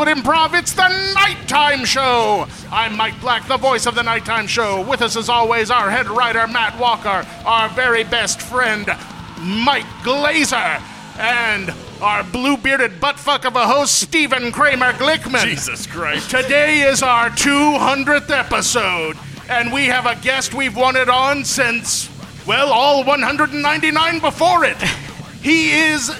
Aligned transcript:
Hollywood 0.00 0.24
Improv, 0.24 0.58
it's 0.58 0.72
the 0.72 0.88
Nighttime 1.12 1.84
Show. 1.84 2.46
I'm 2.72 2.96
Mike 2.96 3.20
Black, 3.20 3.46
the 3.46 3.58
voice 3.58 3.84
of 3.84 3.94
the 3.94 4.02
Nighttime 4.02 4.46
Show. 4.46 4.80
With 4.80 5.02
us, 5.02 5.14
as 5.14 5.28
always, 5.28 5.70
our 5.70 5.90
head 5.90 6.08
writer, 6.08 6.46
Matt 6.46 6.80
Walker, 6.80 7.26
our 7.44 7.68
very 7.68 8.04
best 8.04 8.40
friend, 8.40 8.86
Mike 9.38 9.84
Glazer, 10.02 10.80
and 11.18 11.74
our 12.00 12.24
blue 12.24 12.56
bearded 12.56 12.92
buttfuck 12.92 13.44
of 13.44 13.56
a 13.56 13.66
host, 13.66 13.98
Stephen 13.98 14.52
Kramer 14.52 14.92
Glickman. 14.92 15.44
Jesus 15.44 15.86
Christ. 15.86 16.30
Today 16.30 16.80
is 16.80 17.02
our 17.02 17.28
200th 17.28 18.30
episode, 18.30 19.18
and 19.50 19.70
we 19.70 19.84
have 19.84 20.06
a 20.06 20.18
guest 20.22 20.54
we've 20.54 20.76
wanted 20.78 21.10
on 21.10 21.44
since, 21.44 22.08
well, 22.46 22.72
all 22.72 23.04
199 23.04 24.20
before 24.20 24.64
it. 24.64 24.80
He 25.42 25.72
is 25.72 26.10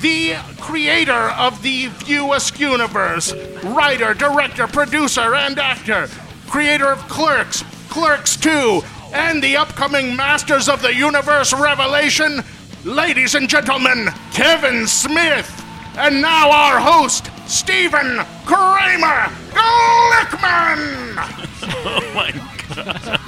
the 0.00 0.36
creator 0.60 1.30
of 1.30 1.62
the 1.62 1.86
View 1.86 2.34
universe, 2.56 3.32
writer, 3.64 4.14
director, 4.14 4.66
producer, 4.66 5.34
and 5.34 5.58
actor, 5.58 6.08
creator 6.48 6.86
of 6.92 6.98
Clerks, 7.08 7.64
Clerks 7.88 8.36
2, 8.36 8.82
and 9.14 9.42
the 9.42 9.56
upcoming 9.56 10.14
Masters 10.14 10.68
of 10.68 10.82
the 10.82 10.94
Universe 10.94 11.52
Revelation, 11.52 12.42
ladies 12.84 13.34
and 13.34 13.48
gentlemen, 13.48 14.08
Kevin 14.32 14.86
Smith. 14.86 15.50
And 15.96 16.20
now 16.20 16.50
our 16.50 16.78
host, 16.78 17.30
Stephen 17.46 18.20
Kramer 18.44 19.30
Glickman. 19.50 21.42
Oh 21.88 22.12
my 22.14 22.32
god. 22.74 23.20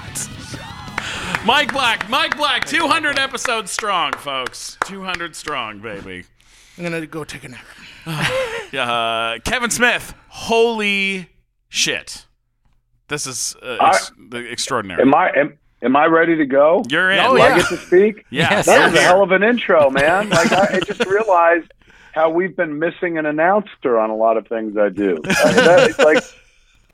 Mike 1.45 1.73
Black, 1.73 2.09
Mike 2.09 2.37
Black, 2.37 2.65
200 2.66 3.19
episodes 3.19 3.71
strong, 3.71 4.13
folks. 4.13 4.77
200 4.85 5.35
strong, 5.35 5.79
baby. 5.79 6.25
I'm 6.79 6.84
gonna 6.84 7.07
go 7.07 7.24
take 7.24 7.45
a 7.45 7.48
nap. 7.48 7.65
Uh, 8.71 9.38
Kevin 9.46 9.71
Smith, 9.71 10.12
holy 10.29 11.26
shit. 11.70 12.26
This 13.09 13.26
is 13.26 13.57
uh, 13.62 13.79
ex- 13.80 14.12
extraordinary. 14.35 15.01
Am 15.01 15.15
I 15.15 15.30
am, 15.35 15.59
am 15.80 15.96
I 15.96 16.04
ready 16.04 16.37
to 16.37 16.45
go? 16.45 16.85
You're 16.90 17.10
in. 17.10 17.18
Oh, 17.20 17.35
yeah. 17.35 17.45
I 17.45 17.57
get 17.60 17.68
to 17.70 17.76
speak? 17.79 18.26
Yes. 18.30 18.66
That 18.66 18.90
was 18.90 18.98
a 18.98 19.02
hell 19.02 19.23
of 19.23 19.30
an 19.30 19.43
intro, 19.43 19.88
man. 19.88 20.29
Like 20.29 20.52
I, 20.52 20.76
I 20.76 20.80
just 20.80 21.02
realized 21.07 21.73
how 22.12 22.29
we've 22.29 22.54
been 22.54 22.79
missing 22.79 23.16
an 23.16 23.24
announcer 23.24 23.98
on 23.98 24.10
a 24.10 24.15
lot 24.16 24.37
of 24.37 24.46
things 24.48 24.76
I 24.76 24.90
do. 24.90 25.16
Uh, 25.26 25.52
that- 25.54 25.98
like 25.98 26.23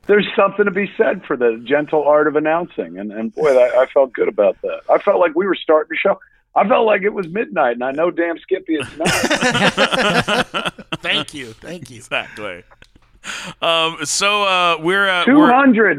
there's 0.06 0.28
something 0.36 0.66
to 0.66 0.70
be 0.70 0.88
said 0.96 1.24
for 1.26 1.36
the 1.36 1.60
gentle 1.66 2.04
art 2.04 2.28
of 2.28 2.36
announcing, 2.36 2.98
and 3.00 3.10
and 3.10 3.34
boy, 3.34 3.48
I, 3.58 3.82
I 3.82 3.86
felt 3.86 4.12
good 4.12 4.28
about 4.28 4.56
that. 4.62 4.82
I 4.88 4.98
felt 4.98 5.18
like 5.18 5.34
we 5.34 5.44
were 5.48 5.56
starting 5.56 5.88
the 5.90 5.96
show. 5.96 6.20
I 6.56 6.68
felt 6.68 6.86
like 6.86 7.02
it 7.02 7.12
was 7.12 7.28
midnight, 7.28 7.72
and 7.72 7.82
I 7.82 7.90
know 7.90 8.10
damn 8.10 8.38
Skippy 8.38 8.76
it's 8.76 8.96
not. 8.96 10.74
Thank 11.00 11.34
you, 11.34 11.52
thank 11.52 11.90
you. 11.90 11.96
Exactly. 11.96 12.62
Um, 13.60 13.98
so 14.04 14.44
uh, 14.44 14.78
we're 14.80 15.08
uh, 15.08 15.24
Two 15.24 15.46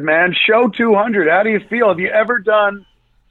man. 0.03 0.33
Show 0.47 0.69
two 0.69 0.95
hundred. 0.95 1.27
How 1.29 1.43
do 1.43 1.49
you 1.49 1.59
feel? 1.59 1.89
Have 1.89 1.99
you 1.99 2.09
ever 2.09 2.39
done 2.39 2.85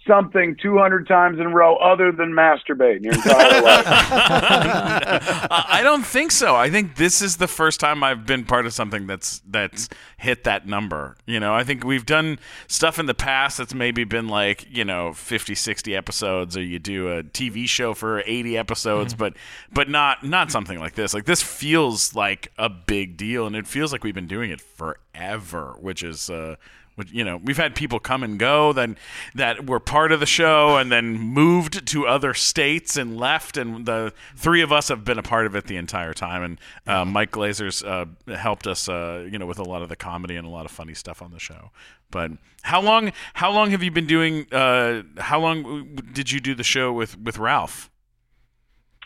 something 0.07 0.57
two 0.61 0.79
hundred 0.79 1.07
times 1.07 1.39
in 1.39 1.47
a 1.47 1.49
row 1.49 1.77
other 1.77 2.13
than 2.13 2.33
masturbate 2.33 3.03
your 3.03 3.15
entire 3.15 3.63
life? 3.63 3.85
I 3.87 5.67
I 5.75 5.83
don't 5.83 6.07
think 6.07 6.31
so. 6.33 6.55
I 6.55 6.71
think 6.71 6.97
this 6.97 7.21
is 7.21 7.37
the 7.37 7.49
first 7.49 7.81
time 7.81 8.03
I've 8.03 8.27
been 8.27 8.45
part 8.45 8.67
of 8.67 8.73
something 8.73 9.07
that's 9.07 9.43
that's 9.49 9.89
hit 10.17 10.45
that 10.45 10.67
number. 10.67 11.17
You 11.27 11.41
know, 11.41 11.55
I 11.55 11.65
think 11.65 11.85
we've 11.85 12.07
done 12.07 12.39
stuff 12.67 12.99
in 12.99 13.07
the 13.07 13.15
past 13.15 13.59
that's 13.59 13.75
maybe 13.75 14.05
been 14.05 14.29
like, 14.29 14.67
you 14.71 14.85
know, 14.85 15.13
50, 15.13 15.55
60 15.55 15.95
episodes 15.95 16.57
or 16.57 16.63
you 16.63 16.79
do 16.79 17.09
a 17.09 17.23
TV 17.23 17.69
show 17.69 17.93
for 17.95 18.23
80 18.27 18.57
episodes, 18.57 19.15
but 19.15 19.35
but 19.73 19.89
not 19.89 20.25
not 20.25 20.51
something 20.51 20.79
like 20.79 20.95
this. 20.95 21.13
Like 21.13 21.25
this 21.25 21.43
feels 21.43 22.15
like 22.15 22.53
a 22.59 22.69
big 22.69 23.17
deal 23.17 23.47
and 23.47 23.57
it 23.57 23.67
feels 23.67 23.93
like 23.93 24.05
we've 24.05 24.15
been 24.15 24.27
doing 24.27 24.51
it 24.51 24.61
forever, 24.61 25.77
which 25.81 26.03
is 26.03 26.31
uh 26.31 26.57
which, 26.95 27.11
you 27.13 27.25
know, 27.25 27.41
we've 27.43 27.57
had 27.57 27.75
people 27.75 27.99
come 27.99 28.23
and 28.23 28.39
go 28.39 28.73
then 28.73 28.97
that 29.35 29.67
were 29.69 29.81
part 29.81 30.13
of 30.13 30.21
the 30.21 30.27
show 30.27 30.77
and 30.77 30.93
then 30.93 31.19
moved 31.19 31.87
to 31.89 32.07
other 32.07 32.35
states 32.35 32.97
and 32.97 33.17
left, 33.17 33.57
and 33.57 33.87
the 33.87 34.13
three 34.37 34.63
of 34.63 34.73
us 34.73 34.89
have 34.89 35.05
been 35.05 35.19
a 35.19 35.23
part 35.23 35.47
of 35.47 35.55
it 35.55 35.67
the 35.67 35.77
entire 35.77 36.15
time. 36.15 36.43
And 36.43 36.59
uh, 36.87 37.05
Mike 37.05 37.33
Glazer's 37.33 37.83
uh, 37.83 38.07
helped 38.29 38.67
us, 38.67 38.89
uh, 38.89 39.27
you 39.31 39.39
know, 39.39 39.47
with 39.47 39.59
a 39.59 39.65
lot 39.65 39.83
of 39.83 39.89
the 39.89 39.97
comedy 39.97 40.37
and 40.37 40.47
a 40.47 40.51
lot 40.51 40.65
of 40.65 40.71
funny 40.71 40.95
stuff 40.95 41.23
on 41.23 41.33
the 41.33 41.41
show. 41.41 41.71
But 42.11 42.33
how 42.63 42.81
long? 42.81 43.13
How 43.35 43.51
long 43.51 43.71
have 43.73 43.83
you 43.83 43.91
been 43.91 44.07
doing? 44.07 44.47
Uh, 44.53 45.03
how 45.19 45.41
long 45.41 45.97
did 46.13 46.31
you 46.31 46.41
do 46.41 46.55
the 46.55 46.63
show 46.63 46.93
with 46.93 47.19
with 47.19 47.39
Ralph? 47.39 47.91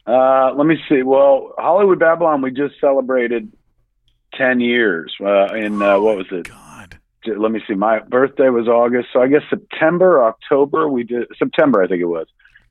Uh, 0.06 0.52
let 0.54 0.66
me 0.66 0.76
see. 0.88 1.02
Well, 1.02 1.52
Hollywood 1.58 1.98
Babble-On, 1.98 2.40
we 2.40 2.50
just 2.50 2.80
celebrated 2.80 3.52
10 4.36 4.60
years 4.60 5.14
uh, 5.20 5.54
in, 5.54 5.82
uh, 5.82 6.00
what 6.00 6.16
was 6.16 6.26
it? 6.30 6.48
God, 6.48 6.56
J- 6.58 6.67
Let 7.36 7.52
me 7.52 7.60
see. 7.66 7.74
My 7.74 8.00
birthday 8.00 8.48
was 8.48 8.68
August. 8.68 9.08
So 9.12 9.20
I 9.20 9.28
guess 9.28 9.42
September, 9.50 10.22
October, 10.22 10.88
we 10.88 11.04
did, 11.04 11.28
September, 11.38 11.82
I 11.82 11.88
think 11.88 12.00
it 12.00 12.06
was. 12.06 12.26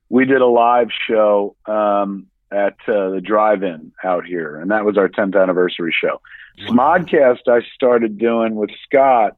We 0.10 0.26
did 0.26 0.42
a 0.42 0.48
live 0.48 0.90
show 1.08 1.56
um, 1.66 2.28
at 2.52 2.76
uh, 2.88 3.10
the 3.10 3.22
drive 3.22 3.64
in 3.64 3.92
out 4.04 4.26
here, 4.26 4.60
and 4.60 4.72
that 4.72 4.86
was 4.86 4.98
our 4.98 5.10
10th 5.10 5.42
anniversary 5.42 5.94
show. 6.00 6.22
Smodcast, 6.66 7.48
I 7.48 7.62
started 7.76 8.18
doing 8.18 8.56
with 8.56 8.72
Scott 8.86 9.38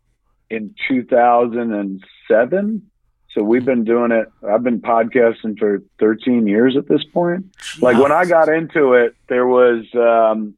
in 0.50 0.74
2007. 0.88 2.90
So 3.31 3.44
we've 3.44 3.66
been 3.66 3.84
doing 3.84 4.12
it. 4.12 4.28
I've 4.47 4.63
been 4.63 4.81
podcasting 4.81 5.59
for 5.59 5.84
13 6.00 6.47
years 6.47 6.75
at 6.78 6.88
this 6.88 7.03
point. 7.03 7.46
Like 7.79 7.97
when 7.97 8.12
I 8.12 8.25
got 8.25 8.50
into 8.50 8.94
it, 8.94 9.16
there 9.28 9.46
was, 9.46 9.85
um, 9.94 10.56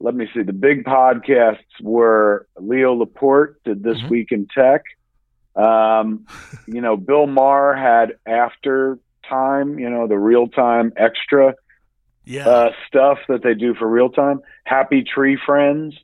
let 0.00 0.14
me 0.14 0.26
see, 0.34 0.42
the 0.42 0.52
big 0.54 0.84
podcasts 0.84 1.58
were 1.82 2.46
Leo 2.58 2.94
Laporte 2.94 3.62
did 3.64 3.82
This 3.82 3.98
Week 4.08 4.32
in 4.32 4.46
Tech. 4.46 4.82
Um, 5.54 6.26
you 6.66 6.80
know, 6.80 6.96
Bill 6.96 7.26
Maher 7.26 7.74
had 7.74 8.16
After 8.26 8.98
Time, 9.28 9.78
you 9.78 9.88
know, 9.90 10.06
the 10.08 10.18
real 10.18 10.48
time 10.48 10.92
extra 10.96 11.54
Yeah. 12.24 12.48
uh, 12.48 12.70
stuff 12.88 13.18
that 13.28 13.42
they 13.42 13.54
do 13.54 13.74
for 13.74 13.86
real 13.86 14.08
time. 14.08 14.40
Happy 14.64 15.02
Tree 15.04 15.38
Friends 15.44 15.94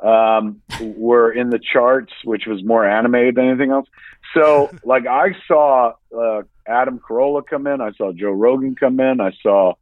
um, 0.00 0.60
were 0.80 1.32
in 1.32 1.50
the 1.50 1.58
charts, 1.58 2.12
which 2.24 2.46
was 2.46 2.62
more 2.62 2.86
animated 2.86 3.34
than 3.36 3.48
anything 3.48 3.70
else. 3.70 3.88
So, 4.34 4.70
like, 4.84 5.06
I 5.06 5.34
saw 5.48 5.94
uh, 6.16 6.42
Adam 6.66 7.00
Carolla 7.00 7.44
come 7.44 7.66
in, 7.66 7.80
I 7.80 7.92
saw 7.92 8.12
Joe 8.12 8.30
Rogan 8.30 8.74
come 8.74 9.00
in, 9.00 9.20
I 9.20 9.32
saw 9.42 9.72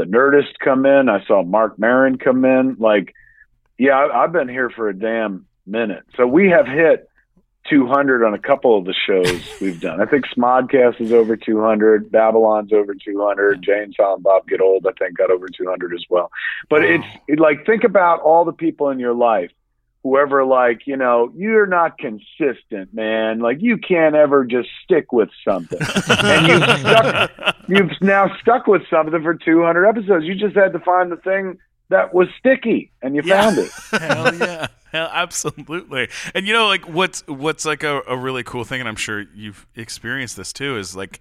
the 0.00 0.06
Nerdist 0.06 0.58
come 0.58 0.86
in, 0.86 1.10
I 1.10 1.22
saw 1.26 1.42
Marc 1.42 1.78
Maron 1.78 2.16
come 2.16 2.46
in. 2.46 2.76
Like, 2.78 3.14
yeah, 3.76 3.98
I, 3.98 4.24
I've 4.24 4.32
been 4.32 4.48
here 4.48 4.70
for 4.70 4.88
a 4.88 4.98
damn 4.98 5.46
minute. 5.66 6.04
So 6.16 6.26
we 6.26 6.48
have 6.48 6.66
hit 6.66 7.10
200 7.68 8.24
on 8.24 8.32
a 8.32 8.38
couple 8.38 8.78
of 8.78 8.86
the 8.86 8.94
shows 8.94 9.42
we've 9.60 9.78
done. 9.78 10.00
I 10.00 10.06
think 10.06 10.24
Smodcast 10.34 11.02
is 11.02 11.12
over 11.12 11.36
200, 11.36 12.10
Babble-On's 12.10 12.72
over 12.72 12.94
200, 12.94 13.62
Jay 13.62 13.82
and 13.82 13.94
Silent 13.94 14.22
Bob 14.22 14.48
Get 14.48 14.62
Old, 14.62 14.86
I 14.86 14.92
think, 14.98 15.18
got 15.18 15.30
over 15.30 15.46
200 15.48 15.92
as 15.92 16.04
well. 16.08 16.30
But 16.70 16.82
it's 16.82 17.04
it, 17.28 17.38
like, 17.38 17.66
think 17.66 17.84
about 17.84 18.22
all 18.22 18.46
the 18.46 18.52
people 18.54 18.88
in 18.88 18.98
your 18.98 19.12
life, 19.12 19.50
whoever, 20.02 20.44
like, 20.44 20.86
you 20.86 20.96
know, 20.96 21.30
you're 21.36 21.66
not 21.66 21.98
consistent, 21.98 22.92
man. 22.94 23.40
Like, 23.40 23.60
you 23.60 23.76
can't 23.78 24.14
ever 24.14 24.44
just 24.44 24.68
stick 24.84 25.12
with 25.12 25.28
something. 25.44 25.78
and 26.08 26.46
you've 26.46 26.78
stuck, 26.80 27.56
you've 27.68 27.90
now 28.00 28.34
stuck 28.40 28.66
with 28.66 28.82
something 28.88 29.22
for 29.22 29.34
200 29.34 29.86
episodes. 29.86 30.24
You 30.24 30.34
just 30.34 30.56
had 30.56 30.72
to 30.72 30.78
find 30.80 31.12
the 31.12 31.16
thing 31.16 31.58
that 31.90 32.14
was 32.14 32.28
sticky, 32.38 32.90
and 33.02 33.14
you 33.14 33.22
Yeah. 33.24 33.42
found 33.42 33.58
it. 33.58 33.70
Hell 34.00 34.34
yeah. 34.36 34.66
Absolutely. 34.92 36.08
And 36.34 36.46
you 36.46 36.52
know, 36.52 36.66
like 36.66 36.88
what's 36.88 37.26
what's 37.26 37.64
like 37.64 37.82
a, 37.82 38.02
a 38.08 38.16
really 38.16 38.42
cool 38.42 38.64
thing, 38.64 38.80
and 38.80 38.88
I'm 38.88 38.96
sure 38.96 39.24
you've 39.34 39.66
experienced 39.76 40.36
this 40.36 40.52
too, 40.52 40.76
is 40.76 40.96
like, 40.96 41.20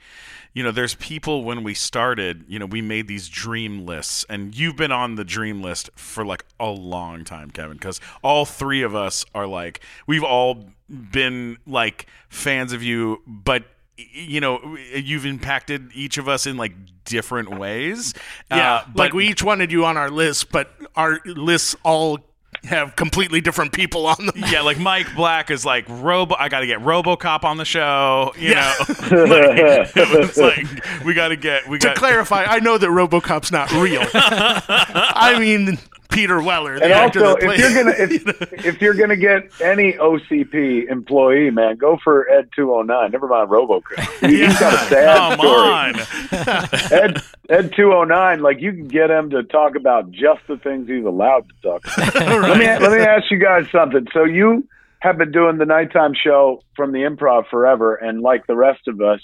you 0.54 0.64
know, 0.64 0.72
there's 0.72 0.96
people 0.96 1.44
when 1.44 1.64
we 1.64 1.74
started, 1.74 2.46
you 2.48 2.60
know, 2.60 2.66
we 2.66 2.82
made 2.82 3.08
these 3.08 3.30
dream 3.30 3.86
lists, 3.86 4.26
and 4.30 4.56
you've 4.56 4.76
been 4.76 4.92
on 4.92 5.16
the 5.16 5.24
dream 5.24 5.62
list 5.62 5.90
for 5.96 6.26
like 6.26 6.46
a 6.60 6.70
long 6.70 7.24
time, 7.24 7.52
Kevin, 7.52 7.78
because 7.78 8.00
all 8.24 8.46
three 8.46 8.82
of 8.82 8.96
us 8.96 9.26
are 9.36 9.48
like, 9.48 9.82
we've 10.08 10.24
all 10.24 10.66
been 10.90 11.58
like 11.68 12.08
fans 12.30 12.74
of 12.74 12.82
you, 12.82 13.22
but 13.28 13.64
you 13.98 14.40
know, 14.40 14.78
you've 14.96 15.26
impacted 15.26 15.92
each 15.94 16.18
of 16.18 16.30
us 16.30 16.46
in 16.46 16.58
like 16.58 16.74
different 17.06 17.58
ways. 17.60 18.14
yeah. 18.50 18.76
Uh, 18.76 18.86
like 18.96 19.14
we 19.14 19.28
each 19.28 19.44
wanted 19.44 19.72
you 19.72 19.86
on 19.86 19.98
our 19.98 20.10
list, 20.10 20.52
but 20.52 20.72
our 20.96 21.20
lists 21.26 21.76
all 21.84 22.20
have 22.64 22.96
completely 22.96 23.42
different 23.42 23.72
people 23.72 24.06
on 24.06 24.26
them. 24.26 24.36
yeah, 24.52 24.62
like 24.62 24.78
Mike 24.80 25.08
Black 25.16 25.50
is 25.52 25.66
like 25.66 25.86
Robo. 25.88 26.36
I 26.38 26.50
got 26.50 26.60
to 26.62 26.68
get 26.68 26.80
RoboCop 26.80 27.44
on 27.44 27.58
the 27.58 27.66
show. 27.66 28.32
You 28.38 28.50
Yeah. 28.50 28.74
know, 29.12 29.24
like, 29.26 29.92
it's 29.96 30.38
like 30.38 31.04
we 31.06 31.14
got 31.14 31.30
to 31.30 31.36
get 31.36 31.68
we 31.68 31.78
to 31.80 31.88
got 31.88 31.96
clarify, 31.98 32.44
I 32.46 32.60
know 32.60 32.78
that 32.78 32.88
RoboCop's 32.90 33.52
not 33.52 33.72
real. 33.72 34.04
I 34.14 35.38
mean, 35.40 35.78
Peter 36.10 36.42
Weller, 36.42 36.78
the 36.80 36.86
And 36.86 36.94
actor 36.94 37.24
also, 37.24 37.38
if 37.38 37.44
played. 37.44 37.60
you're 37.60 37.74
gonna 37.74 37.96
if, 37.98 38.54
if 38.66 38.82
you're 38.82 38.94
gonna 38.96 39.16
get 39.16 39.50
any 39.62 39.94
OCP 39.94 40.90
employee, 40.90 41.52
man, 41.52 41.78
go 41.78 41.98
for 42.04 42.28
Ed 42.30 42.50
two 42.56 42.74
oh 42.74 42.82
nine. 42.82 43.12
Never 43.12 43.28
mind 43.28 43.50
RoboCop. 43.50 44.30
He's 44.30 44.60
got 44.60 44.74
a 44.74 44.78
sad 44.88 45.38
Come 45.38 45.40
story. 45.40 46.64
on. 46.92 46.92
Ed 46.92 47.22
Ed 47.50 47.74
two 47.76 47.94
oh 47.94 48.04
nine, 48.04 48.42
like 48.42 48.60
you 48.60 48.72
can 48.74 48.88
get 48.88 49.10
him 49.12 49.30
to 49.30 49.44
talk 49.44 49.76
about 49.76 50.12
just 50.12 50.42
the 50.48 50.58
things 50.58 50.88
he's 50.88 51.06
allowed 51.06 51.46
to 51.50 51.56
talk 51.62 51.86
about. 51.86 52.16
Let 52.42 52.58
me 52.58 52.66
let 52.66 52.92
me 52.92 53.00
ask 53.00 53.30
you 53.32 53.38
guys 53.40 53.70
something. 53.72 54.08
So 54.14 54.24
you 54.24 54.68
have 55.00 55.18
been 55.18 55.32
doing 55.32 55.58
the 55.58 55.66
nighttime 55.66 56.14
show 56.14 56.62
from 56.76 56.92
the 56.92 57.00
improv 57.00 57.48
forever, 57.50 57.96
and 57.96 58.22
like 58.22 58.48
the 58.48 58.56
rest 58.56 58.88
of 58.88 59.00
us, 59.00 59.22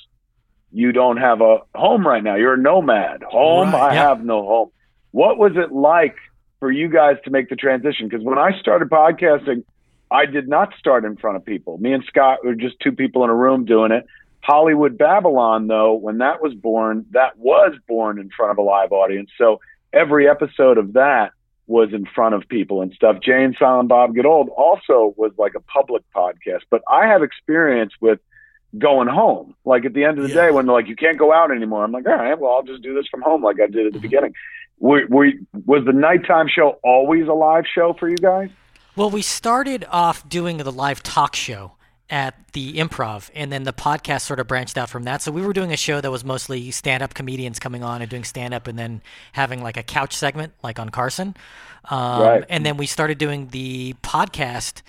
you 0.72 0.92
don't 0.92 1.18
have 1.18 1.42
a 1.42 1.58
home 1.74 2.06
right 2.08 2.24
now. 2.24 2.36
You're 2.36 2.54
a 2.54 2.58
nomad. 2.58 3.24
Home, 3.24 3.72
Right, 3.74 3.92
I 3.92 3.94
yeah. 3.96 4.08
have 4.10 4.24
no 4.24 4.44
home. 4.44 4.70
What 5.12 5.38
was 5.38 5.54
it 5.56 5.72
like 5.72 6.16
for 6.60 6.72
you 6.72 6.90
guys 6.90 7.18
to 7.26 7.32
make 7.32 7.50
the 7.50 7.56
transition? 7.56 8.08
Because 8.08 8.24
when 8.24 8.38
I 8.38 8.60
started 8.60 8.90
podcasting, 8.90 9.64
I 10.12 10.26
did 10.26 10.48
not 10.48 10.74
start 10.80 11.06
in 11.06 11.18
front 11.18 11.38
of 11.38 11.46
people. 11.46 11.78
Me 11.78 11.94
and 11.94 12.04
Scott 12.06 12.46
were 12.46 12.56
just 12.56 12.80
two 12.80 12.92
people 12.92 13.24
in 13.24 13.30
a 13.30 13.36
room 13.36 13.66
doing 13.66 13.92
it. 13.92 14.06
Hollywood 14.42 14.98
Babble-On, 14.98 15.68
though, 15.68 15.94
when 15.94 16.20
that 16.20 16.42
was 16.42 16.54
born, 16.54 17.06
that 17.12 17.38
was 17.38 17.74
born 17.88 18.20
in 18.20 18.30
front 18.30 18.52
of 18.52 18.58
a 18.60 18.62
live 18.62 18.92
audience. 18.92 19.32
So 19.38 19.60
every 19.92 20.30
episode 20.30 20.78
of 20.78 20.94
that 20.94 21.32
was 21.68 21.94
in 21.94 22.06
front 22.06 22.36
of 22.36 22.48
people 22.48 22.84
and 22.84 22.94
stuff. 22.94 23.18
Jay 23.22 23.44
and, 23.44 23.56
Silent 23.58 23.90
Bob 23.90 24.14
Get 24.14 24.26
Old 24.26 24.50
also 24.50 25.16
was 25.18 25.32
like 25.40 25.56
a 25.56 25.60
public 25.60 26.04
podcast. 26.16 26.62
But 26.70 26.84
I 26.88 27.08
have 27.08 27.24
experience 27.24 27.94
with 28.00 28.20
going 28.78 29.08
home. 29.08 29.56
Like 29.66 29.86
at 29.86 29.94
the 29.94 30.04
end 30.04 30.20
of 30.20 30.24
the 30.26 30.30
Yeah. 30.30 30.48
day, 30.48 30.52
when 30.52 30.68
they're 30.68 30.76
like, 30.76 30.88
you 30.88 30.96
can't 30.96 31.18
go 31.18 31.34
out 31.34 31.50
anymore, 31.50 31.84
I'm 31.84 31.92
like, 31.92 32.06
all 32.08 32.16
right, 32.16 32.38
well, 32.38 32.52
I'll 32.52 32.64
just 32.64 32.84
do 32.84 32.94
this 32.94 33.08
from 33.08 33.22
home 33.22 33.42
like 33.42 33.60
I 33.60 33.66
did 33.66 33.88
at 33.88 33.94
the 33.94 33.98
mm-hmm. 33.98 34.02
beginning. 34.02 34.34
Were, 34.80 35.06
were, 35.10 35.32
was 35.66 35.86
the 35.86 35.94
nighttime 35.94 36.48
show 36.48 36.80
always 36.84 37.28
a 37.28 37.34
live 37.34 37.66
show 37.74 37.96
for 37.98 38.10
you 38.10 38.18
guys? 38.18 38.50
Well, 38.96 39.10
we 39.10 39.22
started 39.22 39.86
off 39.90 40.28
doing 40.28 40.58
the 40.58 40.72
live 40.72 41.04
talk 41.04 41.36
show 41.36 41.74
at 42.10 42.36
the 42.54 42.74
improv, 42.74 43.32
and 43.34 43.52
then 43.52 43.64
the 43.64 43.74
podcast 43.74 44.22
sort 44.22 44.40
of 44.40 44.48
branched 44.48 44.78
out 44.78 44.90
from 44.90 45.04
that. 45.04 45.22
So 45.24 45.32
we 45.32 45.42
were 45.42 45.54
doing 45.54 45.74
a 45.74 45.78
show 45.78 46.02
that 46.02 46.12
was 46.12 46.24
mostly 46.24 46.70
stand 46.72 47.02
up 47.02 47.14
comedians 47.14 47.58
coming 47.58 47.84
on 47.84 48.02
and 48.02 48.10
doing 48.10 48.24
stand 48.24 48.54
up 48.54 48.68
and 48.68 48.78
then 48.78 49.02
having 49.32 49.64
like 49.64 49.76
a 49.76 49.84
couch 49.84 50.16
segment, 50.16 50.54
like 50.64 50.80
on 50.80 50.90
Carson. 50.90 51.36
Um, 51.90 52.22
Right. 52.22 52.44
And 52.48 52.66
then 52.66 52.78
we 52.78 52.86
started 52.86 53.18
doing 53.18 53.48
the 53.48 53.96
podcast 54.04 54.82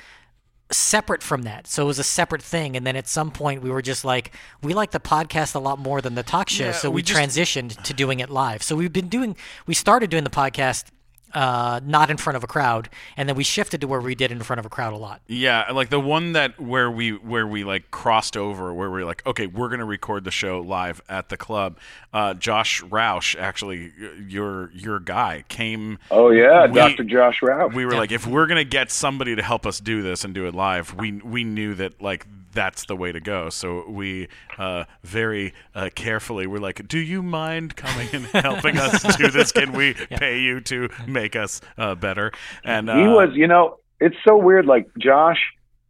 separate 0.70 1.22
from 1.22 1.42
that. 1.42 1.66
So 1.66 1.84
it 1.84 1.86
was 1.86 1.98
a 1.98 2.04
separate 2.04 2.42
thing. 2.42 2.76
And 2.76 2.86
then 2.86 2.96
at 2.96 3.06
some 3.06 3.30
point, 3.30 3.62
we 3.62 3.70
were 3.70 3.82
just 3.82 4.04
like, 4.04 4.32
we 4.62 4.74
like 4.74 4.90
the 4.90 5.00
podcast 5.00 5.54
a 5.54 5.58
lot 5.58 5.78
more 5.78 6.00
than 6.00 6.14
the 6.14 6.22
talk 6.22 6.48
show. 6.48 6.66
Yeah, 6.66 6.72
so 6.72 6.90
we 6.90 6.96
we, 6.96 7.02
just- 7.02 7.18
transitioned 7.20 7.80
to 7.82 7.94
doing 7.94 8.20
it 8.20 8.30
live. 8.30 8.62
So 8.62 8.74
we've 8.76 8.92
been 8.92 9.08
doing, 9.08 9.36
we 9.66 9.74
started 9.74 10.10
doing 10.10 10.24
the 10.24 10.30
podcast 10.30 10.86
uh, 11.34 11.80
not 11.84 12.10
in 12.10 12.16
front 12.16 12.36
of 12.36 12.44
a 12.44 12.46
crowd, 12.46 12.88
and 13.16 13.28
then 13.28 13.36
we 13.36 13.44
shifted 13.44 13.80
to 13.80 13.86
where 13.86 14.00
we 14.00 14.14
did 14.14 14.30
in 14.32 14.40
front 14.42 14.58
of 14.60 14.66
a 14.66 14.68
crowd 14.68 14.92
a 14.92 14.96
lot. 14.96 15.20
Yeah, 15.26 15.70
like 15.72 15.90
the 15.90 16.00
one 16.00 16.32
that 16.32 16.58
where 16.60 16.90
we 16.90 17.10
where 17.12 17.46
we 17.46 17.64
like 17.64 17.90
crossed 17.90 18.36
over, 18.36 18.72
where 18.72 18.90
we 18.90 19.02
are 19.02 19.04
like, 19.04 19.26
okay, 19.26 19.46
we're 19.46 19.68
gonna 19.68 19.84
record 19.84 20.24
the 20.24 20.30
show 20.30 20.60
live 20.60 21.02
at 21.08 21.28
the 21.28 21.36
club. 21.36 21.78
Uh, 22.12 22.34
Josh 22.34 22.82
Rouse, 22.82 23.36
actually, 23.38 23.92
your 24.26 24.70
your 24.72 25.00
guy 25.00 25.44
came. 25.48 25.98
Oh, 26.10 26.30
yeah, 26.30 26.66
We- 26.66 26.74
Dr. 26.74 27.04
Josh 27.04 27.42
Rouse. 27.42 27.72
We 27.74 27.84
were 27.84 27.92
like, 27.92 28.12
if 28.12 28.26
we're 28.26 28.46
gonna 28.46 28.64
get 28.64 28.90
somebody 28.90 29.36
to 29.36 29.42
help 29.42 29.66
us 29.66 29.80
do 29.80 30.02
this 30.02 30.24
and 30.24 30.32
do 30.34 30.46
it 30.46 30.54
live, 30.54 30.94
we 30.94 31.12
we 31.12 31.44
knew 31.44 31.74
that 31.74 32.00
like 32.00 32.26
that's 32.56 32.86
the 32.86 32.96
way 32.96 33.12
to 33.12 33.20
go. 33.20 33.50
So 33.50 33.88
we 33.88 34.28
uh, 34.58 34.84
very 35.04 35.54
uh, 35.74 35.90
carefully 35.94 36.46
were 36.46 36.58
like, 36.58 36.88
do 36.88 36.98
you 36.98 37.22
mind 37.22 37.76
coming 37.76 38.08
and 38.12 38.24
helping 38.32 38.78
us 38.78 39.16
do 39.16 39.28
this? 39.28 39.52
Can 39.52 39.72
we 39.72 39.94
pay 40.10 40.40
you 40.40 40.60
to 40.62 40.88
make 41.06 41.36
us 41.36 41.60
uh, 41.78 41.94
better? 41.94 42.32
And 42.64 42.90
uh, 42.90 42.96
he 42.96 43.06
was, 43.06 43.28
you 43.34 43.46
know, 43.46 43.78
it's 44.00 44.16
so 44.26 44.36
weird. 44.36 44.66
Like 44.66 44.88
Josh, 44.98 45.38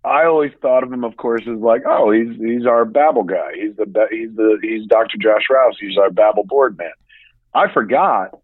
I 0.04 0.24
always 0.24 0.52
thought 0.60 0.82
of 0.82 0.92
him, 0.92 1.04
of 1.04 1.16
course, 1.16 1.42
as 1.42 1.58
like, 1.58 1.82
oh, 1.86 2.10
he's 2.10 2.36
he's 2.36 2.66
our 2.66 2.84
Babel 2.84 3.22
guy. 3.22 3.52
He's 3.54 3.76
the 3.76 4.06
he's 4.10 4.34
the 4.36 4.58
he's 4.60 4.86
Dr. 4.86 5.16
Josh 5.18 5.42
Rouse. 5.50 5.76
He's 5.80 5.96
our 5.96 6.10
Babel 6.10 6.44
board 6.44 6.76
man. 6.76 6.92
I 7.54 7.72
forgot 7.72 8.38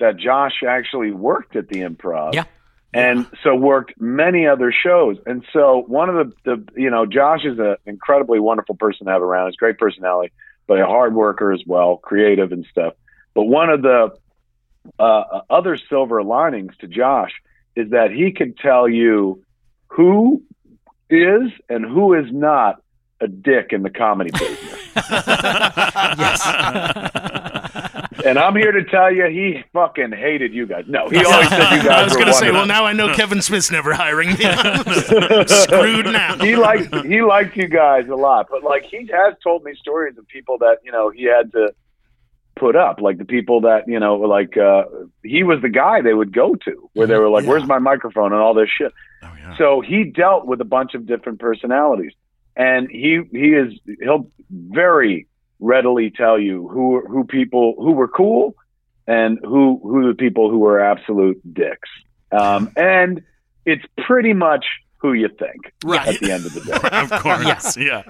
that 0.00 0.16
Josh 0.16 0.62
actually 0.66 1.10
worked 1.10 1.56
at 1.56 1.68
the 1.68 1.80
Improv. 1.80 2.34
Yeah. 2.34 2.44
And 2.96 3.26
so 3.42 3.54
worked 3.54 4.00
many 4.00 4.46
other 4.46 4.72
shows. 4.72 5.18
And 5.26 5.44
so 5.52 5.84
one 5.86 6.08
of 6.08 6.32
the, 6.44 6.46
the 6.56 6.80
you 6.80 6.90
know, 6.90 7.04
Josh 7.04 7.44
is 7.44 7.58
an 7.58 7.76
incredibly 7.84 8.40
wonderful 8.40 8.74
person 8.74 9.06
to 9.06 9.12
have 9.12 9.22
around. 9.22 9.48
He's 9.48 9.56
a 9.56 9.58
great 9.58 9.78
personality, 9.78 10.32
but 10.66 10.80
a 10.80 10.86
hard 10.86 11.14
worker 11.14 11.52
as 11.52 11.62
well, 11.66 11.98
creative 11.98 12.52
and 12.52 12.66
stuff. 12.70 12.94
But 13.34 13.44
one 13.44 13.68
of 13.68 13.82
the 13.82 14.16
uh, 14.98 15.42
other 15.50 15.76
silver 15.76 16.22
linings 16.22 16.74
to 16.78 16.86
Josh 16.86 17.32
is 17.74 17.90
that 17.90 18.12
he 18.12 18.32
can 18.32 18.54
tell 18.54 18.88
you 18.88 19.44
who 19.88 20.42
is 21.10 21.50
and 21.68 21.84
who 21.84 22.14
is 22.14 22.32
not 22.32 22.80
a 23.20 23.28
dick 23.28 23.72
in 23.72 23.82
the 23.82 23.90
comedy 23.90 24.30
business. 24.30 24.96
and 28.26 28.38
I'm 28.38 28.54
here 28.56 28.72
to 28.72 28.84
tell 28.84 29.12
you, 29.12 29.26
he 29.26 29.62
fucking 29.72 30.12
hated 30.12 30.52
you 30.52 30.66
guys. 30.66 30.84
No, 30.88 31.08
he 31.08 31.24
always 31.24 31.48
said 31.48 31.70
you 31.76 31.82
guys 31.82 31.86
I 31.88 32.04
was 32.04 32.14
going 32.14 32.26
to 32.26 32.34
say, 32.34 32.50
well, 32.50 32.66
now 32.66 32.84
I 32.84 32.92
know 32.92 33.14
Kevin 33.14 33.40
Smith's 33.42 33.70
never 33.70 33.92
hiring 33.94 34.30
me. 34.30 34.34
Screwed 35.46 36.06
now. 36.06 36.36
he 36.38 36.56
liked 36.56 36.94
he 37.06 37.22
liked 37.22 37.56
you 37.56 37.68
guys 37.68 38.08
a 38.08 38.14
lot, 38.14 38.48
but 38.50 38.62
like 38.62 38.84
he 38.84 39.08
has 39.12 39.34
told 39.42 39.64
me 39.64 39.74
stories 39.74 40.16
of 40.18 40.26
people 40.28 40.58
that 40.58 40.78
you 40.84 40.92
know 40.92 41.10
he 41.10 41.24
had 41.24 41.52
to 41.52 41.72
put 42.56 42.74
up, 42.74 43.00
like 43.00 43.18
the 43.18 43.24
people 43.24 43.60
that 43.62 43.86
you 43.86 44.00
know, 44.00 44.16
like 44.16 44.56
uh 44.56 44.84
he 45.22 45.42
was 45.42 45.60
the 45.62 45.68
guy 45.68 46.00
they 46.00 46.14
would 46.14 46.32
go 46.32 46.54
to, 46.54 46.90
where 46.94 47.06
they 47.06 47.16
were 47.16 47.28
like, 47.28 47.44
Yeah. 47.44 47.50
"Where's 47.50 47.66
my 47.66 47.78
microphone?" 47.78 48.32
and 48.32 48.40
all 48.40 48.54
this 48.54 48.68
shit. 48.70 48.92
oh, 49.22 49.32
yeah. 49.38 49.56
So 49.58 49.80
he 49.80 50.04
dealt 50.04 50.46
with 50.46 50.60
a 50.60 50.64
bunch 50.64 50.94
of 50.94 51.06
different 51.06 51.38
personalities, 51.38 52.12
and 52.56 52.88
he 52.90 53.20
he 53.30 53.48
is 53.52 53.72
he'll 54.02 54.30
very 54.50 55.26
readily 55.60 56.10
tell 56.10 56.38
you 56.38 56.68
who 56.68 57.00
who 57.06 57.24
people 57.24 57.74
who 57.78 57.92
were 57.92 58.08
cool 58.08 58.54
and 59.06 59.38
who 59.42 59.80
who 59.82 60.08
the 60.08 60.14
people 60.14 60.50
who 60.50 60.58
were 60.58 60.80
absolute 60.80 61.40
dicks. 61.54 61.88
Um, 62.32 62.70
and 62.76 63.22
it's 63.64 63.84
pretty 64.06 64.32
much 64.32 64.64
who 64.98 65.12
you 65.12 65.28
think 65.28 65.72
Right. 65.84 66.08
at 66.08 66.20
the 66.20 66.32
end 66.32 66.46
of 66.46 66.54
the 66.54 66.60
day. 66.60 66.72
of 66.98 67.10
course, 67.22 67.44
Yes. 67.44 67.76
yeah. 67.76 68.02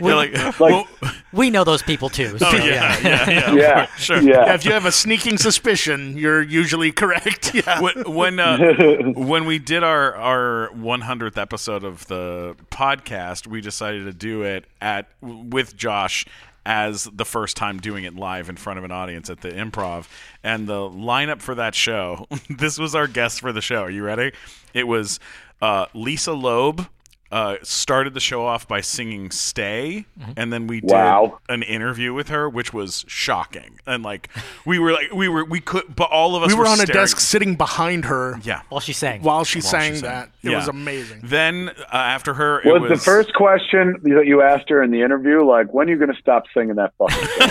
We- 0.00 0.12
like, 0.12 0.32
Like- 0.60 0.70
well, 0.70 0.86
We 1.32 1.50
know 1.50 1.64
those 1.64 1.82
people 1.82 2.10
too. 2.10 2.38
So, 2.38 2.46
oh 2.46 2.54
yeah, 2.54 2.96
yeah, 3.02 3.30
yeah, 3.30 3.54
Yeah, 3.54 3.86
sure. 3.96 4.20
yeah. 4.20 4.54
If 4.54 4.64
you 4.64 4.70
have 4.72 4.84
a 4.86 4.92
sneaking 4.92 5.38
suspicion, 5.38 6.16
you're 6.16 6.42
usually 6.42 6.92
correct. 6.92 7.52
Yeah. 7.54 7.80
when 7.80 8.02
when, 8.14 8.38
uh, 8.38 8.58
when 9.16 9.46
we 9.46 9.58
did 9.58 9.82
our 9.82 10.14
our 10.14 10.70
100th 10.74 11.38
episode 11.38 11.82
of 11.82 12.06
the 12.06 12.54
podcast, 12.70 13.46
we 13.48 13.60
decided 13.60 14.04
to 14.04 14.12
do 14.12 14.42
it 14.42 14.66
at 14.80 15.08
with 15.22 15.76
Josh 15.76 16.24
as 16.66 17.04
the 17.04 17.24
first 17.24 17.56
time 17.56 17.78
doing 17.78 18.04
it 18.04 18.14
live 18.14 18.48
in 18.48 18.56
front 18.56 18.78
of 18.78 18.84
an 18.84 18.90
audience 18.90 19.28
at 19.28 19.40
the 19.40 19.50
Improv. 19.50 20.06
And 20.42 20.66
the 20.66 20.80
lineup 20.90 21.40
for 21.40 21.54
that 21.54 21.74
show, 21.74 22.26
this 22.50 22.78
was 22.78 22.94
our 22.94 23.06
guest 23.06 23.40
for 23.40 23.52
the 23.52 23.60
show. 23.60 23.82
Are 23.82 23.90
you 23.90 24.02
ready? 24.04 24.32
It 24.72 24.86
was 24.86 25.20
uh, 25.60 25.86
Lisa 25.94 26.32
Loeb. 26.32 26.88
Uh, 27.34 27.56
started 27.64 28.14
the 28.14 28.20
show 28.20 28.46
off 28.46 28.68
by 28.68 28.80
singing 28.80 29.28
"Stay," 29.32 30.06
and 30.36 30.52
then 30.52 30.68
we 30.68 30.80
did 30.80 30.92
Wow. 30.92 31.40
an 31.48 31.64
interview 31.64 32.14
with 32.14 32.28
her, 32.28 32.48
which 32.48 32.72
was 32.72 33.04
shocking. 33.08 33.80
And 33.88 34.04
like 34.04 34.28
we 34.64 34.78
were 34.78 34.92
like 34.92 35.12
we 35.12 35.26
were 35.28 35.44
we 35.44 35.58
could, 35.58 35.96
but 35.96 36.10
all 36.12 36.36
of 36.36 36.44
us 36.44 36.50
we 36.52 36.54
were 36.54 36.68
on 36.68 36.78
a 36.80 36.86
desk 36.86 37.18
sitting 37.18 37.56
behind 37.56 38.04
her 38.04 38.38
Yeah, 38.44 38.60
While 38.68 38.80
she 38.80 38.92
sang. 38.92 39.22
while 39.22 39.42
she 39.42 39.58
While 39.58 39.68
sang 39.70 39.94
she 39.94 39.98
sang. 40.00 40.10
that. 40.10 40.30
It 40.44 40.50
was 40.54 40.68
amazing. 40.68 41.22
Then 41.24 41.70
uh, 41.70 41.96
after 41.96 42.34
her, 42.34 42.60
it 42.60 42.66
was, 42.80 42.82
was 42.82 43.00
the 43.00 43.04
first 43.04 43.34
question 43.34 43.96
that 44.04 44.26
you 44.26 44.40
asked 44.40 44.68
her 44.68 44.80
in 44.82 44.92
the 44.92 45.02
interview 45.02 45.42
like, 45.44 45.72
when 45.74 45.88
are 45.88 45.90
you 45.90 45.98
going 45.98 46.12
to 46.14 46.20
stop 46.20 46.44
singing 46.54 46.76
that 46.76 46.92
fucking 46.98 47.16
song? 47.16 47.48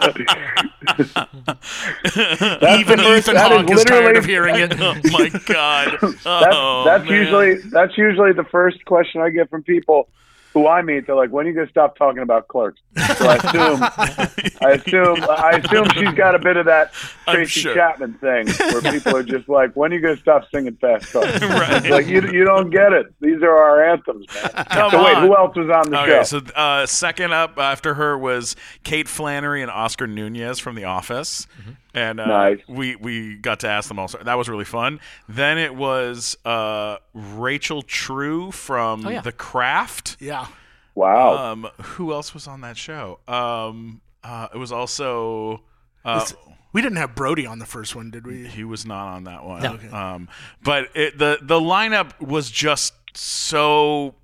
That's 0.00 0.64
Even 0.98 3.00
Ethan 3.00 3.36
Hawke 3.36 3.70
is 3.70 3.84
tired 3.84 4.16
of 4.16 4.24
hearing 4.24 4.56
it. 4.56 4.72
oh 4.80 4.94
my 5.10 5.28
god, 5.46 5.98
That's, 6.00 6.26
oh, 6.26 6.84
that's 6.84 7.04
man. 7.04 7.12
usually 7.12 7.54
that's 7.70 7.98
usually 7.98 8.32
the 8.32 8.44
first 8.44 8.84
question 8.84 9.20
I 9.20 9.30
get 9.30 9.50
from 9.50 9.62
people 9.62 10.08
who 10.54 10.66
I 10.66 10.82
meet. 10.82 11.06
They're 11.06 11.14
like, 11.14 11.30
"When 11.30 11.46
are 11.46 11.48
you 11.50 11.54
going 11.54 11.66
to 11.66 11.70
stop 11.70 11.96
talking 11.96 12.22
about 12.22 12.48
clerks?" 12.48 12.80
So 13.16 13.26
I 13.28 13.36
assume, 13.36 13.82
I 14.60 14.70
assume, 14.72 15.24
I 15.30 15.60
assume 15.62 15.88
she's 15.90 16.14
got 16.14 16.34
a 16.34 16.38
bit 16.38 16.56
of 16.56 16.66
that 16.66 16.92
Tracy 17.28 17.60
sure. 17.60 17.74
Chapman 17.74 18.14
thing, 18.14 18.48
where 18.72 18.80
people 18.92 19.16
are 19.16 19.22
just 19.22 19.48
like, 19.48 19.74
"When 19.76 19.92
are 19.92 19.96
you 19.96 20.00
going 20.00 20.16
to 20.16 20.20
stop 20.22 20.48
singing 20.52 20.76
fast 20.80 21.12
cars?" 21.12 21.40
Right. 21.42 21.72
It's 21.78 21.88
like 21.88 22.06
you 22.06 22.22
you 22.30 22.44
don't 22.44 22.70
get 22.70 22.92
it. 22.92 23.06
These 23.20 23.42
are 23.42 23.50
our 23.56 23.84
anthems, 23.84 24.26
man. 24.34 24.64
Come 24.70 24.90
so 24.90 25.04
wait, 25.04 25.16
who 25.18 25.36
else 25.36 25.56
was 25.56 25.68
on 25.70 25.90
the 25.90 26.00
Okay, 26.02 26.10
show? 26.12 26.22
so 26.22 26.38
uh, 26.54 26.86
second 26.86 27.32
up 27.32 27.58
after 27.58 27.94
her 27.94 28.16
was 28.16 28.56
Kate 28.84 29.08
Flannery 29.08 29.62
and 29.62 29.70
Oscar 29.70 30.06
Nunez 30.06 30.58
from 30.58 30.74
The 30.76 30.84
Office, 30.84 31.46
and 31.94 32.20
uh, 32.20 32.26
Nice. 32.26 32.60
we 32.68 32.96
we 32.96 33.36
got 33.36 33.60
to 33.60 33.68
ask 33.68 33.88
them 33.88 33.98
also. 33.98 34.18
That 34.18 34.34
was 34.38 34.48
really 34.48 34.64
fun. 34.64 35.00
Then 35.28 35.58
it 35.58 35.74
was 35.74 36.36
uh, 36.44 36.98
Rachel 37.14 37.82
True 37.82 38.50
from 38.52 39.06
Oh, 39.06 39.10
yeah. 39.10 39.20
The 39.20 39.32
Craft. 39.32 40.16
Yeah. 40.20 40.46
wow. 40.94 41.52
Um, 41.52 41.68
who 41.80 42.12
else 42.12 42.34
was 42.34 42.46
on 42.46 42.60
that 42.62 42.76
show? 42.76 43.20
Um, 43.28 44.00
uh, 44.22 44.48
it 44.54 44.58
was 44.58 44.72
also. 44.72 45.62
Uh, 46.04 46.24
We 46.72 46.82
didn't 46.82 46.98
have 46.98 47.14
Brody 47.14 47.46
on 47.46 47.58
the 47.58 47.66
first 47.66 47.96
one, 47.96 48.10
did 48.10 48.26
we? 48.26 48.46
He 48.46 48.62
was 48.62 48.84
not 48.84 49.08
on 49.08 49.24
that 49.24 49.42
one. 49.44 49.62
No. 49.62 49.72
Okay. 49.74 49.88
Um, 49.88 50.28
but 50.62 50.90
it, 50.94 51.16
the 51.18 51.38
the 51.40 51.58
lineup 51.58 52.20
was 52.20 52.50
just 52.50 52.92
so 53.14 54.14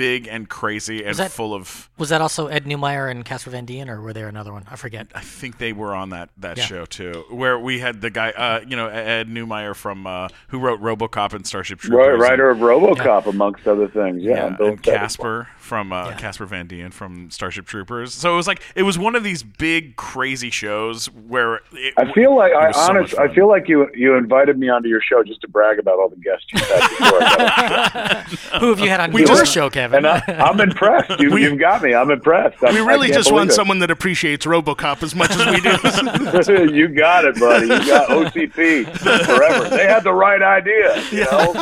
big 0.00 0.26
and 0.26 0.48
crazy 0.48 1.04
and 1.04 1.14
that- 1.16 1.30
full 1.30 1.52
of. 1.54 1.90
Was 1.98 2.08
that 2.08 2.20
also 2.22 2.46
Ed 2.46 2.64
Neumeier 2.64 3.10
and 3.10 3.22
Casper 3.24 3.50
Van 3.50 3.66
Dien, 3.66 3.88
or 3.90 4.00
were 4.00 4.12
there 4.14 4.28
another 4.28 4.52
one? 4.52 4.64
I 4.70 4.76
forget. 4.76 5.06
I 5.14 5.20
think 5.20 5.58
they 5.58 5.72
were 5.74 5.94
on 5.94 6.08
that 6.10 6.30
that 6.38 6.56
Yeah. 6.56 6.64
show 6.64 6.84
too, 6.86 7.24
where 7.30 7.58
we 7.58 7.80
had 7.80 8.00
the 8.00 8.08
guy, 8.10 8.30
uh, 8.30 8.60
you 8.66 8.76
know, 8.76 8.88
Ed 8.88 9.28
Neumeier 9.28 9.76
from 9.76 10.06
uh, 10.06 10.28
who 10.48 10.58
wrote 10.58 10.80
RoboCop 10.80 11.34
and 11.34 11.46
Starship 11.46 11.80
Troopers. 11.80 11.98
Right, 11.98 12.10
and- 12.12 12.20
writer 12.22 12.48
of 12.50 12.58
RoboCop, 12.58 13.26
amongst 13.26 13.66
other 13.68 13.86
things. 13.88 14.22
Yeah, 14.22 14.34
Yeah, 14.36 14.46
and 14.46 14.56
Bill 14.58 14.66
and 14.68 14.82
Casper 14.82 15.48
from 15.58 15.92
uh, 15.92 16.08
Yeah. 16.10 16.16
Casper 16.16 16.46
Van 16.46 16.66
Dien 16.66 16.90
from 16.90 17.30
Starship 17.30 17.66
Troopers. 17.66 18.14
So 18.14 18.32
it 18.32 18.36
was 18.36 18.46
like 18.46 18.62
it 18.74 18.84
was 18.84 18.98
one 18.98 19.14
of 19.14 19.22
these 19.22 19.42
big 19.42 19.96
crazy 19.96 20.50
shows 20.50 21.06
where 21.10 21.56
it, 21.72 21.92
I 21.98 22.10
feel 22.12 22.34
like 22.34 22.52
it 22.52 22.56
I 22.56 22.66
was 22.68 22.76
so 22.76 22.82
honest. 22.92 23.16
much 23.18 23.30
I 23.30 23.34
feel 23.34 23.48
like 23.48 23.68
you 23.68 23.88
you 23.94 24.14
invited 24.16 24.58
me 24.58 24.68
onto 24.70 24.88
your 24.88 25.00
show 25.02 25.22
just 25.22 25.40
to 25.42 25.48
brag 25.48 25.78
about 25.78 25.98
all 25.98 26.08
the 26.08 26.16
guests 26.16 26.46
you've 26.52 26.62
had 26.62 26.88
before. 26.88 28.60
Who 28.60 28.68
have 28.70 28.80
you 28.80 28.88
had 28.88 29.00
on 29.00 29.12
We 29.12 29.20
your 29.20 29.28
just- 29.28 29.52
show, 29.52 29.68
Kevin? 29.70 29.89
And 29.92 30.06
I, 30.06 30.22
I'm 30.28 30.60
impressed. 30.60 31.20
You, 31.20 31.36
you've 31.38 31.58
got 31.58 31.82
me. 31.82 31.94
I'm 31.94 32.10
impressed. 32.10 32.62
I'm, 32.62 32.74
We 32.74 32.80
really 32.80 33.08
just 33.08 33.32
want 33.32 33.50
it. 33.50 33.54
someone 33.54 33.78
that 33.80 33.90
appreciates 33.90 34.46
RoboCop 34.46 35.02
as 35.02 35.14
much 35.14 35.30
as 35.30 35.46
we 35.46 35.60
do. 35.60 36.74
you 36.74 36.88
got 36.88 37.24
it, 37.24 37.38
buddy. 37.38 37.66
You 37.66 37.86
got 37.86 38.08
OCP 38.08 38.96
forever. 38.98 39.68
They 39.68 39.86
had 39.86 40.04
the 40.04 40.12
right 40.12 40.42
idea. 40.42 41.02
You 41.10 41.24
know? 41.24 41.52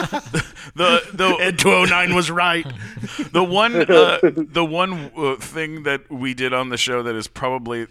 the 0.75 1.03
the 1.13 1.37
Ed 1.41 1.59
209 1.59 2.15
was 2.15 2.31
right. 2.31 2.67
the 3.33 3.45
one 3.45 3.75
uh, 3.77 4.19
the 4.23 4.65
one 4.65 5.11
uh, 5.17 5.37
thing 5.37 5.85
that 5.85 6.11
we 6.11 6.35
did 6.35 6.53
on 6.53 6.69
the 6.69 6.77
show 6.77 7.03
that 7.03 7.15
is 7.15 7.27
probably 7.27 7.87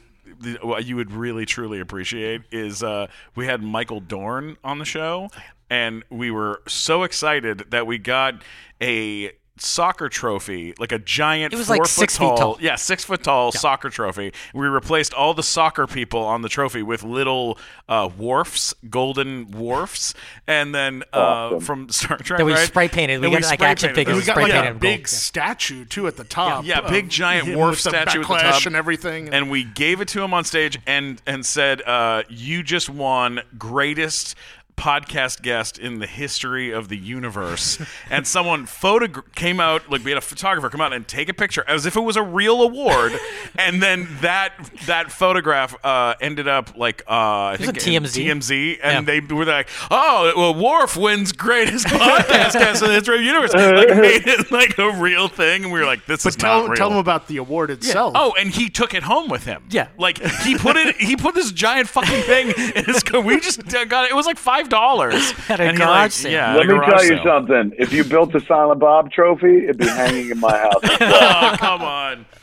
what 0.62 0.86
you 0.86 0.96
would 0.96 1.12
really 1.12 1.46
truly 1.46 1.79
appreciate 1.79 2.41
is 2.51 2.84
uh, 2.84 3.08
we 3.36 3.46
had 3.46 3.62
Michael 3.62 4.00
Dorn 4.00 4.58
on 4.63 4.79
the 4.79 4.86
show, 4.86 5.29
and 5.70 6.03
we 6.10 6.32
were 6.32 6.62
so 6.67 7.03
excited 7.03 7.65
that 7.72 7.88
we 7.88 7.98
got 7.98 8.36
a 8.82 9.32
soccer 9.59 10.09
trophy, 10.09 10.73
like 10.79 10.91
a 10.91 10.99
giant. 10.99 11.53
It 11.53 11.57
was 11.57 11.67
four 11.67 11.75
like 11.77 11.81
foot 11.83 11.89
six 11.89 12.17
feet 12.17 12.35
tall. 12.37 12.57
Yeah, 12.59 12.75
six 12.75 13.03
foot 13.03 13.23
tall 13.23 13.51
soccer 13.51 13.89
trophy. 13.89 14.33
We 14.53 14.67
replaced 14.67 15.13
all 15.13 15.33
the 15.33 15.43
soccer 15.43 15.87
people 15.87 16.19
on 16.21 16.41
the 16.41 16.49
trophy 16.49 16.81
with 16.83 17.03
little 17.03 17.57
uh, 17.89 18.09
Worfs, 18.17 18.73
golden 18.89 19.51
Worfs, 19.51 20.13
and 20.47 20.73
then 20.75 21.03
uh, 21.13 21.17
Awesome. 21.17 21.59
from 21.61 21.89
Star 21.89 22.17
Trek. 22.17 22.37
That 22.39 22.45
we 22.45 22.53
right? 22.53 22.67
spray 22.67 22.87
painted. 22.87 23.21
We 23.21 23.27
And 23.27 23.41
got, 23.41 23.49
like, 23.49 23.61
action 23.61 23.89
painted 23.89 23.95
figures. 23.99 24.15
We 24.17 24.25
got 24.25 24.33
spray 24.33 24.43
like 24.43 24.51
painted 24.53 24.75
a 24.75 24.79
big 24.79 24.99
gold. 25.01 25.07
Statue 25.07 25.85
too 25.85 26.07
at 26.07 26.17
the 26.17 26.23
top. 26.23 26.65
Yeah, 26.65 26.79
of 26.79 26.89
big 26.89 27.09
giant 27.09 27.47
him 27.47 27.57
Worf 27.59 27.79
statue 27.79 28.21
at 28.21 28.27
the 28.27 28.33
top. 28.35 28.65
and 28.65 28.75
everything. 28.75 29.29
and 29.33 29.49
we 29.49 29.63
gave 29.63 30.01
it 30.01 30.07
to 30.09 30.23
him 30.23 30.33
on 30.33 30.43
stage 30.43 30.79
and 30.87 31.21
and 31.25 31.45
said, 31.45 31.81
uh, 31.83 32.23
"You 32.29 32.63
just 32.63 32.89
won 32.89 33.41
greatest." 33.57 34.35
Podcast 34.77 35.41
guest 35.41 35.79
in 35.79 35.98
the 36.00 36.05
history 36.07 36.72
of 36.72 36.88
the 36.88 36.96
universe 36.98 37.79
and 38.12 38.27
someone 38.27 38.65
photo 38.67 39.07
came 39.36 39.60
out 39.60 39.89
like 39.89 40.03
we 40.03 40.12
had 40.12 40.17
a 40.19 40.22
photographer 40.22 40.69
come 40.69 40.79
out 40.81 40.93
and 40.93 41.07
take 41.07 41.27
a 41.29 41.34
picture 41.34 41.63
as 41.67 41.86
if 41.88 41.96
it 41.96 42.01
was 42.01 42.15
a 42.15 42.22
real 42.22 42.62
award 42.62 43.12
and 43.57 43.81
then 43.81 44.07
that 44.22 44.53
that 44.86 45.12
photograph 45.12 45.75
uh, 45.84 46.13
ended 46.22 46.48
up 46.48 46.77
like 46.77 47.01
uh, 47.07 47.12
I 47.53 47.57
think 47.60 47.77
TMZ. 47.79 48.25
TMZ 48.25 48.79
and 48.84 49.07
Yeah. 49.07 49.19
they 49.19 49.34
were 49.34 49.46
like 49.46 49.67
oh 49.89 50.31
well 50.38 50.53
Worf 50.53 50.96
wins 50.96 51.31
greatest 51.31 51.88
podcast 51.88 52.53
guest 52.53 52.81
in 52.84 52.89
the 52.89 52.93
history 52.93 53.15
of 53.15 53.22
the 53.22 53.25
universe 53.25 53.53
like 53.55 53.89
made 53.98 54.27
it 54.27 54.51
like 54.51 54.77
a 54.77 54.91
real 54.91 55.27
thing 55.27 55.63
and 55.63 55.74
we 55.74 55.79
were 55.79 55.86
like 55.88 56.05
this 56.05 56.24
but 56.24 56.29
is 56.29 56.36
tell 56.36 56.62
not 56.62 56.69
real. 56.69 56.77
tell 56.77 56.89
them 56.89 57.00
about 57.00 57.27
the 57.27 57.38
award 57.38 57.72
itself. 57.72 58.13
Oh, 58.15 58.34
and 58.39 58.50
he 58.51 58.69
took 58.69 58.93
it 58.93 59.03
home 59.03 59.27
with 59.29 59.43
him. 59.46 59.63
Yeah. 59.72 59.88
like 59.98 60.19
he 60.43 60.55
put 60.57 60.75
it. 60.77 60.96
He 60.98 61.15
put 61.15 61.34
this 61.36 61.51
giant 61.51 61.88
fucking 61.89 62.22
thing 62.24 62.50
in 62.75 62.86
his. 62.86 63.01
car. 63.03 63.22
We 63.22 63.39
just 63.39 63.65
got 63.67 64.05
it. 64.05 64.12
It 64.12 64.15
was 64.15 64.25
like 64.25 64.38
five 64.38 64.66
dollars 64.67 65.33
At 65.50 65.59
a 65.59 65.74
garage 65.74 66.13
sale. 66.13 66.31
Yeah, 66.31 66.55
Let 66.55 66.67
me 66.67 66.74
garage 66.74 66.89
tell 66.89 67.03
you 67.03 67.15
sale. 67.17 67.24
something. 67.25 67.74
If 67.77 67.93
you 67.93 68.03
built 68.03 68.33
a 68.36 68.39
Silent 68.41 68.79
Bob 68.79 69.12
trophy, 69.12 69.63
it'd 69.65 69.77
be 69.77 69.88
hanging 69.88 70.29
in 70.31 70.39
my 70.39 70.57
house. 70.57 70.81
Oh, 71.01 71.55
come 71.57 71.81
on. 71.81 72.25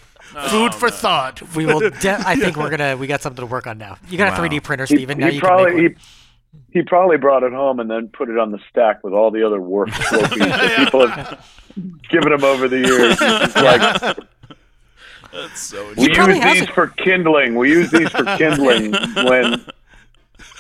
Food 0.49 0.73
oh, 0.75 0.77
for 0.77 0.91
thought. 0.91 1.41
We 1.55 1.65
will. 1.65 1.79
De- 1.79 2.23
I 2.27 2.35
think 2.35 2.57
we're 2.57 2.71
gonna. 2.71 2.97
We 2.97 3.07
got 3.07 3.23
something 3.23 3.45
to 3.45 3.47
work 3.47 3.69
on 3.69 3.79
now. 3.79 3.99
You 4.09 4.19
got 4.19 4.37
a 4.37 4.43
3D 4.43 4.63
printer, 4.65 4.85
He, 4.87 5.07
now 5.07 5.29
he 5.29 5.35
you 5.37 5.41
probably 5.41 5.67
can 5.67 5.77
make 5.77 5.93
one. 5.95 6.03
he, 6.73 6.79
he 6.81 6.83
probably 6.83 7.19
brought 7.19 7.45
it 7.45 7.53
home 7.53 7.79
and 7.79 7.89
then 7.89 8.09
put 8.09 8.29
it 8.29 8.37
on 8.39 8.51
the 8.51 8.59
stack 8.69 9.05
with 9.05 9.13
all 9.13 9.31
the 9.31 9.47
other 9.47 9.61
work 9.61 9.91
trophies 9.91 10.39
that 10.39 10.79
people 10.85 11.07
have 11.07 11.47
given 12.11 12.33
him 12.33 12.43
over 12.43 12.67
the 12.69 12.79
years. 12.79 13.17
It's 13.21 13.57
like 13.57 14.17
That's 15.33 15.61
so. 15.61 15.93
we 15.97 16.05
use 16.09 16.27
these 16.45 16.63
it. 16.63 16.71
for 16.71 16.89
kindling. 16.89 17.55
We 17.57 17.71
use 17.71 17.91
these 17.91 18.09
for 18.11 18.25
kindling 18.37 18.93
when 19.25 19.65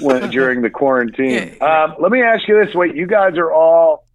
when 0.00 0.30
during 0.30 0.62
the 0.62 0.70
quarantine. 0.70 1.56
Yeah, 1.60 1.84
Um, 1.84 1.96
let 2.00 2.10
me 2.12 2.22
ask 2.22 2.46
you 2.48 2.62
this: 2.64 2.74
Wait, 2.74 2.94
you 2.94 3.06
guys 3.06 3.36
are 3.36 3.52
all 3.52 4.06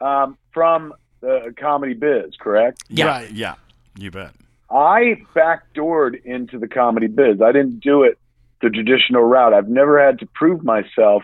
um, 0.00 0.36
from 0.52 0.94
the 1.20 1.54
comedy 1.58 1.94
biz, 1.94 2.34
correct? 2.38 2.82
Yeah. 2.88 3.06
Right. 3.06 3.30
Yeah, 3.32 3.54
you 3.98 4.10
bet. 4.10 4.32
I 4.70 5.22
backdoored 5.34 6.24
into 6.24 6.58
the 6.58 6.68
comedy 6.68 7.06
biz. 7.06 7.40
I 7.40 7.52
didn't 7.52 7.80
do 7.80 8.02
it 8.02 8.18
the 8.62 8.70
traditional 8.70 9.22
route. 9.22 9.52
I've 9.54 9.68
never 9.68 10.02
had 10.02 10.18
to 10.20 10.26
prove 10.26 10.64
myself 10.64 11.22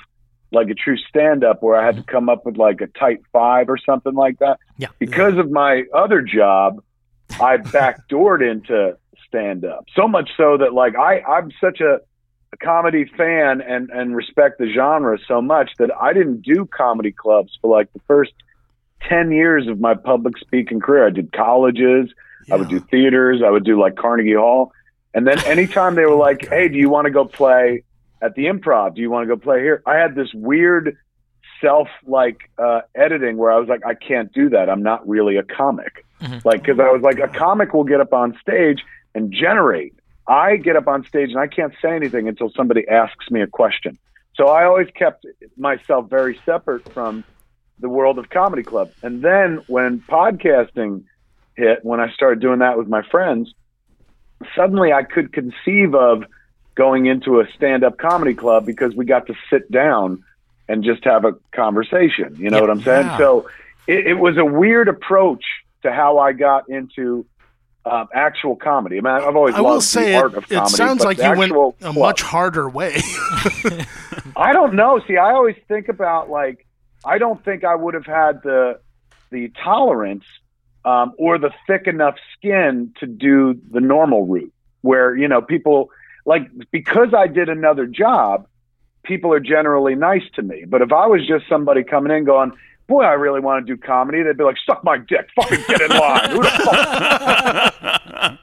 like 0.52 0.68
a 0.68 0.74
true 0.74 0.98
stand 1.08 1.44
up 1.44 1.62
where 1.62 1.76
I 1.80 1.86
had 1.86 1.96
to 1.96 2.02
come 2.02 2.28
up 2.28 2.44
with 2.44 2.56
like 2.56 2.80
a 2.82 2.86
tight 2.86 3.20
five 3.32 3.68
or 3.70 3.78
something 3.78 4.14
like 4.14 4.38
that. 4.40 4.58
Yeah. 4.76 4.88
Because 4.98 5.38
of 5.38 5.50
my 5.50 5.84
other 5.94 6.20
job, 6.20 6.82
I 7.40 7.56
backdoored 7.56 8.48
into 8.48 8.96
stand 9.26 9.64
up. 9.64 9.86
So 9.96 10.06
much 10.06 10.30
so 10.36 10.58
that 10.58 10.74
like 10.74 10.94
I, 10.94 11.20
I'm 11.20 11.50
such 11.58 11.80
a, 11.80 11.94
a 11.94 12.00
comedy 12.56 13.04
fan 13.16 13.60
and, 13.60 13.90
and 13.90 14.14
respect 14.14 14.58
the 14.58 14.70
genre 14.72 15.18
so 15.26 15.40
much 15.40 15.70
that 15.78 15.90
I 16.00 16.12
didn't 16.12 16.42
do 16.42 16.66
comedy 16.66 17.12
clubs 17.12 17.56
for 17.60 17.70
like 17.70 17.92
the 17.92 18.00
first 18.06 18.32
10 19.08 19.32
years 19.32 19.66
of 19.68 19.80
my 19.80 19.94
public 19.94 20.38
speaking 20.38 20.80
career. 20.80 21.06
I 21.06 21.10
did 21.10 21.32
colleges. 21.32 22.12
I 22.50 22.56
would 22.56 22.68
do 22.68 22.80
theaters. 22.80 23.42
I 23.44 23.50
would 23.50 23.64
do 23.64 23.80
like 23.80 23.96
Carnegie 23.96 24.34
Hall. 24.34 24.72
And 25.14 25.26
then 25.26 25.44
anytime 25.46 25.94
they 25.94 26.04
were 26.04 26.14
like, 26.28 26.48
hey, 26.48 26.68
do 26.68 26.76
you 26.76 26.90
want 26.90 27.06
to 27.06 27.10
go 27.10 27.24
play 27.24 27.82
at 28.20 28.34
the 28.34 28.46
improv? 28.46 28.94
Do 28.94 29.00
you 29.00 29.10
want 29.10 29.28
to 29.28 29.36
go 29.36 29.40
play 29.40 29.60
here? 29.60 29.82
I 29.86 29.96
had 29.96 30.14
this 30.14 30.28
weird 30.34 30.96
self 31.60 31.88
like 32.06 32.50
uh, 32.58 32.80
editing 32.94 33.36
where 33.36 33.50
I 33.52 33.58
was 33.58 33.68
like, 33.68 33.86
I 33.86 33.94
can't 33.94 34.32
do 34.32 34.50
that. 34.50 34.68
I'm 34.68 34.82
not 34.82 35.06
really 35.08 35.36
a 35.36 35.42
comic. 35.42 36.04
Mhm. 36.20 36.44
Like, 36.44 36.62
because 36.62 36.78
I 36.80 36.90
was 36.90 37.02
like, 37.02 37.18
a 37.18 37.28
comic 37.28 37.72
will 37.72 37.84
get 37.84 38.00
up 38.00 38.12
on 38.12 38.36
stage 38.40 38.84
and 39.14 39.32
generate. 39.32 39.94
I 40.26 40.56
get 40.56 40.76
up 40.76 40.86
on 40.88 41.04
stage 41.04 41.30
and 41.30 41.38
I 41.38 41.46
can't 41.48 41.72
say 41.82 41.94
anything 41.94 42.28
until 42.28 42.50
somebody 42.56 42.86
asks 42.88 43.30
me 43.30 43.42
a 43.42 43.46
question. 43.46 43.98
So 44.34 44.48
I 44.48 44.64
always 44.64 44.88
kept 44.96 45.26
myself 45.56 46.08
very 46.08 46.40
separate 46.44 46.84
from 46.94 47.24
the 47.80 47.88
world 47.88 48.18
of 48.18 48.28
comedy 48.30 48.62
club. 48.62 48.92
And 49.02 49.22
then 49.22 49.60
when 49.66 50.02
podcasting 50.10 51.04
hit, 51.56 51.80
when 51.82 52.00
I 52.00 52.10
started 52.12 52.40
doing 52.40 52.60
that 52.60 52.78
with 52.78 52.88
my 52.88 53.02
friends, 53.10 53.52
suddenly 54.56 54.92
I 54.92 55.02
could 55.02 55.32
conceive 55.32 55.94
of 55.94 56.22
going 56.76 57.06
into 57.06 57.40
a 57.40 57.44
stand 57.54 57.84
up 57.84 57.98
comedy 57.98 58.34
club 58.34 58.64
because 58.64 58.94
we 58.94 59.04
got 59.04 59.26
to 59.26 59.34
sit 59.50 59.70
down 59.70 60.22
and 60.68 60.82
just 60.84 61.04
have 61.04 61.24
a 61.24 61.32
conversation. 61.54 62.36
You 62.38 62.50
know 62.50 62.58
Yeah. 62.58 62.60
what 62.62 62.70
I'm 62.70 62.82
saying? 62.82 63.06
Yeah. 63.06 63.18
So 63.18 63.48
it, 63.86 64.06
it 64.06 64.14
was 64.14 64.38
a 64.38 64.44
weird 64.44 64.88
approach 64.88 65.44
to 65.82 65.92
how 65.92 66.18
I 66.18 66.32
got 66.32 66.68
into 66.68 67.26
um, 67.84 68.08
actual 68.14 68.56
comedy. 68.56 68.98
I 68.98 69.00
mean, 69.00 69.12
I've 69.12 69.36
always 69.36 69.54
I 69.54 69.60
will 69.60 69.74
loved 69.74 69.84
say 69.84 70.12
the 70.12 70.16
art 70.16 70.32
it, 70.32 70.38
of 70.38 70.52
it 70.52 70.68
sounds 70.68 71.04
like 71.04 71.18
you 71.18 71.34
went 71.36 71.52
a 71.80 71.92
much 71.92 72.22
harder 72.22 72.68
way. 72.68 72.96
I 74.36 74.52
don't 74.52 74.74
know. 74.74 75.00
See, 75.06 75.16
I 75.16 75.32
always 75.32 75.56
think 75.68 75.88
about 75.88 76.30
like 76.30 76.66
I 77.04 77.18
don't 77.18 77.44
think 77.44 77.64
I 77.64 77.74
would 77.74 77.94
have 77.94 78.06
had 78.06 78.42
the 78.42 78.80
the 79.30 79.50
tolerance 79.62 80.24
um, 80.84 81.12
or 81.18 81.38
the 81.38 81.50
thick 81.66 81.86
enough 81.86 82.16
skin 82.36 82.92
to 83.00 83.06
do 83.06 83.60
the 83.70 83.80
normal 83.80 84.26
route, 84.26 84.52
where 84.82 85.16
you 85.16 85.26
know 85.26 85.42
people 85.42 85.90
like 86.24 86.48
because 86.70 87.12
I 87.14 87.26
did 87.26 87.48
another 87.48 87.86
job, 87.86 88.46
people 89.02 89.32
are 89.32 89.40
generally 89.40 89.96
nice 89.96 90.28
to 90.34 90.42
me. 90.42 90.64
But 90.66 90.82
if 90.82 90.92
I 90.92 91.06
was 91.06 91.26
just 91.26 91.48
somebody 91.48 91.82
coming 91.82 92.16
in 92.16 92.24
going, 92.24 92.52
"Boy, 92.92 93.02
I 93.04 93.12
really 93.12 93.40
want 93.40 93.66
to 93.66 93.76
do 93.76 93.80
comedy," 93.80 94.22
they'd 94.22 94.36
be 94.36 94.44
like, 94.44 94.56
"Suck 94.66 94.84
my 94.84 94.98
dick, 94.98 95.28
fucking 95.36 95.64
get 95.68 95.80
in 95.80 95.90
line." 95.90 96.30
Who 96.30 96.42
the 96.42 96.50
fuck 96.50 98.38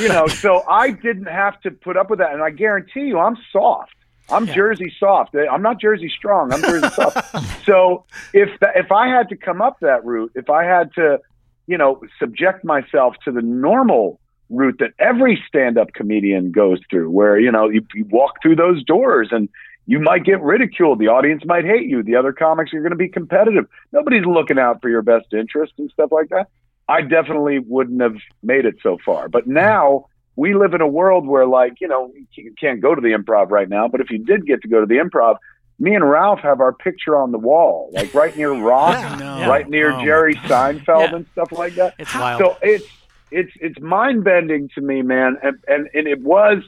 you 0.00 0.08
know, 0.08 0.26
so 0.44 0.64
I 0.68 0.90
didn't 0.90 1.26
have 1.26 1.60
to 1.62 1.70
put 1.70 1.96
up 1.96 2.10
with 2.10 2.18
that. 2.18 2.32
And 2.32 2.42
I 2.42 2.50
guarantee 2.50 3.06
you, 3.06 3.18
I'm 3.18 3.36
soft. 3.52 3.94
I'm 4.30 4.46
Jersey 4.46 4.92
soft. 4.98 5.34
Eh, 5.34 5.46
I'm 5.50 5.62
not 5.62 5.80
Jersey 5.80 6.10
strong. 6.16 6.52
I'm 6.52 6.62
Jersey 6.62 6.88
soft. 6.90 7.18
So 7.64 8.04
if 8.32 8.48
that, 8.60 8.76
if 8.76 8.90
I 8.90 9.06
had 9.06 9.28
to 9.28 9.36
come 9.36 9.62
up 9.62 9.78
that 9.80 10.04
route, 10.04 10.32
if 10.34 10.50
I 10.50 10.64
had 10.64 10.92
to, 10.94 11.20
you 11.68 11.78
know, 11.78 12.00
subject 12.18 12.64
myself 12.64 13.14
to 13.24 13.30
the 13.30 13.42
normal 13.42 14.18
route 14.48 14.76
that 14.80 14.92
every 14.98 15.40
stand-up 15.46 15.92
comedian 15.92 16.50
goes 16.50 16.80
through, 16.90 17.10
where 17.10 17.38
you 17.38 17.52
know 17.52 17.68
you, 17.68 17.86
you 17.94 18.04
walk 18.06 18.42
through 18.42 18.56
those 18.56 18.82
doors 18.82 19.28
and 19.30 19.48
you 19.90 19.98
might 19.98 20.22
get 20.24 20.40
ridiculed. 20.40 21.00
The 21.00 21.08
audience 21.08 21.42
might 21.44 21.64
hate 21.64 21.88
you. 21.88 22.04
The 22.04 22.14
other 22.14 22.32
comics 22.32 22.72
are 22.72 22.78
going 22.78 22.92
to 22.92 22.96
be 22.96 23.08
competitive. 23.08 23.66
Nobody's 23.90 24.24
looking 24.24 24.56
out 24.56 24.80
for 24.80 24.88
your 24.88 25.02
best 25.02 25.26
interest 25.32 25.72
and 25.78 25.90
stuff 25.90 26.12
like 26.12 26.28
that. 26.28 26.46
I 26.88 27.00
definitely 27.02 27.58
wouldn't 27.58 28.00
have 28.00 28.14
made 28.40 28.66
it 28.66 28.76
so 28.84 28.98
far. 29.04 29.28
But 29.28 29.48
now 29.48 30.06
we 30.36 30.54
live 30.54 30.74
in 30.74 30.80
a 30.80 30.86
world 30.86 31.26
where 31.26 31.44
like 31.44 31.80
you 31.80 31.88
know 31.88 32.12
you 32.36 32.54
can't 32.58 32.80
go 32.80 32.94
to 32.94 33.00
the 33.00 33.08
improv 33.08 33.50
right 33.50 33.68
now, 33.68 33.88
but 33.88 34.00
if 34.00 34.10
you 34.10 34.18
did 34.18 34.46
get 34.46 34.62
to 34.62 34.68
go 34.68 34.78
to 34.78 34.86
the 34.86 34.94
improv, 34.94 35.38
me 35.80 35.92
and 35.96 36.08
Ralph 36.08 36.38
have 36.44 36.60
our 36.60 36.72
picture 36.72 37.16
on 37.16 37.32
the 37.32 37.38
wall, 37.38 37.90
like 37.92 38.14
right 38.14 38.36
near 38.36 38.52
Rock, 38.70 38.94
Yeah. 38.96 39.48
right 39.48 39.68
near 39.68 39.90
Oh, 39.92 40.04
Jerry 40.04 40.36
Seinfeld 40.48 41.10
Yeah. 41.10 41.16
and 41.16 41.26
stuff 41.32 41.48
like 41.50 41.74
that. 41.74 41.94
It's 41.98 42.14
wild. 42.14 42.40
So 42.40 42.56
it's 42.62 42.86
it's 43.32 43.50
it's 43.56 43.80
mind 43.80 44.22
bending 44.22 44.68
to 44.76 44.80
me, 44.80 45.02
man, 45.02 45.36
and, 45.42 45.56
and 45.66 45.88
and 45.94 46.06
it 46.06 46.22
was 46.22 46.62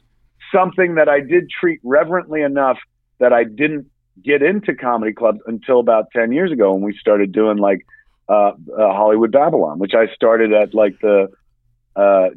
something 0.52 0.96
that 0.96 1.08
I 1.08 1.20
did 1.20 1.48
treat 1.60 1.78
reverently 1.84 2.42
enough 2.42 2.78
that 3.22 3.32
I 3.32 3.44
didn't 3.44 3.86
get 4.22 4.42
into 4.42 4.74
comedy 4.74 5.12
clubs 5.12 5.40
until 5.46 5.78
about 5.80 6.10
ten 6.12 6.32
years 6.32 6.50
ago 6.52 6.72
when 6.74 6.82
we 6.82 6.92
started 6.98 7.30
doing 7.32 7.56
like 7.58 7.86
uh, 8.28 8.32
uh, 8.32 8.52
Hollywood 8.76 9.30
Babble-On, 9.32 9.78
which 9.78 9.94
I 9.94 10.12
started 10.14 10.52
at 10.52 10.74
like 10.74 10.98
the 11.00 11.30
uh, 11.96 12.28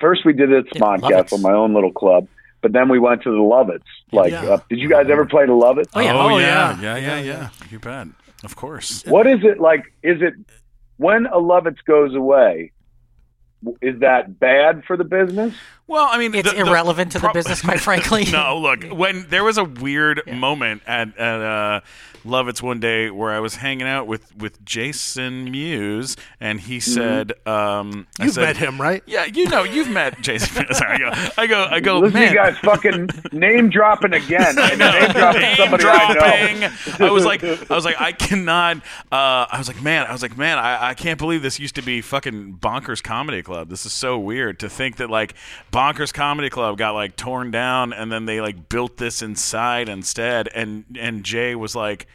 first 0.00 0.24
we 0.24 0.32
did 0.32 0.50
it 0.52 0.66
at 0.66 0.74
Yeah, 0.76 0.82
Lovitz. 0.82 1.00
Smodcastle, 1.30 1.40
my 1.40 1.52
own 1.52 1.72
little 1.74 1.92
club, 1.92 2.28
but 2.62 2.72
then 2.72 2.88
we 2.88 2.98
went 2.98 3.22
to 3.22 3.30
the 3.30 3.36
Lovitz. 3.54 3.88
Like, 4.12 4.32
Yeah. 4.32 4.44
uh, 4.54 4.58
did 4.68 4.78
you 4.80 4.88
guys 4.88 5.06
ever 5.10 5.24
play 5.24 5.46
the 5.46 5.52
Lovitz? 5.52 5.86
Oh, 5.94 6.00
yeah. 6.00 6.12
Oh, 6.16 6.38
yeah, 6.38 6.80
yeah. 6.80 6.80
yeah, 6.80 6.96
yeah, 6.96 7.20
yeah. 7.20 7.48
You 7.70 7.78
bet. 7.78 8.08
Of 8.44 8.56
course. 8.56 9.04
What 9.06 9.26
is 9.26 9.40
it 9.44 9.58
like? 9.60 9.84
Is 10.02 10.20
it 10.22 10.34
when 10.96 11.26
a 11.26 11.38
Lovitz 11.38 11.78
goes 11.86 12.14
away? 12.14 12.72
Is 13.82 14.00
that 14.00 14.38
bad 14.38 14.84
for 14.84 14.96
the 14.96 15.04
business? 15.04 15.54
Well, 15.88 16.06
I 16.10 16.18
mean, 16.18 16.34
It's 16.34 16.48
the- 16.48 16.54
the 16.56 16.66
irrelevant 16.70 17.12
to 17.12 17.18
the 17.18 17.24
pro- 17.24 17.32
business, 17.32 17.60
quite 17.62 17.80
frankly. 17.88 18.26
no, 18.30 18.58
look, 18.58 18.84
when 18.84 19.26
there 19.30 19.42
was 19.42 19.58
a 19.58 19.64
weird 19.64 20.22
moment 20.32 20.82
at 20.86 21.16
at 21.18 21.40
uh, 21.40 21.80
Lovitz 22.26 22.60
one 22.60 22.78
day 22.78 23.10
where 23.10 23.30
I 23.30 23.40
was 23.40 23.54
hanging 23.56 23.86
out 23.86 24.06
with 24.06 24.36
with 24.36 24.62
Jason 24.64 25.50
Mewes, 25.50 26.16
and 26.40 26.60
he 26.60 26.78
said, 26.78 27.32
um, 27.46 28.06
You've 28.20 28.34
said, 28.34 28.42
met 28.42 28.56
him, 28.58 28.78
right? 28.80 29.02
Yeah, 29.06 29.24
you 29.24 29.48
know, 29.48 29.62
you've 29.62 29.88
met 29.88 30.20
Jason. 30.20 30.62
Mewes. 30.68 30.80
I 30.82 30.98
go, 30.98 31.10
I 31.38 31.46
go, 31.46 31.64
I 31.70 31.80
go, 31.80 31.98
Listen, 32.00 32.20
man. 32.20 32.28
you 32.32 32.36
guys 32.36 32.58
fucking 32.58 33.08
name 33.32 33.70
dropping 33.70 34.12
again. 34.12 34.58
And 34.58 34.78
name 34.78 35.10
dropping 35.12 35.40
Name 35.40 35.56
somebody 35.56 35.84
I 35.86 36.12
dropping. 36.12 36.60
know. 36.60 37.06
I 37.06 37.10
was 37.10 37.24
like, 37.24 37.42
I 37.44 37.74
was 37.74 37.84
like, 37.86 37.98
I 38.00 38.12
cannot. 38.12 38.78
Uh, 39.10 39.46
I 39.50 39.54
was 39.56 39.68
like, 39.68 39.80
man, 39.80 40.04
I 40.06 40.12
was 40.12 40.20
like, 40.20 40.36
man, 40.36 40.58
I, 40.58 40.90
I 40.90 40.94
can't 40.94 41.18
believe 41.18 41.40
this 41.42 41.58
used 41.58 41.76
to 41.76 41.82
be 41.82 42.02
fucking 42.02 42.58
Bonkers 42.60 43.02
Comedy 43.02 43.42
Club. 43.42 43.70
This 43.70 43.86
is 43.86 43.92
so 43.92 44.18
weird 44.18 44.58
to 44.60 44.68
think 44.68 44.96
that 44.96 45.08
like 45.08 45.34
Bonkers 45.78 46.12
Comedy 46.12 46.50
Club 46.50 46.76
got 46.76 46.90
like 46.92 47.14
torn 47.16 47.50
down 47.52 47.92
and 47.92 48.10
then 48.10 48.26
they 48.26 48.40
like 48.40 48.68
built 48.68 48.96
this 48.96 49.22
inside 49.22 49.88
instead. 49.88 50.48
And 50.54 50.84
and 50.98 51.22
Jay 51.24 51.54
was 51.54 51.76
like, 51.76 52.06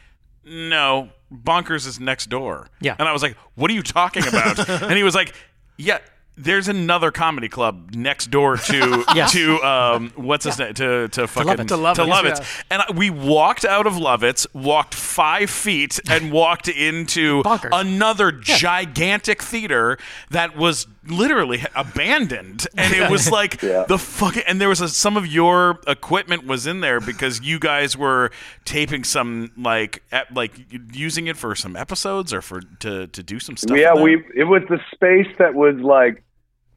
no, 0.46 1.10
Bonkers 1.34 1.88
is 1.88 2.00
next 2.00 2.28
door. 2.30 2.68
Yeah. 2.82 2.96
And 3.00 3.08
I 3.08 3.14
was 3.14 3.22
like, 3.24 3.38
what 3.56 3.72
are 3.72 3.74
you 3.74 3.84
talking 3.84 4.28
about? 4.28 4.68
and 4.84 4.94
he 4.98 5.04
was 5.04 5.16
like, 5.16 5.34
yeah. 5.78 6.00
There's 6.36 6.68
another 6.68 7.12
comedy 7.12 7.48
club 7.48 7.92
next 7.94 8.32
door 8.32 8.58
to 8.58 9.06
Yes. 9.16 9.34
to 9.34 9.62
um 9.62 10.12
what's 10.16 10.46
his 10.46 10.58
name 10.58 10.74
to 10.74 11.08
to 11.10 11.28
fucking. 11.28 11.68
To 11.68 11.76
Lovitz, 11.76 11.94
to 11.98 12.02
Lovitz. 12.06 12.40
yeah. 12.40 12.46
And 12.72 12.82
I- 12.82 12.92
we 12.92 13.12
walked 13.12 13.66
out 13.66 13.86
of 13.86 13.94
Lovitz, 13.94 14.48
walked 14.52 14.96
five 14.96 15.52
feet, 15.52 16.00
and 16.10 16.32
walked 16.32 16.68
into 16.70 17.44
Bonkers. 17.44 17.70
another 17.72 18.32
gigantic 18.32 19.44
theater 19.44 20.00
that 20.32 20.58
was 20.58 20.88
literally 21.08 21.64
abandoned. 21.76 22.68
And 22.78 22.94
it 22.94 23.10
was 23.10 23.30
like 23.32 23.62
Yeah. 23.62 23.86
the 23.88 23.98
fucking. 23.98 24.44
And 24.48 24.60
there 24.60 24.70
was 24.70 24.82
a, 24.82 24.90
some 24.90 25.16
of 25.18 25.26
your 25.28 25.80
equipment 25.88 26.46
was 26.46 26.68
in 26.68 26.82
there 26.82 27.00
because 27.00 27.42
you 27.42 27.60
guys 27.60 27.96
were 27.96 28.32
taping 28.66 29.04
some 29.04 29.52
like 29.58 30.04
ep- 30.12 30.28
like 30.36 30.54
using 30.94 31.28
it 31.28 31.38
for 31.38 31.56
some 31.56 31.76
episodes 31.76 32.34
or 32.34 32.42
for 32.42 32.62
to 32.80 33.08
to 33.08 33.24
do 33.24 33.40
some 33.40 33.56
stuff. 33.58 33.78
Yeah, 33.78 33.94
we. 33.94 34.24
It 34.36 34.46
was 34.46 34.64
the 34.70 34.80
space 34.94 35.28
that 35.38 35.54
was 35.54 35.76
like 35.78 36.24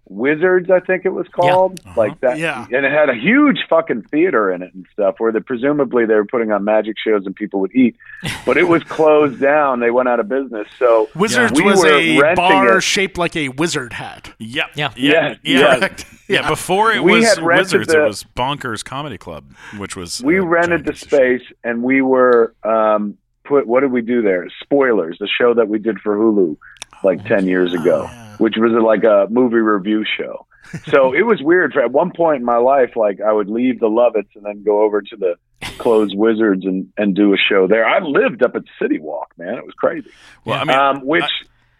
Wizards, 0.08 0.70
I 0.70 0.80
think 0.80 1.04
it 1.04 1.08
was 1.10 1.26
called, 1.28 1.80
Uh-huh. 1.84 1.94
like 2.00 2.20
that. 2.20 2.38
Yeah. 2.38 2.64
and 2.70 2.86
it 2.86 2.92
had 2.92 3.08
a 3.10 3.14
huge 3.14 3.58
fucking 3.68 4.02
theater 4.02 4.50
in 4.52 4.62
it 4.62 4.72
and 4.72 4.86
stuff, 4.92 5.16
where 5.18 5.32
they 5.32 5.40
presumably 5.40 6.06
they 6.06 6.14
were 6.14 6.24
putting 6.24 6.52
on 6.52 6.64
magic 6.64 6.96
shows 6.98 7.26
and 7.26 7.34
people 7.34 7.60
would 7.60 7.74
eat, 7.74 7.96
but 8.44 8.56
it 8.56 8.68
was 8.68 8.82
closed 8.98 9.40
down. 9.40 9.80
They 9.80 9.90
went 9.90 10.08
out 10.08 10.20
of 10.20 10.28
business. 10.28 10.68
So 10.78 11.08
Wizards 11.16 11.52
we 11.58 11.64
was 11.64 11.82
were 11.82 11.92
a 12.28 12.34
bar 12.34 12.78
it. 12.78 12.82
shaped 12.82 13.18
like 13.18 13.34
a 13.36 13.48
wizard 13.50 13.92
hat. 13.94 14.32
Yep. 14.38 14.66
Yeah. 14.76 14.92
Yeah. 14.96 15.12
Yeah, 15.12 15.34
Yeah. 15.42 15.78
yeah. 15.88 15.88
Yeah. 16.28 16.48
Before 16.48 16.92
it 16.92 17.02
We 17.02 17.12
was 17.20 17.34
had 17.36 17.44
Wizards, 17.44 17.88
the- 17.88 18.02
it 18.04 18.06
was 18.08 18.24
Bonkers 18.36 18.84
Comedy 18.84 19.18
Club, 19.18 19.44
which 19.78 19.96
was 19.96 20.22
we 20.22 20.38
uh, 20.40 20.44
rented 20.44 20.80
the 20.84 20.92
giant 20.92 21.02
institution. 21.02 21.38
space 21.40 21.56
and 21.64 21.82
we 21.82 22.02
were 22.02 22.54
um 22.64 23.16
put 23.44 23.66
what 23.66 23.80
did 23.80 23.92
we 23.92 24.02
do 24.02 24.22
there 24.22 24.44
spoilers 24.60 25.16
the 25.20 25.28
show 25.28 25.54
that 25.54 25.68
we 25.68 25.78
did 25.78 26.00
for 26.00 26.16
hulu 26.16 26.56
like 27.02 27.24
10 27.26 27.46
years 27.46 27.72
ago 27.72 28.10
which 28.38 28.54
was 28.56 28.72
like 28.82 29.04
a 29.04 29.26
movie 29.30 29.56
review 29.56 30.04
show. 30.04 30.46
So 30.90 31.14
it 31.14 31.22
was 31.22 31.40
weird. 31.40 31.72
For 31.72 31.80
at 31.80 31.92
one 31.92 32.10
point 32.10 32.40
in 32.40 32.44
my 32.44 32.56
life 32.56 32.96
like 32.96 33.20
i 33.20 33.32
would 33.32 33.48
leave 33.48 33.78
the 33.78 33.86
lovitz 33.86 34.34
and 34.34 34.44
then 34.44 34.64
go 34.64 34.82
over 34.82 35.00
to 35.00 35.16
the 35.16 35.36
closed 35.78 36.16
wizards 36.16 36.66
and 36.66 36.92
and 36.96 37.14
do 37.14 37.32
a 37.32 37.36
show 37.36 37.68
there. 37.68 37.86
I 37.86 38.00
lived 38.00 38.42
up 38.42 38.56
at 38.56 38.64
city 38.82 38.98
walk 38.98 39.32
man. 39.38 39.54
It 39.54 39.64
was 39.64 39.74
crazy. 39.74 40.10
Well, 40.44 40.58
I 40.58 40.64
mean, 40.64 40.76
um, 40.76 41.06
which 41.06 41.30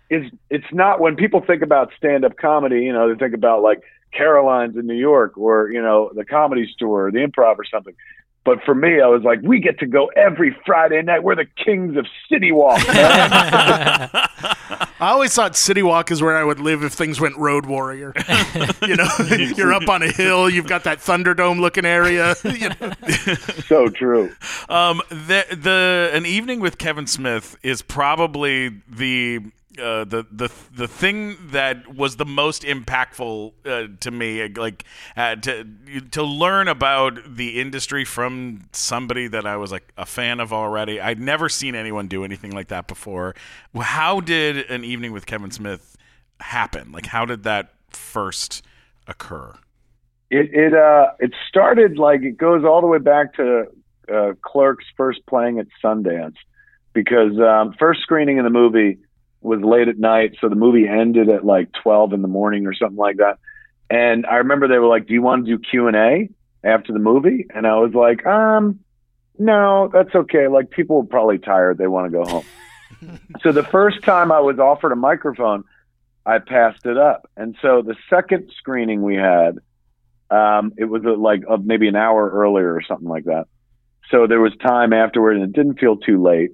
is 0.08 0.30
it's 0.50 0.72
not 0.72 1.00
when 1.00 1.16
people 1.16 1.42
think 1.44 1.62
about 1.62 1.90
stand 1.96 2.24
up 2.24 2.36
comedy, 2.36 2.82
you 2.82 2.92
know, 2.92 3.12
they 3.12 3.18
think 3.18 3.34
about 3.34 3.60
like 3.60 3.82
Caroline's 4.12 4.76
in 4.76 4.86
New 4.86 4.94
York 4.94 5.36
or 5.36 5.68
you 5.68 5.82
know 5.82 6.12
the 6.14 6.24
Comedy 6.24 6.70
Store 6.72 7.08
or 7.08 7.10
the 7.10 7.18
Improv 7.18 7.58
or 7.58 7.64
something. 7.64 7.94
But 8.46 8.62
for 8.62 8.76
me, 8.76 9.00
I 9.00 9.08
was 9.08 9.24
like, 9.24 9.40
we 9.42 9.58
get 9.58 9.80
to 9.80 9.86
go 9.86 10.06
every 10.16 10.56
Friday 10.64 11.02
night. 11.02 11.24
We're 11.24 11.34
the 11.34 11.48
kings 11.64 11.96
of 11.96 12.06
City 12.30 12.52
Walk. 12.52 12.78
I 12.88 14.28
always 15.00 15.34
thought 15.34 15.56
City 15.56 15.82
Walk 15.82 16.12
is 16.12 16.22
where 16.22 16.36
I 16.36 16.44
would 16.44 16.60
live 16.60 16.84
if 16.84 16.92
things 16.92 17.20
went 17.20 17.36
Road 17.36 17.66
Warrior. 17.66 18.12
you 18.86 18.94
know, 18.94 19.08
you're 19.56 19.74
up 19.74 19.88
on 19.88 20.02
a 20.02 20.12
hill, 20.12 20.48
you've 20.48 20.68
got 20.68 20.84
that 20.84 20.98
Thunderdome 20.98 21.60
looking 21.60 21.84
area. 21.84 22.36
You 22.44 22.68
know? 22.68 22.92
so 23.66 23.88
true. 23.88 24.32
Um, 24.68 25.02
the 25.10 25.44
the 25.50 26.10
an 26.14 26.24
evening 26.24 26.60
with 26.60 26.78
Kevin 26.78 27.08
Smith 27.08 27.56
is 27.64 27.82
probably 27.82 28.80
the. 28.88 29.40
Uh, 29.78 30.04
the 30.04 30.26
the 30.30 30.50
the 30.74 30.88
thing 30.88 31.36
that 31.50 31.94
was 31.94 32.16
the 32.16 32.24
most 32.24 32.62
impactful 32.62 33.52
uh, 33.64 33.88
to 34.00 34.10
me, 34.10 34.48
like 34.48 34.84
uh, 35.16 35.36
to 35.36 35.64
to 36.10 36.22
learn 36.22 36.68
about 36.68 37.18
the 37.36 37.60
industry 37.60 38.04
from 38.04 38.68
somebody 38.72 39.28
that 39.28 39.46
I 39.46 39.56
was 39.56 39.72
like 39.72 39.92
a 39.96 40.06
fan 40.06 40.40
of 40.40 40.52
already. 40.52 41.00
I'd 41.00 41.20
never 41.20 41.48
seen 41.48 41.74
anyone 41.74 42.08
do 42.08 42.24
anything 42.24 42.52
like 42.52 42.68
that 42.68 42.86
before. 42.86 43.34
How 43.78 44.20
did 44.20 44.70
an 44.70 44.84
evening 44.84 45.12
with 45.12 45.26
Kevin 45.26 45.50
Smith 45.50 45.96
happen? 46.40 46.92
Like, 46.92 47.06
how 47.06 47.24
did 47.24 47.42
that 47.44 47.72
first 47.90 48.62
occur? 49.06 49.54
It 50.30 50.50
it 50.52 50.74
uh 50.74 51.12
it 51.18 51.32
started 51.48 51.98
like 51.98 52.22
it 52.22 52.36
goes 52.36 52.64
all 52.64 52.80
the 52.80 52.86
way 52.86 52.98
back 52.98 53.34
to 53.34 53.66
uh, 54.12 54.32
Clerks 54.42 54.84
first 54.96 55.20
playing 55.26 55.58
at 55.58 55.66
Sundance 55.84 56.36
because 56.92 57.38
um, 57.38 57.74
first 57.78 58.00
screening 58.00 58.38
of 58.38 58.44
the 58.44 58.50
movie 58.50 58.98
was 59.40 59.60
late 59.60 59.88
at 59.88 59.98
night, 59.98 60.36
so 60.40 60.48
the 60.48 60.56
movie 60.56 60.86
ended 60.88 61.28
at 61.28 61.44
like 61.44 61.68
twelve 61.82 62.12
in 62.12 62.22
the 62.22 62.28
morning 62.28 62.66
or 62.66 62.74
something 62.74 62.96
like 62.96 63.18
that. 63.18 63.38
And 63.88 64.26
I 64.26 64.36
remember 64.36 64.68
they 64.68 64.78
were 64.78 64.88
like, 64.88 65.06
"Do 65.06 65.14
you 65.14 65.22
want 65.22 65.46
to 65.46 65.56
do 65.56 65.62
Q 65.62 65.86
and 65.86 65.96
A 65.96 66.28
after 66.64 66.92
the 66.92 66.98
movie?" 66.98 67.46
And 67.54 67.66
I 67.66 67.76
was 67.76 67.94
like, 67.94 68.26
"Um, 68.26 68.80
no, 69.38 69.88
that's 69.92 70.14
okay. 70.14 70.48
Like 70.48 70.70
people 70.70 71.00
are 71.00 71.04
probably 71.04 71.38
tired; 71.38 71.78
they 71.78 71.86
want 71.86 72.10
to 72.10 72.18
go 72.18 72.24
home." 72.24 72.44
so 73.42 73.52
the 73.52 73.62
first 73.62 74.02
time 74.02 74.32
I 74.32 74.40
was 74.40 74.58
offered 74.58 74.92
a 74.92 74.96
microphone, 74.96 75.64
I 76.24 76.38
passed 76.38 76.86
it 76.86 76.98
up. 76.98 77.30
And 77.36 77.56
so 77.62 77.82
the 77.82 77.94
second 78.10 78.50
screening 78.58 79.02
we 79.02 79.14
had, 79.14 79.58
um, 80.30 80.72
it 80.76 80.86
was 80.86 81.02
uh, 81.06 81.16
like 81.16 81.42
uh, 81.48 81.58
maybe 81.62 81.88
an 81.88 81.96
hour 81.96 82.28
earlier 82.28 82.74
or 82.74 82.82
something 82.82 83.08
like 83.08 83.24
that. 83.24 83.46
So 84.10 84.26
there 84.26 84.40
was 84.40 84.52
time 84.56 84.92
afterward, 84.92 85.36
and 85.36 85.44
it 85.44 85.52
didn't 85.52 85.78
feel 85.78 85.96
too 85.96 86.22
late. 86.22 86.50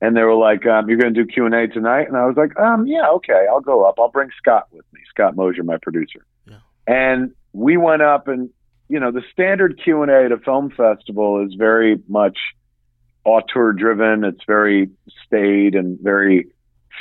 And 0.00 0.16
they 0.16 0.22
were 0.22 0.34
like, 0.34 0.64
um, 0.66 0.88
"You're 0.88 0.98
going 0.98 1.12
to 1.12 1.24
do 1.24 1.26
Q 1.26 1.46
and 1.46 1.54
A 1.54 1.66
tonight?" 1.66 2.06
And 2.06 2.16
I 2.16 2.26
was 2.26 2.36
like, 2.36 2.58
"Um, 2.58 2.86
yeah, 2.86 3.08
okay, 3.14 3.46
I'll 3.50 3.60
go 3.60 3.84
up. 3.84 3.96
I'll 3.98 4.10
bring 4.10 4.30
Scott 4.38 4.68
with 4.70 4.84
me. 4.92 5.00
Scott 5.10 5.34
Mosier, 5.34 5.64
my 5.64 5.76
producer." 5.78 6.24
Yeah. 6.46 6.58
And 6.86 7.32
we 7.52 7.76
went 7.76 8.02
up, 8.02 8.28
and 8.28 8.50
you 8.88 9.00
know, 9.00 9.10
the 9.10 9.22
standard 9.32 9.80
Q 9.82 10.02
and 10.02 10.10
A 10.10 10.24
at 10.26 10.32
a 10.32 10.38
film 10.38 10.70
festival 10.70 11.44
is 11.44 11.54
very 11.54 11.98
much 12.08 12.38
auteur 13.24 13.72
driven. 13.72 14.24
It's 14.24 14.44
very 14.46 14.90
staid 15.26 15.74
and 15.74 15.98
very 16.00 16.48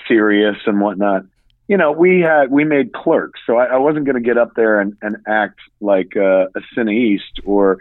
serious 0.08 0.58
and 0.66 0.82
whatnot. 0.82 1.24
You 1.68 1.78
know, 1.78 1.92
we 1.92 2.22
had 2.22 2.50
we 2.50 2.64
made 2.64 2.94
clerks, 2.94 3.42
so 3.46 3.58
I, 3.58 3.66
I 3.66 3.78
wasn't 3.78 4.06
going 4.06 4.16
to 4.16 4.22
get 4.22 4.38
up 4.38 4.56
there 4.56 4.80
and, 4.80 4.96
and 5.02 5.18
act 5.28 5.60
like 5.82 6.16
uh, 6.16 6.48
a 6.56 6.62
cineaste 6.76 7.44
or, 7.44 7.80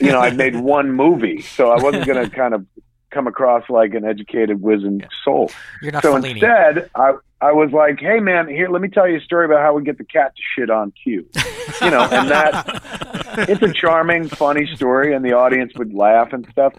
you 0.00 0.10
know, 0.10 0.18
I 0.18 0.30
made 0.30 0.56
one 0.60 0.92
movie, 0.92 1.40
so 1.42 1.70
I 1.70 1.80
wasn't 1.80 2.04
going 2.04 2.28
to 2.28 2.34
kind 2.34 2.52
of 2.52 2.66
come 3.10 3.26
across 3.26 3.68
like 3.68 3.94
an 3.94 4.04
educated, 4.04 4.60
wizened 4.60 5.06
soul. 5.24 5.50
You're 5.82 5.92
not 5.92 6.02
So 6.02 6.14
Fellini. 6.14 6.32
instead, 6.32 6.90
I 6.94 7.14
I 7.40 7.52
was 7.52 7.70
like, 7.72 8.00
hey 8.00 8.20
man, 8.20 8.48
here, 8.48 8.68
let 8.68 8.82
me 8.82 8.88
tell 8.88 9.08
you 9.08 9.18
a 9.18 9.20
story 9.20 9.44
about 9.44 9.60
how 9.60 9.74
we 9.74 9.82
get 9.84 9.96
the 9.98 10.04
cat 10.04 10.34
to 10.36 10.42
shit 10.54 10.70
on 10.70 10.92
cue. 11.02 11.26
You 11.82 11.90
know, 11.90 12.00
and 12.00 12.28
that 12.30 13.46
it's 13.48 13.62
a 13.62 13.72
charming, 13.72 14.28
funny 14.28 14.66
story, 14.74 15.14
and 15.14 15.22
the 15.24 15.34
audience 15.34 15.74
would 15.76 15.92
laugh 15.94 16.32
and 16.32 16.48
stuff. 16.50 16.72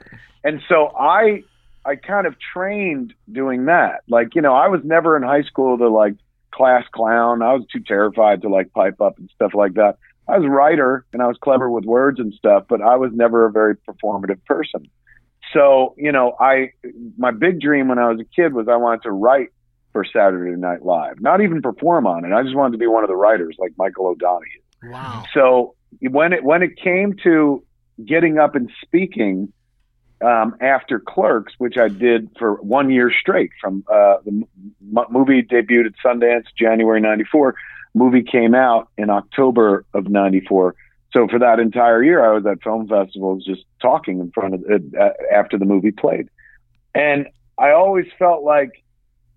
And 0.43 0.61
so 0.67 0.87
I 0.99 1.43
I 1.85 1.95
kind 1.95 2.27
of 2.27 2.35
trained 2.39 3.13
doing 3.31 3.65
that. 3.65 4.01
Like, 4.09 4.35
you 4.35 4.41
know, 4.41 4.53
I 4.55 4.67
was 4.67 4.81
never 4.83 5.15
in 5.15 5.23
high 5.23 5.43
school 5.43 5.77
the 5.77 5.87
like 5.87 6.15
class 6.51 6.83
clown. 6.91 7.41
I 7.41 7.53
was 7.53 7.65
too 7.71 7.79
terrified 7.79 8.41
to 8.41 8.49
like 8.49 8.73
pipe 8.73 8.99
up 8.99 9.17
and 9.19 9.29
stuff 9.35 9.53
like 9.53 9.75
that. 9.75 9.97
I 10.27 10.37
was 10.37 10.45
a 10.45 10.49
writer 10.49 11.05
and 11.13 11.21
I 11.21 11.27
was 11.27 11.37
clever 11.41 11.69
with 11.69 11.85
words 11.85 12.19
and 12.19 12.33
stuff, 12.33 12.65
but 12.67 12.81
I 12.81 12.97
was 12.97 13.11
never 13.13 13.45
a 13.45 13.51
very 13.51 13.75
performative 13.75 14.43
person. 14.45 14.89
So, 15.53 15.95
you 15.97 16.11
know, 16.11 16.35
I 16.39 16.71
my 17.17 17.31
big 17.31 17.59
dream 17.59 17.87
when 17.87 17.99
I 17.99 18.09
was 18.09 18.19
a 18.19 18.25
kid 18.35 18.53
was 18.53 18.67
I 18.67 18.75
wanted 18.75 19.03
to 19.03 19.11
write 19.11 19.49
for 19.91 20.05
Saturday 20.05 20.55
Night 20.55 20.83
Live, 20.83 21.19
not 21.19 21.41
even 21.41 21.61
perform 21.61 22.05
on 22.05 22.23
it. 22.25 22.31
I 22.31 22.43
just 22.43 22.55
wanted 22.55 22.73
to 22.73 22.77
be 22.77 22.87
one 22.87 23.03
of 23.03 23.09
the 23.09 23.15
writers 23.15 23.55
like 23.57 23.71
Michael 23.77 24.07
O'Donoghue. 24.07 24.61
Wow. 24.83 25.23
So 25.33 25.75
when 26.01 26.33
it 26.33 26.43
when 26.43 26.61
it 26.61 26.77
came 26.77 27.15
to 27.23 27.63
getting 28.05 28.37
up 28.37 28.55
and 28.55 28.69
speaking 28.81 29.51
um, 30.21 30.55
after 30.61 30.99
Clerks, 30.99 31.53
which 31.57 31.77
I 31.77 31.87
did 31.87 32.29
for 32.37 32.55
one 32.55 32.89
year 32.89 33.11
straight, 33.11 33.51
from 33.59 33.83
uh, 33.91 34.17
the 34.25 34.31
m- 34.31 35.05
movie 35.09 35.41
debuted 35.41 35.87
at 35.87 35.93
Sundance 36.03 36.45
January 36.57 37.01
'94. 37.01 37.55
Movie 37.95 38.21
came 38.21 38.53
out 38.53 38.89
in 38.97 39.09
October 39.09 39.85
of 39.93 40.07
'94. 40.09 40.75
So 41.11 41.27
for 41.27 41.39
that 41.39 41.59
entire 41.59 42.03
year, 42.03 42.23
I 42.23 42.33
was 42.33 42.45
at 42.45 42.61
film 42.61 42.87
festivals 42.87 43.43
just 43.45 43.63
talking 43.81 44.19
in 44.19 44.31
front 44.31 44.53
of 44.53 44.63
uh, 44.63 45.09
after 45.33 45.57
the 45.57 45.65
movie 45.65 45.91
played, 45.91 46.29
and 46.93 47.27
I 47.57 47.71
always 47.71 48.05
felt 48.17 48.43
like, 48.43 48.83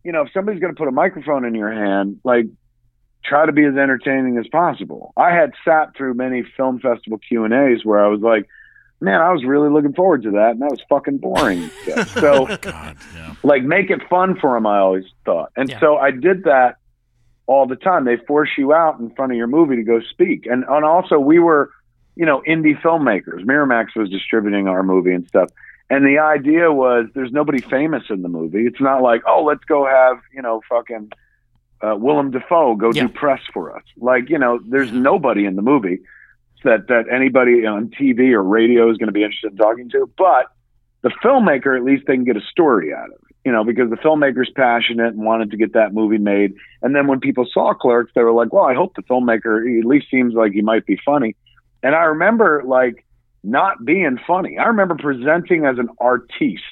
you 0.05 0.13
know, 0.13 0.23
if 0.23 0.33
somebody's 0.33 0.61
going 0.61 0.75
to 0.75 0.79
put 0.79 0.89
a 0.89 0.93
microphone 0.93 1.45
in 1.45 1.55
your 1.55 1.73
hand, 1.73 2.21
like 2.25 2.47
try 3.25 3.47
to 3.47 3.53
be 3.53 3.65
as 3.65 3.77
entertaining 3.77 4.37
as 4.37 4.47
possible. 4.49 5.13
I 5.17 5.31
had 5.31 5.53
sat 5.65 5.97
through 5.97 6.15
many 6.15 6.43
film 6.57 6.81
festival 6.81 7.19
Q 7.19 7.45
and 7.45 7.55
A's 7.55 7.85
where 7.85 8.05
I 8.05 8.09
was 8.09 8.21
like, 8.21 8.49
man, 9.01 9.21
I 9.21 9.33
was 9.33 9.45
really 9.45 9.69
looking 9.71 9.95
forward 9.95 10.23
to 10.25 10.31
that, 10.33 10.51
and 10.53 10.63
that 10.63 10.71
was 10.71 10.81
fucking 10.89 11.19
boring. 11.19 11.71
so, 12.07 12.57
God, 12.61 12.97
yeah. 13.15 13.35
like, 13.43 13.63
make 13.65 13.91
it 13.91 14.01
fun 14.09 14.37
for 14.41 14.55
them. 14.55 14.67
I 14.67 14.79
always 14.79 15.05
thought, 15.25 15.53
and 15.57 15.69
Yeah. 15.69 15.81
so 15.81 15.97
I 15.97 16.11
did 16.11 16.45
that 16.45 16.77
all 17.53 17.67
the 17.67 17.77
time. 17.77 18.05
They 18.05 18.17
force 18.17 18.51
you 18.57 18.73
out 18.73 18.99
in 18.99 19.11
front 19.15 19.33
of 19.33 19.39
your 19.39 19.47
movie 19.47 19.77
to 19.77 19.83
go 19.83 20.01
speak, 20.01 20.47
and 20.47 20.65
and 20.69 20.85
also 20.85 21.19
we 21.19 21.39
were, 21.39 21.71
you 22.17 22.27
know, 22.27 22.43
indie 22.49 22.81
filmmakers. 22.81 23.45
Miramax 23.45 23.95
was 23.97 24.09
distributing 24.11 24.69
our 24.69 24.83
movie 24.83 25.13
and 25.13 25.27
stuff. 25.27 25.51
And 25.91 26.07
the 26.07 26.19
idea 26.19 26.73
was 26.73 27.07
there's 27.15 27.33
nobody 27.33 27.61
famous 27.61 28.05
in 28.09 28.23
the 28.23 28.29
movie. 28.29 28.65
It's 28.67 28.81
not 28.81 29.03
like, 29.03 29.21
oh, 29.27 29.45
let's 29.45 29.65
go 29.65 29.85
have, 29.87 30.17
you 30.35 30.41
know, 30.41 30.63
fucking 30.69 31.11
uh, 31.83 31.97
Willem 31.97 32.31
Dafoe 32.31 32.77
go 32.77 32.93
Yeah. 32.95 33.03
do 33.03 33.09
press 33.11 33.41
for 33.53 33.77
us. 33.77 33.83
Like, 33.99 34.31
you 34.31 34.39
know, 34.39 34.59
there's 34.67 34.91
nobody 34.93 35.45
in 35.45 35.57
the 35.57 35.63
movie 35.63 35.99
that 36.65 36.87
that 36.89 37.05
anybody 37.13 37.67
on 37.67 37.89
TV 37.91 38.33
or 38.33 38.43
radio 38.43 38.91
is 38.91 38.97
going 38.97 39.09
to 39.09 39.13
be 39.13 39.23
interested 39.23 39.51
in 39.53 39.59
talking 39.59 39.91
to. 39.91 40.09
But 40.17 40.47
the 41.03 41.11
filmmaker, 41.23 41.77
at 41.77 41.85
least 41.85 42.05
they 42.07 42.15
can 42.15 42.25
get 42.25 42.37
a 42.37 42.47
story 42.51 42.95
out 42.95 43.11
of 43.11 43.19
you 43.45 43.51
know, 43.53 43.65
because 43.65 43.91
the 43.91 43.97
filmmaker's 43.97 44.51
passionate 44.55 45.15
and 45.15 45.25
wanted 45.25 45.51
to 45.51 45.57
get 45.57 45.73
that 45.73 45.93
movie 45.93 46.19
made. 46.19 46.55
And 46.81 46.95
then 46.95 47.07
when 47.07 47.21
people 47.21 47.47
saw 47.53 47.75
Clerks, 47.75 48.13
they 48.15 48.23
were 48.23 48.33
like, 48.33 48.53
well, 48.53 48.65
I 48.65 48.75
hope 48.75 48.95
the 48.95 49.03
filmmaker 49.03 49.67
he 49.69 49.81
at 49.81 49.85
least 49.85 50.07
seems 50.11 50.35
like 50.35 50.53
he 50.53 50.63
might 50.63 50.87
be 50.87 50.99
funny. 51.05 51.35
And 51.83 51.95
I 51.95 52.05
remember 52.05 52.63
like 52.65 53.05
not 53.45 53.85
being 53.85 54.19
funny. 54.25 54.57
I 54.59 54.67
remember 54.67 54.95
presenting 54.95 55.65
as 55.67 55.79
an 55.79 55.89
artiste 55.99 56.63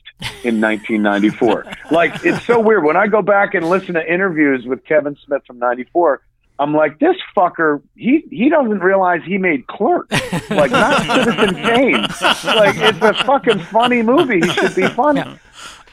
in 0.45 0.61
1994. 0.61 1.65
like 1.91 2.25
it's 2.25 2.45
so 2.47 2.61
weird 2.61 2.85
when 2.85 2.97
I 2.97 3.09
go 3.09 3.23
back 3.23 3.55
and 3.55 3.69
listen 3.69 3.95
to 3.95 4.13
interviews 4.13 4.65
with 4.67 4.85
Kevin 4.85 5.17
Smith 5.27 5.43
from 5.47 5.59
'94. 5.59 6.23
I'm 6.61 6.75
like, 6.75 6.99
this 6.99 7.17
fucker, 7.35 7.83
he 7.97 8.23
he 8.31 8.51
doesn't 8.51 8.81
realize 8.81 9.23
he 9.25 9.39
made 9.39 9.67
Clerks. 9.67 10.13
Like, 10.51 10.71
not 10.71 11.03
Citizen 11.25 11.55
Kane. 11.55 12.03
Like, 12.03 12.77
it's 12.77 13.01
a 13.01 13.15
fucking 13.25 13.61
funny 13.61 14.03
movie. 14.03 14.41
He 14.41 14.49
should 14.53 14.75
be 14.77 14.87
funny. 14.89 15.23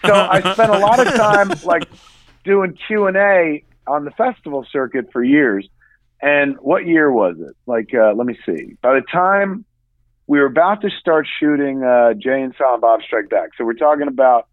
So 0.07 0.13
I 0.13 0.53
spent 0.53 0.71
a 0.71 0.79
lot 0.79 1.05
of 1.05 1.13
time 1.13 1.51
like 1.63 1.87
doing 2.43 2.77
Q 2.87 3.07
and 3.07 3.17
A 3.17 3.63
on 3.85 4.05
the 4.05 4.11
festival 4.11 4.65
circuit 4.71 5.11
for 5.11 5.23
years. 5.23 5.67
And 6.21 6.57
what 6.59 6.87
year 6.87 7.11
was 7.11 7.35
it? 7.39 7.55
Like, 7.67 7.89
uh, 7.93 8.13
let 8.13 8.25
me 8.25 8.37
see. 8.45 8.75
By 8.81 8.95
the 8.95 9.05
time 9.11 9.65
we 10.25 10.39
were 10.39 10.45
about 10.45 10.81
to 10.81 10.89
start 10.89 11.27
shooting 11.39 11.83
uh, 11.83 12.13
Jay 12.13 12.41
and 12.41 12.53
Silent 12.57 12.81
Bob 12.81 13.01
Strike 13.03 13.29
Back, 13.29 13.49
so 13.57 13.63
we're 13.63 13.73
talking 13.73 14.07
about 14.07 14.47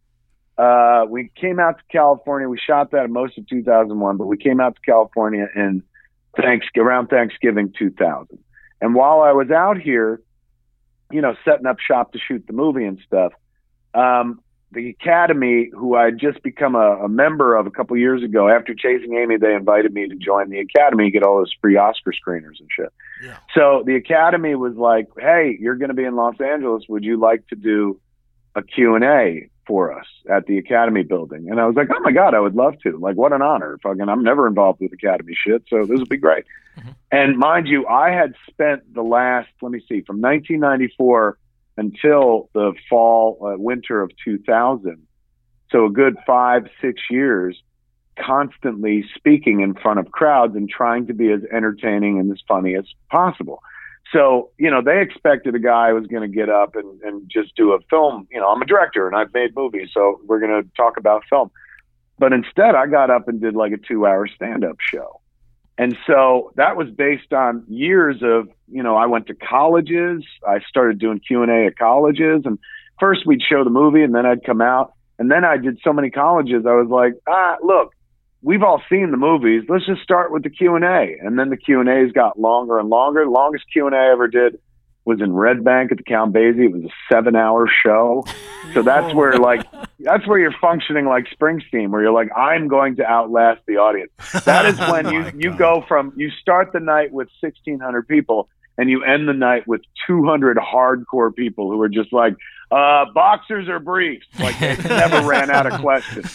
uh, 0.56 1.04
we 1.08 1.30
came 1.34 1.58
out 1.58 1.78
to 1.78 1.84
California. 1.90 2.48
We 2.48 2.58
shot 2.58 2.92
that 2.92 3.10
most 3.10 3.38
of 3.38 3.48
2001, 3.48 4.16
but 4.16 4.26
we 4.26 4.36
came 4.36 4.60
out 4.60 4.76
to 4.76 4.80
California 4.82 5.48
in 5.54 5.82
thanks 6.36 6.66
around 6.76 7.08
Thanksgiving 7.08 7.72
2000. 7.76 8.38
And 8.80 8.94
while 8.94 9.20
I 9.20 9.32
was 9.32 9.50
out 9.50 9.80
here, 9.80 10.20
you 11.10 11.20
know, 11.20 11.34
setting 11.44 11.66
up 11.66 11.78
shop 11.80 12.12
to 12.12 12.18
shoot 12.18 12.46
the 12.46 12.52
movie 12.52 12.84
and 12.84 13.00
stuff, 13.06 13.32
um, 13.94 14.40
the 14.74 14.90
Academy, 14.90 15.70
who 15.72 15.94
I 15.94 16.06
had 16.06 16.18
just 16.18 16.42
become 16.42 16.74
a, 16.74 17.04
a 17.04 17.08
member 17.08 17.56
of 17.56 17.66
a 17.66 17.70
couple 17.70 17.96
years 17.96 18.22
ago, 18.22 18.48
after 18.48 18.74
Chasing 18.74 19.16
Amy, 19.16 19.36
they 19.36 19.54
invited 19.54 19.94
me 19.94 20.08
to 20.08 20.14
join 20.16 20.50
the 20.50 20.58
Academy, 20.58 21.10
get 21.10 21.22
all 21.22 21.38
those 21.38 21.54
free 21.60 21.76
Oscar 21.76 22.12
screeners 22.12 22.60
and 22.60 22.68
shit. 22.70 22.92
Yeah. 23.22 23.36
So 23.54 23.82
the 23.86 23.96
Academy 23.96 24.54
was 24.54 24.74
like, 24.76 25.08
"Hey, 25.18 25.56
you're 25.58 25.76
going 25.76 25.88
to 25.88 25.94
be 25.94 26.04
in 26.04 26.16
Los 26.16 26.40
Angeles. 26.40 26.84
Would 26.88 27.04
you 27.04 27.18
like 27.18 27.46
to 27.48 27.56
do 27.56 28.00
a 28.54 28.62
Q 28.62 28.94
and 28.94 29.04
A 29.04 29.48
for 29.66 29.98
us 29.98 30.06
at 30.28 30.46
the 30.46 30.58
Academy 30.58 31.02
building?" 31.02 31.48
And 31.50 31.60
I 31.60 31.66
was 31.66 31.76
like, 31.76 31.88
"Oh 31.94 32.00
my 32.00 32.12
god, 32.12 32.34
I 32.34 32.40
would 32.40 32.54
love 32.54 32.74
to! 32.82 32.98
Like, 32.98 33.16
what 33.16 33.32
an 33.32 33.42
honor! 33.42 33.78
Fucking, 33.82 34.08
I'm 34.08 34.22
never 34.22 34.46
involved 34.46 34.80
with 34.80 34.92
Academy 34.92 35.34
shit, 35.34 35.62
so 35.68 35.84
this 35.84 35.98
would 35.98 36.08
be 36.08 36.16
great." 36.16 36.44
Mm-hmm. 36.78 36.90
And 37.12 37.38
mind 37.38 37.68
you, 37.68 37.86
I 37.86 38.10
had 38.10 38.34
spent 38.50 38.92
the 38.92 39.02
last, 39.02 39.48
let 39.62 39.70
me 39.70 39.78
see, 39.80 40.00
from 40.00 40.20
1994 40.20 41.38
until 41.76 42.50
the 42.54 42.72
fall, 42.88 43.38
uh, 43.40 43.58
winter 43.58 44.02
of 44.02 44.10
2000. 44.24 45.06
So 45.70 45.86
a 45.86 45.90
good 45.90 46.16
five, 46.26 46.68
six 46.80 47.02
years 47.10 47.60
constantly 48.18 49.04
speaking 49.14 49.60
in 49.60 49.74
front 49.74 49.98
of 49.98 50.10
crowds 50.12 50.54
and 50.54 50.68
trying 50.68 51.06
to 51.08 51.14
be 51.14 51.32
as 51.32 51.40
entertaining 51.52 52.20
and 52.20 52.30
as 52.30 52.38
funny 52.46 52.76
as 52.76 52.84
possible. 53.10 53.60
So, 54.12 54.50
you 54.58 54.70
know, 54.70 54.82
they 54.82 55.00
expected 55.00 55.54
a 55.54 55.58
guy 55.58 55.92
was 55.92 56.06
going 56.06 56.22
to 56.22 56.32
get 56.32 56.48
up 56.48 56.76
and, 56.76 57.00
and 57.02 57.28
just 57.28 57.56
do 57.56 57.72
a 57.72 57.80
film. 57.90 58.28
You 58.30 58.40
know, 58.40 58.48
I'm 58.48 58.62
a 58.62 58.66
director 58.66 59.08
and 59.08 59.16
I've 59.16 59.32
made 59.34 59.56
movies, 59.56 59.90
so 59.92 60.20
we're 60.24 60.40
going 60.40 60.62
to 60.62 60.68
talk 60.76 60.96
about 60.96 61.24
film. 61.28 61.50
But 62.18 62.32
instead, 62.32 62.76
I 62.76 62.86
got 62.86 63.10
up 63.10 63.26
and 63.26 63.40
did 63.40 63.56
like 63.56 63.72
a 63.72 63.76
two 63.76 64.06
hour 64.06 64.28
stand 64.28 64.64
up 64.64 64.76
show. 64.78 65.20
And 65.76 65.96
so 66.06 66.52
that 66.56 66.76
was 66.76 66.88
based 66.90 67.32
on 67.32 67.64
years 67.68 68.22
of, 68.22 68.48
you 68.70 68.82
know, 68.82 68.96
I 68.96 69.06
went 69.06 69.26
to 69.26 69.34
colleges. 69.34 70.22
I 70.46 70.60
started 70.68 70.98
doing 70.98 71.20
Q&A 71.20 71.66
at 71.66 71.76
colleges 71.76 72.42
and 72.44 72.58
first 73.00 73.26
we'd 73.26 73.42
show 73.42 73.64
the 73.64 73.70
movie 73.70 74.02
and 74.02 74.14
then 74.14 74.24
I'd 74.24 74.44
come 74.44 74.60
out 74.60 74.92
and 75.18 75.30
then 75.30 75.44
I 75.44 75.56
did 75.56 75.78
so 75.82 75.92
many 75.92 76.10
colleges. 76.10 76.64
I 76.66 76.74
was 76.74 76.88
like, 76.88 77.14
ah, 77.28 77.56
look, 77.62 77.92
we've 78.42 78.62
all 78.62 78.82
seen 78.88 79.10
the 79.10 79.16
movies. 79.16 79.64
Let's 79.68 79.86
just 79.86 80.02
start 80.02 80.30
with 80.32 80.44
the 80.44 80.50
Q&A. 80.50 81.16
And 81.20 81.38
then 81.38 81.50
the 81.50 81.56
Q&As 81.56 82.12
got 82.12 82.38
longer 82.38 82.78
and 82.78 82.88
longer. 82.88 83.26
Longest 83.26 83.64
Q&A 83.72 83.94
I 83.94 84.12
ever 84.12 84.28
did 84.28 84.58
was 85.04 85.20
in 85.20 85.32
Red 85.32 85.64
Bank 85.64 85.92
at 85.92 85.98
the 85.98 86.04
Count 86.04 86.32
Basie. 86.32 86.64
It 86.64 86.72
was 86.72 86.84
a 86.84 87.12
seven 87.12 87.36
hour 87.36 87.68
show. 87.84 88.24
So 88.72 88.82
that's 88.82 89.14
where 89.14 89.36
like 89.38 89.66
that's 90.00 90.26
where 90.26 90.38
you're 90.38 90.54
functioning 90.60 91.06
like 91.06 91.26
Springsteen, 91.38 91.90
where 91.90 92.02
you're 92.02 92.12
like, 92.12 92.30
I'm 92.36 92.68
going 92.68 92.96
to 92.96 93.04
outlast 93.04 93.60
the 93.66 93.76
audience. 93.76 94.12
That 94.44 94.66
is 94.66 94.78
when 94.90 95.12
you, 95.12 95.30
you 95.36 95.56
go 95.56 95.84
from 95.86 96.12
you 96.16 96.30
start 96.30 96.72
the 96.72 96.80
night 96.80 97.12
with 97.12 97.28
sixteen 97.40 97.80
hundred 97.80 98.08
people 98.08 98.48
and 98.76 98.90
you 98.90 99.04
end 99.04 99.28
the 99.28 99.34
night 99.34 99.66
with 99.68 99.82
two 100.06 100.24
hundred 100.24 100.56
hardcore 100.56 101.34
people 101.34 101.70
who 101.70 101.80
are 101.80 101.88
just 101.88 102.12
like, 102.12 102.34
uh, 102.70 103.04
boxers 103.12 103.68
or 103.68 103.78
briefs. 103.78 104.26
Like 104.38 104.58
they 104.58 104.76
never 104.88 105.26
ran 105.26 105.50
out 105.50 105.66
of 105.66 105.80
questions. 105.80 106.30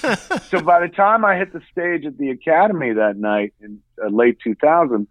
So 0.47 0.61
by 0.61 0.79
the 0.79 0.93
time 0.95 1.25
I 1.25 1.35
hit 1.35 1.51
the 1.51 1.61
stage 1.71 2.05
at 2.05 2.17
the 2.17 2.29
Academy 2.29 2.93
that 2.93 3.17
night 3.17 3.53
in 3.59 3.81
uh, 4.01 4.07
late 4.09 4.37
two 4.43 4.55
thousand, 4.55 5.07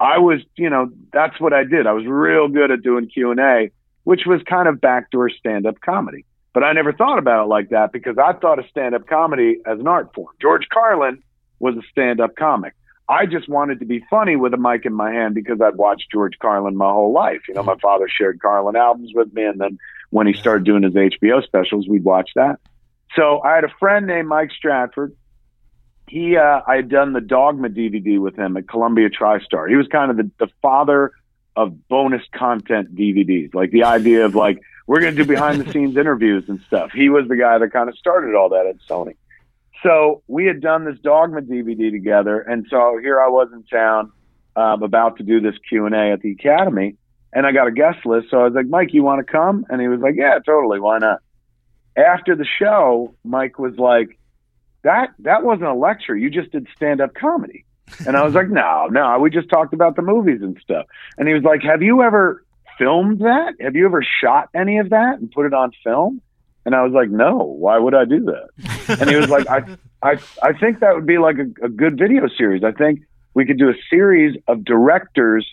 I 0.00 0.18
was, 0.18 0.40
you 0.56 0.70
know, 0.70 0.90
that's 1.12 1.40
what 1.40 1.52
I 1.52 1.64
did. 1.64 1.86
I 1.86 1.92
was 1.92 2.04
real 2.06 2.48
good 2.48 2.70
at 2.70 2.82
doing 2.82 3.08
Q 3.08 3.30
and 3.30 3.40
A, 3.40 3.70
which 4.04 4.26
was 4.26 4.42
kind 4.42 4.68
of 4.68 4.80
backdoor 4.80 5.30
stand-up 5.30 5.80
comedy. 5.80 6.24
But 6.52 6.64
I 6.64 6.72
never 6.72 6.92
thought 6.92 7.18
about 7.18 7.44
it 7.44 7.48
like 7.48 7.70
that 7.70 7.92
because 7.92 8.16
I 8.18 8.32
thought 8.32 8.58
of 8.58 8.66
stand-up 8.70 9.06
comedy 9.06 9.60
as 9.66 9.80
an 9.80 9.88
art 9.88 10.14
form. 10.14 10.32
George 10.40 10.68
Carlin 10.68 11.22
was 11.58 11.76
a 11.76 11.82
stand-up 11.90 12.36
comic. 12.36 12.74
I 13.08 13.26
just 13.26 13.48
wanted 13.48 13.80
to 13.80 13.84
be 13.84 14.04
funny 14.08 14.36
with 14.36 14.54
a 14.54 14.56
mic 14.56 14.86
in 14.86 14.94
my 14.94 15.12
hand 15.12 15.34
because 15.34 15.60
I'd 15.60 15.76
watched 15.76 16.10
George 16.10 16.38
Carlin 16.40 16.76
my 16.76 16.90
whole 16.90 17.12
life. 17.12 17.42
You 17.48 17.54
know, 17.54 17.62
my 17.62 17.76
father 17.76 18.08
shared 18.08 18.40
Carlin 18.40 18.76
albums 18.76 19.12
with 19.14 19.32
me, 19.34 19.44
and 19.44 19.60
then 19.60 19.78
when 20.10 20.26
he 20.26 20.32
started 20.32 20.64
doing 20.64 20.82
his 20.82 20.94
HBO 20.94 21.42
specials, 21.44 21.86
we'd 21.86 22.04
watch 22.04 22.30
that. 22.34 22.60
So 23.14 23.40
I 23.42 23.54
had 23.56 23.64
a 23.64 23.72
friend 23.78 24.06
named 24.06 24.28
Mike 24.28 24.50
Stradford 24.50 25.12
he 26.08 26.36
uh, 26.36 26.60
I 26.66 26.76
had 26.76 26.88
done 26.88 27.12
the 27.12 27.20
Dogma 27.20 27.68
DVD 27.68 28.20
with 28.20 28.36
him 28.36 28.56
at 28.56 28.68
Columbia 28.68 29.08
TriStar. 29.10 29.68
He 29.68 29.76
was 29.76 29.86
kind 29.88 30.10
of 30.10 30.16
the, 30.16 30.30
the 30.38 30.48
father 30.60 31.12
of 31.56 31.88
bonus 31.88 32.22
content 32.34 32.94
DVDs, 32.94 33.54
like 33.54 33.70
the 33.70 33.84
idea 33.84 34.24
of 34.24 34.34
like 34.34 34.60
we're 34.86 35.00
going 35.00 35.16
to 35.16 35.22
do 35.22 35.26
behind 35.26 35.60
the 35.60 35.72
scenes 35.72 35.96
interviews 35.96 36.44
and 36.48 36.60
stuff. 36.66 36.90
He 36.92 37.08
was 37.08 37.26
the 37.28 37.36
guy 37.36 37.58
that 37.58 37.72
kind 37.72 37.88
of 37.88 37.96
started 37.96 38.34
all 38.34 38.50
that 38.50 38.66
at 38.66 38.76
Sony. 38.88 39.16
So 39.82 40.22
we 40.26 40.46
had 40.46 40.60
done 40.60 40.84
this 40.84 40.98
Dogma 40.98 41.42
DVD 41.42 41.90
together, 41.90 42.40
and 42.40 42.66
so 42.68 42.98
here 43.00 43.20
I 43.20 43.28
was 43.28 43.48
in 43.52 43.62
town 43.64 44.12
um, 44.56 44.82
about 44.82 45.18
to 45.18 45.22
do 45.22 45.40
this 45.40 45.54
Q 45.68 45.86
and 45.86 45.94
A 45.94 46.12
at 46.12 46.20
the 46.20 46.32
Academy, 46.32 46.96
and 47.32 47.46
I 47.46 47.52
got 47.52 47.66
a 47.66 47.72
guest 47.72 48.04
list. 48.04 48.28
So 48.30 48.40
I 48.40 48.44
was 48.44 48.54
like, 48.54 48.66
Mike, 48.66 48.92
you 48.92 49.02
want 49.02 49.26
to 49.26 49.30
come? 49.30 49.66
And 49.68 49.80
he 49.80 49.88
was 49.88 50.00
like, 50.00 50.14
Yeah, 50.16 50.38
totally. 50.44 50.80
Why 50.80 50.98
not? 50.98 51.20
After 51.96 52.34
the 52.34 52.46
show, 52.46 53.14
Mike 53.24 53.58
was 53.58 53.76
like 53.76 54.18
that 54.84 55.08
that 55.20 55.42
wasn't 55.42 55.68
a 55.68 55.74
lecture. 55.74 56.16
You 56.16 56.30
just 56.30 56.52
did 56.52 56.68
stand 56.76 57.00
up 57.00 57.14
comedy. 57.14 57.64
And 58.06 58.16
I 58.16 58.22
was 58.24 58.34
like, 58.34 58.48
no, 58.50 58.86
no, 58.90 59.18
we 59.18 59.30
just 59.30 59.48
talked 59.48 59.74
about 59.74 59.96
the 59.96 60.02
movies 60.02 60.40
and 60.42 60.56
stuff. 60.62 60.86
And 61.18 61.26
he 61.26 61.34
was 61.34 61.42
like, 61.42 61.62
have 61.62 61.82
you 61.82 62.02
ever 62.02 62.44
filmed 62.78 63.20
that? 63.20 63.54
Have 63.60 63.76
you 63.76 63.86
ever 63.86 64.02
shot 64.02 64.48
any 64.54 64.78
of 64.78 64.90
that 64.90 65.18
and 65.18 65.30
put 65.30 65.46
it 65.46 65.54
on 65.54 65.72
film? 65.82 66.20
And 66.66 66.74
I 66.74 66.82
was 66.82 66.92
like, 66.92 67.10
no, 67.10 67.36
why 67.36 67.78
would 67.78 67.94
I 67.94 68.04
do 68.04 68.24
that? 68.24 68.48
And 69.00 69.08
he 69.08 69.16
was 69.16 69.30
like, 69.30 69.48
I, 69.48 69.62
I, 70.02 70.18
I 70.42 70.52
think 70.52 70.80
that 70.80 70.94
would 70.94 71.06
be 71.06 71.16
like 71.16 71.36
a, 71.38 71.64
a 71.64 71.68
good 71.70 71.98
video 71.98 72.28
series. 72.28 72.62
I 72.62 72.72
think 72.72 73.00
we 73.32 73.46
could 73.46 73.58
do 73.58 73.70
a 73.70 73.74
series 73.88 74.36
of 74.46 74.62
directors 74.62 75.46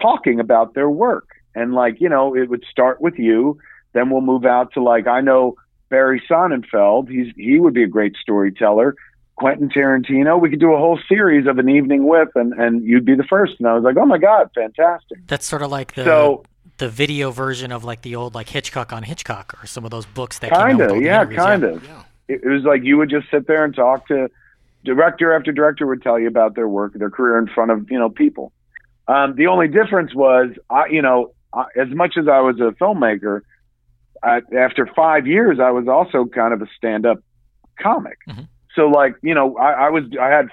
talking 0.00 0.40
about 0.40 0.74
their 0.74 0.90
work. 0.90 1.26
And 1.54 1.72
like, 1.72 2.02
you 2.02 2.10
know, 2.10 2.36
it 2.36 2.50
would 2.50 2.64
start 2.70 3.00
with 3.00 3.18
you, 3.18 3.58
then 3.94 4.10
we'll 4.10 4.20
move 4.20 4.44
out 4.44 4.74
to 4.74 4.82
like, 4.82 5.06
I 5.06 5.22
know 5.22 5.56
Barry 5.90 6.22
Sonnenfeld. 6.30 7.10
He's, 7.10 7.32
he 7.36 7.60
would 7.60 7.74
be 7.74 7.82
a 7.82 7.88
great 7.88 8.16
storyteller. 8.16 8.94
Quentin 9.36 9.68
Tarantino. 9.68 10.40
We 10.40 10.50
could 10.50 10.60
do 10.60 10.72
a 10.72 10.78
whole 10.78 10.98
series 11.08 11.46
of 11.46 11.58
an 11.58 11.68
evening 11.68 12.06
with, 12.06 12.28
and, 12.34 12.52
and 12.54 12.82
you'd 12.84 13.04
be 13.04 13.14
the 13.14 13.24
first. 13.24 13.54
And 13.58 13.66
I 13.68 13.74
was 13.74 13.82
like, 13.82 13.96
oh 13.96 14.04
my 14.06 14.18
God, 14.18 14.50
fantastic. 14.54 15.26
That's 15.26 15.46
sort 15.46 15.62
of 15.62 15.70
like 15.70 15.94
the 15.94 16.04
So- 16.04 16.44
the 16.78 16.88
video 16.88 17.30
version 17.30 17.72
of 17.72 17.84
like 17.84 18.00
the 18.00 18.16
old 18.16 18.34
like 18.34 18.48
Hitchcock 18.48 18.90
on 18.90 19.02
Hitchcock 19.02 19.52
or 19.62 19.66
some 19.66 19.84
of 19.84 19.90
those 19.90 20.06
books 20.06 20.38
that 20.38 20.50
Kind 20.50 20.78
came 20.78 20.80
out 20.80 20.80
with 20.80 20.90
all 20.92 20.96
of, 20.96 21.02
yeah, 21.02 21.24
kind 21.26 21.62
of. 21.62 21.84
It, 22.26 22.40
it 22.42 22.48
was 22.48 22.62
like 22.62 22.84
you 22.84 22.96
would 22.96 23.10
just 23.10 23.30
sit 23.30 23.46
there 23.46 23.64
and 23.66 23.74
talk 23.74 24.08
to 24.08 24.30
director 24.82 25.34
after 25.34 25.52
director 25.52 25.86
would 25.86 26.02
tell 26.02 26.18
you 26.18 26.26
about 26.26 26.54
their 26.54 26.68
work, 26.68 26.94
their 26.94 27.10
career 27.10 27.36
in 27.38 27.48
front 27.48 27.70
of 27.70 27.90
you 27.90 27.98
know 27.98 28.08
people. 28.08 28.52
Um, 29.08 29.36
the 29.36 29.48
only 29.48 29.68
difference 29.68 30.14
was, 30.14 30.52
I, 30.70 30.86
you 30.86 31.02
know, 31.02 31.32
I, 31.52 31.64
as 31.76 31.88
much 31.88 32.14
as 32.16 32.28
I 32.28 32.40
was 32.40 32.60
a 32.60 32.72
filmmaker, 32.80 33.42
I, 34.22 34.42
after 34.56 34.86
five 34.94 35.26
years, 35.26 35.58
I 35.60 35.70
was 35.70 35.88
also 35.88 36.26
kind 36.26 36.52
of 36.52 36.62
a 36.62 36.66
stand-up 36.76 37.18
comic. 37.78 38.18
Mhm. 38.28 38.48
So, 38.74 38.88
like, 38.88 39.14
you 39.22 39.34
know, 39.34 39.56
I, 39.56 39.86
I 39.86 39.90
was, 39.90 40.04
I 40.20 40.28
had 40.28 40.48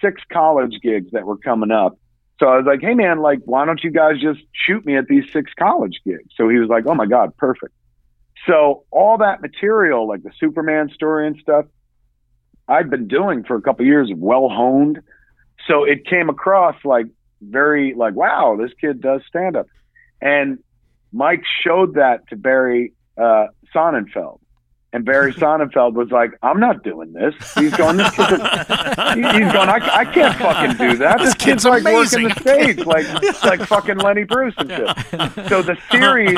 six 0.00 0.22
college 0.32 0.80
gigs 0.82 1.10
that 1.12 1.26
were 1.26 1.36
coming 1.36 1.70
up. 1.70 1.98
So 2.40 2.46
I 2.46 2.56
was 2.56 2.64
like, 2.64 2.80
hey 2.80 2.94
man, 2.94 3.20
like, 3.20 3.40
why 3.44 3.66
don't 3.66 3.84
you 3.84 3.90
guys 3.90 4.18
just 4.18 4.40
shoot 4.52 4.84
me 4.86 4.96
at 4.96 5.06
these 5.06 5.30
six 5.30 5.52
college 5.58 6.00
gigs? 6.06 6.32
So 6.36 6.48
he 6.48 6.58
was 6.58 6.70
like, 6.70 6.84
oh 6.86 6.94
my 6.94 7.04
god, 7.04 7.36
perfect. 7.36 7.74
So 8.46 8.84
all 8.90 9.18
that 9.18 9.42
material, 9.42 10.08
like 10.08 10.22
the 10.22 10.32
Superman 10.40 10.88
story 10.88 11.26
and 11.26 11.36
stuff, 11.36 11.66
I'd 12.66 12.88
been 12.88 13.08
doing 13.08 13.44
for 13.44 13.56
a 13.56 13.60
couple 13.60 13.84
years, 13.84 14.10
well 14.16 14.48
honed. 14.48 15.00
So 15.68 15.84
it 15.84 16.06
came 16.06 16.30
across 16.30 16.76
like 16.82 17.06
very 17.42 17.92
like, 17.94 18.14
wow, 18.14 18.56
this 18.58 18.70
kid 18.80 19.02
does 19.02 19.20
stand 19.28 19.56
up. 19.56 19.66
And 20.22 20.60
Mike 21.12 21.42
showed 21.62 21.94
that 21.94 22.26
to 22.28 22.36
Barry 22.36 22.94
uh, 23.20 23.46
Sonnenfeld. 23.74 24.38
And 24.92 25.04
Barry 25.04 25.32
Sonnenfeld 25.42 25.92
was 25.94 26.10
like, 26.10 26.32
I'm 26.42 26.58
not 26.58 26.82
doing 26.82 27.12
this. 27.12 27.32
He's 27.54 27.72
going, 27.76 27.96
this 27.98 28.12
he- 28.16 28.22
he's 28.24 29.52
going, 29.52 29.68
I, 29.68 29.78
I 29.92 30.04
can't 30.04 30.34
fucking 30.36 30.76
do 30.78 30.96
that. 30.98 31.18
This, 31.20 31.34
kid's 31.34 31.44
kid's 31.44 31.64
like 31.64 31.82
amazing. 31.82 32.24
working 32.24 32.42
the 32.44 32.50
stage, 32.74 32.86
like 32.86 33.06
like 33.44 33.60
fucking 33.68 33.98
Lenny 33.98 34.24
Bruce 34.24 34.54
and 34.58 34.68
shit. 34.70 35.48
So 35.48 35.62
the 35.62 35.76
series 35.92 36.34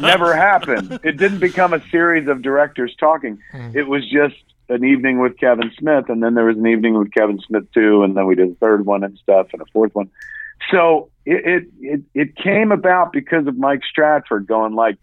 never 0.00 0.34
happened. 0.34 1.00
It 1.04 1.18
didn't 1.18 1.40
become 1.40 1.74
a 1.74 1.86
series 1.90 2.28
of 2.28 2.40
directors 2.42 2.94
talking. 2.98 3.38
It 3.74 3.86
was 3.88 4.08
just 4.10 4.36
an 4.70 4.84
evening 4.84 5.18
with 5.20 5.36
Kevin 5.36 5.70
Smith, 5.78 6.08
and 6.08 6.22
then 6.22 6.32
there 6.34 6.46
was 6.46 6.56
an 6.56 6.66
evening 6.66 6.94
with 6.98 7.12
Kevin 7.12 7.38
Smith 7.46 7.70
too, 7.72 8.04
and 8.04 8.16
then 8.16 8.26
we 8.26 8.34
did 8.34 8.50
a 8.52 8.54
third 8.54 8.86
one 8.86 9.04
and 9.04 9.18
stuff, 9.18 9.48
and 9.52 9.60
a 9.60 9.66
fourth 9.72 9.94
one. 9.94 10.08
So 10.70 11.10
it 11.26 11.44
it 11.44 11.64
it, 11.80 12.00
it 12.14 12.36
came 12.36 12.72
about 12.72 13.12
because 13.12 13.46
of 13.46 13.58
Mike 13.58 13.82
Stratford 13.84 14.46
going 14.46 14.72
like, 14.74 14.96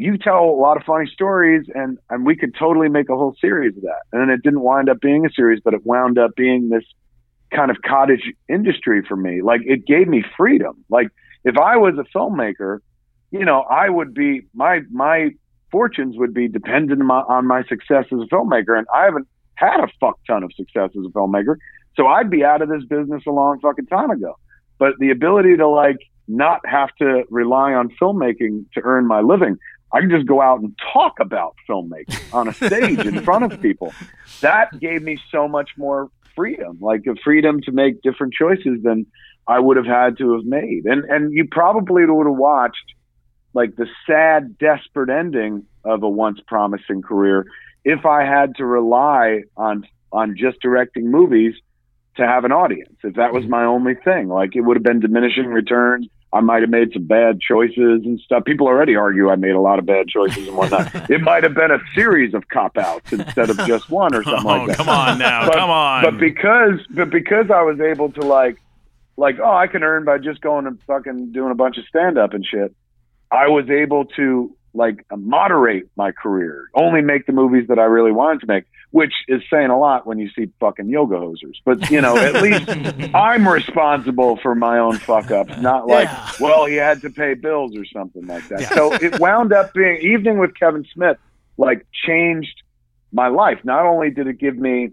you 0.00 0.16
tell 0.16 0.44
a 0.44 0.56
lot 0.56 0.78
of 0.78 0.82
funny 0.84 1.06
stories, 1.12 1.66
and 1.74 1.98
and 2.08 2.24
we 2.24 2.34
could 2.34 2.54
totally 2.58 2.88
make 2.88 3.10
a 3.10 3.16
whole 3.16 3.36
series 3.38 3.76
of 3.76 3.82
that. 3.82 4.00
And 4.12 4.22
then 4.22 4.30
it 4.30 4.42
didn't 4.42 4.62
wind 4.62 4.88
up 4.88 4.98
being 5.00 5.26
a 5.26 5.30
series, 5.30 5.60
but 5.62 5.74
it 5.74 5.84
wound 5.84 6.18
up 6.18 6.34
being 6.34 6.70
this 6.70 6.84
kind 7.54 7.70
of 7.70 7.76
cottage 7.82 8.32
industry 8.48 9.02
for 9.06 9.16
me. 9.16 9.42
Like 9.42 9.60
it 9.66 9.86
gave 9.86 10.08
me 10.08 10.24
freedom. 10.38 10.84
Like 10.88 11.08
if 11.44 11.58
I 11.58 11.76
was 11.76 11.94
a 11.98 12.16
filmmaker, 12.16 12.78
you 13.30 13.44
know, 13.44 13.60
I 13.60 13.90
would 13.90 14.14
be 14.14 14.42
my 14.54 14.80
my 14.90 15.30
fortunes 15.70 16.16
would 16.16 16.32
be 16.32 16.48
dependent 16.48 17.02
on 17.02 17.06
my, 17.06 17.20
on 17.20 17.46
my 17.46 17.62
success 17.64 18.06
as 18.10 18.20
a 18.20 18.34
filmmaker, 18.34 18.78
and 18.78 18.86
I 18.94 19.04
haven't 19.04 19.28
had 19.56 19.80
a 19.80 19.88
fuck 20.00 20.18
ton 20.26 20.42
of 20.42 20.50
success 20.56 20.90
as 20.98 21.04
a 21.06 21.10
filmmaker, 21.10 21.56
so 21.94 22.06
I'd 22.06 22.30
be 22.30 22.42
out 22.42 22.62
of 22.62 22.70
this 22.70 22.84
business 22.84 23.24
a 23.26 23.30
long 23.30 23.60
fucking 23.60 23.86
time 23.86 24.10
ago. 24.10 24.38
But 24.78 24.94
the 24.98 25.10
ability 25.10 25.58
to 25.58 25.68
like 25.68 25.98
not 26.26 26.60
have 26.64 26.88
to 27.00 27.24
rely 27.28 27.74
on 27.74 27.90
filmmaking 28.00 28.64
to 28.72 28.80
earn 28.82 29.06
my 29.06 29.20
living. 29.20 29.58
I 29.92 30.00
can 30.00 30.10
just 30.10 30.26
go 30.26 30.40
out 30.40 30.60
and 30.60 30.78
talk 30.92 31.20
about 31.20 31.56
filmmaking 31.68 32.32
on 32.32 32.48
a 32.48 32.52
stage 32.52 33.00
in 33.00 33.22
front 33.22 33.50
of 33.50 33.60
people. 33.60 33.92
That 34.40 34.78
gave 34.78 35.02
me 35.02 35.18
so 35.30 35.48
much 35.48 35.70
more 35.76 36.10
freedom, 36.36 36.78
like 36.80 37.06
a 37.06 37.16
freedom 37.22 37.60
to 37.62 37.72
make 37.72 38.02
different 38.02 38.32
choices 38.34 38.82
than 38.82 39.06
I 39.46 39.58
would 39.58 39.76
have 39.76 39.86
had 39.86 40.16
to 40.18 40.34
have 40.34 40.44
made. 40.44 40.84
And 40.84 41.04
and 41.04 41.32
you 41.32 41.46
probably 41.50 42.06
would 42.06 42.26
have 42.26 42.36
watched 42.36 42.94
like 43.52 43.76
the 43.76 43.86
sad, 44.06 44.58
desperate 44.58 45.10
ending 45.10 45.66
of 45.84 46.02
a 46.02 46.08
once 46.08 46.40
promising 46.46 47.02
career 47.02 47.46
if 47.84 48.04
I 48.06 48.24
had 48.24 48.56
to 48.56 48.64
rely 48.64 49.42
on 49.56 49.86
on 50.12 50.36
just 50.36 50.60
directing 50.60 51.10
movies 51.10 51.54
to 52.16 52.26
have 52.26 52.44
an 52.44 52.52
audience. 52.52 52.96
If 53.02 53.14
that 53.14 53.32
was 53.32 53.46
my 53.46 53.64
only 53.64 53.94
thing, 53.94 54.28
like 54.28 54.54
it 54.54 54.60
would 54.60 54.76
have 54.76 54.84
been 54.84 55.00
diminishing 55.00 55.46
returns. 55.46 56.08
I 56.32 56.40
might 56.40 56.62
have 56.62 56.70
made 56.70 56.92
some 56.92 57.06
bad 57.06 57.40
choices 57.40 58.02
and 58.04 58.20
stuff. 58.20 58.44
People 58.44 58.68
already 58.68 58.94
argue 58.94 59.30
I 59.30 59.36
made 59.36 59.50
a 59.56 59.60
lot 59.60 59.80
of 59.80 59.86
bad 59.86 60.06
choices 60.06 60.46
and 60.46 60.56
whatnot. 60.56 61.10
it 61.10 61.20
might 61.20 61.42
have 61.42 61.54
been 61.54 61.72
a 61.72 61.80
series 61.94 62.34
of 62.34 62.48
cop 62.48 62.78
outs 62.78 63.12
instead 63.12 63.50
of 63.50 63.56
just 63.66 63.90
one 63.90 64.14
or 64.14 64.22
something 64.22 64.46
Oh, 64.46 64.58
like 64.58 64.68
that 64.68 64.76
come 64.76 64.88
on 64.88 65.18
now, 65.18 65.46
but, 65.46 65.54
come 65.54 65.70
on. 65.70 66.04
But 66.04 66.18
because 66.18 66.78
but 66.90 67.10
because 67.10 67.50
I 67.50 67.62
was 67.62 67.80
able 67.80 68.12
to 68.12 68.20
like 68.20 68.60
like 69.16 69.40
oh 69.40 69.52
I 69.52 69.66
can 69.66 69.82
earn 69.82 70.04
by 70.04 70.18
just 70.18 70.40
going 70.40 70.66
and 70.66 70.80
fucking 70.86 71.32
doing 71.32 71.50
a 71.50 71.54
bunch 71.56 71.78
of 71.78 71.84
stand 71.86 72.16
up 72.16 72.32
and 72.32 72.46
shit. 72.46 72.74
I 73.32 73.48
was 73.48 73.68
able 73.68 74.04
to 74.16 74.56
like 74.72 75.04
moderate 75.16 75.88
my 75.96 76.12
career, 76.12 76.68
only 76.74 77.00
make 77.00 77.26
the 77.26 77.32
movies 77.32 77.66
that 77.68 77.78
I 77.78 77.84
really 77.84 78.12
wanted 78.12 78.40
to 78.42 78.46
make, 78.46 78.64
which 78.92 79.12
is 79.28 79.40
saying 79.52 79.70
a 79.70 79.78
lot 79.78 80.06
when 80.06 80.18
you 80.18 80.28
see 80.36 80.50
fucking 80.58 80.88
yoga 80.88 81.14
hosers. 81.16 81.54
But 81.64 81.90
you 81.90 82.00
know, 82.00 82.16
at 82.16 82.42
least 82.42 83.10
I'm 83.14 83.46
responsible 83.48 84.36
for 84.42 84.54
my 84.54 84.78
own 84.78 84.98
fuck 84.98 85.30
ups, 85.30 85.60
not 85.60 85.86
like 85.86 86.08
Yeah. 86.08 86.30
well 86.40 86.66
he 86.66 86.74
had 86.76 87.00
to 87.02 87.10
pay 87.10 87.34
bills 87.34 87.76
or 87.76 87.84
something 87.84 88.26
like 88.26 88.48
that. 88.48 88.62
So 88.74 88.92
it 88.94 89.20
wound 89.20 89.52
up 89.52 89.72
being 89.74 89.98
evening 89.98 90.38
with 90.38 90.54
Kevin 90.54 90.84
Smith 90.92 91.18
like 91.56 91.86
changed 92.06 92.62
my 93.12 93.28
life. 93.28 93.58
Not 93.64 93.86
only 93.86 94.10
did 94.10 94.26
it 94.26 94.38
give 94.38 94.56
me 94.56 94.90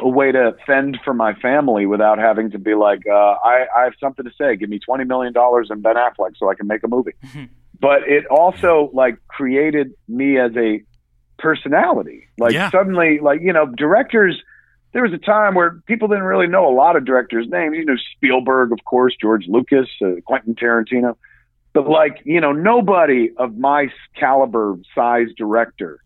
a 0.00 0.08
way 0.08 0.30
to 0.30 0.54
fend 0.64 0.98
for 1.04 1.12
my 1.12 1.34
family 1.34 1.84
without 1.86 2.18
having 2.18 2.52
to 2.52 2.58
be 2.58 2.74
like, 2.74 3.00
uh, 3.10 3.12
I, 3.14 3.66
I 3.76 3.84
have 3.84 3.94
something 3.98 4.24
to 4.24 4.30
say. 4.40 4.54
Give 4.54 4.68
me 4.70 4.78
twenty 4.78 5.04
million 5.04 5.32
dollars 5.32 5.68
and 5.70 5.82
Ben 5.82 5.96
Affleck 5.96 6.36
so 6.36 6.48
I 6.48 6.54
can 6.54 6.68
make 6.68 6.84
a 6.84 6.88
movie. 6.88 7.12
but 7.80 8.02
it 8.08 8.24
also 8.26 8.90
like 8.92 9.18
created 9.26 9.92
me 10.06 10.38
as 10.38 10.52
a 10.56 10.82
personality. 11.38 12.28
Like 12.38 12.52
Yeah. 12.54 12.70
suddenly, 12.70 13.20
like 13.20 13.40
you 13.40 13.52
know, 13.52 13.66
directors. 13.66 14.42
There 14.92 15.02
was 15.02 15.12
a 15.12 15.18
time 15.18 15.54
where 15.54 15.82
people 15.86 16.08
didn't 16.08 16.24
really 16.24 16.46
know 16.46 16.66
a 16.66 16.72
lot 16.74 16.96
of 16.96 17.04
directors' 17.04 17.46
names. 17.48 17.76
You 17.76 17.84
know, 17.84 17.96
Spielberg, 18.16 18.72
of 18.72 18.78
course, 18.84 19.14
George 19.20 19.46
Lucas, 19.46 19.88
uh, 20.02 20.12
Quentin 20.24 20.54
Tarantino. 20.54 21.16
But 21.74 21.88
like, 21.88 22.22
you 22.24 22.40
know, 22.40 22.52
nobody 22.52 23.30
of 23.36 23.58
my 23.58 23.88
caliber, 24.18 24.78
size 24.94 25.28
director 25.36 26.00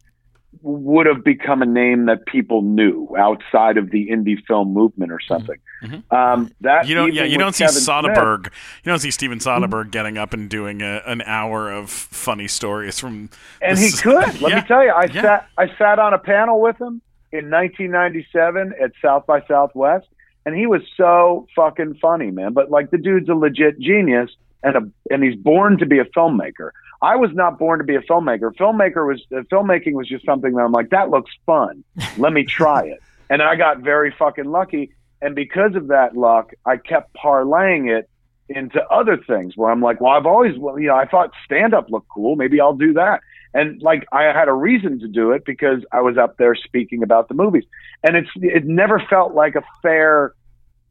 would 0.60 1.06
have 1.06 1.24
become 1.24 1.62
a 1.62 1.66
name 1.66 2.06
that 2.06 2.26
people 2.26 2.62
knew 2.62 3.08
outside 3.18 3.76
of 3.76 3.90
the 3.90 4.08
indie 4.08 4.36
film 4.46 4.72
movement 4.72 5.10
or 5.10 5.16
mm-hmm. 5.16 5.34
something. 5.34 5.58
Mm-hmm. 5.82 6.14
Um, 6.14 6.50
that 6.60 6.86
you 6.86 6.94
don't, 6.94 7.12
yeah, 7.12 7.24
you 7.24 7.38
don't 7.38 7.54
see 7.54 7.64
Kevin 7.64 7.80
Smith- 7.80 8.04
Soderbergh. 8.04 8.46
You 8.46 8.90
don't 8.90 8.98
see 8.98 9.10
Steven 9.10 9.38
mm-hmm. 9.38 9.64
Soderbergh 9.64 9.90
getting 9.90 10.18
up 10.18 10.32
and 10.34 10.48
doing 10.48 10.82
a, 10.82 11.02
an 11.06 11.22
hour 11.22 11.70
of 11.70 11.90
funny 11.90 12.48
stories 12.48 12.98
from. 12.98 13.30
and 13.60 13.78
the 13.78 13.82
he 13.82 13.92
could. 14.02 14.40
Let 14.40 14.50
Yeah, 14.50 14.60
me 14.60 14.66
tell 14.66 14.84
you, 14.84 14.90
I 14.90 15.04
yeah. 15.04 15.22
sat 15.22 15.48
I 15.58 15.76
sat 15.76 15.98
on 15.98 16.14
a 16.14 16.18
panel 16.18 16.60
with 16.60 16.80
him 16.80 17.00
in 17.32 17.50
1997 17.50 18.74
at 18.80 18.92
South 19.02 19.26
by 19.26 19.42
Southwest, 19.46 20.06
and 20.44 20.54
he 20.54 20.66
was 20.66 20.82
so 20.96 21.46
fucking 21.56 21.98
funny, 22.00 22.30
man. 22.30 22.52
But 22.52 22.70
like 22.70 22.90
the 22.90 22.98
dude's 22.98 23.28
a 23.28 23.34
legit 23.34 23.80
genius, 23.80 24.30
and 24.62 24.76
a 24.76 25.12
and 25.12 25.24
he's 25.24 25.36
born 25.36 25.78
to 25.78 25.86
be 25.86 25.98
a 25.98 26.04
filmmaker. 26.04 26.70
I 27.02 27.16
was 27.16 27.30
not 27.34 27.58
born 27.58 27.80
to 27.80 27.84
be 27.84 27.96
a 27.96 28.00
filmmaker. 28.00 28.54
Filmmaker 28.54 29.06
was 29.06 29.20
uh, 29.32 29.42
filmmaking 29.52 29.94
was 29.94 30.08
just 30.08 30.24
something 30.24 30.54
that 30.54 30.62
I'm 30.62 30.72
like 30.72 30.90
that 30.90 31.10
looks 31.10 31.32
fun. 31.44 31.84
Let 32.16 32.32
me 32.32 32.44
try 32.44 32.84
it, 32.84 33.02
and 33.30 33.42
I 33.42 33.56
got 33.56 33.80
very 33.80 34.14
fucking 34.18 34.44
lucky. 34.46 34.92
And 35.20 35.36
because 35.36 35.76
of 35.76 35.88
that 35.88 36.16
luck, 36.16 36.52
I 36.66 36.76
kept 36.76 37.14
parlaying 37.14 37.96
it 37.96 38.08
into 38.48 38.84
other 38.88 39.16
things 39.16 39.56
where 39.56 39.70
I'm 39.70 39.80
like, 39.80 40.00
well, 40.00 40.12
I've 40.12 40.26
always, 40.26 40.58
well, 40.58 40.78
you 40.78 40.88
know, 40.88 40.96
I 40.96 41.06
thought 41.06 41.30
stand 41.44 41.74
up 41.74 41.90
looked 41.90 42.08
cool. 42.08 42.36
Maybe 42.36 42.60
I'll 42.60 42.74
do 42.74 42.94
that. 42.94 43.20
And 43.54 43.80
like, 43.82 44.06
I 44.12 44.24
had 44.24 44.48
a 44.48 44.52
reason 44.52 44.98
to 45.00 45.08
do 45.08 45.30
it 45.30 45.44
because 45.44 45.84
I 45.92 46.00
was 46.00 46.16
up 46.16 46.38
there 46.38 46.54
speaking 46.54 47.02
about 47.02 47.28
the 47.28 47.34
movies. 47.34 47.64
And 48.02 48.16
it's, 48.16 48.30
it 48.36 48.64
never 48.64 48.98
felt 48.98 49.34
like 49.34 49.54
a 49.54 49.62
fair 49.82 50.34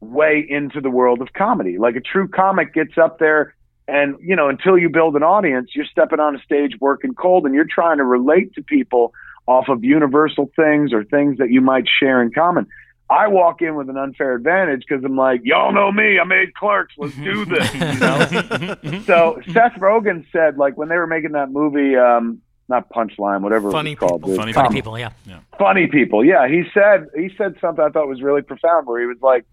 way 0.00 0.44
into 0.48 0.80
the 0.80 0.90
world 0.90 1.20
of 1.20 1.32
comedy. 1.32 1.78
Like 1.78 1.96
a 1.96 2.00
true 2.00 2.28
comic 2.28 2.72
gets 2.72 2.96
up 2.96 3.18
there 3.18 3.54
and, 3.92 4.16
you 4.20 4.34
know, 4.34 4.48
until 4.48 4.78
you 4.78 4.88
build 4.88 5.16
an 5.16 5.22
audience, 5.22 5.70
you're 5.74 5.84
stepping 5.84 6.18
on 6.18 6.34
a 6.34 6.38
stage 6.40 6.72
working 6.80 7.12
cold 7.12 7.44
and 7.44 7.54
you're 7.54 7.66
trying 7.68 7.98
to 7.98 8.04
relate 8.04 8.54
to 8.54 8.62
people 8.62 9.12
off 9.46 9.68
of 9.68 9.84
universal 9.84 10.50
things 10.56 10.94
or 10.94 11.04
things 11.04 11.36
that 11.36 11.50
you 11.50 11.60
might 11.60 11.84
share 12.00 12.22
in 12.22 12.32
common. 12.32 12.66
I 13.10 13.28
walk 13.28 13.60
in 13.60 13.74
with 13.74 13.90
an 13.90 13.98
unfair 13.98 14.34
advantage 14.34 14.84
because 14.88 15.04
I'm 15.04 15.16
like, 15.16 15.42
y'all 15.44 15.72
know 15.72 15.92
me. 15.92 16.18
I 16.18 16.24
made 16.24 16.54
Clerks. 16.54 16.94
Let's 16.96 17.14
do 17.16 17.44
this. 17.54 17.74
You 17.74 17.80
know? 18.00 19.02
so 19.06 19.42
Seth 19.52 19.74
Rogen 19.74 20.24
said, 20.32 20.56
like, 20.56 20.78
when 20.78 20.88
they 20.88 20.96
were 20.96 21.06
making 21.06 21.32
that 21.32 21.50
movie, 21.50 21.94
um, 21.94 22.40
not 22.70 22.88
Punchline, 22.88 23.42
whatever 23.42 23.70
Funny 23.70 23.92
it 23.92 24.00
was 24.00 24.08
called. 24.08 24.22
People. 24.22 24.36
Funny 24.36 24.52
Funny 24.52 24.68
comedy- 24.68 24.74
people, 24.76 24.98
yeah. 24.98 25.10
funny 25.58 25.86
people. 25.88 26.24
Yeah, 26.24 26.48
he 26.48 26.62
said 26.72 27.08
he 27.14 27.28
said 27.36 27.56
something 27.60 27.84
I 27.84 27.90
thought 27.90 28.08
was 28.08 28.22
really 28.22 28.40
profound 28.40 28.86
where 28.86 29.00
he 29.00 29.06
was 29.06 29.18
like, 29.20 29.44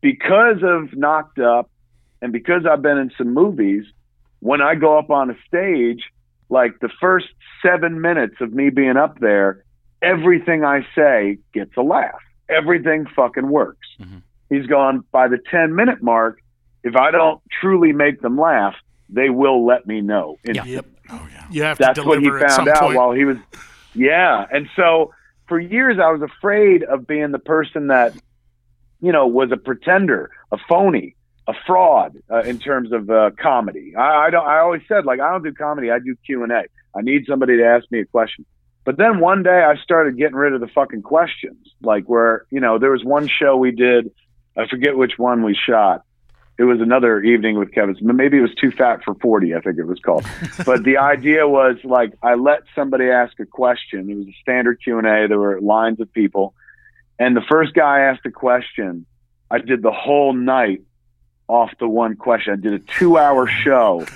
because 0.00 0.62
of 0.62 0.96
Knocked 0.96 1.38
Up 1.38 1.68
and 2.24 2.32
because 2.32 2.64
I've 2.64 2.80
been 2.80 2.96
in 2.96 3.12
some 3.18 3.34
movies, 3.34 3.84
when 4.40 4.62
I 4.62 4.74
go 4.74 4.98
up 4.98 5.10
on 5.10 5.30
a 5.30 5.36
stage, 5.46 6.02
like 6.48 6.80
the 6.80 6.88
first 7.00 7.26
seven 7.62 8.00
minutes 8.00 8.36
of 8.40 8.52
me 8.54 8.70
being 8.70 8.96
up 8.96 9.20
there, 9.20 9.62
everything 10.00 10.64
I 10.64 10.86
say 10.94 11.38
gets 11.52 11.76
a 11.76 11.82
laugh. 11.82 12.18
Everything 12.48 13.06
fucking 13.14 13.48
works. 13.48 13.86
Mhm. 14.00 14.22
He's 14.48 14.66
gone 14.66 15.04
by 15.12 15.28
the 15.28 15.38
ten 15.50 15.74
minute 15.74 16.02
mark. 16.02 16.38
If 16.82 16.96
I 16.96 17.10
don't 17.10 17.42
truly 17.60 17.92
make 17.92 18.22
them 18.22 18.38
laugh, 18.38 18.74
they 19.10 19.28
will 19.28 19.66
let 19.66 19.86
me 19.86 20.00
know. 20.00 20.36
Yeah. 20.44 20.64
Yep. 20.64 20.86
Oh 21.10 21.28
yeah. 21.30 21.44
You 21.50 21.62
have 21.64 21.76
That's 21.78 21.98
to 21.98 22.06
what 22.06 22.18
he 22.20 22.24
deliver 22.24 22.44
at 22.46 22.50
some 22.52 22.64
found 22.64 22.76
out 22.76 22.82
point. 22.84 22.96
while 22.96 23.12
he 23.12 23.24
was. 23.26 23.36
Yeah, 23.94 24.46
and 24.50 24.68
so 24.76 25.12
for 25.46 25.60
years 25.60 25.98
I 25.98 26.10
was 26.10 26.22
afraid 26.22 26.84
of 26.84 27.06
being 27.06 27.30
the 27.32 27.38
person 27.38 27.88
that, 27.88 28.14
you 29.00 29.12
know, 29.12 29.26
was 29.26 29.52
a 29.52 29.56
pretender, 29.58 30.30
a 30.52 30.58
phony, 30.68 31.14
a 31.46 31.52
fraud 31.66 32.16
uh, 32.30 32.40
in 32.40 32.58
terms 32.58 32.92
of 32.92 33.10
uh, 33.10 33.30
comedy. 33.40 33.94
I, 33.96 34.26
I 34.26 34.30
don't. 34.30 34.46
I 34.46 34.58
always 34.60 34.82
said 34.88 35.04
like 35.04 35.20
I 35.20 35.30
don't 35.30 35.42
do 35.42 35.52
comedy. 35.52 35.90
I 35.90 35.98
do 35.98 36.16
Q 36.26 36.42
and 36.42 36.52
A. 36.52 36.64
I 36.96 37.02
need 37.02 37.26
somebody 37.28 37.58
to 37.58 37.64
ask 37.64 37.90
me 37.90 38.00
a 38.00 38.04
question. 38.04 38.46
But 38.84 38.98
then 38.98 39.18
one 39.18 39.42
day 39.42 39.62
I 39.62 39.76
started 39.82 40.16
getting 40.16 40.36
rid 40.36 40.52
of 40.52 40.60
the 40.60 40.68
fucking 40.68 41.02
questions. 41.02 41.66
Like 41.82 42.04
where 42.04 42.46
you 42.50 42.60
know 42.60 42.78
there 42.78 42.90
was 42.90 43.04
one 43.04 43.28
show 43.28 43.56
we 43.56 43.72
did. 43.72 44.10
I 44.56 44.66
forget 44.68 44.96
which 44.96 45.12
one 45.16 45.42
we 45.42 45.54
shot. 45.54 46.02
It 46.56 46.62
was 46.62 46.80
another 46.80 47.20
evening 47.20 47.58
with 47.58 47.72
Kevin. 47.72 47.96
Maybe 48.00 48.38
it 48.38 48.42
was 48.42 48.54
Too 48.54 48.70
Fat 48.70 49.02
for 49.04 49.14
Forty. 49.16 49.54
I 49.54 49.60
think 49.60 49.78
it 49.78 49.86
was 49.86 49.98
called 49.98 50.24
but 50.64 50.84
the 50.84 50.98
idea 50.98 51.46
was 51.48 51.76
like 51.84 52.14
I 52.22 52.34
let 52.34 52.60
somebody 52.74 53.10
ask 53.10 53.38
a 53.40 53.46
question. 53.46 54.08
It 54.08 54.14
was 54.14 54.28
a 54.28 54.36
standard 54.40 54.80
Q 54.82 54.98
and 54.98 55.06
A. 55.06 55.28
There 55.28 55.38
were 55.38 55.60
lines 55.60 56.00
of 56.00 56.10
people, 56.12 56.54
and 57.18 57.36
the 57.36 57.44
first 57.50 57.74
guy 57.74 58.00
asked 58.00 58.24
a 58.24 58.30
question. 58.30 59.04
I 59.50 59.58
did 59.58 59.82
the 59.82 59.92
whole 59.92 60.32
night 60.32 60.80
off 61.48 61.70
the 61.78 61.88
one 61.88 62.16
question. 62.16 62.52
I 62.52 62.56
did 62.56 62.72
a 62.72 62.78
two-hour 62.78 63.42
oh 63.42 63.46
show 63.46 64.06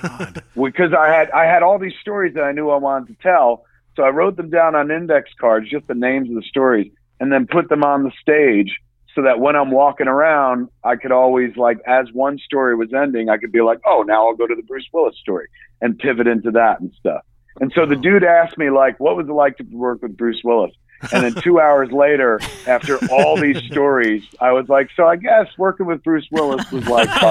because 0.54 0.92
I 0.92 1.08
had 1.08 1.30
I 1.30 1.44
had 1.44 1.62
all 1.62 1.78
these 1.78 1.94
stories 2.00 2.34
that 2.34 2.44
I 2.44 2.52
knew 2.52 2.70
I 2.70 2.76
wanted 2.76 3.08
to 3.08 3.22
tell. 3.22 3.64
So 3.96 4.04
I 4.04 4.10
wrote 4.10 4.36
them 4.36 4.50
down 4.50 4.74
on 4.76 4.90
index 4.90 5.30
cards, 5.40 5.68
just 5.68 5.88
the 5.88 5.94
names 5.94 6.28
of 6.28 6.36
the 6.36 6.42
stories, 6.42 6.90
and 7.18 7.32
then 7.32 7.46
put 7.46 7.68
them 7.68 7.82
on 7.82 8.04
the 8.04 8.12
stage 8.20 8.78
so 9.14 9.22
that 9.22 9.40
when 9.40 9.56
I'm 9.56 9.72
walking 9.72 10.06
around, 10.06 10.68
I 10.84 10.94
could 10.94 11.10
always 11.10 11.56
like, 11.56 11.78
as 11.84 12.06
one 12.12 12.38
story 12.38 12.76
was 12.76 12.92
ending, 12.92 13.28
I 13.28 13.38
could 13.38 13.50
be 13.50 13.60
like, 13.60 13.80
oh, 13.84 14.04
now 14.06 14.28
I'll 14.28 14.36
go 14.36 14.46
to 14.46 14.54
the 14.54 14.62
Bruce 14.62 14.86
Willis 14.92 15.16
story 15.18 15.48
and 15.80 15.98
pivot 15.98 16.28
into 16.28 16.52
that 16.52 16.80
and 16.80 16.92
stuff. 16.98 17.22
And 17.60 17.72
so 17.74 17.86
the 17.86 17.96
dude 17.96 18.22
asked 18.22 18.56
me 18.56 18.70
like, 18.70 19.00
what 19.00 19.16
was 19.16 19.28
it 19.28 19.32
like 19.32 19.56
to 19.56 19.64
work 19.64 20.02
with 20.02 20.16
Bruce 20.16 20.40
Willis? 20.44 20.70
And 21.12 21.24
then 21.24 21.42
two 21.42 21.60
hours 21.60 21.90
later, 21.92 22.40
after 22.66 22.98
all 23.10 23.36
these 23.36 23.62
stories, 23.70 24.24
I 24.40 24.52
was 24.52 24.68
like, 24.68 24.90
so 24.96 25.06
I 25.06 25.16
guess 25.16 25.46
working 25.56 25.86
with 25.86 26.02
Bruce 26.02 26.26
Willis 26.30 26.70
was 26.72 26.86
like, 26.88 27.08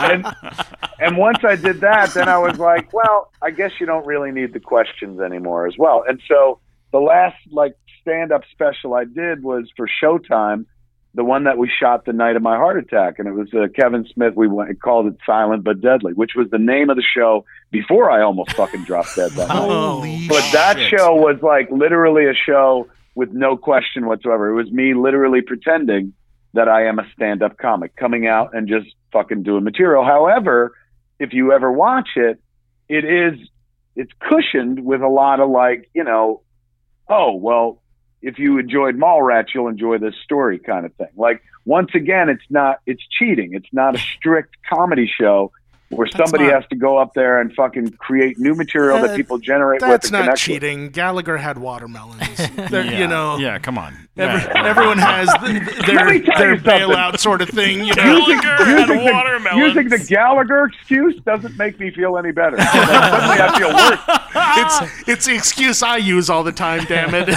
and, 0.00 0.26
and 1.00 1.16
once 1.16 1.38
I 1.42 1.56
did 1.56 1.80
that, 1.80 2.14
then 2.14 2.28
I 2.28 2.38
was 2.38 2.58
like, 2.58 2.92
well, 2.92 3.32
I 3.42 3.50
guess 3.50 3.72
you 3.80 3.86
don't 3.86 4.06
really 4.06 4.30
need 4.30 4.52
the 4.52 4.60
questions 4.60 5.20
anymore 5.20 5.66
as 5.66 5.74
well. 5.76 6.04
And 6.06 6.20
so 6.28 6.60
the 6.92 6.98
last 6.98 7.36
like 7.50 7.74
stand 8.00 8.32
up 8.32 8.42
special 8.52 8.94
I 8.94 9.04
did 9.04 9.42
was 9.42 9.70
for 9.76 9.88
Showtime, 10.02 10.66
the 11.18 11.24
one 11.24 11.42
that 11.42 11.58
we 11.58 11.68
shot 11.68 12.04
the 12.04 12.12
night 12.12 12.36
of 12.36 12.42
my 12.42 12.56
heart 12.56 12.78
attack, 12.78 13.18
and 13.18 13.26
it 13.26 13.32
was 13.32 13.52
uh, 13.52 13.66
Kevin 13.74 14.06
Smith. 14.14 14.34
We 14.36 14.46
went, 14.46 14.80
called 14.80 15.08
it 15.08 15.16
Silent 15.26 15.64
but 15.64 15.80
Deadly, 15.80 16.12
which 16.12 16.36
was 16.36 16.48
the 16.50 16.58
name 16.58 16.90
of 16.90 16.96
the 16.96 17.02
show 17.02 17.44
before 17.72 18.08
I 18.08 18.22
almost 18.22 18.52
fucking 18.52 18.84
dropped 18.84 19.16
dead 19.16 19.32
that. 19.32 19.50
Holy 19.50 20.28
But 20.28 20.48
that 20.52 20.78
shit. 20.78 20.96
show 20.96 21.16
was 21.16 21.42
like 21.42 21.72
literally 21.72 22.26
a 22.26 22.34
show 22.34 22.86
with 23.16 23.32
no 23.32 23.56
question 23.56 24.06
whatsoever. 24.06 24.48
It 24.50 24.54
was 24.54 24.70
me 24.70 24.94
literally 24.94 25.40
pretending 25.40 26.12
that 26.54 26.68
I 26.68 26.86
am 26.86 27.00
a 27.00 27.06
stand 27.14 27.42
up 27.42 27.58
comic 27.58 27.96
coming 27.96 28.28
out 28.28 28.54
and 28.54 28.68
just 28.68 28.86
fucking 29.12 29.42
doing 29.42 29.64
material. 29.64 30.04
However, 30.04 30.72
if 31.18 31.32
you 31.32 31.50
ever 31.52 31.72
watch 31.72 32.10
it, 32.14 32.40
it 32.88 33.04
is 33.04 33.40
it's 33.96 34.12
cushioned 34.20 34.84
with 34.84 35.00
a 35.00 35.08
lot 35.08 35.40
of 35.40 35.50
like, 35.50 35.90
you 35.94 36.04
know, 36.04 36.42
oh, 37.08 37.34
well, 37.34 37.82
if 38.22 38.38
you 38.38 38.58
enjoyed 38.58 38.96
Mallrats, 38.96 39.54
you'll 39.54 39.68
enjoy 39.68 39.98
this 39.98 40.14
story 40.24 40.58
kind 40.58 40.84
of 40.86 40.94
thing. 40.94 41.08
Like 41.16 41.42
once 41.64 41.90
again, 41.94 42.28
it's 42.28 42.44
not 42.50 42.80
it's 42.86 43.02
cheating. 43.06 43.54
It's 43.54 43.72
not 43.72 43.94
a 43.94 43.98
strict 43.98 44.56
comedy 44.68 45.06
show 45.06 45.52
where 45.90 46.06
somebody 46.06 46.44
not- 46.44 46.52
has 46.54 46.64
to 46.68 46.76
go 46.76 46.98
up 46.98 47.14
there 47.14 47.40
and 47.40 47.52
fucking 47.54 47.90
create 47.92 48.38
new 48.38 48.54
material 48.54 48.98
Uh, 48.98 49.06
that 49.06 49.16
people 49.16 49.38
generate 49.38 49.80
with 49.80 49.88
That's 49.90 50.06
and 50.08 50.12
not 50.12 50.18
connect 50.22 50.32
with. 50.34 50.40
cheating. 50.40 50.90
Gallagher 50.90 51.36
had 51.38 51.58
watermelons. 51.58 52.22
Yeah. 52.70 52.82
You 52.82 53.06
know, 53.06 53.38
Yeah. 53.38 53.58
Come 53.58 53.78
on. 53.78 53.96
every, 54.16 54.40
Yeah. 54.42 54.66
everyone 54.66 54.98
has 54.98 55.28
th- 55.40 55.86
their, 55.86 55.96
Let 55.96 56.06
me 56.06 56.20
tell 56.20 56.38
their 56.38 56.50
you 56.54 56.56
something. 56.56 56.72
bailout 56.72 57.18
sort 57.18 57.40
of 57.40 57.48
thing. 57.48 57.78
You 57.84 57.94
know, 57.94 58.02
Gallagher 58.26 58.64
had 58.64 58.88
using, 58.88 59.04
the, 59.06 59.12
watermelons. 59.12 59.66
using 59.74 59.88
the 59.88 59.98
Gallagher 59.98 60.64
excuse 60.66 61.18
doesn't 61.24 61.56
make 61.56 61.80
me 61.80 61.90
feel 61.90 62.18
any 62.18 62.32
better. 62.32 62.58
Suddenly 62.58 63.38
I 63.40 63.58
feel 63.58 63.68
worse. 63.74 64.80
it's 64.82 65.08
it's 65.08 65.26
the 65.26 65.34
excuse 65.34 65.82
I 65.82 65.96
use 65.96 66.28
all 66.28 66.44
the 66.44 66.52
time. 66.52 66.84
Damn 66.84 67.14
it! 67.14 67.28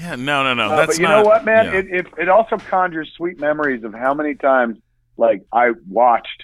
Yeah. 0.00 0.16
No. 0.16 0.42
No. 0.42 0.54
No. 0.54 0.70
Uh, 0.72 0.76
That's 0.76 0.96
but 0.96 0.98
you 0.98 1.08
not, 1.08 1.22
know 1.22 1.28
what, 1.28 1.44
man? 1.44 1.66
yeah. 1.66 1.72
It, 1.78 1.86
it 1.90 2.06
it 2.18 2.28
also 2.28 2.56
conjures 2.56 3.12
sweet 3.16 3.38
memories 3.38 3.84
of 3.84 3.94
how 3.94 4.14
many 4.14 4.34
times 4.34 4.78
like 5.16 5.42
I 5.52 5.70
watched 5.88 6.42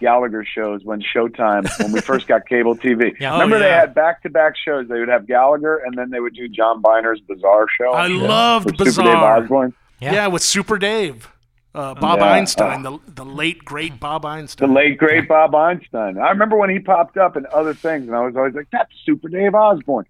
Gallagher 0.00 0.44
shows 0.44 0.84
when 0.84 1.02
Showtime 1.02 1.66
when 1.82 1.92
we 1.92 2.00
first 2.00 2.26
got 2.26 2.46
cable 2.48 2.76
TV. 2.76 3.14
Yeah. 3.20 3.32
Remember 3.32 3.56
Oh, 3.56 3.58
they 3.60 3.70
had 3.70 3.94
back 3.94 4.22
to 4.22 4.30
back 4.30 4.54
shows. 4.56 4.88
They 4.88 4.98
would 4.98 5.08
have 5.08 5.26
Gallagher 5.26 5.76
and 5.84 5.96
then 5.96 6.10
they 6.10 6.20
would 6.20 6.34
do 6.34 6.48
John 6.48 6.80
Byner's 6.82 7.20
Bizarre 7.20 7.66
show. 7.80 7.92
I 7.92 8.06
Yeah. 8.08 8.22
loved 8.28 8.66
With 8.66 8.74
Super 8.78 8.84
Dave 8.84 8.94
Bizarre. 9.12 9.42
Osborne. 9.42 9.74
Yeah. 10.00 10.12
yeah. 10.12 10.26
with 10.26 10.42
Super 10.42 10.78
Dave, 10.78 11.28
uh, 11.74 11.94
Bob 11.94 12.18
Yeah. 12.20 12.32
Einstein, 12.32 12.82
the 12.82 12.98
the 13.06 13.24
late 13.24 13.64
great 13.64 13.98
Bob 13.98 14.24
Einstein. 14.26 14.68
The 14.68 14.74
late 14.74 14.98
great 14.98 15.26
Bob 15.28 15.54
Einstein. 15.54 16.18
I 16.18 16.30
remember 16.30 16.56
when 16.56 16.70
he 16.70 16.78
popped 16.78 17.16
up 17.16 17.36
in 17.36 17.46
other 17.52 17.72
things, 17.74 18.06
and 18.06 18.14
I 18.16 18.20
was 18.20 18.36
always 18.36 18.54
like, 18.54 18.68
"That's 18.72 18.90
Super 19.04 19.28
Dave 19.28 19.54
Osborne," 19.54 20.04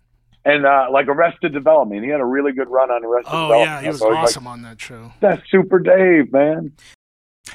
and 0.45 0.67
uh, 0.67 0.87
like 0.91 1.07
Arrested 1.09 1.53
Development. 1.53 2.03
He 2.05 2.11
had 2.11 2.21
a 2.21 2.25
really 2.25 2.53
good 2.53 2.69
run 2.69 2.91
on 2.91 3.05
Arrested 3.05 3.31
oh 3.33 3.49
Development. 3.49 3.61
Oh 3.61 3.65
yeah, 3.75 3.81
he 3.81 3.87
I 3.87 3.91
was 3.91 4.03
always 4.03 4.15
like, 4.17 4.25
awesome 4.25 4.47
on 4.49 4.63
that 4.63 4.81
show. 4.81 5.13
That's 5.21 5.43
Super 5.51 5.79
Dave, 5.79 6.33
man. 6.33 6.73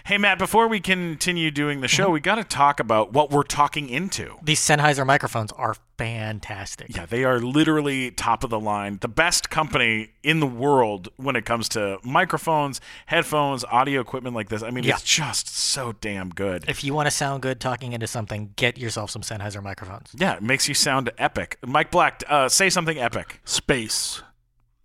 Hey 0.05 0.17
Matt, 0.17 0.39
before 0.39 0.67
we 0.67 0.79
continue 0.79 1.51
doing 1.51 1.81
the 1.81 1.87
show, 1.87 2.05
Mm-hmm. 2.05 2.13
we 2.13 2.19
got 2.21 2.35
to 2.35 2.43
talk 2.43 2.79
about 2.79 3.13
what 3.13 3.29
we're 3.29 3.43
talking 3.43 3.89
into. 3.89 4.35
These 4.41 4.59
Sennheiser 4.61 5.05
microphones 5.05 5.51
are 5.53 5.75
fantastic. 5.97 6.95
Yeah, 6.95 7.05
they 7.05 7.23
are 7.23 7.39
literally 7.39 8.09
top 8.11 8.43
of 8.43 8.49
the 8.49 8.59
line, 8.59 8.97
the 9.01 9.07
best 9.09 9.49
company 9.49 10.11
in 10.23 10.39
the 10.39 10.47
world 10.47 11.09
when 11.17 11.35
it 11.35 11.45
comes 11.45 11.67
to 11.69 11.99
microphones, 12.03 12.79
headphones, 13.05 13.63
audio 13.65 13.99
equipment 14.01 14.33
like 14.35 14.49
this. 14.49 14.63
I 14.63 14.71
mean, 14.71 14.85
Yeah. 14.85 14.93
it's 14.95 15.03
just 15.03 15.53
so 15.55 15.93
damn 16.01 16.29
good. 16.29 16.65
If 16.67 16.83
you 16.83 16.93
want 16.93 17.07
to 17.07 17.11
sound 17.11 17.41
good 17.41 17.59
talking 17.59 17.91
into 17.93 18.07
something, 18.07 18.53
get 18.55 18.77
yourself 18.77 19.11
some 19.11 19.21
Sennheiser 19.21 19.61
microphones. 19.61 20.09
Yeah, 20.17 20.35
it 20.35 20.41
makes 20.43 20.67
you 20.67 20.73
sound 20.73 21.11
epic. 21.17 21.57
Mike 21.65 21.91
Black, 21.91 22.23
uh, 22.29 22.47
say 22.49 22.69
something 22.69 22.97
epic. 22.97 23.39
Space, 23.45 24.23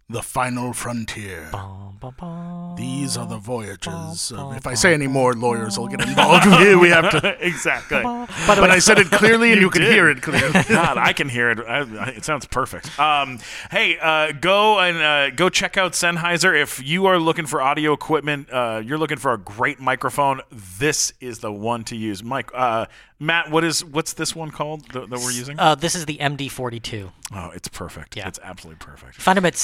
the 0.09 0.23
final 0.23 0.73
frontier. 0.73 1.49
Bum, 1.51 1.97
bum, 2.01 2.15
bum, 2.17 2.77
These 2.77 3.17
are 3.17 3.27
the 3.27 3.39
voyages. 3.39 4.31
bum, 4.35 4.51
of- 4.53 4.57
if 4.57 4.65
I 4.67 4.75
say 4.75 4.95
any 4.95 5.09
more, 5.09 5.35
lawyers 5.35 5.77
will 5.79 5.89
get 5.89 6.01
involved. 6.07 6.47
we 6.61 6.77
we 6.77 6.89
have 6.91 7.11
to. 7.11 7.37
exactly. 7.45 8.03
But 8.03 8.71
I 8.71 8.79
said 8.79 8.99
it 9.01 9.11
clearly, 9.11 9.51
and 9.53 9.61
you, 9.61 9.69
could 9.69 9.81
did. 9.83 9.93
hear 9.93 10.09
it 10.09 10.23
clearly. 10.23 10.53
God, 10.69 10.97
I 10.97 11.13
can 11.13 11.29
hear 11.29 11.51
it. 11.51 11.59
I, 11.59 11.79
I- 11.81 12.09
it 12.11 12.25
sounds 12.25 12.47
perfect. 12.47 12.97
Um, 13.01 13.41
hey, 13.73 13.99
uh, 13.99 14.31
go 14.33 14.79
and 14.79 14.97
uh, 14.99 15.31
go 15.35 15.49
check 15.49 15.77
out 15.77 15.93
Sennheiser. 15.93 16.57
If 16.61 16.81
you 16.87 17.07
are 17.07 17.19
looking 17.19 17.47
for 17.47 17.61
audio 17.61 17.93
equipment, 17.93 18.49
uh, 18.53 18.83
you're 18.85 18.99
looking 18.99 19.19
for 19.19 19.33
a 19.33 19.39
great 19.39 19.81
microphone. 19.81 20.41
This 20.79 21.13
is 21.21 21.41
the 21.41 21.51
one 21.53 21.83
to 21.85 21.97
use. 21.97 22.23
Mike, 22.23 22.51
uh, 22.55 22.87
Matt, 23.19 23.51
what 23.51 23.65
is 23.65 23.85
what's 23.85 24.13
this 24.13 24.37
one 24.37 24.51
called 24.51 24.87
that, 24.93 25.09
that 25.11 25.19
we're 25.19 25.31
using? 25.33 25.59
Uh, 25.59 25.75
this 25.75 25.95
is 25.97 26.05
the 26.07 26.19
MD42. 26.19 27.11
oh, 27.35 27.51
it's 27.55 27.67
perfect. 27.69 28.15
Yeah. 28.17 28.29
It's 28.29 28.39
absolutely 28.43 28.85
perfect. 28.85 29.15
Find 29.17 29.37
them 29.39 29.47
at 29.47 29.55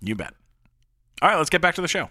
You 0.00 0.14
bet. 0.14 0.34
All 1.22 1.28
right, 1.28 1.36
let's 1.36 1.50
get 1.50 1.60
back 1.60 1.74
to 1.74 1.82
the 1.82 1.88
show. 1.88 2.10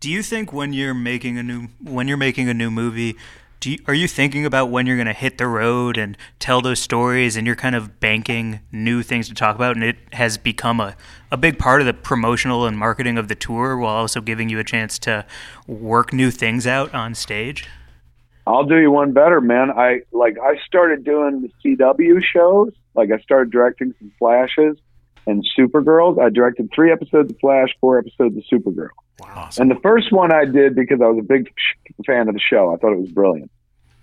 Do 0.00 0.10
you 0.10 0.22
think 0.22 0.52
when 0.52 0.72
you're 0.72 0.94
making 0.94 1.38
a 1.38 1.42
new 1.42 1.68
when 1.80 2.08
you're 2.08 2.16
making 2.16 2.48
a 2.48 2.54
new 2.54 2.70
movie, 2.70 3.16
do 3.62 3.70
you, 3.70 3.78
are 3.86 3.94
you 3.94 4.08
thinking 4.08 4.44
about 4.44 4.70
when 4.70 4.86
you're 4.86 4.96
going 4.96 5.06
to 5.06 5.12
hit 5.12 5.38
the 5.38 5.46
road 5.46 5.96
and 5.96 6.18
tell 6.40 6.60
those 6.60 6.80
stories 6.80 7.36
and 7.36 7.46
you're 7.46 7.54
kind 7.54 7.76
of 7.76 8.00
banking 8.00 8.58
new 8.72 9.04
things 9.04 9.28
to 9.28 9.34
talk 9.34 9.54
about 9.54 9.76
and 9.76 9.84
it 9.84 9.96
has 10.12 10.36
become 10.36 10.80
a, 10.80 10.96
a 11.30 11.36
big 11.36 11.60
part 11.60 11.80
of 11.80 11.86
the 11.86 11.94
promotional 11.94 12.66
and 12.66 12.76
marketing 12.76 13.18
of 13.18 13.28
the 13.28 13.36
tour 13.36 13.76
while 13.76 13.94
also 13.94 14.20
giving 14.20 14.48
you 14.48 14.58
a 14.58 14.64
chance 14.64 14.98
to 14.98 15.24
work 15.68 16.12
new 16.12 16.32
things 16.32 16.66
out 16.66 16.92
on 16.92 17.14
stage? 17.14 17.68
I'll 18.48 18.64
do 18.64 18.78
you 18.78 18.90
one 18.90 19.12
better, 19.12 19.40
man. 19.40 19.70
I 19.70 20.00
like 20.10 20.36
I 20.42 20.56
started 20.66 21.04
doing 21.04 21.42
the 21.42 21.76
CW 21.76 22.20
shows. 22.24 22.72
Like 22.96 23.12
I 23.12 23.20
started 23.20 23.52
directing 23.52 23.94
some 24.00 24.10
flashes, 24.18 24.76
and 25.26 25.44
Supergirl. 25.58 26.20
I 26.20 26.30
directed 26.30 26.70
three 26.74 26.92
episodes 26.92 27.32
of 27.32 27.38
Flash, 27.40 27.68
four 27.80 27.98
episodes 27.98 28.36
of 28.36 28.44
Supergirl. 28.52 28.88
Awesome. 29.22 29.62
And 29.62 29.70
the 29.70 29.80
first 29.80 30.12
one 30.12 30.32
I 30.32 30.44
did 30.44 30.74
because 30.74 31.00
I 31.00 31.06
was 31.06 31.18
a 31.18 31.26
big 31.26 31.48
sh- 31.48 31.92
fan 32.06 32.28
of 32.28 32.34
the 32.34 32.40
show. 32.40 32.72
I 32.72 32.76
thought 32.76 32.92
it 32.92 33.00
was 33.00 33.12
brilliant. 33.12 33.50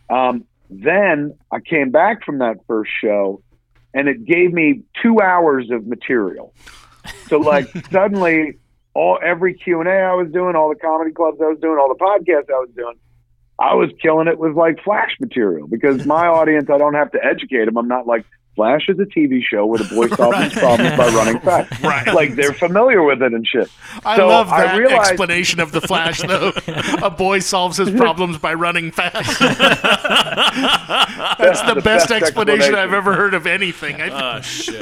Um, 0.09 0.45
then 0.69 1.37
I 1.51 1.59
came 1.59 1.91
back 1.91 2.23
from 2.23 2.39
that 2.39 2.57
first 2.67 2.91
show, 3.01 3.41
and 3.93 4.07
it 4.07 4.25
gave 4.25 4.53
me 4.53 4.83
two 5.01 5.19
hours 5.19 5.69
of 5.71 5.87
material. 5.87 6.53
So 7.27 7.39
like 7.39 7.67
suddenly, 7.91 8.57
all 8.93 9.19
every 9.23 9.53
Q 9.55 9.79
and 9.79 9.89
A 9.89 9.93
I 9.93 10.13
was 10.13 10.31
doing, 10.31 10.55
all 10.55 10.69
the 10.69 10.79
comedy 10.79 11.11
clubs 11.11 11.39
I 11.41 11.47
was 11.47 11.59
doing, 11.59 11.77
all 11.79 11.89
the 11.89 12.03
podcasts 12.03 12.49
I 12.49 12.59
was 12.59 12.69
doing, 12.75 12.95
I 13.59 13.75
was 13.75 13.89
killing 14.01 14.27
it 14.27 14.39
with 14.39 14.55
like 14.55 14.81
Flash 14.83 15.15
material 15.19 15.67
because 15.67 16.05
my 16.05 16.27
audience, 16.39 16.69
I 16.69 16.77
don't 16.77 16.93
have 16.93 17.11
to 17.11 17.23
educate 17.23 17.65
them. 17.65 17.77
I'm 17.77 17.87
not 17.87 18.07
like 18.07 18.25
Flash 18.59 18.89
is 18.89 18.99
a 18.99 19.05
TV 19.05 19.41
show 19.41 19.65
where 19.65 19.77
the 19.79 19.85
boy 19.85 20.07
solves 20.17 20.37
his 20.37 20.53
problems 20.59 20.97
by 20.97 21.07
running 21.07 21.39
fast. 21.43 21.81
Right. 21.81 22.13
Like 22.13 22.35
they're 22.35 22.51
familiar 22.51 23.01
with 23.01 23.21
it 23.21 23.33
and 23.33 23.47
shit. 23.47 23.69
I 24.03 24.17
So 24.17 24.27
love 24.27 24.49
I 24.49 24.65
that 24.65 24.77
realized- 24.77 25.11
explanation 25.11 25.61
of 25.61 25.71
the 25.71 25.79
Flash, 25.79 26.21
though. 26.21 26.51
a 27.01 27.09
boy 27.09 27.39
solves 27.39 27.77
his 27.77 27.89
problems 27.91 28.37
by 28.37 28.53
running 28.55 28.91
fast. 28.91 29.39
That's 29.39 29.71
the, 31.61 31.75
The 31.75 31.81
best, 31.81 32.09
best 32.09 32.11
explanation 32.11 32.75
I've 32.75 32.91
ever 32.93 33.13
heard 33.13 33.33
of 33.33 33.47
anything. 33.47 34.01
Oh 34.01 34.41
shit. 34.41 34.75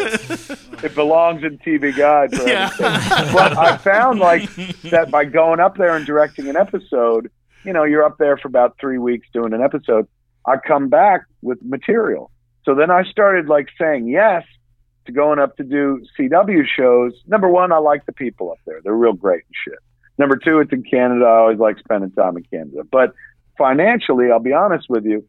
It 0.83 0.95
belongs 0.95 1.43
in 1.43 1.59
TV 1.59 1.95
Guide. 1.95 2.35
For 2.35 2.47
Yeah. 2.47 2.71
everything. 2.73 3.33
But 3.33 3.55
I 3.57 3.77
found 3.77 4.19
like 4.19 4.49
that 4.89 5.11
by 5.11 5.25
going 5.25 5.59
up 5.59 5.77
there 5.77 5.95
and 5.95 6.03
directing 6.03 6.47
an 6.49 6.55
episode, 6.55 7.29
you 7.63 7.73
know, 7.73 7.83
you're 7.83 8.03
up 8.03 8.17
there 8.17 8.37
for 8.37 8.47
about 8.47 8.75
three 8.79 8.97
weeks 8.97 9.27
doing 9.33 9.53
an 9.53 9.61
episode. 9.61 10.07
I 10.47 10.57
come 10.57 10.89
back 10.89 11.25
with 11.43 11.59
material. 11.61 12.31
So 12.67 12.75
then 12.75 12.91
I 12.91 13.03
started 13.03 13.47
like 13.47 13.69
saying 13.79 14.09
yes 14.09 14.43
to 15.05 15.13
going 15.13 15.39
up 15.39 15.55
to 15.55 15.63
do 15.63 16.05
CW 16.19 16.65
shows. 16.67 17.13
Number 17.25 17.47
one, 17.47 17.71
I 17.71 17.77
like 17.77 18.05
the 18.05 18.11
people 18.11 18.51
up 18.51 18.59
there. 18.65 18.81
They're 18.83 18.93
real 18.93 19.13
great 19.13 19.45
and 19.45 19.55
shit. 19.63 19.79
Number 20.17 20.35
two, 20.35 20.59
it's 20.59 20.73
in 20.73 20.83
Canada. 20.83 21.23
I 21.23 21.37
always 21.37 21.59
like 21.59 21.79
spending 21.79 22.11
time 22.11 22.35
in 22.35 22.43
Canada. 22.43 22.81
But 22.91 23.13
financially, 23.57 24.31
I'll 24.33 24.41
be 24.41 24.51
honest 24.51 24.87
with 24.89 25.05
you, 25.05 25.23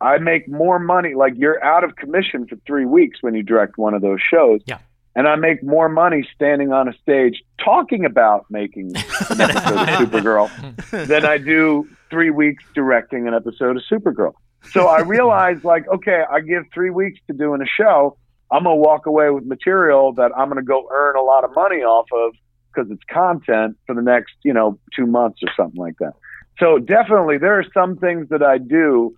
I 0.00 0.18
make 0.18 0.48
more 0.48 0.78
money. 0.78 1.14
Like 1.14 1.32
you're 1.36 1.62
out 1.64 1.82
of 1.82 1.96
commission 1.96 2.46
for 2.46 2.54
three 2.64 2.86
weeks 2.86 3.18
when 3.20 3.34
you 3.34 3.42
direct 3.42 3.76
one 3.78 3.94
of 3.94 4.00
those 4.00 4.20
shows. 4.20 4.60
Yeah. 4.66 4.78
And 5.16 5.26
I 5.26 5.34
make 5.34 5.64
more 5.64 5.88
money 5.88 6.28
standing 6.36 6.72
on 6.72 6.88
a 6.88 6.92
stage 6.98 7.42
talking 7.64 8.04
about 8.04 8.46
making 8.48 8.92
an 8.94 8.96
episode 9.40 9.80
of 9.80 9.88
Supergirl 9.88 11.06
than 11.08 11.24
I 11.24 11.38
do 11.38 11.88
three 12.10 12.30
weeks 12.30 12.62
directing 12.76 13.26
an 13.26 13.34
episode 13.34 13.76
of 13.76 13.82
Supergirl. 13.90 14.34
So 14.72 14.86
I 14.86 15.00
realized, 15.00 15.64
like, 15.64 15.86
okay, 15.88 16.22
I 16.30 16.40
give 16.40 16.64
three 16.72 16.90
weeks 16.90 17.18
to 17.28 17.32
doing 17.32 17.60
a 17.62 17.66
show. 17.66 18.16
I'm 18.50 18.64
gonna 18.64 18.76
walk 18.76 19.06
away 19.06 19.30
with 19.30 19.44
material 19.44 20.12
that 20.14 20.30
I'm 20.36 20.48
gonna 20.48 20.62
go 20.62 20.88
earn 20.92 21.16
a 21.16 21.22
lot 21.22 21.44
of 21.44 21.54
money 21.54 21.82
off 21.82 22.06
of 22.12 22.34
because 22.72 22.90
it's 22.90 23.02
content 23.10 23.76
for 23.86 23.94
the 23.94 24.02
next, 24.02 24.34
you 24.44 24.52
know, 24.52 24.78
two 24.94 25.06
months 25.06 25.40
or 25.42 25.48
something 25.56 25.80
like 25.80 25.96
that. 25.98 26.12
So 26.58 26.78
definitely, 26.78 27.38
there 27.38 27.58
are 27.58 27.64
some 27.74 27.96
things 27.96 28.28
that 28.30 28.42
I 28.42 28.58
do. 28.58 29.16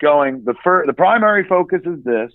Going 0.00 0.42
the 0.44 0.54
first, 0.64 0.88
the 0.88 0.92
primary 0.94 1.44
focus 1.46 1.82
is 1.84 2.02
this, 2.02 2.32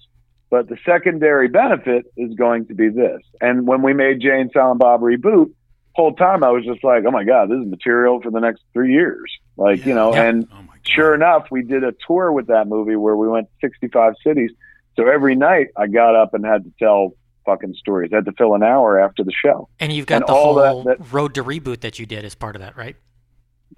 but 0.49 0.69
the 0.69 0.77
secondary 0.85 1.49
benefit 1.49 2.05
is 2.15 2.33
going 2.35 2.67
to 2.67 2.73
be 2.73 2.87
this. 2.87 3.21
And 3.41 3.67
when 3.67 3.81
we 3.81 3.93
made 3.93 4.21
Jay 4.21 4.39
and 4.39 4.49
Silent 4.53 4.79
Bob 4.79 5.01
reboot, 5.01 5.51
whole 5.93 6.13
time 6.13 6.45
I 6.45 6.49
was 6.51 6.63
just 6.63 6.81
like, 6.81 7.03
oh 7.05 7.11
my 7.11 7.25
god, 7.25 7.49
this 7.49 7.59
is 7.59 7.67
material 7.67 8.21
for 8.21 8.31
the 8.31 8.39
next 8.39 8.63
three 8.71 8.93
years. 8.93 9.29
Like 9.57 9.85
you 9.85 9.93
know, 9.93 10.13
Yeah. 10.15 10.23
and 10.23 10.47
Oh. 10.49 10.61
Sure 10.83 11.13
enough, 11.13 11.47
we 11.51 11.63
did 11.63 11.83
a 11.83 11.93
tour 12.07 12.31
with 12.31 12.47
that 12.47 12.67
movie 12.67 12.95
where 12.95 13.15
we 13.15 13.27
went 13.27 13.47
65 13.61 14.13
cities. 14.25 14.51
So 14.97 15.07
every 15.07 15.35
night 15.35 15.67
I 15.77 15.87
got 15.87 16.15
up 16.15 16.33
and 16.33 16.45
had 16.45 16.63
to 16.65 16.71
tell 16.79 17.13
fucking 17.45 17.73
stories. 17.75 18.11
I 18.13 18.17
had 18.17 18.25
to 18.25 18.33
fill 18.33 18.53
an 18.55 18.63
hour 18.63 18.99
after 18.99 19.23
the 19.23 19.31
show. 19.31 19.67
And 19.79 19.91
you've 19.93 20.05
got 20.05 20.17
And 20.21 20.27
the 20.27 20.33
all 20.33 20.55
that- 20.55 20.69
whole 20.71 20.83
that- 20.83 21.11
road 21.13 21.33
to 21.35 21.43
reboot 21.43 21.81
that 21.81 21.97
you 21.99 22.05
did 22.05 22.23
as 22.25 22.35
part 22.35 22.55
of 22.55 22.61
that, 22.61 22.75
right? 22.77 22.95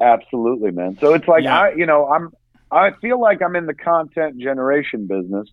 Absolutely, 0.02 0.72
man. 0.72 0.98
So 1.00 1.14
it's 1.14 1.28
like 1.28 1.44
Yeah. 1.44 1.62
I, 1.62 1.74
you 1.74 1.86
know, 1.86 2.08
I'm, 2.08 2.32
I 2.72 2.92
feel 3.02 3.20
like 3.22 3.42
I'm 3.42 3.56
in 3.56 3.68
the 3.68 3.74
content 3.76 4.40
generation 4.40 5.06
business, 5.08 5.48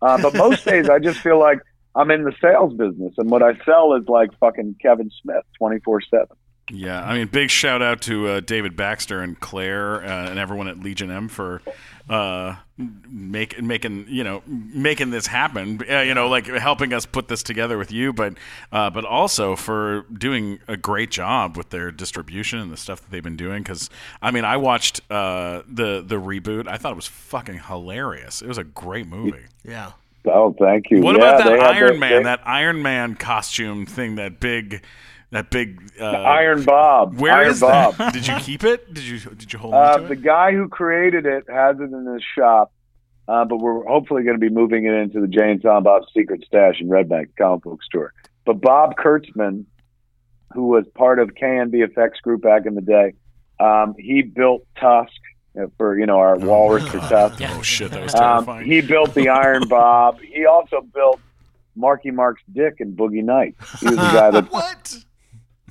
uh, 0.00 0.20
but 0.22 0.34
most 0.34 0.64
days 0.70 0.88
I 0.88 0.98
just 1.00 1.18
feel 1.18 1.38
like 1.38 1.58
I'm 1.96 2.10
in 2.12 2.22
the 2.22 2.32
sales 2.40 2.72
business, 2.74 3.14
and 3.18 3.28
what 3.30 3.42
I 3.42 3.54
sell 3.64 3.94
is 3.96 4.04
like 4.08 4.30
fucking 4.38 4.76
Kevin 4.80 5.10
Smith, 5.22 5.42
twenty 5.58 5.80
four 5.80 6.00
seven. 6.00 6.36
Yeah, 6.72 7.02
I 7.02 7.14
mean, 7.18 7.26
big 7.26 7.50
shout 7.50 7.82
out 7.82 8.00
to 8.02 8.28
uh, 8.28 8.40
David 8.40 8.76
Baxter 8.76 9.20
and 9.20 9.38
Claire 9.38 10.04
uh, 10.04 10.30
and 10.30 10.38
everyone 10.38 10.68
at 10.68 10.78
Legion 10.78 11.10
M 11.10 11.28
for 11.28 11.62
uh, 12.08 12.56
make, 12.78 13.60
making 13.60 14.06
you 14.08 14.22
know 14.24 14.42
making 14.46 15.10
this 15.10 15.26
happen. 15.26 15.80
Uh, 15.90 16.00
you 16.00 16.14
know, 16.14 16.28
like 16.28 16.46
helping 16.46 16.92
us 16.92 17.06
put 17.06 17.28
this 17.28 17.42
together 17.42 17.76
with 17.76 17.90
you, 17.90 18.12
but 18.12 18.34
uh, 18.72 18.88
but 18.90 19.04
also 19.04 19.56
for 19.56 20.02
doing 20.12 20.60
a 20.68 20.76
great 20.76 21.10
job 21.10 21.56
with 21.56 21.70
their 21.70 21.90
distribution 21.90 22.58
and 22.60 22.70
the 22.72 22.76
stuff 22.76 23.00
that 23.00 23.10
they've 23.10 23.22
been 23.22 23.36
doing. 23.36 23.62
Because 23.62 23.90
I 24.22 24.30
mean, 24.30 24.44
I 24.44 24.56
watched 24.56 25.00
uh, 25.10 25.62
the 25.68 26.02
the 26.06 26.16
reboot. 26.20 26.68
I 26.68 26.76
thought 26.78 26.92
it 26.92 26.96
was 26.96 27.06
fucking 27.08 27.60
hilarious. 27.66 28.42
It 28.42 28.48
was 28.48 28.58
a 28.58 28.64
great 28.64 29.06
movie. 29.08 29.44
Yeah. 29.64 29.92
Oh, 30.26 30.54
thank 30.58 30.90
you. 30.90 31.00
What 31.00 31.16
Yeah, 31.16 31.30
about 31.36 31.44
that 31.44 31.60
Iron 31.60 31.98
Man? 31.98 32.10
they- 32.18 32.22
that 32.24 32.40
Iron 32.44 32.82
Man 32.82 33.14
costume 33.16 33.86
thing? 33.86 34.16
That 34.16 34.38
big. 34.38 34.84
That 35.32 35.50
big 35.50 35.92
uh, 36.00 36.06
Iron 36.06 36.64
Bob. 36.64 37.18
Where 37.20 37.32
Iron 37.34 37.50
is 37.50 37.60
Bob. 37.60 37.94
that? 37.96 38.12
Did 38.12 38.26
you 38.26 38.34
keep 38.40 38.64
it? 38.64 38.92
Did 38.92 39.04
you 39.04 39.18
did 39.20 39.52
you 39.52 39.58
hold 39.60 39.74
Uh, 39.74 39.76
on 39.94 40.00
to 40.02 40.06
the 40.08 40.14
it? 40.14 40.22
guy 40.22 40.52
who 40.52 40.68
created 40.68 41.24
it 41.26 41.44
has 41.48 41.76
it 41.78 41.84
in 41.92 42.04
his 42.06 42.22
shop, 42.36 42.72
uh, 43.28 43.44
but 43.44 43.58
we're 43.58 43.84
hopefully 43.84 44.24
going 44.24 44.34
to 44.34 44.40
be 44.40 44.48
moving 44.52 44.86
it 44.86 44.92
into 44.92 45.20
the 45.20 45.28
Jay 45.28 45.52
and 45.52 45.62
Silent 45.62 45.84
Bob's 45.84 46.08
secret 46.12 46.42
stash 46.46 46.80
in 46.80 46.88
Red 46.88 47.08
Bank 47.08 47.30
comic 47.38 47.62
book 47.62 47.82
store. 47.84 48.12
But 48.44 48.60
Bob 48.60 48.96
Kurtzman, 48.96 49.66
who 50.52 50.66
was 50.66 50.84
part 50.96 51.20
of 51.20 51.30
KNB 51.34 51.74
Effects 51.88 52.18
Group 52.20 52.42
back 52.42 52.66
in 52.66 52.74
the 52.74 52.80
day, 52.80 53.12
um, 53.60 53.94
he 53.98 54.22
built 54.22 54.66
Tusk 54.80 55.12
uh, 55.56 55.66
for 55.78 55.96
you 55.96 56.06
know 56.06 56.18
our 56.18 56.38
Walrus 56.38 56.88
for 56.88 56.98
Tusk. 56.98 57.40
Oh 57.42 57.62
shit, 57.62 57.92
that 57.92 58.02
was 58.02 58.14
Um, 58.16 58.44
terrifying. 58.46 58.66
he 58.66 58.80
built 58.80 59.14
the 59.14 59.28
Iron 59.28 59.68
Bob. 59.68 60.18
He 60.20 60.44
also 60.46 60.80
built 60.92 61.20
Marky 61.76 62.10
Mark's 62.10 62.42
dick 62.52 62.76
in 62.80 62.96
Boogie 62.96 63.22
Nights. 63.22 63.78
He 63.78 63.86
was 63.86 63.94
the 63.94 64.02
guy 64.02 64.30
that 64.32 64.46
what? 64.52 64.96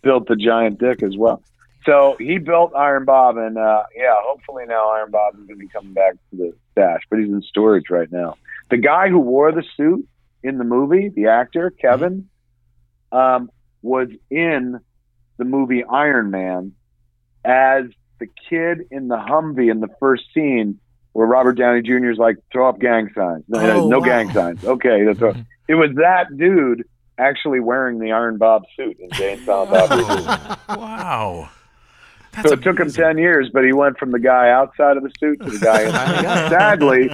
Built 0.01 0.27
the 0.27 0.35
giant 0.35 0.79
dick 0.79 1.03
as 1.03 1.15
well. 1.17 1.41
So 1.85 2.15
he 2.19 2.37
built 2.39 2.73
Iron 2.75 3.05
Bob, 3.05 3.37
and 3.37 3.57
uh, 3.57 3.83
yeah, 3.95 4.13
hopefully 4.17 4.65
now 4.67 4.89
Iron 4.91 5.11
Bob 5.11 5.33
is 5.35 5.47
going 5.47 5.59
to 5.59 5.65
be 5.65 5.69
coming 5.69 5.93
back 5.93 6.13
to 6.31 6.37
the 6.37 6.53
stash, 6.73 7.01
but 7.09 7.19
he's 7.19 7.29
in 7.29 7.41
storage 7.41 7.89
right 7.89 8.11
now. 8.11 8.35
The 8.69 8.77
guy 8.77 9.09
who 9.09 9.19
wore 9.19 9.51
the 9.51 9.63
suit 9.77 10.07
in 10.43 10.57
the 10.57 10.63
movie, 10.65 11.09
the 11.09 11.27
actor 11.27 11.69
Kevin, 11.71 12.27
um, 13.11 13.49
was 13.81 14.09
in 14.29 14.79
the 15.37 15.45
movie 15.45 15.83
Iron 15.85 16.31
Man 16.31 16.73
as 17.45 17.85
the 18.19 18.27
kid 18.49 18.79
in 18.91 19.07
the 19.07 19.15
Humvee 19.17 19.71
in 19.71 19.79
the 19.79 19.87
first 19.99 20.23
scene 20.33 20.79
where 21.13 21.25
Robert 21.25 21.53
Downey 21.53 21.81
Jr. 21.81 22.09
is 22.11 22.17
like, 22.17 22.35
"Throw 22.51 22.67
up 22.69 22.79
gang 22.79 23.09
signs." 23.15 23.45
No, 23.47 23.59
no, 23.59 23.83
Oh, 23.85 23.87
no 23.89 23.99
wow. 23.99 24.05
gang 24.05 24.31
signs. 24.33 24.63
Okay, 24.63 25.05
that's 25.05 25.19
right. 25.21 25.37
It 25.69 25.75
was 25.75 25.91
that 25.95 26.35
dude 26.37 26.83
actually 27.19 27.59
wearing 27.59 27.99
the 27.99 28.11
Iron 28.11 28.37
Bob 28.37 28.63
suit 28.75 28.99
in 28.99 29.09
Jay 29.11 29.33
and 29.33 29.45
Silent 29.45 29.71
Bob. 29.71 30.59
Wow. 30.69 31.49
That's 32.31 32.49
So 32.49 32.53
it 32.53 32.61
took 32.61 32.79
him 32.79 32.91
10 32.91 33.17
years, 33.17 33.49
but 33.51 33.65
he 33.65 33.73
went 33.73 33.97
from 33.97 34.11
the 34.11 34.19
guy 34.19 34.49
outside 34.49 34.97
of 34.97 35.03
the 35.03 35.11
suit 35.19 35.41
to 35.41 35.49
the 35.49 35.57
guy 35.57 35.83
in 35.85 35.91
Sadly, 36.49 37.09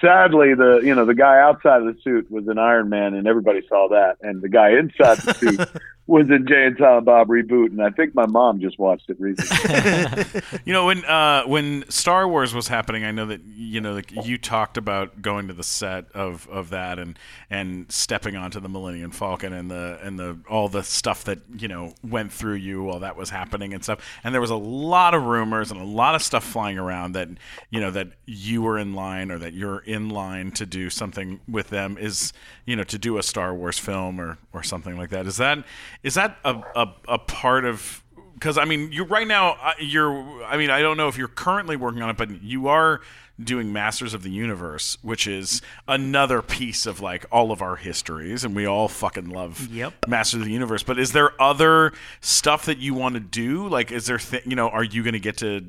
sadly, 0.00 0.54
the 0.54 0.80
you 0.82 0.94
know 0.94 1.04
the 1.04 1.14
guy 1.14 1.40
outside 1.40 1.82
of 1.82 1.94
the 1.94 2.00
suit 2.02 2.30
was 2.30 2.48
an 2.48 2.58
Iron 2.58 2.88
Man, 2.88 3.14
and 3.14 3.26
everybody 3.26 3.62
saw 3.68 3.88
that. 3.88 4.16
And 4.20 4.42
the 4.42 4.48
guy 4.48 4.70
inside 4.70 5.18
the 5.18 5.34
suit 5.34 5.60
was 6.08 6.30
in 6.30 6.46
Jay 6.46 6.66
and 6.66 6.76
Silent 6.78 7.04
Bob 7.04 7.28
reboot, 7.28 7.66
and 7.66 7.82
I 7.82 7.90
think 7.90 8.14
my 8.14 8.26
mom 8.26 8.60
just 8.60 8.78
watched 8.78 9.10
it 9.10 9.20
recently. 9.20 10.42
You 10.64 10.72
know 10.72 10.86
when 10.86 11.04
uh, 11.04 11.44
when 11.44 11.84
Star 11.90 12.26
Wars 12.26 12.54
was 12.54 12.68
happening, 12.68 13.04
I 13.04 13.10
know 13.10 13.26
that 13.26 13.40
you 13.44 13.80
know 13.80 13.92
like 13.94 14.12
you 14.24 14.38
talked 14.38 14.76
about 14.76 15.22
going 15.22 15.48
to 15.48 15.54
the 15.54 15.62
set 15.62 16.10
of, 16.12 16.48
of 16.48 16.70
that 16.70 16.98
and 16.98 17.18
and 17.50 17.90
stepping 17.90 18.36
onto 18.36 18.58
the 18.60 18.68
Millennium 18.68 19.10
Falcon 19.10 19.52
and 19.52 19.70
the 19.70 19.98
and 20.02 20.18
the 20.18 20.38
all 20.48 20.68
the 20.68 20.82
stuff 20.82 21.24
that 21.24 21.40
you 21.56 21.68
know 21.68 21.94
went 22.02 22.32
through 22.32 22.54
you 22.54 22.82
while 22.84 23.00
that 23.00 23.16
was 23.16 23.30
happening 23.30 23.74
and 23.74 23.82
stuff. 23.82 24.00
And 24.24 24.34
there 24.34 24.40
was 24.40 24.50
a 24.50 24.56
lot 24.56 25.14
of 25.14 25.24
rumors 25.24 25.70
and 25.70 25.80
a 25.80 25.84
lot 25.84 26.14
of 26.14 26.22
stuff 26.22 26.44
flying 26.44 26.78
around 26.78 27.12
that 27.12 27.28
you 27.70 27.80
know 27.80 27.90
that 27.90 28.08
you 28.24 28.62
were 28.62 28.78
in 28.78 28.94
line 28.94 29.30
or 29.30 29.38
that 29.38 29.52
you're 29.52 29.80
in 29.80 30.08
line 30.08 30.50
to 30.52 30.66
do 30.66 30.90
something 30.90 31.40
with 31.48 31.70
them 31.70 31.96
is 31.98 32.32
you 32.64 32.76
know 32.76 32.84
to 32.84 32.98
do 32.98 33.18
a 33.18 33.22
Star 33.22 33.54
Wars 33.54 33.78
film 33.78 34.20
or 34.20 34.38
or 34.52 34.62
something 34.62 34.96
like 34.96 35.10
that. 35.10 35.26
Is 35.26 35.36
that 35.36 35.64
is 36.06 36.14
that 36.14 36.38
a 36.44 36.54
a, 36.74 36.94
a 37.08 37.18
part 37.18 37.64
of 37.64 38.02
because 38.34 38.56
I 38.58 38.64
mean, 38.64 38.92
you 38.92 39.04
right 39.04 39.26
now 39.26 39.56
uh, 39.62 39.72
you're. 39.80 40.44
I 40.44 40.56
mean, 40.56 40.70
I 40.70 40.80
don't 40.80 40.96
know 40.96 41.08
if 41.08 41.18
you're 41.18 41.28
currently 41.28 41.76
working 41.76 42.02
on 42.02 42.10
it, 42.10 42.16
but 42.16 42.42
you 42.42 42.68
are 42.68 43.00
doing 43.42 43.72
Masters 43.72 44.14
of 44.14 44.22
the 44.22 44.30
Universe, 44.30 44.96
which 45.02 45.26
is 45.26 45.60
another 45.88 46.40
piece 46.42 46.86
of 46.86 47.00
like 47.00 47.26
all 47.30 47.52
of 47.52 47.60
our 47.60 47.76
histories, 47.76 48.44
and 48.44 48.54
we 48.56 48.66
all 48.66 48.88
fucking 48.88 49.28
love 49.28 49.68
Yep. 49.72 49.92
Masters 50.08 50.40
of 50.40 50.46
the 50.46 50.52
Universe. 50.52 50.82
But 50.82 50.98
is 50.98 51.12
there 51.12 51.40
other 51.40 51.92
stuff 52.20 52.64
that 52.66 52.78
you 52.78 52.94
want 52.94 53.14
to 53.14 53.20
do? 53.20 53.68
Like, 53.68 53.92
is 53.92 54.06
there, 54.06 54.16
th- 54.18 54.46
you 54.46 54.56
know, 54.56 54.68
are 54.70 54.84
you 54.84 55.02
going 55.02 55.12
to 55.12 55.20
get 55.20 55.36
to, 55.38 55.66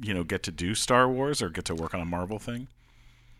you 0.00 0.14
know, 0.14 0.24
get 0.24 0.42
to 0.44 0.50
do 0.52 0.74
Star 0.74 1.08
Wars 1.08 1.42
or 1.42 1.50
get 1.50 1.66
to 1.66 1.74
work 1.74 1.92
on 1.92 2.00
a 2.00 2.06
Marvel 2.06 2.38
thing? 2.38 2.68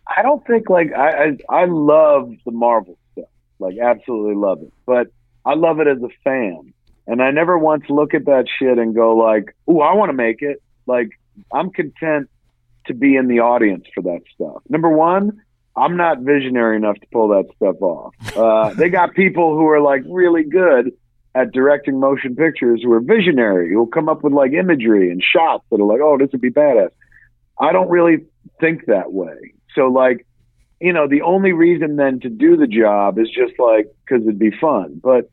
I 0.05 0.21
don't 0.21 0.45
think 0.45 0.69
like 0.69 0.91
I, 0.93 1.37
I 1.49 1.61
I 1.61 1.65
love 1.65 2.31
the 2.45 2.51
Marvel 2.51 2.97
stuff. 3.13 3.29
Like 3.59 3.77
absolutely 3.79 4.35
love 4.35 4.61
it. 4.61 4.73
But 4.85 5.07
I 5.45 5.55
love 5.55 5.79
it 5.79 5.87
as 5.87 6.01
a 6.01 6.09
fan. 6.23 6.73
And 7.05 7.21
I 7.21 7.31
never 7.31 7.57
once 7.57 7.83
look 7.89 8.13
at 8.13 8.25
that 8.25 8.45
shit 8.59 8.77
and 8.77 8.95
go 8.95 9.15
like, 9.15 9.55
"Ooh, 9.69 9.81
I 9.81 9.93
want 9.93 10.09
to 10.09 10.13
make 10.13 10.41
it." 10.41 10.61
Like 10.85 11.09
I'm 11.51 11.69
content 11.69 12.29
to 12.85 12.93
be 12.93 13.15
in 13.15 13.27
the 13.27 13.39
audience 13.39 13.85
for 13.93 14.01
that 14.03 14.21
stuff. 14.33 14.61
Number 14.69 14.89
one, 14.89 15.41
I'm 15.75 15.97
not 15.97 16.19
visionary 16.19 16.75
enough 16.75 16.99
to 16.99 17.07
pull 17.11 17.29
that 17.29 17.45
stuff 17.55 17.81
off. 17.81 18.13
Uh, 18.37 18.73
they 18.73 18.89
got 18.89 19.13
people 19.13 19.55
who 19.57 19.67
are 19.67 19.81
like 19.81 20.03
really 20.07 20.43
good 20.43 20.91
at 21.35 21.51
directing 21.51 21.99
motion 21.99 22.35
pictures 22.35 22.81
who 22.83 22.91
are 22.93 22.99
visionary, 22.99 23.71
who'll 23.71 23.87
come 23.87 24.07
up 24.07 24.23
with 24.23 24.33
like 24.33 24.53
imagery 24.53 25.09
and 25.09 25.23
shots 25.23 25.65
that 25.71 25.79
are 25.79 25.85
like, 25.85 25.99
oh, 26.01 26.17
this 26.17 26.29
would 26.31 26.41
be 26.41 26.51
badass. 26.51 26.89
I 27.59 27.71
don't 27.71 27.89
really 27.89 28.25
think 28.59 28.85
that 28.85 29.11
way. 29.11 29.53
So 29.75 29.87
like, 29.87 30.25
you 30.79 30.93
know, 30.93 31.07
the 31.07 31.21
only 31.21 31.53
reason 31.53 31.95
then 31.95 32.19
to 32.19 32.29
do 32.29 32.55
the 32.55 32.67
job 32.67 33.17
is 33.17 33.29
just 33.29 33.57
like 33.57 33.87
because 34.05 34.23
it'd 34.23 34.37
be 34.37 34.51
fun. 34.51 34.99
But 35.01 35.31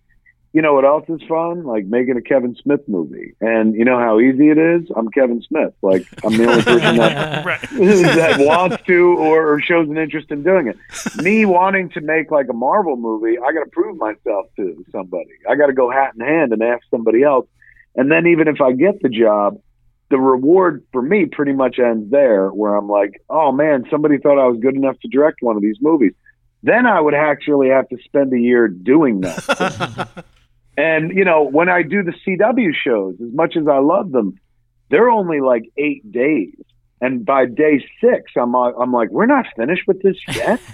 you 0.53 0.63
know 0.63 0.75
what 0.75 0.85
else 0.85 1.05
is 1.09 1.21
fun? 1.29 1.63
Like 1.65 1.87
making 1.87 2.17
a 2.17 2.23
Kevin 2.23 2.57
Smith 2.61 2.81
movie. 2.89 3.35
And 3.41 3.75
you 3.75 3.85
know 3.85 3.99
how 3.99 4.19
easy 4.19 4.49
it 4.51 4.59
is? 4.59 4.91
I'm 4.97 5.09
Kevin 5.11 5.43
Smith. 5.43 5.73
Like 5.81 6.07
I'm 6.25 6.37
the 6.37 6.51
only 6.51 6.63
person 6.63 6.97
that 6.97 7.45
that 7.71 8.41
wants 8.41 8.83
to 8.87 9.17
or, 9.19 9.55
or 9.55 9.61
shows 9.61 9.89
an 9.89 9.97
interest 9.97 10.31
in 10.33 10.43
doing 10.43 10.67
it. 10.67 10.77
Me 11.23 11.45
wanting 11.45 11.91
to 11.91 12.01
make 12.01 12.33
like 12.33 12.49
a 12.51 12.53
Marvel 12.53 12.97
movie, 12.97 13.39
I 13.39 13.53
got 13.53 13.65
to 13.65 13.71
prove 13.71 13.97
myself 13.97 14.47
to 14.57 14.85
somebody. 14.91 15.31
I 15.49 15.55
got 15.55 15.67
to 15.67 15.73
go 15.73 15.89
hat 15.89 16.15
in 16.19 16.27
hand 16.27 16.53
and 16.53 16.63
ask 16.63 16.83
somebody 16.91 17.23
else. 17.23 17.47
And 17.95 18.11
then 18.11 18.27
even 18.27 18.49
if 18.49 18.61
I 18.61 18.73
get 18.73 19.01
the 19.03 19.09
job, 19.09 19.61
the 20.11 20.19
reward 20.19 20.85
for 20.91 21.01
me 21.01 21.27
pretty 21.27 21.53
much 21.53 21.79
ends 21.79 22.11
there, 22.11 22.49
where 22.49 22.75
I'm 22.75 22.89
like, 22.89 23.23
oh 23.31 23.53
man, 23.53 23.85
somebody 23.89 24.19
thought 24.19 24.41
I 24.41 24.49
was 24.49 24.59
good 24.61 24.75
enough 24.75 24.99
to 25.01 25.09
direct 25.09 25.43
one 25.43 25.55
of 25.55 25.63
these 25.63 25.77
movies. 25.81 26.13
Then 26.65 26.87
I 26.87 27.01
would 27.01 27.15
actually 27.15 27.69
have 27.69 27.89
to 27.91 27.97
spend 28.05 28.33
a 28.33 28.39
year 28.39 28.67
doing 28.67 29.21
that. 29.21 30.25
and 30.81 31.15
you 31.15 31.25
know, 31.25 31.43
when 31.43 31.69
I 31.69 31.83
do 31.83 32.03
the 32.03 32.13
CW 32.13 32.73
shows, 32.75 33.15
as 33.21 33.33
much 33.35 33.57
as 33.57 33.69
I 33.69 33.79
love 33.79 34.13
them, 34.13 34.39
they're 34.91 35.11
only 35.11 35.41
like 35.41 35.65
eight 35.77 36.11
days. 36.11 36.55
And 37.03 37.25
by 37.25 37.47
day 37.47 37.85
six, 38.01 38.33
I'm 38.37 38.55
uh, 38.55 38.73
I'm 38.73 38.93
like, 38.93 39.11
we're 39.11 39.27
not 39.27 39.47
finished 39.57 39.85
with 39.87 40.03
this 40.03 40.17
yet. 40.35 40.61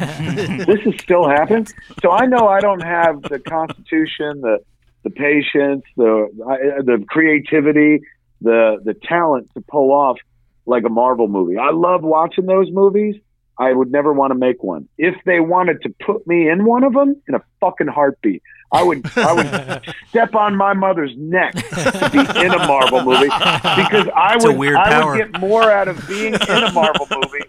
this 0.66 0.80
is 0.86 0.94
still 1.00 1.28
happening. 1.28 1.66
So 2.02 2.10
I 2.10 2.26
know 2.26 2.46
I 2.46 2.60
don't 2.60 2.82
have 2.82 3.22
the 3.22 3.40
constitution, 3.40 4.40
the 4.42 4.58
the 5.02 5.10
patience, 5.10 5.82
the 5.96 6.28
uh, 6.44 6.82
the 6.82 7.04
creativity, 7.08 8.00
the 8.40 8.78
the 8.84 8.94
talent 8.94 9.50
to 9.54 9.60
pull 9.60 9.90
off 9.92 10.18
like 10.66 10.84
a 10.84 10.88
Marvel 10.88 11.28
movie. 11.28 11.58
I 11.58 11.70
love 11.70 12.02
watching 12.02 12.46
those 12.46 12.70
movies. 12.70 13.16
I 13.58 13.72
would 13.72 13.90
never 13.90 14.12
want 14.12 14.32
to 14.32 14.38
make 14.38 14.62
one. 14.62 14.88
If 14.98 15.14
they 15.24 15.40
wanted 15.40 15.82
to 15.82 15.94
put 16.04 16.26
me 16.26 16.48
in 16.48 16.64
one 16.64 16.84
of 16.84 16.92
them, 16.92 17.16
in 17.26 17.34
a 17.34 17.42
fucking 17.60 17.86
heartbeat, 17.86 18.42
I 18.72 18.82
would 18.82 19.06
I 19.16 19.32
would 19.32 19.94
step 20.08 20.34
on 20.34 20.56
my 20.56 20.72
mother's 20.74 21.12
neck 21.16 21.54
to 21.54 22.10
be 22.12 22.18
in 22.40 22.52
a 22.52 22.66
Marvel 22.66 23.02
movie 23.04 23.24
because 23.26 24.08
I 24.14 24.36
would 24.40 24.74
I 24.76 24.90
power. 24.90 25.12
would 25.12 25.32
get 25.32 25.40
more 25.40 25.70
out 25.70 25.88
of 25.88 26.06
being 26.08 26.34
in 26.34 26.40
a 26.64 26.72
Marvel 26.72 27.06
movie 27.10 27.44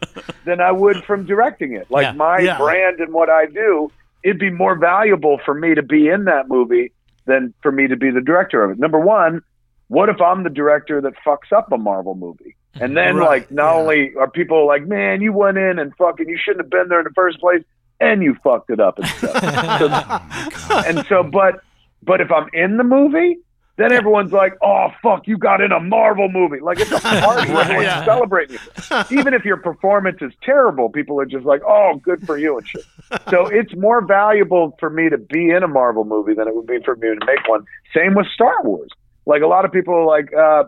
than 0.45 0.61
I 0.61 0.72
would 0.72 1.03
from 1.05 1.26
directing 1.26 1.74
it. 1.74 1.89
Like 1.89 2.03
Yeah. 2.03 2.11
my 2.13 2.39
Yeah. 2.39 2.57
brand 2.57 2.99
and 2.99 3.13
what 3.13 3.30
I 3.30 3.47
do, 3.47 3.91
it'd 4.24 4.39
be 4.39 4.49
more 4.51 4.76
valuable 4.76 5.39
for 5.43 5.53
me 5.53 5.74
to 5.76 5.82
be 5.84 6.07
in 6.07 6.26
that 6.26 6.47
movie 6.49 6.91
than 7.26 7.53
for 7.61 7.72
me 7.72 7.88
to 7.88 7.95
be 7.97 8.09
the 8.11 8.22
director 8.22 8.63
of 8.63 8.72
it. 8.72 8.80
Number 8.80 8.99
one, 8.99 9.41
what 9.89 10.09
if 10.09 10.22
I'm 10.22 10.43
the 10.43 10.49
director 10.49 11.01
that 11.01 11.13
fucks 11.26 11.51
up 11.55 11.72
a 11.72 11.78
Marvel 11.78 12.15
movie? 12.15 12.55
And 12.80 12.95
then 12.95 13.15
Right, 13.18 13.28
like 13.28 13.51
not 13.51 13.74
yeah. 13.74 13.80
only 13.82 14.15
are 14.20 14.30
people 14.30 14.68
like, 14.68 14.86
man, 14.86 15.22
you 15.22 15.34
went 15.34 15.57
in 15.57 15.80
and 15.80 15.95
fucking 15.95 16.30
you 16.30 16.38
shouldn't 16.38 16.63
have 16.65 16.70
been 16.70 16.89
there 16.89 16.99
in 16.99 17.05
the 17.05 17.13
first 17.15 17.39
place, 17.39 17.63
and 17.99 18.23
you 18.23 18.35
fucked 18.43 18.69
it 18.69 18.79
up 18.79 18.97
and 18.99 19.07
stuff. 19.07 20.53
so, 20.67 20.77
and 20.79 21.05
so, 21.07 21.23
but 21.23 21.61
but 22.03 22.21
if 22.21 22.31
I'm 22.31 22.49
in 22.53 22.77
the 22.77 22.83
movie, 22.83 23.37
then 23.77 23.91
everyone's 23.91 24.31
like, 24.31 24.53
oh 24.63 24.89
fuck, 25.03 25.27
you 25.27 25.37
got 25.37 25.61
in 25.61 25.71
a 25.71 25.79
Marvel 25.79 26.29
movie. 26.29 26.59
Like 26.59 26.79
it's 26.79 26.91
a 26.91 26.99
party, 26.99 27.51
everyone's 27.51 27.83
yeah. 27.83 28.05
celebrating 28.05 28.57
you. 28.57 29.19
Even 29.19 29.33
if 29.33 29.45
your 29.45 29.57
performance 29.57 30.17
is 30.21 30.33
terrible, 30.41 30.89
people 30.89 31.19
are 31.19 31.25
just 31.25 31.45
like, 31.45 31.61
oh, 31.65 31.99
good 32.01 32.25
for 32.25 32.37
you 32.37 32.57
and 32.57 32.67
shit. 32.67 32.83
So 33.29 33.45
it's 33.47 33.75
more 33.75 34.05
valuable 34.05 34.75
for 34.79 34.89
me 34.89 35.09
to 35.09 35.17
be 35.17 35.51
in 35.51 35.63
a 35.63 35.67
Marvel 35.67 36.05
movie 36.05 36.33
than 36.33 36.47
it 36.47 36.55
would 36.55 36.67
be 36.67 36.79
for 36.83 36.95
me 36.95 37.07
to 37.07 37.25
make 37.25 37.47
one. 37.47 37.65
Same 37.95 38.15
with 38.15 38.27
Star 38.27 38.63
Wars. 38.63 38.89
Like 39.25 39.41
a 39.41 39.47
lot 39.47 39.65
of 39.65 39.71
people 39.71 39.93
are 39.93 40.05
like, 40.05 40.33
uh, 40.33 40.63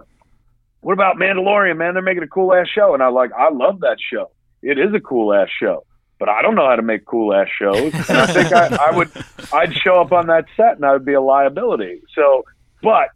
what 0.82 0.94
about 0.94 1.18
Mandalorian, 1.18 1.78
man? 1.78 1.94
They're 1.94 2.04
making 2.04 2.24
a 2.24 2.28
cool 2.28 2.54
ass 2.54 2.68
show. 2.68 2.94
And 2.94 3.02
I'm 3.02 3.14
like, 3.14 3.32
I 3.34 3.50
love 3.50 3.82
that 3.82 3.98
show. 4.00 4.32
It 4.62 4.78
is 4.78 4.94
a 4.94 5.00
cool 5.00 5.34
ass 5.34 5.50
show. 5.60 5.84
But 6.20 6.30
I 6.30 6.42
don't 6.42 6.56
know 6.56 6.68
how 6.68 6.76
to 6.76 6.82
make 6.82 7.06
cool 7.06 7.34
ass 7.34 7.48
shows. 7.58 7.94
And 7.94 8.18
I 8.18 8.28
think 8.28 8.52
I, 8.52 8.90
I 8.90 8.96
would 8.96 9.10
I'd 9.54 9.74
show 9.74 10.02
up 10.02 10.12
on 10.12 10.28
that 10.28 10.46
set 10.58 10.76
and 10.76 10.86
I 10.86 10.94
would 10.94 11.06
be 11.06 11.14
a 11.14 11.22
liability. 11.22 12.02
So 12.14 12.44
but 12.84 13.10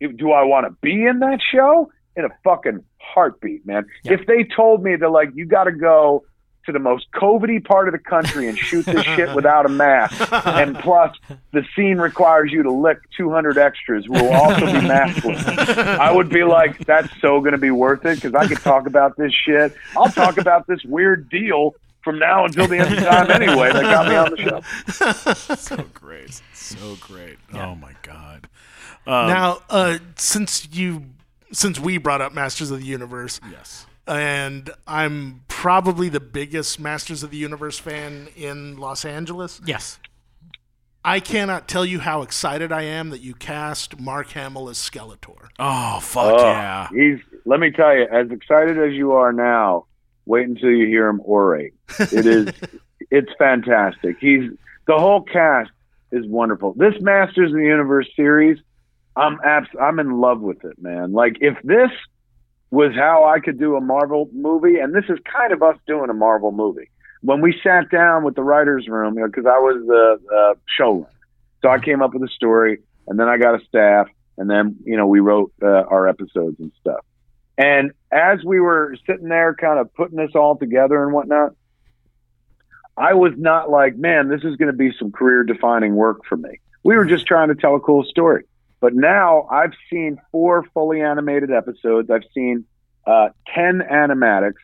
if, 0.00 0.16
do 0.16 0.32
I 0.32 0.42
want 0.42 0.66
to 0.66 0.76
be 0.82 1.06
in 1.06 1.20
that 1.20 1.38
show? 1.52 1.90
In 2.16 2.24
a 2.24 2.30
fucking 2.44 2.82
heartbeat, 2.98 3.66
man. 3.66 3.86
If 4.04 4.26
they 4.26 4.44
told 4.44 4.82
me 4.82 4.96
they're 4.96 5.08
like, 5.10 5.30
you 5.34 5.46
gotta 5.46 5.72
go 5.72 6.24
to 6.66 6.72
the 6.72 6.78
most 6.78 7.06
COVIDy 7.14 7.64
part 7.64 7.88
of 7.88 7.92
the 7.92 7.98
country 7.98 8.48
and 8.48 8.58
shoot 8.58 8.84
this 8.84 9.04
shit 9.04 9.34
without 9.34 9.66
a 9.66 9.68
mask. 9.68 10.32
And 10.32 10.76
plus, 10.78 11.16
the 11.52 11.64
scene 11.74 11.98
requires 11.98 12.50
you 12.52 12.62
to 12.64 12.72
lick 12.72 12.98
200 13.16 13.56
extras 13.56 14.04
who 14.04 14.14
will 14.14 14.32
also 14.32 14.66
be 14.66 14.72
maskless. 14.72 15.46
I 15.78 16.12
would 16.12 16.28
be 16.28 16.42
like, 16.42 16.84
that's 16.84 17.08
so 17.20 17.40
going 17.40 17.52
to 17.52 17.58
be 17.58 17.70
worth 17.70 18.04
it 18.04 18.16
because 18.16 18.34
I 18.34 18.48
could 18.48 18.58
talk 18.58 18.86
about 18.86 19.16
this 19.16 19.32
shit. 19.32 19.76
I'll 19.96 20.10
talk 20.10 20.38
about 20.38 20.66
this 20.66 20.82
weird 20.84 21.28
deal 21.28 21.74
from 22.06 22.20
now 22.20 22.44
until 22.44 22.68
the 22.68 22.78
end 22.78 22.96
of 22.96 23.02
time 23.02 23.28
anyway 23.32 23.72
that 23.72 23.82
got 23.82 24.08
me 24.08 24.14
on 24.14 24.30
the 24.30 25.34
show. 25.34 25.54
so 25.56 25.84
great, 25.92 26.40
so 26.54 26.96
great. 27.00 27.36
Oh 27.52 27.74
my 27.74 27.94
god. 28.02 28.48
Um, 29.08 29.26
now, 29.26 29.58
uh, 29.68 29.98
since 30.14 30.68
you 30.70 31.06
since 31.50 31.80
we 31.80 31.98
brought 31.98 32.20
up 32.20 32.32
Masters 32.32 32.70
of 32.70 32.78
the 32.78 32.86
Universe, 32.86 33.40
yes. 33.50 33.86
and 34.06 34.70
I'm 34.86 35.42
probably 35.48 36.08
the 36.08 36.20
biggest 36.20 36.78
Masters 36.78 37.24
of 37.24 37.32
the 37.32 37.38
Universe 37.38 37.80
fan 37.80 38.28
in 38.36 38.76
Los 38.76 39.04
Angeles. 39.04 39.60
Yes. 39.66 39.98
I 41.04 41.18
cannot 41.18 41.66
tell 41.66 41.84
you 41.84 41.98
how 42.00 42.22
excited 42.22 42.70
I 42.70 42.82
am 42.82 43.10
that 43.10 43.20
you 43.20 43.34
cast 43.34 43.98
Mark 43.98 44.30
Hamill 44.30 44.68
as 44.68 44.78
Skeletor. 44.78 45.48
Oh 45.58 45.98
fuck 46.00 46.34
Oh, 46.38 46.46
yeah. 46.46 46.88
He's 46.92 47.18
let 47.44 47.58
me 47.58 47.72
tell 47.72 47.96
you, 47.96 48.06
as 48.12 48.30
excited 48.30 48.78
as 48.78 48.92
you 48.92 49.12
are 49.12 49.32
now, 49.32 49.86
wait 50.26 50.48
until 50.48 50.70
you 50.70 50.86
hear 50.86 51.08
him 51.08 51.20
orate. 51.20 51.72
It 51.98 52.26
is 52.26 52.52
it's 53.10 53.30
fantastic. 53.38 54.16
He's 54.20 54.50
the 54.86 54.98
whole 54.98 55.22
cast 55.22 55.70
is 56.12 56.26
wonderful. 56.26 56.74
This 56.76 56.94
Masters 57.00 57.50
of 57.50 57.56
the 57.56 57.64
Universe 57.64 58.08
series, 58.14 58.58
I'm 59.16 59.38
abs- 59.44 59.68
I'm 59.80 59.98
in 59.98 60.20
love 60.20 60.40
with 60.40 60.64
it, 60.64 60.80
man. 60.80 61.12
Like 61.12 61.38
if 61.40 61.56
this 61.64 61.90
was 62.70 62.94
how 62.94 63.24
I 63.24 63.40
could 63.40 63.58
do 63.58 63.76
a 63.76 63.80
Marvel 63.80 64.28
movie, 64.32 64.78
and 64.78 64.94
this 64.94 65.04
is 65.08 65.18
kind 65.32 65.52
of 65.52 65.62
us 65.62 65.76
doing 65.86 66.10
a 66.10 66.14
Marvel 66.14 66.52
movie. 66.52 66.90
When 67.22 67.40
we 67.40 67.58
sat 67.62 67.90
down 67.90 68.24
with 68.24 68.34
the 68.34 68.42
writers' 68.42 68.86
room, 68.88 69.14
because 69.14 69.46
I 69.46 69.58
was 69.58 69.82
the 69.86 70.34
uh, 70.34 70.54
showrunner, 70.78 71.06
so 71.62 71.70
I 71.70 71.78
came 71.78 72.02
up 72.02 72.12
with 72.12 72.22
a 72.22 72.32
story, 72.32 72.78
and 73.06 73.18
then 73.18 73.28
I 73.28 73.38
got 73.38 73.60
a 73.60 73.64
staff, 73.64 74.08
and 74.36 74.50
then 74.50 74.76
you 74.84 74.96
know 74.96 75.06
we 75.06 75.20
wrote 75.20 75.52
uh, 75.62 75.66
our 75.66 76.08
episodes 76.08 76.60
and 76.60 76.70
stuff. 76.80 77.04
And 77.58 77.92
as 78.12 78.44
we 78.44 78.60
were 78.60 78.96
sitting 79.06 79.28
there, 79.28 79.54
kind 79.54 79.78
of 79.78 79.92
putting 79.94 80.16
this 80.16 80.32
all 80.34 80.56
together 80.56 81.02
and 81.02 81.12
whatnot, 81.12 81.52
I 82.96 83.14
was 83.14 83.32
not 83.36 83.70
like, 83.70 83.96
man, 83.96 84.28
this 84.28 84.42
is 84.42 84.56
going 84.56 84.70
to 84.70 84.76
be 84.76 84.92
some 84.98 85.12
career-defining 85.12 85.94
work 85.94 86.24
for 86.28 86.36
me. 86.36 86.60
We 86.82 86.96
were 86.96 87.04
just 87.04 87.26
trying 87.26 87.48
to 87.48 87.54
tell 87.54 87.74
a 87.74 87.80
cool 87.80 88.04
story. 88.04 88.44
But 88.80 88.94
now 88.94 89.48
I've 89.50 89.72
seen 89.90 90.18
four 90.30 90.64
fully 90.74 91.00
animated 91.00 91.50
episodes. 91.50 92.10
I've 92.10 92.24
seen 92.34 92.64
uh, 93.06 93.30
ten 93.54 93.80
animatics 93.80 94.62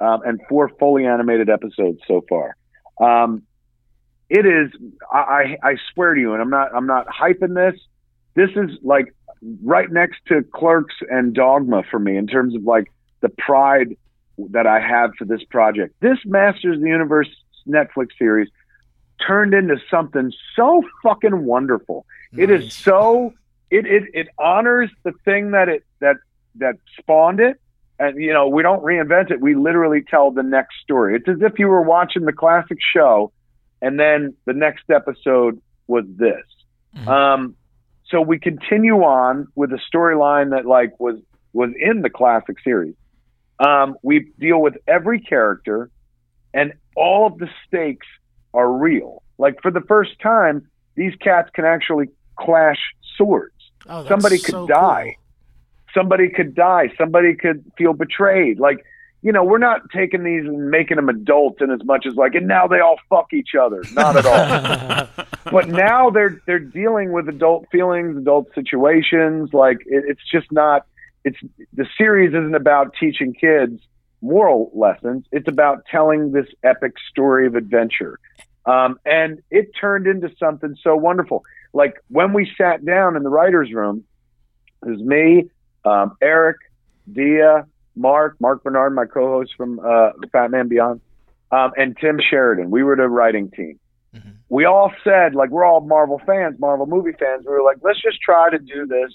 um, 0.00 0.22
and 0.24 0.40
four 0.48 0.68
fully 0.80 1.06
animated 1.06 1.48
episodes 1.48 2.00
so 2.06 2.24
far. 2.28 2.56
Um, 3.00 3.42
it 4.28 4.46
is. 4.46 4.70
I, 5.12 5.18
I 5.18 5.70
I 5.70 5.76
swear 5.92 6.14
to 6.14 6.20
you, 6.20 6.32
and 6.32 6.42
I'm 6.42 6.50
not. 6.50 6.74
I'm 6.74 6.86
not 6.86 7.06
hyping 7.06 7.54
this. 7.54 7.80
This 8.34 8.50
is 8.56 8.78
like 8.82 9.14
right 9.62 9.90
next 9.90 10.20
to 10.28 10.42
Clerks 10.42 10.94
and 11.10 11.34
Dogma 11.34 11.82
for 11.90 11.98
me 11.98 12.16
in 12.16 12.26
terms 12.26 12.54
of 12.54 12.62
like 12.62 12.90
the 13.20 13.28
pride 13.28 13.96
that 14.50 14.66
I 14.66 14.80
have 14.80 15.12
for 15.18 15.24
this 15.24 15.42
project. 15.44 15.94
This 16.00 16.18
Masters 16.24 16.76
of 16.76 16.82
the 16.82 16.88
Universe 16.88 17.28
Netflix 17.66 18.08
series 18.18 18.48
turned 19.24 19.54
into 19.54 19.76
something 19.90 20.32
so 20.56 20.82
fucking 21.02 21.44
wonderful. 21.44 22.06
It 22.36 22.50
is 22.50 22.72
so 22.72 23.34
it, 23.70 23.86
it 23.86 24.04
it 24.14 24.28
honors 24.38 24.90
the 25.02 25.12
thing 25.24 25.52
that 25.52 25.68
it 25.68 25.84
that 26.00 26.16
that 26.56 26.76
spawned 26.98 27.40
it. 27.40 27.60
And 27.98 28.20
you 28.20 28.32
know, 28.32 28.48
we 28.48 28.62
don't 28.62 28.82
reinvent 28.82 29.30
it. 29.30 29.40
We 29.40 29.54
literally 29.54 30.02
tell 30.02 30.30
the 30.30 30.42
next 30.42 30.76
story. 30.82 31.16
It's 31.16 31.28
as 31.28 31.40
if 31.40 31.58
you 31.58 31.68
were 31.68 31.82
watching 31.82 32.24
the 32.24 32.32
classic 32.32 32.78
show 32.94 33.32
and 33.80 33.98
then 33.98 34.34
the 34.44 34.54
next 34.54 34.84
episode 34.90 35.60
was 35.86 36.04
this. 36.08 36.44
Um 37.06 37.56
so 38.12 38.20
we 38.20 38.38
continue 38.38 38.98
on 38.98 39.48
with 39.56 39.72
a 39.72 39.80
storyline 39.92 40.50
that 40.50 40.66
like 40.66 41.00
was 41.00 41.18
was 41.52 41.70
in 41.80 42.02
the 42.02 42.10
classic 42.10 42.56
series. 42.62 42.94
Um, 43.58 43.96
we 44.02 44.30
deal 44.38 44.60
with 44.60 44.74
every 44.86 45.20
character, 45.20 45.90
and 46.54 46.74
all 46.94 47.26
of 47.26 47.38
the 47.38 47.48
stakes 47.66 48.06
are 48.54 48.70
real. 48.70 49.22
Like 49.38 49.60
for 49.62 49.70
the 49.70 49.80
first 49.80 50.20
time, 50.20 50.68
these 50.94 51.14
cats 51.16 51.50
can 51.54 51.64
actually 51.64 52.06
clash 52.38 52.78
swords. 53.16 53.54
Oh, 53.88 54.06
Somebody 54.06 54.38
could 54.38 54.52
so 54.52 54.66
die. 54.66 55.16
Somebody 55.94 56.28
could 56.28 56.54
die. 56.54 56.92
Somebody 56.96 57.34
could 57.34 57.64
feel 57.76 57.92
betrayed. 57.92 58.60
Like, 58.60 58.84
you 59.22 59.30
know, 59.30 59.44
we're 59.44 59.58
not 59.58 59.88
taking 59.90 60.24
these 60.24 60.44
and 60.44 60.70
making 60.70 60.96
them 60.96 61.08
adults 61.08 61.62
in 61.62 61.70
as 61.70 61.84
much 61.84 62.06
as 62.06 62.14
like, 62.16 62.34
and 62.34 62.48
now 62.48 62.66
they 62.66 62.80
all 62.80 62.98
fuck 63.08 63.32
each 63.32 63.54
other. 63.60 63.82
Not 63.92 64.16
at 64.16 64.26
all. 64.26 65.26
but 65.50 65.68
now 65.68 66.10
they're 66.10 66.40
they're 66.46 66.58
dealing 66.58 67.12
with 67.12 67.28
adult 67.28 67.66
feelings, 67.70 68.16
adult 68.16 68.48
situations. 68.54 69.54
Like 69.54 69.78
it, 69.86 70.04
it's 70.08 70.28
just 70.30 70.50
not. 70.50 70.86
It's 71.24 71.38
the 71.72 71.86
series 71.96 72.30
isn't 72.30 72.56
about 72.56 72.94
teaching 72.98 73.32
kids 73.32 73.80
moral 74.22 74.70
lessons. 74.74 75.24
It's 75.30 75.48
about 75.48 75.84
telling 75.86 76.32
this 76.32 76.46
epic 76.62 76.94
story 77.10 77.46
of 77.46 77.54
adventure. 77.54 78.18
Um, 78.64 78.98
and 79.04 79.42
it 79.50 79.70
turned 79.78 80.06
into 80.06 80.30
something 80.38 80.76
so 80.82 80.96
wonderful. 80.96 81.44
Like 81.72 81.94
when 82.08 82.32
we 82.32 82.50
sat 82.56 82.84
down 82.84 83.16
in 83.16 83.24
the 83.24 83.28
writers' 83.28 83.72
room, 83.72 84.04
it 84.84 84.90
was 84.90 85.00
me, 85.00 85.50
um, 85.84 86.16
Eric, 86.20 86.58
Dia, 87.12 87.66
Mark, 87.94 88.36
Marc 88.40 88.62
Bernardin, 88.62 88.94
my 88.94 89.06
co-host 89.06 89.52
from 89.56 89.80
uh, 89.80 90.10
Fat 90.32 90.50
Man 90.50 90.68
Beyond, 90.68 91.00
um, 91.50 91.72
and 91.76 91.96
Tim 92.00 92.18
Sheridan. 92.18 92.70
We 92.70 92.82
were 92.82 92.96
the 92.96 93.08
writing 93.08 93.50
team. 93.50 93.78
We 94.48 94.66
all 94.66 94.92
said, 95.02 95.34
like, 95.34 95.48
we're 95.48 95.64
all 95.64 95.80
Marvel 95.80 96.20
fans, 96.26 96.60
Marvel 96.60 96.84
movie 96.84 97.16
fans. 97.18 97.46
We 97.46 97.52
were 97.54 97.62
like, 97.62 97.78
let's 97.80 98.02
just 98.02 98.20
try 98.20 98.50
to 98.50 98.58
do 98.58 98.86
this 98.86 99.10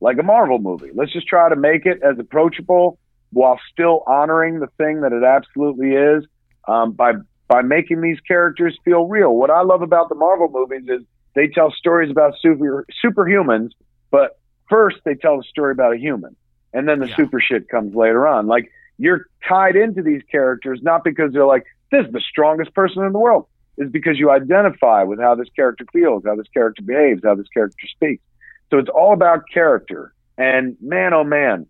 like 0.00 0.16
a 0.18 0.22
Marvel 0.22 0.60
movie. 0.60 0.90
Let's 0.94 1.12
just 1.12 1.26
try 1.26 1.48
to 1.48 1.56
make 1.56 1.86
it 1.86 2.00
as 2.04 2.16
approachable 2.20 2.96
while 3.32 3.58
still 3.72 4.04
honoring 4.06 4.60
the 4.60 4.68
thing 4.78 5.00
that 5.00 5.12
it 5.12 5.24
absolutely 5.24 5.90
is 5.90 6.24
um, 6.68 6.92
by 6.92 7.14
by 7.48 7.62
making 7.62 8.00
these 8.00 8.20
characters 8.20 8.78
feel 8.84 9.06
real. 9.06 9.34
What 9.34 9.50
I 9.50 9.62
love 9.62 9.82
about 9.82 10.08
the 10.08 10.14
Marvel 10.14 10.48
movies 10.48 10.84
is 10.88 11.04
they 11.34 11.48
tell 11.48 11.72
stories 11.72 12.10
about 12.10 12.34
super 12.40 12.86
superhumans, 13.04 13.70
but 14.10 14.38
first 14.68 14.98
they 15.04 15.14
tell 15.14 15.38
the 15.38 15.44
story 15.44 15.72
about 15.72 15.94
a 15.94 15.98
human, 15.98 16.36
and 16.76 16.86
then 16.86 16.98
the 16.98 17.08
super 17.16 17.40
shit 17.40 17.68
comes 17.68 17.94
later 17.94 18.28
on. 18.28 18.46
Like 18.46 18.70
you're 18.98 19.26
tied 19.48 19.76
into 19.76 20.02
these 20.02 20.22
characters 20.30 20.80
not 20.82 21.02
because 21.04 21.32
they're 21.32 21.46
like 21.46 21.64
this 21.90 22.04
is 22.06 22.12
the 22.12 22.20
strongest 22.20 22.74
person 22.74 23.02
in 23.04 23.12
the 23.12 23.18
world, 23.18 23.46
is 23.78 23.90
because 23.90 24.18
you 24.18 24.30
identify 24.30 25.02
with 25.04 25.18
how 25.18 25.34
this 25.34 25.48
character 25.56 25.86
feels, 25.92 26.24
how 26.26 26.36
this 26.36 26.48
character 26.52 26.82
behaves, 26.82 27.22
how 27.24 27.34
this 27.34 27.48
character 27.48 27.86
speaks. 27.88 28.22
So 28.70 28.78
it's 28.78 28.90
all 28.90 29.12
about 29.12 29.44
character. 29.52 30.12
And 30.36 30.76
man, 30.82 31.14
oh 31.14 31.24
man, 31.24 31.66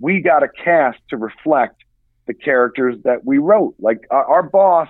we 0.00 0.20
got 0.20 0.42
a 0.42 0.48
cast 0.48 0.98
to 1.10 1.16
reflect 1.16 1.82
the 2.26 2.34
characters 2.34 2.96
that 3.04 3.24
we 3.24 3.38
wrote. 3.38 3.74
Like 3.78 4.00
our, 4.10 4.24
our 4.24 4.42
boss, 4.42 4.88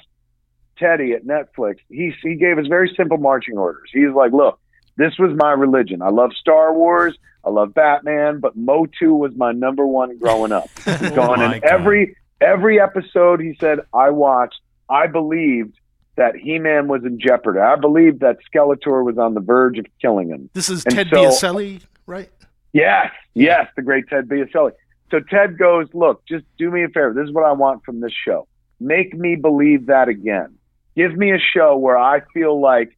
Teddy 0.78 1.12
at 1.12 1.26
Netflix, 1.26 1.76
he 1.90 2.14
he 2.22 2.36
gave 2.36 2.56
us 2.56 2.66
very 2.68 2.94
simple 2.96 3.18
marching 3.18 3.58
orders. 3.58 3.90
He's 3.92 4.12
like, 4.14 4.32
look, 4.32 4.60
this 4.98 5.16
was 5.18 5.34
my 5.34 5.52
religion. 5.52 6.02
I 6.02 6.10
love 6.10 6.32
Star 6.38 6.74
Wars. 6.74 7.16
I 7.44 7.50
love 7.50 7.72
Batman, 7.72 8.40
but 8.40 8.56
Motu 8.56 9.14
was 9.14 9.32
my 9.36 9.52
number 9.52 9.86
one 9.86 10.18
growing 10.18 10.52
up. 10.52 10.68
Oh 10.86 11.10
Going 11.14 11.40
my 11.40 11.56
in 11.56 11.64
every 11.64 12.16
every 12.40 12.78
episode, 12.80 13.40
he 13.40 13.56
said 13.58 13.78
I 13.94 14.10
watched. 14.10 14.60
I 14.90 15.06
believed 15.06 15.74
that 16.16 16.34
He-Man 16.36 16.88
was 16.88 17.04
in 17.04 17.18
jeopardy. 17.20 17.60
I 17.60 17.76
believed 17.76 18.20
that 18.20 18.38
Skeletor 18.52 19.04
was 19.04 19.16
on 19.18 19.34
the 19.34 19.40
verge 19.40 19.78
of 19.78 19.86
killing 20.02 20.28
him. 20.30 20.50
This 20.52 20.68
is 20.68 20.84
And 20.84 20.94
Ted 20.94 21.08
so- 21.10 21.16
Biaselli, 21.16 21.80
right? 22.06 22.28
Yes, 22.72 23.12
yes, 23.34 23.68
the 23.76 23.82
great 23.82 24.08
Ted 24.08 24.28
Biaselli. 24.28 24.72
So 25.10 25.20
Ted 25.20 25.56
goes, 25.58 25.86
look, 25.94 26.26
just 26.26 26.44
do 26.58 26.70
me 26.70 26.82
a 26.84 26.88
favor. 26.88 27.14
This 27.14 27.28
is 27.28 27.32
what 27.32 27.44
I 27.44 27.52
want 27.52 27.84
from 27.84 28.00
this 28.00 28.12
show. 28.12 28.46
Make 28.80 29.14
me 29.14 29.36
believe 29.36 29.86
that 29.86 30.08
again. 30.08 30.56
Give 30.96 31.16
me 31.16 31.32
a 31.32 31.38
show 31.38 31.76
where 31.76 31.96
I 31.96 32.20
feel 32.34 32.60
like 32.60 32.97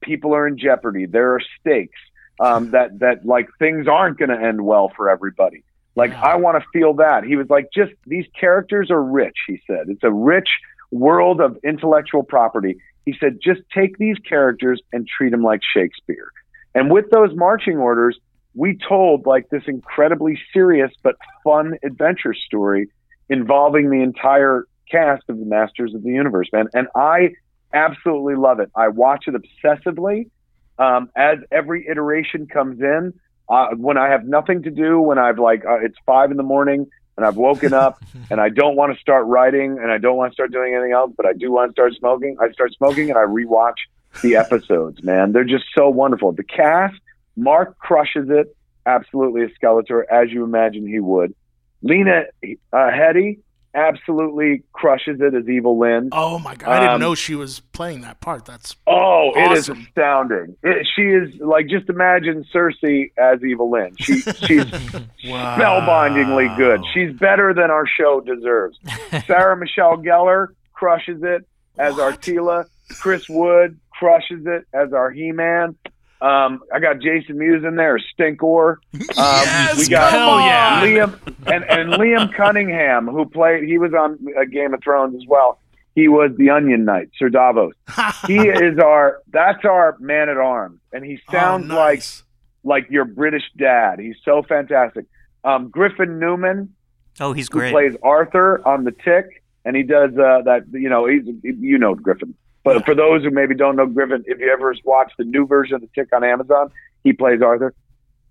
people 0.00 0.34
are 0.34 0.46
in 0.46 0.58
jeopardy. 0.58 1.06
There 1.06 1.34
are 1.34 1.40
stakes. 1.60 1.98
Um, 2.40 2.70
that 2.70 3.00
that 3.00 3.26
like 3.26 3.48
things 3.58 3.88
aren't 3.88 4.16
going 4.16 4.28
to 4.28 4.40
end 4.40 4.64
well 4.64 4.92
for 4.96 5.10
everybody. 5.10 5.64
Like 5.96 6.12
I 6.12 6.36
want 6.36 6.62
to 6.62 6.68
feel 6.72 6.94
that. 6.94 7.24
He 7.24 7.34
was 7.34 7.50
like, 7.50 7.66
just 7.74 7.90
these 8.06 8.26
characters 8.38 8.92
are 8.92 9.02
rich. 9.02 9.36
He 9.48 9.60
said 9.66 9.86
it's 9.88 10.04
a 10.04 10.12
rich 10.12 10.48
world 10.92 11.40
of 11.40 11.58
intellectual 11.64 12.22
property. 12.22 12.76
He 13.04 13.16
said, 13.18 13.38
just 13.42 13.62
take 13.74 13.98
these 13.98 14.16
characters 14.18 14.80
and 14.92 15.08
treat 15.08 15.30
them 15.30 15.42
like 15.42 15.60
Shakespeare. 15.74 16.30
And 16.74 16.90
with 16.90 17.10
those 17.10 17.34
marching 17.34 17.78
orders, 17.78 18.18
we 18.54 18.78
told 18.88 19.26
like 19.26 19.48
this 19.50 19.62
incredibly 19.66 20.38
serious 20.52 20.92
but 21.02 21.16
fun 21.42 21.78
adventure 21.82 22.34
story 22.34 22.88
involving 23.28 23.90
the 23.90 24.02
entire 24.02 24.66
cast 24.90 25.24
of 25.28 25.38
the 25.38 25.44
Masters 25.44 25.94
of 25.94 26.02
the 26.02 26.10
Universe, 26.10 26.48
man. 26.52 26.68
And 26.74 26.86
I 26.94 27.30
absolutely 27.72 28.36
love 28.36 28.60
it. 28.60 28.70
I 28.74 28.88
watch 28.88 29.26
it 29.26 29.34
obsessively. 29.34 30.30
Um, 30.78 31.10
as 31.16 31.38
every 31.50 31.86
iteration 31.88 32.46
comes 32.46 32.80
in, 32.80 33.12
uh, 33.48 33.68
when 33.76 33.96
I 33.96 34.10
have 34.10 34.24
nothing 34.24 34.62
to 34.62 34.70
do, 34.70 35.00
when 35.00 35.18
I've 35.18 35.38
like, 35.38 35.64
uh, 35.64 35.78
it's 35.80 35.96
five 36.06 36.30
in 36.30 36.36
the 36.36 36.42
morning 36.42 36.86
and 37.16 37.26
I've 37.26 37.36
woken 37.36 37.72
up 37.72 38.02
and 38.30 38.40
I 38.40 38.48
don't 38.48 38.76
want 38.76 38.94
to 38.94 39.00
start 39.00 39.26
writing 39.26 39.78
and 39.78 39.90
I 39.90 39.98
don't 39.98 40.16
want 40.16 40.32
to 40.32 40.34
start 40.34 40.52
doing 40.52 40.74
anything 40.74 40.92
else, 40.92 41.12
but 41.16 41.26
I 41.26 41.32
do 41.32 41.50
want 41.50 41.70
to 41.70 41.72
start 41.72 41.94
smoking. 41.94 42.36
I 42.40 42.52
start 42.52 42.72
smoking 42.74 43.10
and 43.10 43.18
I 43.18 43.22
rewatch 43.22 43.76
the 44.22 44.36
episodes, 44.36 45.02
man. 45.02 45.32
They're 45.32 45.44
just 45.44 45.64
so 45.76 45.88
wonderful. 45.88 46.32
The 46.32 46.44
cast, 46.44 46.96
Mark 47.36 47.78
crushes 47.78 48.28
it 48.30 48.54
absolutely 48.86 49.42
as 49.42 49.50
Skeletor, 49.60 50.02
as 50.10 50.30
you 50.30 50.44
imagine 50.44 50.86
he 50.86 51.00
would. 51.00 51.34
Lena 51.82 52.24
uh, 52.44 52.56
Headey 52.72 53.38
absolutely 53.78 54.62
crushes 54.72 55.20
it 55.20 55.34
as 55.34 55.48
Evil 55.48 55.78
Lynn. 55.78 56.08
Oh 56.12 56.38
my 56.38 56.54
god, 56.56 56.68
I 56.70 56.80
didn't 56.80 56.94
Um, 56.96 57.00
know 57.00 57.14
she 57.14 57.34
was 57.34 57.60
playing 57.60 58.00
that 58.02 58.20
part. 58.20 58.44
That's 58.44 58.74
Oh, 58.86 59.32
it 59.36 59.52
is 59.52 59.68
astounding. 59.68 60.56
It, 60.62 60.86
she 60.96 61.02
is 61.02 61.40
like 61.40 61.68
just 61.68 61.88
imagine 61.88 62.44
Cersei 62.54 63.12
as 63.18 63.42
Evil 63.44 63.70
Lynn. 63.70 63.94
She 63.98 64.20
she's 64.20 64.64
spellbindingly 65.24 66.56
good. 66.56 66.82
She's 66.92 67.12
better 67.18 67.54
than 67.54 67.70
our 67.70 67.86
show 67.86 68.20
deserves. 68.20 68.78
Sarah 69.26 69.56
Michelle 69.56 69.96
Gellar 69.98 70.48
crushes 70.72 71.22
it 71.22 71.46
as 71.78 71.98
our 71.98 72.12
Teela. 72.12 72.66
Chris 73.00 73.28
Wood 73.28 73.78
crushes 73.98 74.46
it 74.46 74.64
as 74.72 74.92
our 74.92 75.10
He-Man. 75.10 75.76
Um, 76.20 76.60
I 76.74 76.80
got 76.80 77.00
Jason 77.00 77.38
Mewes 77.38 77.64
in 77.64 77.76
there, 77.76 77.98
Stinkor. 77.98 78.76
Um, 78.94 79.00
Yes, 79.16 79.78
we 79.78 79.88
got 79.88 80.10
come 80.10 80.28
on. 80.28 80.82
Liam 80.82 81.18
and, 81.46 81.64
and 81.64 81.92
Liam 81.92 82.32
Cunningham, 82.34 83.06
who 83.06 83.24
played. 83.26 83.64
He 83.64 83.78
was 83.78 83.92
on 83.94 84.18
uh, 84.38 84.44
Game 84.44 84.74
of 84.74 84.82
Thrones 84.82 85.14
as 85.16 85.26
well. 85.26 85.60
He 85.94 86.08
was 86.08 86.30
the 86.36 86.50
Onion 86.50 86.84
Knight, 86.84 87.10
Sir 87.18 87.28
Davos. 87.28 87.72
he 88.26 88.38
is 88.38 88.78
our. 88.78 89.22
That's 89.32 89.64
our 89.64 89.96
man 90.00 90.28
at 90.28 90.36
arms, 90.36 90.80
and 90.92 91.04
he 91.04 91.18
sounds 91.30 91.70
oh, 91.70 91.74
like 91.74 91.98
nice. 91.98 92.22
like 92.64 92.86
your 92.90 93.04
British 93.04 93.44
dad. 93.56 93.98
He's 93.98 94.16
so 94.24 94.42
fantastic. 94.42 95.06
Um, 95.44 95.68
Griffin 95.70 96.18
Newman, 96.18 96.74
Oh, 97.20 97.32
he's 97.32 97.48
who 97.48 97.58
great. 97.58 97.72
plays 97.72 97.96
Arthur 98.02 98.66
on 98.66 98.84
The 98.84 98.92
Tick, 98.92 99.42
and 99.64 99.76
he 99.76 99.82
does 99.82 100.10
uh, 100.12 100.42
that. 100.44 100.64
You 100.72 100.88
know, 100.88 101.06
he's 101.06 101.22
you 101.42 101.78
know 101.78 101.94
Griffin. 101.94 102.34
But 102.64 102.84
for 102.84 102.94
those 102.94 103.22
who 103.22 103.30
maybe 103.30 103.54
don't 103.54 103.76
know 103.76 103.86
Griffin, 103.86 104.24
if 104.26 104.38
you 104.40 104.50
ever 104.52 104.74
watched 104.84 105.14
the 105.16 105.24
new 105.24 105.46
version 105.46 105.76
of 105.76 105.80
The 105.80 105.88
Tick 105.94 106.08
on 106.12 106.22
Amazon, 106.24 106.70
he 107.04 107.12
plays 107.12 107.40
Arthur. 107.40 107.72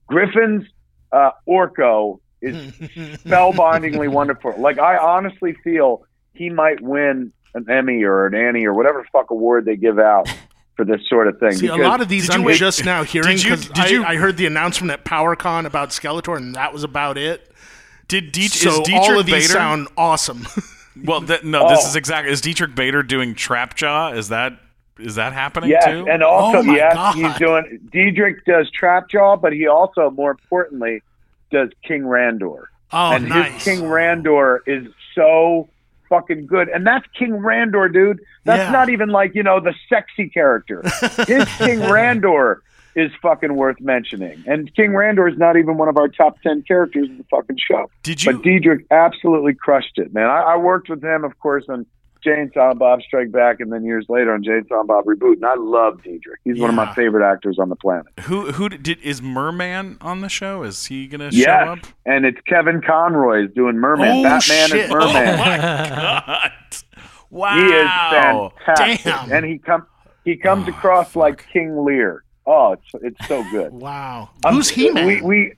Griffin's 0.07 0.63
uh, 1.11 1.31
Orko 1.47 2.19
is 2.41 2.55
spellbindingly 3.25 4.09
wonderful. 4.09 4.53
Like 4.59 4.79
I 4.79 4.97
honestly 4.97 5.53
feel 5.63 6.05
he 6.33 6.49
might 6.49 6.81
win 6.81 7.31
an 7.55 7.69
Emmy 7.69 8.03
or 8.03 8.25
an 8.27 8.35
Annie 8.35 8.65
or 8.65 8.73
whatever 8.73 9.05
fuck 9.11 9.31
award 9.31 9.65
they 9.65 9.75
give 9.75 9.97
out 9.97 10.27
for 10.75 10.85
this 10.85 11.01
sort 11.09 11.27
of 11.27 11.39
thing. 11.39 11.53
See, 11.53 11.67
a 11.67 11.75
lot 11.75 12.01
of 12.01 12.07
these 12.09 12.27
you 12.27 12.35
I'm 12.35 12.43
wait- 12.43 12.57
just 12.59 12.85
now 12.85 13.03
hearing 13.05 13.37
did 13.37 13.45
you- 13.45 13.55
did 13.55 13.79
I, 13.79 13.87
you- 13.87 14.03
I 14.03 14.15
heard 14.17 14.37
the 14.37 14.45
announcement 14.45 14.91
at 14.91 15.03
PowerCon 15.05 15.65
about 15.65 15.89
Skeletor, 15.89 16.37
and 16.37 16.53
that 16.55 16.71
was 16.73 16.83
about 16.83 17.17
it. 17.17 17.51
Did 18.07 18.31
Diet- 18.31 18.51
so 18.51 18.69
is 18.69 18.79
Diedrich 18.81 18.95
all 19.09 19.19
of 19.19 19.25
these 19.25 19.33
Bader? 19.47 19.53
sound 19.53 19.87
awesome. 19.97 20.47
well, 21.03 21.21
that, 21.21 21.43
no, 21.43 21.69
this 21.69 21.79
Oh. 21.83 21.87
is 21.89 21.95
exactly. 21.95 22.31
Is 22.31 22.41
Diedrich 22.41 22.75
Bader 22.75 23.03
doing 23.03 23.35
Trap 23.35 23.75
Jaw? 23.75 24.11
Is 24.11 24.29
that 24.29 24.53
is 24.99 25.15
that 25.15 25.31
happening 25.33 25.69
Yes, 25.69 25.85
too? 25.85 26.07
and 26.09 26.23
also 26.23 26.57
Oh 26.57 26.61
yes, 26.61 26.93
God. 26.93 27.15
he's 27.15 27.35
doing. 27.35 27.79
Diedrich 27.91 28.43
does 28.45 28.69
Trap 28.71 29.09
Jaw, 29.09 29.35
but 29.35 29.53
he 29.53 29.67
also, 29.67 30.09
more 30.09 30.31
importantly, 30.31 31.03
does 31.51 31.69
King 31.83 32.01
Randor. 32.01 32.63
oh, 32.91 33.11
and 33.11 33.29
nice. 33.29 33.53
his 33.53 33.63
King 33.63 33.81
Randor 33.89 34.59
is 34.65 34.87
so 35.13 35.69
fucking 36.09 36.47
good. 36.47 36.69
And 36.69 36.87
that's 36.87 37.05
King 37.17 37.33
Randor, 37.33 37.91
dude. 37.93 38.21
That's 38.45 38.63
Yeah. 38.63 38.71
not 38.71 38.89
even 38.89 39.09
like, 39.09 39.35
you 39.35 39.43
know, 39.43 39.59
the 39.59 39.73
sexy 39.89 40.29
character. 40.29 40.81
His 41.27 41.45
King 41.57 41.79
Randor 41.81 42.61
is 42.97 43.11
fucking 43.21 43.55
worth 43.55 43.79
mentioning. 43.79 44.43
And 44.47 44.73
King 44.75 44.89
Randor 44.91 45.31
is 45.31 45.37
not 45.37 45.55
even 45.55 45.77
one 45.77 45.87
of 45.87 45.97
our 45.97 46.07
top 46.07 46.41
10 46.41 46.63
characters 46.63 47.07
in 47.07 47.17
the 47.19 47.23
fucking 47.31 47.57
show. 47.65 47.89
Did 48.03 48.23
you? 48.23 48.33
But 48.33 48.43
Diedrich 48.43 48.85
absolutely 48.91 49.53
crushed 49.53 49.97
it, 49.97 50.13
man. 50.13 50.25
I, 50.25 50.41
I 50.41 50.57
worked 50.57 50.89
with 50.89 51.03
him, 51.03 51.23
of 51.23 51.37
course, 51.39 51.63
on 51.69 51.85
Jay 52.23 52.41
and 52.41 52.51
Silent 52.53 52.79
Bob 52.79 53.01
Strike 53.03 53.31
Back, 53.31 53.59
and 53.59 53.71
then 53.71 53.85
years 53.85 54.07
later 54.09 54.33
on 54.33 54.43
Jay 54.43 54.53
and 54.57 54.65
Silent 54.67 54.87
Bob 54.87 55.05
Reboot. 55.05 55.33
And 55.35 55.45
I 55.45 55.53
love 55.55 56.01
Diedrich. 56.03 56.39
He's 56.43 56.59
one 56.59 56.69
of 56.71 56.75
my 56.75 56.91
favorite 56.95 57.23
actors 57.23 57.59
on 57.59 57.69
the 57.69 57.75
planet. 57.75 58.07
who 58.21 58.51
who 58.51 58.67
did 58.67 58.99
is 59.01 59.21
Merman 59.21 59.97
on 60.01 60.21
the 60.21 60.29
show? 60.29 60.63
Is 60.63 60.87
he 60.87 61.07
gonna 61.07 61.31
show 61.31 61.37
Yes, 61.37 61.67
up? 61.67 61.79
and 62.05 62.25
it's 62.25 62.41
Kevin 62.47 62.81
Conroy 62.81 63.45
is 63.45 63.51
doing 63.53 63.77
Merman. 63.77 64.09
Oh, 64.09 64.23
Batman 64.23 64.39
shit. 64.69 64.85
is 64.85 64.89
Merman. 64.89 65.07
Oh 65.07 65.37
my 65.37 65.57
god! 65.57 66.51
Wow. 67.29 67.55
He 67.55 67.65
is 67.65 68.65
fantastic, 68.65 69.03
Damn. 69.03 69.31
and 69.31 69.45
he 69.45 69.59
come 69.59 69.85
He 70.25 70.35
comes 70.35 70.65
oh, 70.67 70.71
across 70.71 71.15
like 71.15 71.45
King 71.53 71.83
Lear. 71.85 72.23
Oh, 72.47 72.71
it's 72.71 73.03
it's 73.03 73.27
so 73.27 73.43
good. 73.51 73.71
Wow. 73.87 74.29
Um, 74.45 74.55
Who's 74.55 74.69
He 74.69 74.89
Man? 74.89 75.05
We, 75.05 75.21
we 75.21 75.53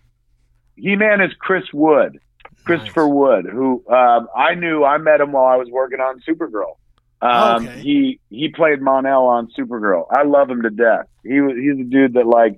He 0.75 0.95
Man 0.95 1.21
is 1.21 1.31
Chris 1.39 1.63
Wood, 1.71 2.19
Christopher 2.65 3.07
Wood, 3.07 3.45
who 3.45 3.83
um, 3.87 4.27
I 4.35 4.55
knew. 4.55 4.83
I 4.83 4.97
met 4.97 5.21
him 5.21 5.31
while 5.31 5.45
I 5.45 5.55
was 5.55 5.69
working 5.69 5.99
on 5.99 6.19
Supergirl. 6.27 6.75
Um, 7.21 7.67
Okay. 7.67 7.81
He 7.81 8.19
he 8.29 8.49
played 8.49 8.81
Mon-El 8.81 9.25
on 9.25 9.49
Supergirl. 9.57 10.05
I 10.11 10.23
love 10.23 10.49
him 10.49 10.63
to 10.63 10.69
death. 10.69 11.05
He 11.23 11.39
was 11.41 11.55
he's 11.57 11.79
a 11.79 11.89
dude 11.89 12.13
that 12.13 12.25
like 12.25 12.57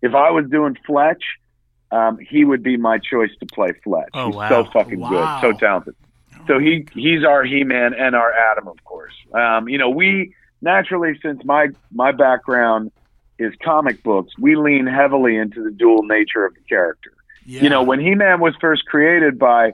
if 0.00 0.14
I 0.14 0.30
was 0.30 0.46
doing 0.50 0.76
Fletch, 0.86 1.24
um, 1.90 2.18
he 2.18 2.44
would 2.44 2.62
be 2.62 2.76
my 2.76 2.98
choice 2.98 3.30
to 3.40 3.46
play 3.46 3.72
Fletch. 3.84 4.10
Oh, 4.14 4.26
he's 4.26 4.36
wow. 4.36 4.48
so 4.64 4.70
fucking 4.70 5.00
Wow. 5.00 5.40
good, 5.40 5.52
so 5.52 5.58
talented. 5.58 5.94
So 6.46 6.58
he 6.58 6.86
he's 6.92 7.24
our 7.24 7.42
He 7.44 7.64
Man 7.64 7.94
and 7.94 8.14
our 8.14 8.32
Adam, 8.32 8.68
of 8.68 8.82
course. 8.84 9.14
Um, 9.32 9.68
you 9.68 9.78
know, 9.78 9.90
we 9.90 10.34
naturally 10.60 11.18
since 11.22 11.44
my 11.44 11.68
my 11.92 12.12
background 12.12 12.90
is 13.42 13.52
comic 13.62 14.02
books, 14.02 14.32
we 14.38 14.56
lean 14.56 14.86
heavily 14.86 15.36
into 15.36 15.62
the 15.62 15.70
dual 15.70 16.02
nature 16.02 16.44
of 16.44 16.54
the 16.54 16.60
character. 16.68 17.12
yeah. 17.46 17.62
You 17.62 17.70
know, 17.70 17.82
when 17.82 18.00
He 18.00 18.14
Man 18.14 18.40
was 18.40 18.54
first 18.60 18.84
created 18.86 19.38
by 19.38 19.72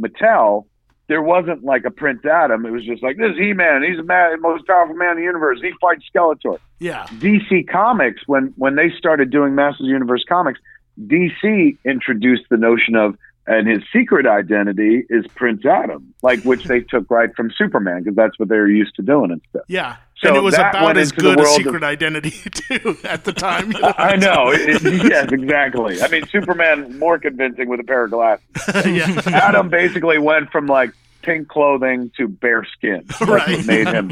Mattel, 0.00 0.66
there 1.08 1.22
wasn't 1.22 1.64
like 1.64 1.84
a 1.84 1.90
Prince 1.90 2.24
Adam. 2.24 2.64
It 2.64 2.70
was 2.70 2.84
just 2.84 3.02
like 3.02 3.16
this 3.16 3.32
is 3.32 3.38
He 3.38 3.52
Man. 3.52 3.82
He's 3.82 3.96
the 3.96 4.04
man, 4.04 4.40
most 4.40 4.66
powerful 4.66 4.94
man 4.94 5.12
in 5.12 5.16
the 5.18 5.22
universe. 5.22 5.58
He 5.60 5.72
fights 5.80 6.04
Skeletor. 6.14 6.58
yeah. 6.78 7.06
DC 7.18 7.68
Comics, 7.68 8.22
when 8.26 8.54
when 8.56 8.76
they 8.76 8.90
started 8.96 9.30
doing 9.30 9.54
Masters 9.54 9.80
of 9.80 9.86
the 9.86 9.92
Universe 9.92 10.24
comics, 10.28 10.60
DC 11.00 11.76
introduced 11.84 12.44
the 12.50 12.56
notion 12.56 12.94
of 12.94 13.16
and 13.46 13.66
his 13.66 13.80
secret 13.92 14.26
identity 14.26 15.04
is 15.10 15.26
Prince 15.34 15.66
Adam, 15.66 16.14
like 16.22 16.40
which 16.44 16.64
they 16.64 16.80
took 16.80 17.10
right 17.10 17.34
from 17.34 17.50
Superman 17.56 18.02
because 18.02 18.14
that's 18.14 18.38
what 18.38 18.48
they 18.48 18.56
were 18.56 18.68
used 18.68 18.94
to 18.96 19.02
doing 19.02 19.32
and 19.32 19.40
stuff. 19.50 19.64
Yeah. 19.66 19.96
So 20.22 20.28
and 20.28 20.36
it 20.36 20.40
was 20.42 20.54
about 20.54 20.98
as 20.98 21.12
good 21.12 21.38
a 21.38 21.42
world 21.42 21.58
of- 21.58 21.64
secret 21.64 21.82
identity 21.82 22.30
too 22.50 22.96
at 23.04 23.24
the 23.24 23.32
time. 23.32 23.72
you 23.72 23.80
know? 23.80 23.94
I 23.98 24.16
know. 24.16 24.50
It, 24.52 24.82
yes, 25.10 25.32
exactly. 25.32 26.02
I 26.02 26.08
mean, 26.08 26.26
Superman 26.28 26.98
more 26.98 27.18
convincing 27.18 27.68
with 27.70 27.80
a 27.80 27.84
pair 27.84 28.04
of 28.04 28.10
glasses. 28.10 28.44
yeah. 28.84 29.20
Adam 29.26 29.70
basically 29.70 30.18
went 30.18 30.50
from 30.50 30.66
like 30.66 30.90
pink 31.22 31.48
clothing 31.48 32.10
to 32.18 32.28
bare 32.28 32.64
skin. 32.76 33.02
That's 33.06 33.20
Right. 33.22 33.56
what 33.58 33.66
made 33.66 33.86
him 33.88 34.08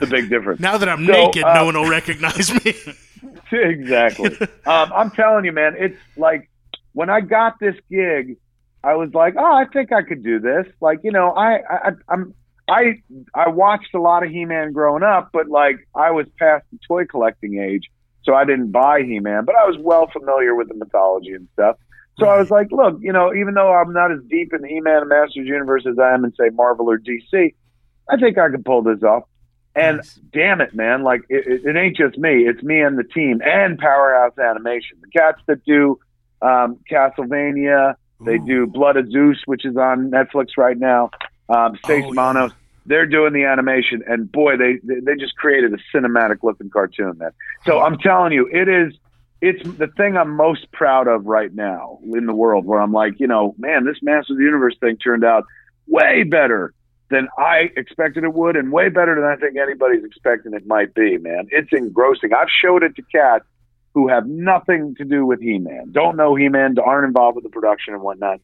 the 0.00 0.06
big 0.08 0.28
difference. 0.30 0.60
Now 0.60 0.78
that 0.78 0.88
I'm 0.88 1.06
So, 1.06 1.12
naked, 1.12 1.44
uh, 1.44 1.54
no 1.54 1.64
one 1.66 1.74
will 1.76 1.88
recognize 1.88 2.52
me. 2.64 2.74
exactly. 3.52 4.36
Um, 4.66 4.92
I'm 4.94 5.10
telling 5.12 5.44
you, 5.44 5.52
man, 5.52 5.74
it's 5.78 5.96
like 6.16 6.50
when 6.92 7.08
I 7.10 7.20
got 7.20 7.58
this 7.60 7.76
gig, 7.90 8.36
I 8.84 8.94
was 8.94 9.14
like, 9.14 9.34
oh, 9.38 9.52
I 9.52 9.64
think 9.66 9.92
I 9.92 10.02
could 10.02 10.22
do 10.24 10.40
this. 10.40 10.66
Like, 10.80 11.00
you 11.04 11.12
know, 11.12 11.30
I, 11.30 11.60
I 11.70 11.90
I'm 12.08 12.34
I 12.68 13.02
I 13.34 13.48
watched 13.48 13.94
a 13.94 14.00
lot 14.00 14.24
of 14.24 14.30
He-Man 14.30 14.72
growing 14.72 15.02
up, 15.02 15.30
but 15.32 15.48
like 15.48 15.76
I 15.94 16.10
was 16.10 16.26
past 16.38 16.64
the 16.72 16.78
toy 16.86 17.04
collecting 17.06 17.58
age, 17.58 17.90
so 18.24 18.34
I 18.34 18.44
didn't 18.44 18.70
buy 18.70 19.02
He-Man, 19.02 19.44
but 19.44 19.54
I 19.56 19.66
was 19.66 19.76
well 19.80 20.08
familiar 20.12 20.54
with 20.54 20.68
the 20.68 20.74
mythology 20.74 21.32
and 21.32 21.48
stuff. 21.54 21.76
So 22.18 22.26
I 22.26 22.38
was 22.38 22.50
like, 22.50 22.68
look, 22.70 22.98
you 23.00 23.12
know, 23.12 23.34
even 23.34 23.54
though 23.54 23.72
I'm 23.72 23.92
not 23.92 24.12
as 24.12 24.20
deep 24.28 24.52
in 24.52 24.62
He-Man 24.64 24.98
and 24.98 25.08
Masters 25.08 25.46
Universe 25.46 25.84
as 25.90 25.98
I 25.98 26.12
am 26.12 26.24
in 26.24 26.32
say 26.34 26.50
Marvel 26.52 26.90
or 26.90 26.98
DC, 26.98 27.54
I 28.08 28.16
think 28.18 28.38
I 28.38 28.50
could 28.50 28.64
pull 28.64 28.82
this 28.82 29.02
off. 29.02 29.24
And 29.74 29.96
Nice. 29.96 30.20
damn 30.32 30.60
it, 30.60 30.74
man, 30.74 31.02
like 31.02 31.22
it, 31.30 31.46
it, 31.46 31.64
it 31.64 31.76
ain't 31.76 31.96
just 31.96 32.18
me; 32.18 32.46
it's 32.46 32.62
me 32.62 32.80
and 32.82 32.98
the 32.98 33.04
team 33.04 33.40
and 33.42 33.78
Powerhouse 33.78 34.38
Animation, 34.38 34.98
the 35.00 35.08
cats 35.08 35.40
that 35.46 35.64
do 35.64 35.98
um, 36.42 36.78
Castlevania. 36.90 37.94
They 38.24 38.38
do 38.38 38.66
Blood 38.68 38.96
of 38.96 39.10
Zeus, 39.10 39.38
which 39.46 39.64
is 39.64 39.76
on 39.76 40.12
Netflix 40.12 40.50
right 40.56 40.78
now. 40.78 41.10
Um, 41.48 41.76
Stace 41.84 42.04
Oh, 42.04 42.08
yeah. 42.08 42.14
Manos. 42.14 42.52
They're 42.84 43.06
doing 43.06 43.32
the 43.32 43.44
animation, 43.44 44.02
and 44.08 44.30
boy, 44.30 44.56
they 44.56 44.80
they 44.82 45.00
they 45.00 45.14
just 45.14 45.36
created 45.36 45.72
a 45.72 45.76
cinematic 45.96 46.38
looking 46.42 46.68
cartoon. 46.68 47.16
Man, 47.18 47.30
so 47.64 47.80
I'm 47.80 47.96
telling 47.98 48.32
you, 48.32 48.48
it 48.52 48.68
is. 48.68 48.94
It's 49.40 49.62
the 49.76 49.88
thing 49.96 50.16
I'm 50.16 50.36
most 50.36 50.70
proud 50.72 51.08
of 51.08 51.26
right 51.26 51.52
now 51.52 51.98
in 52.04 52.26
the 52.26 52.34
world, 52.34 52.64
where 52.64 52.80
I'm 52.80 52.92
like, 52.92 53.18
you 53.18 53.26
know, 53.26 53.54
man, 53.58 53.84
this 53.84 53.96
Master 54.02 54.32
of 54.34 54.38
the 54.38 54.44
Universe 54.44 54.76
thing 54.80 54.96
turned 54.96 55.24
out 55.24 55.44
way 55.88 56.22
better 56.22 56.74
than 57.10 57.28
I 57.38 57.70
expected 57.76 58.24
it 58.24 58.32
would, 58.34 58.56
and 58.56 58.72
way 58.72 58.88
better 58.88 59.14
than 59.14 59.24
I 59.24 59.36
think 59.36 59.56
anybody's 59.56 60.04
expecting 60.04 60.52
it 60.54 60.66
might 60.66 60.94
be. 60.94 61.18
Man, 61.18 61.48
it's 61.50 61.72
engrossing. 61.72 62.32
I've 62.32 62.48
showed 62.50 62.82
it 62.82 62.96
to 62.96 63.02
cats 63.02 63.44
who 63.94 64.08
have 64.08 64.26
nothing 64.26 64.94
to 64.96 65.04
do 65.04 65.26
with 65.26 65.40
He-Man, 65.40 65.92
don't 65.92 66.16
know 66.16 66.34
He-Man, 66.34 66.76
aren't 66.84 67.06
involved 67.06 67.34
with 67.36 67.44
the 67.44 67.50
production 67.50 67.94
and 67.94 68.02
whatnot, 68.02 68.40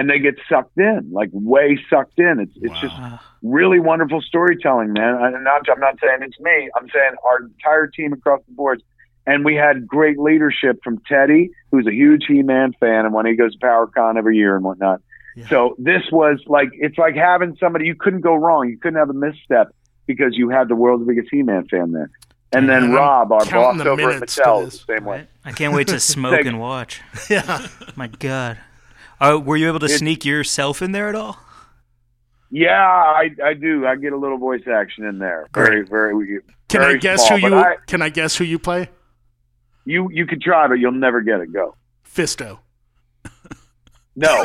and 0.00 0.08
they 0.08 0.18
get 0.18 0.36
sucked 0.48 0.78
in, 0.78 1.10
like 1.12 1.28
way 1.30 1.78
sucked 1.90 2.18
in. 2.18 2.40
It's 2.40 2.56
it's 2.56 2.80
just 2.80 2.94
really 3.42 3.78
wonderful 3.78 4.22
storytelling, 4.22 4.94
man. 4.94 5.14
I'm 5.14 5.44
not 5.44 5.68
I'm 5.70 5.78
not 5.78 5.96
saying 6.02 6.20
it's 6.22 6.40
me. 6.40 6.70
I'm 6.74 6.88
saying 6.88 7.12
our 7.22 7.42
entire 7.42 7.86
team 7.86 8.14
across 8.14 8.40
the 8.48 8.54
board. 8.54 8.82
And 9.26 9.44
we 9.44 9.54
had 9.56 9.86
great 9.86 10.18
leadership 10.18 10.78
from 10.82 11.02
Teddy, 11.06 11.50
who's 11.70 11.86
a 11.86 11.92
huge 11.92 12.24
He-Man 12.26 12.72
fan, 12.80 13.04
and 13.04 13.12
when 13.12 13.26
he 13.26 13.36
goes 13.36 13.52
to 13.52 13.58
PowerCon 13.58 14.16
every 14.16 14.38
year 14.38 14.56
and 14.56 14.64
whatnot. 14.64 15.02
So 15.50 15.76
this 15.78 16.02
was 16.10 16.40
like 16.46 16.70
it's 16.72 16.96
like 16.96 17.14
having 17.14 17.56
somebody 17.60 17.84
you 17.84 17.94
couldn't 17.94 18.22
go 18.22 18.34
wrong. 18.34 18.70
You 18.70 18.78
couldn't 18.78 18.98
have 18.98 19.10
a 19.10 19.14
misstep 19.14 19.74
because 20.06 20.34
you 20.34 20.48
had 20.48 20.68
the 20.68 20.74
world's 20.74 21.06
biggest 21.06 21.28
He-Man 21.30 21.68
fan 21.68 21.92
there. 21.92 22.10
And 22.52 22.70
then 22.70 22.84
I'm 22.84 22.92
Rob, 22.92 23.32
our 23.32 23.44
boss 23.44 23.80
over 23.86 24.10
at 24.10 24.22
Mattel, 24.22 24.86
same 24.86 25.04
way. 25.04 25.28
I 25.44 25.52
can't 25.52 25.74
wait 25.74 25.88
to 25.88 26.00
smoke 26.14 26.46
and 26.46 26.58
watch. 26.58 27.02
yeah. 27.30 27.68
My 27.96 28.08
God. 28.08 28.58
Uh, 29.20 29.38
were 29.42 29.56
you 29.56 29.68
able 29.68 29.78
to 29.80 29.86
It- 29.86 29.90
sneak 29.98 30.24
yourself 30.24 30.80
in 30.82 30.92
there 30.92 31.08
at 31.08 31.14
all? 31.14 31.38
Yeah, 32.52 32.70
I, 32.82 33.30
I 33.44 33.54
do. 33.54 33.86
I 33.86 33.94
get 33.96 34.12
a 34.12 34.16
little 34.16 34.38
voice 34.38 34.66
action 34.66 35.04
in 35.04 35.18
there. 35.20 35.46
Very, 35.54 35.82
very. 35.86 36.40
Can 36.68 36.80
very 36.80 36.94
I 36.94 36.98
guess 36.98 37.24
small, 37.26 37.38
who 37.38 37.48
you? 37.48 37.54
I- 37.54 37.76
can 37.86 38.02
I 38.02 38.08
guess 38.08 38.34
who 38.36 38.44
you 38.44 38.58
play? 38.58 38.88
you 39.84 40.08
you 40.12 40.26
could 40.26 40.42
try, 40.42 40.66
but 40.66 40.74
you'll 40.74 40.92
never 40.92 41.20
get 41.20 41.40
it. 41.40 41.52
Go. 41.52 41.74
Fisto. 42.04 42.58
No. 44.16 44.28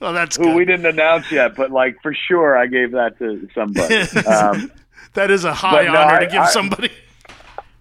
Oh, 0.00 0.12
that's 0.12 0.36
who 0.36 0.44
good. 0.44 0.56
we 0.56 0.64
didn't 0.64 0.86
announce 0.86 1.30
yet, 1.30 1.54
but 1.54 1.70
like 1.70 1.96
for 2.02 2.12
sure, 2.12 2.58
I 2.58 2.66
gave 2.66 2.90
that 2.92 3.16
to 3.20 3.48
somebody. 3.54 3.94
Um, 4.26 4.70
that 5.14 5.30
is 5.30 5.44
a 5.44 5.54
high 5.54 5.84
But 5.84 5.92
no, 5.92 6.00
honor 6.00 6.14
I- 6.16 6.24
to 6.24 6.26
give 6.26 6.40
I- 6.42 6.46
somebody. 6.50 6.90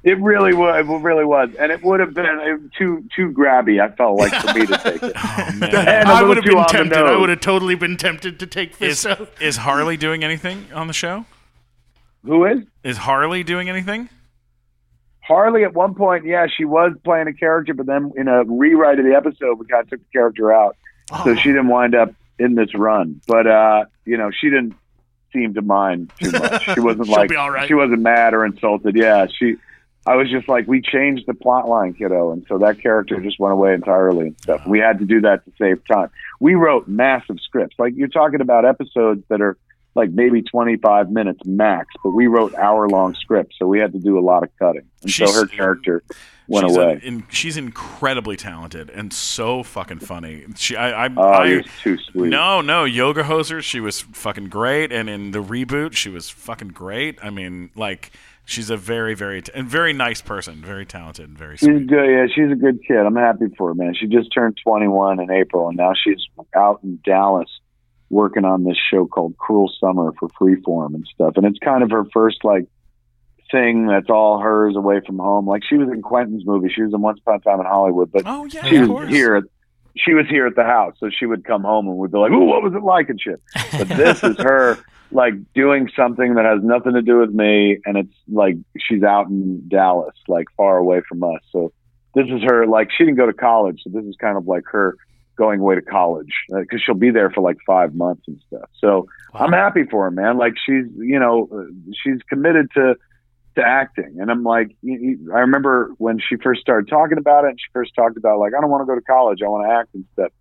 It 0.04 0.20
really 0.20 0.54
was. 0.54 0.86
It 0.88 0.92
really 1.02 1.26
was, 1.26 1.50
and 1.60 1.72
it 1.72 1.82
would 1.84 2.00
have 2.00 2.14
been 2.14 2.70
too 2.78 3.04
too 3.16 3.32
grabby. 3.32 3.82
I 3.82 3.94
felt 3.96 4.18
like 4.20 4.34
for 4.34 4.54
me 4.54 4.66
to 4.66 4.78
take 4.78 5.02
it. 5.04 5.14
Oh, 5.36 5.52
man. 5.60 5.74
And 5.76 6.10
a 6.10 6.12
I 6.12 6.14
little 6.22 6.28
would 6.30 6.38
have 6.38 6.46
been 6.46 6.66
tempted. 6.66 6.98
I 6.98 7.18
would 7.18 7.30
have 7.30 7.40
totally 7.42 7.76
been 7.76 7.98
tempted 7.98 8.40
to 8.40 8.48
take 8.48 8.80
is, 8.82 9.08
is 9.42 9.58
Harley 9.58 9.98
doing 9.98 10.24
anything 10.24 10.66
on 10.74 10.88
the 10.88 10.94
show? 10.94 11.26
Who 12.24 12.46
is? 12.46 12.60
Is 12.84 12.98
Harley 12.98 13.44
doing 13.44 13.70
anything? 13.70 14.10
Harley 15.22 15.64
at 15.64 15.74
one 15.74 15.96
point, 15.96 16.26
yeah, 16.26 16.48
she 16.54 16.66
was 16.66 16.92
playing 17.06 17.28
a 17.28 17.34
character, 17.34 17.74
but 17.74 17.86
then 17.86 18.12
in 18.18 18.28
a 18.28 18.44
rewrite 18.44 19.00
of 19.00 19.06
the 19.06 19.16
episode, 19.16 19.58
we 19.58 19.66
kind 19.66 19.84
of 19.84 19.90
took 19.90 20.00
the 20.00 20.12
character 20.12 20.52
out, 20.52 20.76
Oh. 21.12 21.24
so 21.24 21.36
she 21.36 21.50
didn't 21.50 21.68
wind 21.70 21.96
up 21.96 22.14
in 22.40 22.56
this 22.56 22.74
run. 22.76 23.22
But 23.28 23.48
uh, 23.48 23.86
you 24.06 24.18
know, 24.18 24.32
she 24.32 24.50
didn't 24.50 24.76
seem 25.32 25.54
to 25.54 25.62
mind 25.62 26.12
too 26.22 26.32
much. 26.32 26.64
She 26.64 26.80
wasn't 26.80 27.08
like 27.10 27.30
be 27.30 27.36
all 27.36 27.52
right. 27.52 27.68
she 27.68 27.74
wasn't 27.74 28.02
mad 28.02 28.34
or 28.34 28.46
insulted. 28.46 28.96
Yeah, 28.96 29.28
she. 29.28 29.56
I 30.06 30.16
was 30.16 30.30
just 30.30 30.50
like, 30.50 30.68
we 30.68 30.82
changed 30.82 31.26
the 31.28 31.34
plot 31.34 31.68
line, 31.70 31.94
kiddo, 31.94 32.32
and 32.32 32.46
so 32.50 32.58
that 32.58 32.82
character 32.82 33.20
just 33.22 33.40
went 33.40 33.54
away 33.54 33.74
entirely 33.74 34.28
and 34.28 34.42
stuff. 34.42 34.66
We 34.68 34.80
had 34.80 35.00
to 35.00 35.06
do 35.06 35.22
that 35.22 35.46
to 35.46 35.52
save 35.58 35.86
time. 35.88 36.10
We 36.42 36.56
wrote 36.56 36.88
massive 36.88 37.38
scripts, 37.40 37.76
like 37.80 37.94
you're 37.96 38.10
talking 38.10 38.42
about 38.42 38.66
episodes 38.66 39.24
that 39.30 39.40
are 39.42 39.58
like 39.96 40.10
maybe 40.10 40.42
25 40.42 41.12
minutes 41.12 41.40
max, 41.46 41.88
but 42.04 42.10
we 42.12 42.28
wrote 42.28 42.54
hour 42.56 42.90
long 42.90 43.14
scripts, 43.16 43.56
so 43.60 43.68
we 43.68 43.80
had 43.80 43.94
to 43.94 44.00
do 44.00 44.18
a 44.18 44.22
lot 44.22 44.44
of 44.44 44.50
cutting, 44.60 44.82
and 45.04 45.12
She's- 45.12 45.32
so 45.34 45.40
her 45.42 45.48
character 45.48 46.04
went 46.50 46.68
she's 46.68 46.76
away. 46.76 47.00
in, 47.04 47.24
she's 47.30 47.56
incredibly 47.56 48.36
talented 48.36 48.90
and 48.90 49.14
so 49.14 49.64
fucking 49.64 50.00
funny. 50.00 50.44
She, 50.58 50.76
I, 50.76 51.06
I, 51.06 51.10
oh, 51.16 51.22
I 51.22 51.46
you're 51.46 51.64
too 51.82 51.98
sweet. 51.98 52.30
no, 52.30 52.60
no, 52.60 52.84
Yoga 52.84 53.24
Hoser, 53.24 53.62
She 53.62 53.80
was 53.80 54.02
fucking 54.02 54.50
great, 54.50 54.92
and 54.92 55.10
in 55.10 55.32
the 55.32 55.42
reboot, 55.42 55.94
she 55.96 56.10
was 56.10 56.30
fucking 56.30 56.70
great. 56.70 57.18
I 57.24 57.30
mean, 57.30 57.70
like, 57.76 58.12
she's 58.46 58.70
a 58.70 58.78
very, 58.78 59.14
very, 59.14 59.42
t- 59.42 59.52
and 59.54 59.68
very 59.68 59.94
nice 59.94 60.22
person, 60.22 60.62
very 60.62 60.86
talented, 60.86 61.28
and 61.30 61.38
very 61.38 61.58
She's 61.58 61.68
good. 61.68 61.90
Yeah, 61.92 62.26
she's 62.34 62.52
a 62.52 62.56
good 62.56 62.80
kid. 62.88 62.98
I'm 62.98 63.16
happy 63.16 63.46
for 63.58 63.70
her, 63.70 63.74
man. 63.74 63.94
She 63.96 64.08
just 64.08 64.34
turned 64.34 64.58
21 64.64 65.20
in 65.20 65.32
April, 65.32 65.68
and 65.68 65.78
now 65.78 65.94
she's 65.94 66.20
out 66.56 66.80
in 66.84 67.00
Dallas 67.06 67.50
working 68.10 68.46
on 68.46 68.64
this 68.64 68.78
show 68.92 69.08
called 69.08 69.36
Cruel 69.38 69.72
Summer 69.80 70.12
for 70.20 70.30
Freeform 70.30 70.94
and 70.94 71.08
stuff. 71.14 71.34
And 71.36 71.46
it's 71.46 71.60
kind 71.60 71.84
of 71.84 71.92
her 71.92 72.06
first 72.14 72.44
like 72.44 72.68
thing 73.52 73.88
that's 73.88 74.10
all 74.10 74.40
hers 74.40 74.76
away 74.76 75.02
from 75.06 75.18
home. 75.18 75.48
Like 75.48 75.64
she 75.68 75.78
was 75.78 75.90
in 75.90 76.02
Quentin's 76.02 76.46
movie. 76.46 76.70
She 76.74 76.84
was 76.84 76.94
in 76.94 77.02
Once 77.02 77.20
Upon 77.20 77.36
a 77.36 77.40
Time 77.40 77.60
in 77.60 77.66
Hollywood, 77.66 78.12
but 78.12 78.24
Oh 78.26 78.46
yeah, 78.46 78.64
she 78.66 78.80
was 78.80 78.88
course. 78.88 79.10
here. 79.10 79.36
At, 79.38 79.44
she 79.96 80.14
was 80.14 80.28
here 80.28 80.48
at 80.48 80.56
the 80.56 80.64
house, 80.64 80.96
so 81.00 81.10
she 81.10 81.26
would 81.26 81.44
come 81.44 81.64
home 81.64 81.88
and 81.88 81.98
we'd 81.98 82.12
be 82.12 82.18
like, 82.18 82.32
"Ooh, 82.32 82.46
what 82.46 82.64
was 82.64 82.74
it 82.74 82.82
like?" 82.82 83.10
and 83.10 83.22
shit. 83.22 83.42
But 83.72 83.88
this 83.90 84.24
is 84.24 84.38
her 84.38 84.80
like 85.14 85.34
doing 85.54 85.90
something 85.96 86.36
that 86.36 86.46
has 86.46 86.60
nothing 86.64 86.94
to 86.94 87.02
do 87.02 87.20
with 87.20 87.32
me, 87.32 87.80
and 87.86 87.98
it's 87.98 88.16
like 88.28 88.56
she's 88.78 89.04
out 89.04 89.28
in 89.28 89.68
Dallas, 89.68 90.16
like 90.28 90.48
far 90.58 90.78
away 90.78 91.02
from 91.08 91.24
us. 91.24 91.40
So 91.52 91.72
this 92.16 92.26
is 92.30 92.42
her 92.44 92.66
like 92.68 92.90
she 92.92 93.06
didn't 93.06 93.18
go 93.18 93.26
to 93.26 93.34
college, 93.34 93.82
so 93.84 93.90
this 93.94 94.06
is 94.06 94.16
kind 94.20 94.38
of 94.38 94.48
like 94.48 94.64
her 94.72 94.98
going 95.36 95.60
away 95.60 95.76
to 95.76 95.82
college 95.82 96.32
because 96.50 96.82
she'll 96.82 96.96
be 96.96 97.10
there 97.10 97.30
for 97.32 97.42
like 97.42 97.58
five 97.66 97.96
months 97.96 98.24
and 98.28 98.40
stuff. 98.48 98.70
So 98.80 99.08
I'm 99.34 99.52
happy 99.52 99.84
for 99.90 100.04
her, 100.04 100.12
man. 100.12 100.38
Like 100.38 100.54
she's, 100.64 100.86
you 100.98 101.20
know, 101.20 101.50
uh, 101.52 101.64
she's 102.04 102.22
committed 102.30 102.70
to 102.76 102.96
to 103.56 103.62
acting, 103.64 104.18
and 104.20 104.32
I'm 104.32 104.44
like, 104.44 104.76
I 104.84 105.40
remember 105.40 105.94
when 106.00 106.20
she 106.20 106.38
first 106.38 106.62
started 106.62 106.88
talking 106.90 107.20
about 107.20 107.46
it, 107.46 107.50
and 107.50 107.60
she 107.60 107.68
first 107.72 107.94
talked 107.96 108.18
about 108.18 108.40
like, 108.40 108.54
I 108.58 108.62
don't 108.62 108.70
want 108.70 108.82
to 108.82 108.86
go 108.86 108.96
to 108.96 109.06
college, 109.06 109.42
I 109.44 109.48
want 109.48 109.68
to 109.68 109.74
act 109.74 109.90
and 109.94 110.06
stuff. 110.14 110.32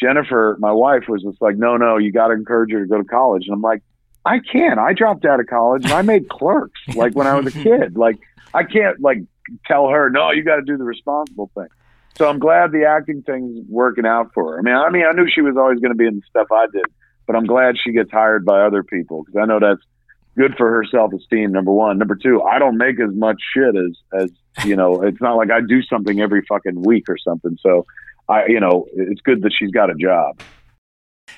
Jennifer, 0.00 0.56
my 0.58 0.72
wife, 0.72 1.04
was 1.06 1.22
just 1.22 1.40
like, 1.40 1.56
no, 1.56 1.76
no, 1.76 1.98
you 1.98 2.10
got 2.10 2.28
to 2.28 2.34
encourage 2.34 2.72
her 2.72 2.80
to 2.80 2.86
go 2.86 2.98
to 2.98 3.04
college, 3.04 3.44
and 3.46 3.54
I'm 3.54 3.60
like, 3.60 3.82
I 4.24 4.38
can't. 4.38 4.78
I 4.78 4.92
dropped 4.92 5.24
out 5.24 5.40
of 5.40 5.46
college 5.46 5.84
and 5.84 5.92
I 5.92 6.02
made 6.02 6.28
clerks 6.28 6.80
like 6.94 7.14
when 7.14 7.26
I 7.26 7.38
was 7.38 7.54
a 7.54 7.58
kid. 7.62 7.96
Like 7.96 8.18
I 8.52 8.64
can't 8.64 9.00
like 9.00 9.18
tell 9.66 9.88
her, 9.88 10.10
no, 10.10 10.30
you 10.30 10.42
got 10.42 10.56
to 10.56 10.62
do 10.62 10.76
the 10.76 10.84
responsible 10.84 11.50
thing. 11.54 11.68
So 12.16 12.28
I'm 12.28 12.38
glad 12.38 12.70
the 12.70 12.84
acting 12.84 13.22
thing's 13.22 13.66
working 13.68 14.06
out 14.06 14.30
for 14.32 14.52
her. 14.52 14.58
I 14.58 14.62
mean, 14.62 14.74
I 14.74 14.90
mean, 14.90 15.04
I 15.04 15.12
knew 15.12 15.28
she 15.28 15.40
was 15.40 15.56
always 15.56 15.80
going 15.80 15.90
to 15.90 15.98
be 15.98 16.06
in 16.06 16.16
the 16.16 16.22
stuff 16.30 16.46
I 16.52 16.66
did, 16.72 16.84
but 17.26 17.34
I'm 17.34 17.44
glad 17.44 17.74
she 17.82 17.92
gets 17.92 18.10
hired 18.10 18.44
by 18.44 18.60
other 18.60 18.84
people 18.84 19.24
because 19.24 19.40
I 19.42 19.46
know 19.46 19.58
that's 19.58 19.82
good 20.36 20.56
for 20.56 20.70
her 20.70 20.84
self 20.90 21.12
esteem. 21.12 21.52
Number 21.52 21.72
one. 21.72 21.98
Number 21.98 22.16
two, 22.16 22.42
I 22.42 22.58
don't 22.58 22.76
make 22.76 23.00
as 23.00 23.14
much 23.14 23.40
shit 23.54 23.74
as 23.76 24.22
as 24.22 24.30
you 24.64 24.76
know. 24.76 25.02
It's 25.02 25.20
not 25.20 25.36
like 25.36 25.50
I 25.50 25.60
do 25.60 25.82
something 25.82 26.20
every 26.20 26.42
fucking 26.48 26.82
week 26.82 27.08
or 27.08 27.18
something. 27.18 27.58
So 27.60 27.84
I, 28.28 28.46
you 28.46 28.60
know, 28.60 28.86
it's 28.94 29.20
good 29.20 29.42
that 29.42 29.52
she's 29.58 29.70
got 29.70 29.90
a 29.90 29.94
job. 29.94 30.40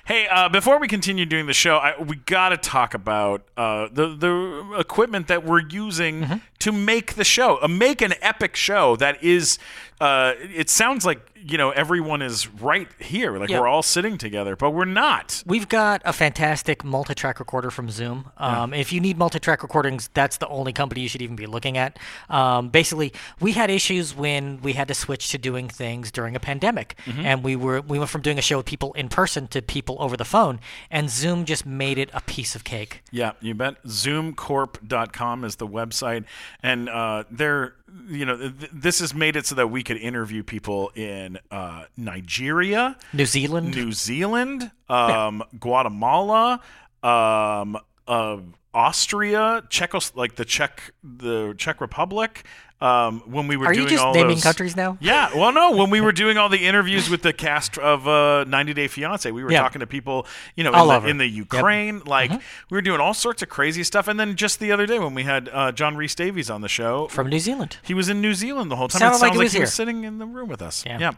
Hey, 0.07 0.29
uh, 0.29 0.49
before 0.49 0.79
we 0.79 0.87
continue 0.87 1.27
doing 1.27 1.47
the 1.47 1.53
show, 1.53 1.79
I, 1.79 2.01
we 2.01 2.15
got 2.15 2.51
to 2.51 2.57
talk 2.57 2.95
about 2.95 3.43
uh, 3.57 3.89
the 3.91 4.15
the 4.15 4.77
equipment 4.79 5.27
that 5.27 5.45
we're 5.45 5.67
using 5.69 6.23
Mm-hmm. 6.23 6.37
To 6.61 6.73
make 6.73 7.15
the 7.15 7.25
show, 7.25 7.59
uh, 7.63 7.69
make 7.69 8.01
an 8.03 8.15
epic 8.23 8.57
show 8.57 8.97
that 8.97 9.23
is. 9.23 9.59
Uh, 9.99 10.35
it 10.55 10.69
sounds 10.69 11.07
like 11.07 11.21
you 11.43 11.57
know 11.57 11.71
everyone 11.71 12.21
is 12.21 12.49
right 12.61 12.87
here, 12.99 13.39
like 13.39 13.49
Yeah. 13.49 13.61
we're 13.61 13.67
all 13.67 13.83
sitting 13.83 14.19
together, 14.19 14.55
but 14.55 14.73
we're 14.73 14.85
not. 14.85 15.43
We've 15.47 15.69
got 15.71 16.03
a 16.05 16.13
fantastic 16.13 16.85
multi-track 16.85 17.41
recorder 17.41 17.71
from 17.71 17.89
Zoom. 17.89 18.31
Um, 18.37 18.75
If 18.75 18.93
you 18.93 19.01
need 19.01 19.17
multi-track 19.17 19.63
recordings, 19.63 20.11
that's 20.13 20.37
the 20.37 20.49
only 20.49 20.75
company 20.75 21.01
you 21.01 21.09
should 21.09 21.23
even 21.23 21.35
be 21.37 21.47
looking 21.47 21.79
at. 21.79 21.99
Um, 22.29 22.69
basically, 22.69 23.15
we 23.41 23.53
had 23.53 23.71
issues 23.71 24.15
when 24.15 24.61
we 24.61 24.75
had 24.75 24.87
to 24.89 24.95
switch 24.95 25.31
to 25.31 25.39
doing 25.39 25.67
things 25.69 26.11
during 26.11 26.37
a 26.37 26.41
pandemic, 26.41 26.99
and 27.17 27.43
we 27.43 27.57
were 27.57 27.81
we 27.81 27.99
went 27.99 28.11
from 28.11 28.21
doing 28.21 28.39
a 28.39 28.43
show 28.43 28.59
with 28.59 28.67
people 28.67 28.93
in 28.93 29.09
person 29.09 29.47
to 29.49 29.63
people 29.63 29.97
over 29.99 30.15
the 30.19 30.27
phone, 30.27 30.61
and 30.91 31.09
Zoom 31.09 31.47
just 31.47 31.65
made 31.65 31.97
it 31.97 32.11
a 32.13 32.21
piece 32.21 32.55
of 32.55 32.65
cake. 32.65 33.03
Yeah, 33.11 33.33
you 33.41 33.55
bet. 33.55 33.83
Zoomcorp.com 33.85 35.45
is 35.45 35.57
the 35.57 35.67
website, 35.67 36.25
and 36.63 36.89
uh, 36.89 37.25
they're 37.31 37.75
you 38.09 38.25
know 38.25 38.37
th- 38.37 38.71
this 38.73 38.99
has 39.01 39.15
made 39.15 39.37
it 39.37 39.47
so 39.47 39.55
that 39.55 39.69
we 39.69 39.83
could 39.83 39.97
interview 39.97 40.43
people 40.43 40.91
in 40.95 41.39
uh, 41.51 41.85
Nigeria, 41.97 42.97
New 43.13 43.27
Zealand, 43.27 43.75
New 43.75 43.93
Zealand, 43.93 44.71
um, 44.89 45.43
Guatemala, 45.59 46.61
um, 47.03 47.79
uh, 48.07 48.39
Austria, 48.77 49.63
Czechos 49.71 50.13
like 50.15 50.37
the 50.37 50.45
Czech 50.45 50.93
the 51.03 51.55
Czech 51.57 51.81
Republic. 51.81 52.45
Um, 52.79 53.23
when 53.25 53.49
we 53.49 53.57
were 53.57 53.69
are 53.69 53.73
doing 53.73 53.85
you 53.85 53.91
just 53.91 54.05
all 54.05 54.13
naming 54.13 54.35
those, 54.37 54.43
countries 54.43 54.77
now? 54.77 54.99
yeah, 55.01 55.31
well, 55.35 55.51
no. 55.51 55.71
When 55.75 55.89
we 55.89 56.03
were 56.03 56.13
doing 56.13 56.37
all 56.37 56.51
the 56.51 56.67
interviews 56.67 57.09
with 57.09 57.23
the 57.23 57.33
cast 57.33 57.79
of 57.79 58.07
uh, 58.07 58.45
90 58.45 58.75
Day 58.75 58.87
Fiance, 58.87 59.31
we 59.31 59.43
were 59.43 59.51
Yeah. 59.51 59.63
talking 59.63 59.81
to 59.81 59.87
people, 59.87 60.27
you 60.57 60.63
know, 60.65 60.73
in 60.75 61.03
the, 61.03 61.09
in 61.09 61.17
the 61.17 61.27
Ukraine. 61.27 62.03
Like 62.05 62.31
we 62.31 62.77
were 62.77 62.83
doing 62.83 63.01
all 63.01 63.15
sorts 63.15 63.41
of 63.43 63.49
crazy 63.49 63.83
stuff. 63.83 64.09
And 64.09 64.21
then 64.21 64.37
just 64.37 64.61
the 64.61 64.73
other 64.73 64.85
day 64.85 64.99
when 64.99 65.15
we 65.15 65.23
had 65.23 65.49
uh, 65.51 65.73
John 65.73 65.97
Rhys-Davies 65.97 66.51
on 66.51 66.61
the 66.61 66.69
show, 66.69 67.09
From 67.09 67.31
New 67.31 67.39
Zealand. 67.41 67.79
he 67.83 67.95
was 67.95 68.11
in 68.11 68.21
New 68.21 68.35
Zealand 68.35 68.71
the 68.71 68.77
whole 68.77 68.89
time. 68.89 69.01
Sounded 69.01 69.17
it 69.17 69.21
like 69.23 69.29
sounds 69.29 69.33
he 69.33 69.39
like 69.39 69.45
was 69.47 69.53
he 69.55 69.61
was 69.61 69.73
sitting 69.73 70.05
in 70.05 70.19
the 70.19 70.27
room 70.27 70.51
with 70.51 70.61
us. 70.61 70.85
Yeah. 70.85 70.99
yeah. 70.99 71.13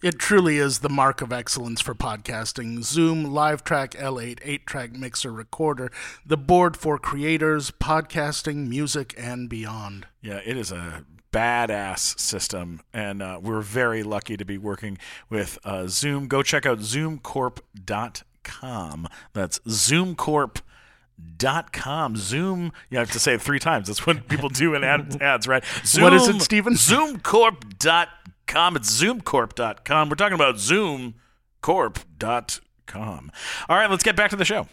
It 0.00 0.20
truly 0.20 0.58
is 0.58 0.78
the 0.78 0.88
mark 0.88 1.22
of 1.22 1.32
excellence 1.32 1.80
for 1.80 1.92
podcasting. 1.92 2.84
Zoom 2.84 3.24
Live 3.24 3.64
Track 3.64 3.94
L8 3.94 4.38
8 4.44 4.64
track 4.64 4.92
mixer 4.92 5.32
recorder, 5.32 5.90
the 6.24 6.36
board 6.36 6.76
for 6.76 7.00
creators, 7.00 7.72
podcasting, 7.72 8.68
music, 8.68 9.12
and 9.18 9.48
beyond. 9.48 10.06
Yeah, 10.22 10.40
it 10.44 10.56
is 10.56 10.70
a 10.70 11.04
badass 11.32 12.16
system, 12.20 12.80
and 12.92 13.20
uh, 13.20 13.40
we're 13.42 13.60
very 13.60 14.04
lucky 14.04 14.36
to 14.36 14.44
be 14.44 14.56
working 14.56 14.98
with 15.28 15.58
uh, 15.64 15.88
Zoom. 15.88 16.28
Go 16.28 16.44
check 16.44 16.64
out 16.64 16.78
zoomcorp.com. 16.78 19.08
That's 19.32 19.58
zoomcorp.com. 19.60 22.16
Zoom, 22.16 22.72
you 22.88 22.98
have 22.98 23.10
to 23.10 23.18
say 23.18 23.34
it 23.34 23.42
three 23.42 23.58
times. 23.58 23.88
That's 23.88 24.06
what 24.06 24.28
people 24.28 24.48
do 24.48 24.76
in 24.76 24.84
ad, 24.84 25.18
ads, 25.20 25.48
right? 25.48 25.64
Zoom, 25.84 26.04
What 26.04 26.14
is 26.14 26.28
it, 26.28 26.40
Stephen? 26.40 26.76
Zoomcorp.com. 28.48 28.76
It's 28.76 29.02
zoomcorp.com. 29.02 30.08
We're 30.08 30.16
talking 30.16 30.34
about 30.34 30.56
zoomcorp.com. 30.56 33.32
All 33.68 33.76
right, 33.76 33.90
let's 33.90 34.02
get 34.02 34.16
back 34.16 34.30
to 34.30 34.36
the 34.36 34.44
show. 34.44 34.66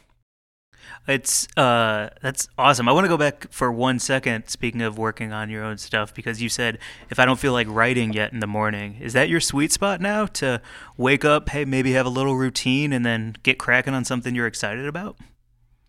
It's 1.07 1.47
uh 1.57 2.09
that's 2.21 2.47
awesome. 2.57 2.89
I 2.89 2.91
want 2.91 3.05
to 3.05 3.09
go 3.09 3.17
back 3.17 3.51
for 3.51 3.71
one 3.71 3.99
second 3.99 4.47
speaking 4.47 4.82
of 4.82 4.97
working 4.97 5.32
on 5.32 5.49
your 5.49 5.63
own 5.63 5.78
stuff 5.78 6.13
because 6.13 6.41
you 6.41 6.49
said 6.49 6.80
if 7.11 7.19
I 7.19 7.26
don't 7.26 7.39
feel 7.39 7.53
like 7.53 7.67
writing 7.69 8.11
yet 8.13 8.34
in 8.34 8.39
the 8.39 8.47
morning, 8.47 8.97
is 9.01 9.13
that 9.13 9.30
your 9.30 9.39
sweet 9.39 9.71
spot 9.71 10.01
now 10.01 10.26
to 10.28 10.61
wake 10.97 11.23
up, 11.23 11.49
hey, 11.49 11.65
maybe 11.65 11.93
have 11.93 12.07
a 12.07 12.09
little 12.09 12.36
routine 12.36 12.93
and 12.93 13.05
then 13.05 13.36
get 13.43 13.59
cracking 13.59 13.93
on 13.93 14.05
something 14.05 14.34
you're 14.34 14.47
excited 14.47 14.88
about? 14.88 15.17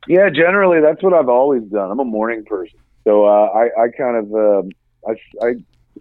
Yeah, 0.06 0.28
generally 0.28 0.80
that's 0.80 1.02
what 1.02 1.14
I've 1.14 1.30
always 1.30 1.62
done. 1.64 1.90
I'm 1.90 2.00
a 2.00 2.04
morning 2.04 2.44
person, 2.44 2.78
so 3.04 3.24
uh, 3.24 3.48
I, 3.54 3.84
I 3.84 3.88
kind 3.96 4.16
of 4.16 4.34
um 4.34 4.70
I, 5.06 5.46
I 5.46 5.54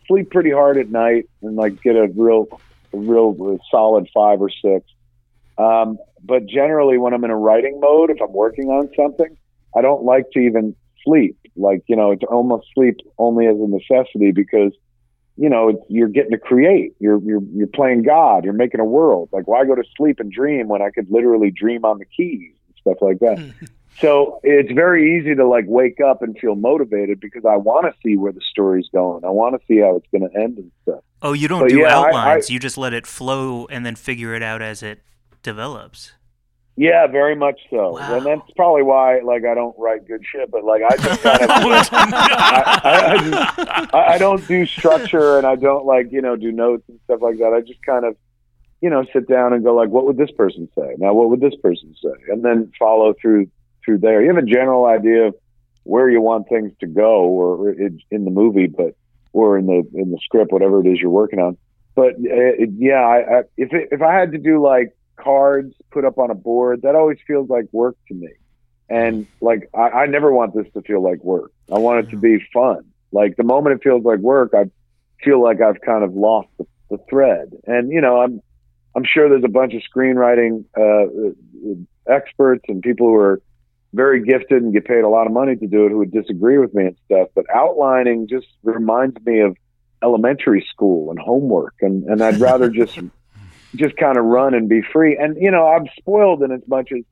sleep 0.07 0.29
pretty 0.31 0.51
hard 0.51 0.77
at 0.77 0.89
night 0.89 1.29
and 1.41 1.55
like 1.55 1.81
get 1.81 1.95
a 1.95 2.07
real 2.15 2.47
a 2.93 2.97
real 2.97 3.59
solid 3.69 4.07
five 4.13 4.41
or 4.41 4.49
six. 4.49 4.85
Um, 5.57 5.97
but 6.23 6.45
generally, 6.45 6.97
when 6.97 7.13
I'm 7.13 7.23
in 7.23 7.31
a 7.31 7.37
writing 7.37 7.79
mode, 7.79 8.09
if 8.09 8.21
I'm 8.21 8.33
working 8.33 8.69
on 8.69 8.89
something, 8.95 9.37
I 9.75 9.81
don't 9.81 10.03
like 10.03 10.31
to 10.31 10.39
even 10.39 10.75
sleep. 11.03 11.37
Like 11.55 11.83
you 11.87 11.95
know, 11.95 12.11
it's 12.11 12.23
almost 12.23 12.67
sleep 12.73 12.97
only 13.17 13.47
as 13.47 13.55
a 13.55 13.67
necessity 13.67 14.31
because 14.31 14.73
you 15.37 15.49
know 15.49 15.85
you're 15.89 16.09
getting 16.09 16.31
to 16.31 16.37
create. 16.37 16.95
You're 16.99 17.19
you're 17.21 17.43
you're 17.53 17.67
playing 17.67 18.03
God. 18.03 18.43
You're 18.43 18.53
making 18.53 18.79
a 18.79 18.85
world. 18.85 19.29
Like 19.31 19.47
why 19.47 19.63
go 19.65 19.75
to 19.75 19.83
sleep 19.95 20.19
and 20.19 20.31
dream 20.31 20.67
when 20.67 20.81
I 20.81 20.89
could 20.89 21.09
literally 21.09 21.51
dream 21.51 21.85
on 21.85 21.99
the 21.99 22.05
keys 22.05 22.53
and 22.67 22.75
stuff 22.79 22.97
like 23.01 23.19
that. 23.19 23.53
So 23.99 24.39
it's 24.43 24.71
very 24.71 25.17
easy 25.17 25.35
to 25.35 25.47
like 25.47 25.65
wake 25.67 26.01
up 26.01 26.21
and 26.21 26.37
feel 26.37 26.55
motivated 26.55 27.19
because 27.19 27.45
I 27.45 27.55
want 27.55 27.85
to 27.85 27.93
see 28.03 28.17
where 28.17 28.31
the 28.33 28.41
story's 28.51 28.89
going. 28.91 29.23
I 29.23 29.29
want 29.29 29.59
to 29.59 29.65
see 29.67 29.79
how 29.79 29.95
it's 29.95 30.07
going 30.11 30.29
to 30.29 30.37
end 30.37 30.57
and 30.57 30.71
stuff. 30.83 31.01
Oh, 31.21 31.33
you 31.33 31.47
don't 31.47 31.61
But 31.61 31.69
do 31.69 31.79
yeah, 31.79 31.97
outlines. 31.97 32.49
I- 32.49 32.53
you 32.53 32.59
just 32.59 32.77
let 32.77 32.93
it 32.93 33.07
flow 33.07 33.65
and 33.67 33.85
then 33.85 33.95
figure 33.95 34.33
it 34.35 34.43
out 34.43 34.61
as 34.61 34.83
it 34.83 35.01
develops. 35.43 36.13
Yeah, 36.77 37.07
very 37.07 37.37
much 37.37 37.61
so. 37.69 37.93
Wow. 37.93 38.17
And 38.17 38.25
that's 38.25 38.51
probably 38.57 38.83
why 38.83 39.19
like 39.21 39.45
I 39.45 39.53
don't 39.55 39.73
write 39.79 40.05
good 40.05 40.21
shit, 40.29 40.51
but 40.51 40.65
like 40.65 40.81
I 40.83 40.97
just 40.97 41.21
kind 41.21 41.41
of 41.41 41.49
I, 41.51 42.81
I, 42.83 43.13
I, 43.13 43.17
just, 43.17 43.93
I, 43.93 44.05
I 44.15 44.17
don't 44.17 44.45
do 44.45 44.65
structure 44.65 45.37
and 45.37 45.47
I 45.47 45.55
don't 45.55 45.85
like, 45.85 46.11
you 46.11 46.21
know, 46.21 46.35
do 46.35 46.51
notes 46.51 46.83
and 46.89 46.99
stuff 47.05 47.21
like 47.21 47.37
that. 47.37 47.53
I 47.55 47.61
just 47.61 47.81
kind 47.85 48.03
of, 48.03 48.17
you 48.81 48.89
know, 48.89 49.05
sit 49.13 49.25
down 49.29 49.53
and 49.53 49.63
go 49.63 49.73
like, 49.73 49.87
what 49.87 50.05
would 50.05 50.17
this 50.17 50.31
person 50.31 50.67
say? 50.77 50.95
Now 50.97 51.13
what 51.13 51.29
would 51.29 51.39
this 51.39 51.55
person 51.63 51.95
say? 52.03 52.11
And 52.27 52.43
then 52.43 52.73
follow 52.77 53.13
through 53.21 53.47
through 53.85 53.99
there. 53.99 54.21
You 54.21 54.33
have 54.33 54.43
a 54.43 54.45
general 54.45 54.85
idea 54.85 55.27
of 55.27 55.35
where 55.83 56.09
you 56.09 56.19
want 56.19 56.49
things 56.49 56.71
to 56.79 56.87
go 56.87 57.25
or 57.25 57.71
in, 57.71 58.01
the 58.09 58.31
movie, 58.31 58.67
but 58.67 58.95
or 59.33 59.57
in 59.57 59.67
the 59.67 59.87
in 59.93 60.11
the 60.11 60.17
script, 60.23 60.51
whatever 60.51 60.81
it 60.81 60.91
is 60.91 60.99
you're 60.99 61.09
working 61.11 61.39
on. 61.39 61.57
But 61.93 62.15
uh, 62.15 62.57
it, 62.59 62.69
yeah, 62.77 63.01
I, 63.01 63.17
I, 63.17 63.39
if 63.55 63.71
it, 63.71 63.89
if 63.91 64.01
I 64.01 64.13
had 64.13 64.31
to 64.33 64.37
do 64.37 64.61
like 64.61 64.95
cards 65.15 65.73
put 65.91 66.03
up 66.03 66.17
on 66.17 66.31
a 66.31 66.35
board, 66.35 66.81
that 66.81 66.95
always 66.95 67.19
feels 67.25 67.49
like 67.49 67.65
work 67.71 67.95
to 68.07 68.13
me. 68.13 68.29
And 68.89 69.27
like 69.41 69.69
I, 69.73 69.89
I 69.89 70.05
never 70.07 70.31
want 70.31 70.55
this 70.55 70.65
to 70.73 70.81
feel 70.81 71.01
like 71.01 71.23
work. 71.23 71.51
I 71.71 71.77
want 71.77 72.05
it 72.05 72.11
to 72.11 72.17
be 72.17 72.43
fun. 72.53 72.83
Like 73.11 73.37
the 73.37 73.43
moment 73.43 73.77
it 73.77 73.83
feels 73.83 74.03
like 74.03 74.19
work, 74.19 74.53
I 74.53 74.65
feel 75.23 75.41
like 75.41 75.61
I've 75.61 75.79
kind 75.81 76.03
of 76.03 76.13
lost 76.13 76.49
the, 76.57 76.65
the 76.89 76.97
thread. 77.09 77.51
And 77.65 77.91
you 77.91 78.01
know, 78.01 78.21
I'm 78.21 78.41
I'm 78.95 79.03
sure 79.05 79.29
there's 79.29 79.43
a 79.43 79.49
bunch 79.49 79.73
of 79.73 79.81
screenwriting 79.81 80.65
uh, 80.77 81.33
experts 82.11 82.63
and 82.67 82.81
people 82.81 83.07
who 83.07 83.15
are 83.15 83.41
very 83.95 84.23
gifted 84.23 84.61
and 84.61 84.73
get 84.73 84.85
paid 84.85 85.03
a 85.03 85.09
lot 85.09 85.25
of 85.25 85.33
money 85.33 85.55
to 85.55 85.67
do 85.67 85.85
it 85.85 85.89
who 85.89 85.97
would 85.99 86.11
disagree 86.11 86.57
with 86.57 86.73
me 86.73 86.85
and 86.85 86.97
stuff. 87.05 87.29
But 87.33 87.45
outlining 87.53 88.27
just 88.27 88.47
reminds 88.63 89.17
me 89.25 89.39
of 89.39 89.55
elementary 90.03 90.65
school 90.69 91.09
and 91.09 91.19
homework, 91.19 91.75
and 91.81 92.03
and 92.03 92.21
I'd 92.21 92.37
rather 92.37 92.69
just 92.81 92.99
just 93.75 93.97
kind 93.97 94.17
of 94.17 94.25
run 94.25 94.53
and 94.53 94.69
be 94.69 94.81
free. 94.81 95.17
And 95.17 95.37
you 95.41 95.51
know, 95.51 95.67
I'm 95.67 95.87
spoiled 95.97 96.43
in 96.43 96.51
as 96.51 96.67
much 96.67 96.91
as 96.91 97.03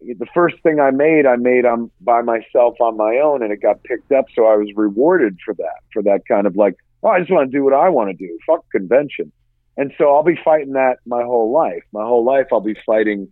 the 0.00 0.26
first 0.32 0.56
thing 0.62 0.80
I 0.80 0.90
made, 0.90 1.26
I 1.26 1.36
made 1.36 1.66
on 1.66 1.90
by 2.00 2.22
myself 2.22 2.80
on 2.80 2.96
my 2.96 3.20
own, 3.22 3.42
and 3.42 3.52
it 3.52 3.60
got 3.60 3.82
picked 3.82 4.12
up. 4.12 4.26
So 4.34 4.46
I 4.46 4.56
was 4.56 4.68
rewarded 4.74 5.38
for 5.44 5.54
that, 5.54 5.80
for 5.92 6.02
that 6.04 6.20
kind 6.26 6.46
of 6.46 6.56
like, 6.56 6.76
oh, 7.02 7.08
I 7.08 7.20
just 7.20 7.30
want 7.30 7.50
to 7.50 7.56
do 7.56 7.64
what 7.64 7.74
I 7.74 7.88
want 7.88 8.10
to 8.10 8.14
do. 8.16 8.38
Fuck 8.46 8.64
convention. 8.70 9.32
And 9.76 9.92
so 9.98 10.14
I'll 10.14 10.22
be 10.22 10.38
fighting 10.44 10.72
that 10.72 10.98
my 11.06 11.22
whole 11.22 11.52
life. 11.52 11.82
My 11.92 12.02
whole 12.02 12.24
life, 12.24 12.46
I'll 12.52 12.60
be 12.60 12.76
fighting, 12.84 13.28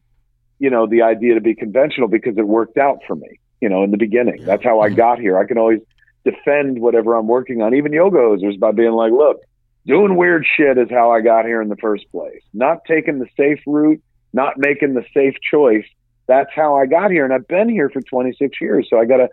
you 0.58 0.70
know, 0.70 0.86
the 0.86 1.02
idea 1.02 1.34
to 1.34 1.40
be 1.40 1.54
conventional 1.54 2.08
because 2.08 2.36
it 2.36 2.46
worked 2.46 2.78
out 2.78 3.00
for 3.06 3.14
me. 3.14 3.40
You 3.60 3.68
know, 3.68 3.82
in 3.82 3.90
the 3.90 3.96
beginning, 3.96 4.44
that's 4.44 4.62
how 4.62 4.80
I 4.80 4.88
got 4.88 5.18
here. 5.18 5.38
I 5.38 5.44
can 5.44 5.58
always 5.58 5.80
defend 6.24 6.80
whatever 6.80 7.14
I'm 7.14 7.26
working 7.26 7.60
on, 7.62 7.74
even 7.74 7.92
yoga 7.92 8.18
hosers, 8.18 8.58
by 8.58 8.70
being 8.70 8.92
like, 8.92 9.12
look, 9.12 9.38
doing 9.86 10.16
weird 10.16 10.46
shit 10.56 10.78
is 10.78 10.88
how 10.90 11.10
I 11.10 11.20
got 11.22 11.44
here 11.44 11.60
in 11.60 11.68
the 11.68 11.76
first 11.76 12.10
place. 12.12 12.42
Not 12.52 12.84
taking 12.86 13.18
the 13.18 13.26
safe 13.36 13.60
route, 13.66 14.02
not 14.32 14.58
making 14.58 14.94
the 14.94 15.04
safe 15.12 15.34
choice. 15.50 15.86
That's 16.26 16.50
how 16.54 16.76
I 16.76 16.86
got 16.86 17.10
here. 17.10 17.24
And 17.24 17.32
I've 17.32 17.48
been 17.48 17.68
here 17.68 17.90
for 17.90 18.00
26 18.00 18.60
years. 18.60 18.86
So 18.90 19.00
I 19.00 19.06
got 19.06 19.16
to 19.16 19.28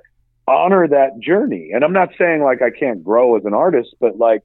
honor 0.48 0.88
that 0.88 1.20
journey. 1.20 1.72
And 1.74 1.84
I'm 1.84 1.94
not 1.94 2.10
saying 2.18 2.42
like 2.42 2.62
I 2.62 2.70
can't 2.70 3.04
grow 3.04 3.36
as 3.36 3.46
an 3.46 3.54
artist, 3.54 3.96
but 4.00 4.18
like 4.18 4.42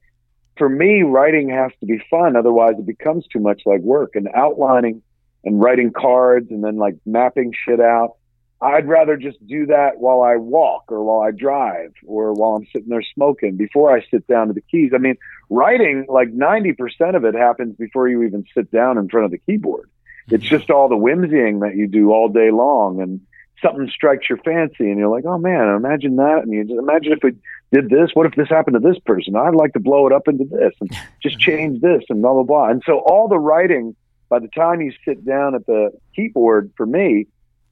for 0.57 0.69
me, 0.69 1.01
writing 1.03 1.49
has 1.49 1.71
to 1.79 1.85
be 1.85 2.03
fun. 2.09 2.35
Otherwise, 2.35 2.73
it 2.77 2.85
becomes 2.85 3.25
too 3.27 3.39
much 3.39 3.61
like 3.65 3.81
work 3.81 4.15
and 4.15 4.27
outlining 4.35 5.01
and 5.43 5.61
writing 5.61 5.91
cards 5.91 6.51
and 6.51 6.63
then 6.63 6.77
like 6.77 6.95
mapping 7.05 7.53
shit 7.65 7.79
out. 7.79 8.15
I'd 8.61 8.87
rather 8.87 9.17
just 9.17 9.45
do 9.47 9.65
that 9.67 9.97
while 9.97 10.21
I 10.21 10.35
walk 10.35 10.91
or 10.91 11.03
while 11.03 11.21
I 11.21 11.31
drive 11.31 11.93
or 12.05 12.33
while 12.33 12.51
I'm 12.51 12.67
sitting 12.71 12.89
there 12.89 13.01
smoking 13.15 13.57
before 13.57 13.95
I 13.95 14.05
sit 14.11 14.27
down 14.27 14.47
to 14.47 14.53
the 14.53 14.61
keys. 14.61 14.91
I 14.93 14.99
mean, 14.99 15.15
writing, 15.49 16.05
like 16.07 16.29
90% 16.29 17.15
of 17.15 17.25
it 17.25 17.33
happens 17.33 17.75
before 17.75 18.07
you 18.07 18.21
even 18.21 18.45
sit 18.55 18.71
down 18.71 18.99
in 18.99 19.09
front 19.09 19.25
of 19.25 19.31
the 19.31 19.39
keyboard. 19.39 19.89
Mm-hmm. 20.27 20.35
It's 20.35 20.45
just 20.45 20.69
all 20.69 20.89
the 20.89 20.95
whimsying 20.95 21.61
that 21.61 21.75
you 21.75 21.87
do 21.87 22.11
all 22.11 22.29
day 22.29 22.51
long 22.51 23.01
and 23.01 23.21
something 23.63 23.89
strikes 23.89 24.29
your 24.29 24.37
fancy 24.39 24.89
and 24.89 24.97
you're 24.97 25.09
like, 25.09 25.25
oh 25.25 25.37
man, 25.37 25.67
imagine 25.75 26.17
that. 26.17 26.41
And 26.43 26.51
you 26.51 26.63
just 26.63 26.79
imagine 26.79 27.13
if 27.13 27.19
we 27.23 27.31
did 27.71 27.89
this, 27.89 28.11
what 28.13 28.25
if 28.25 28.35
this 28.35 28.49
happened 28.49 28.75
to 28.75 28.87
this 28.87 28.99
person? 29.05 29.35
I'd 29.35 29.55
like 29.55 29.73
to 29.73 29.79
blow 29.79 30.07
it 30.07 30.13
up 30.13 30.27
into 30.27 30.45
this 30.45 30.73
and 30.81 30.91
just 31.23 31.39
change 31.39 31.81
this 31.81 32.03
and 32.09 32.21
blah, 32.21 32.33
blah, 32.33 32.43
blah. 32.43 32.69
And 32.69 32.81
so 32.85 32.99
all 32.99 33.27
the 33.27 33.39
writing, 33.39 33.95
by 34.31 34.39
the 34.39 34.47
time 34.47 34.79
you 34.79 34.93
sit 35.05 35.25
down 35.25 35.55
at 35.55 35.65
the 35.65 35.91
keyboard 36.15 36.71
for 36.77 36.85
me, 36.85 37.27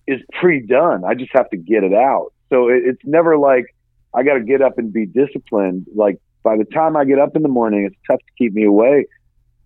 is 0.06 0.20
pre-done. 0.40 1.06
I 1.06 1.14
just 1.14 1.32
have 1.34 1.50
to 1.52 1.58
get 1.58 1.86
it 1.86 1.94
out. 1.94 2.34
So 2.50 2.68
it, 2.68 2.82
it's 2.86 3.02
never 3.06 3.38
like 3.38 3.74
I 4.14 4.24
got 4.24 4.34
to 4.34 4.42
get 4.42 4.62
up 4.62 4.78
and 4.78 4.92
be 4.92 5.06
disciplined. 5.06 5.88
Like 5.96 6.20
by 6.44 6.58
the 6.58 6.66
time 6.66 6.98
I 6.98 7.06
get 7.06 7.18
up 7.18 7.38
in 7.38 7.44
the 7.44 7.50
morning, 7.50 7.86
it's 7.86 7.96
tough 8.06 8.20
to 8.20 8.32
keep 8.38 8.54
me 8.54 8.66
away 8.66 9.06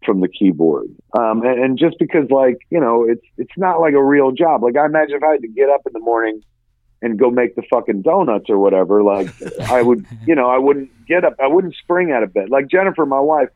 from 0.05 0.21
the 0.21 0.27
keyboard. 0.27 0.87
Um, 1.17 1.41
and, 1.43 1.63
and 1.63 1.79
just 1.79 1.97
because 1.97 2.29
like, 2.29 2.57
you 2.69 2.79
know, 2.79 3.05
it's, 3.09 3.25
it's 3.37 3.57
not 3.57 3.81
like 3.81 3.95
a 3.95 4.03
real 4.03 4.31
job. 4.31 4.61
Like 4.61 4.77
I 4.77 4.85
imagine 4.85 5.15
if 5.15 5.23
I 5.23 5.31
had 5.31 5.41
to 5.41 5.47
get 5.47 5.69
up 5.69 5.81
in 5.87 5.93
the 5.93 5.99
morning 5.99 6.43
and 7.01 7.17
go 7.17 7.31
make 7.31 7.55
the 7.55 7.63
fucking 7.71 8.03
donuts 8.03 8.49
or 8.49 8.59
whatever, 8.59 9.01
like 9.01 9.29
I 9.63 9.81
would, 9.81 10.05
you 10.27 10.35
know, 10.35 10.47
I 10.47 10.59
wouldn't 10.59 10.91
get 11.07 11.25
up. 11.25 11.37
I 11.41 11.47
wouldn't 11.47 11.75
spring 11.75 12.11
out 12.11 12.21
of 12.21 12.33
bed. 12.33 12.49
Like 12.49 12.67
Jennifer, 12.67 13.05
my 13.05 13.19
wife, 13.19 13.49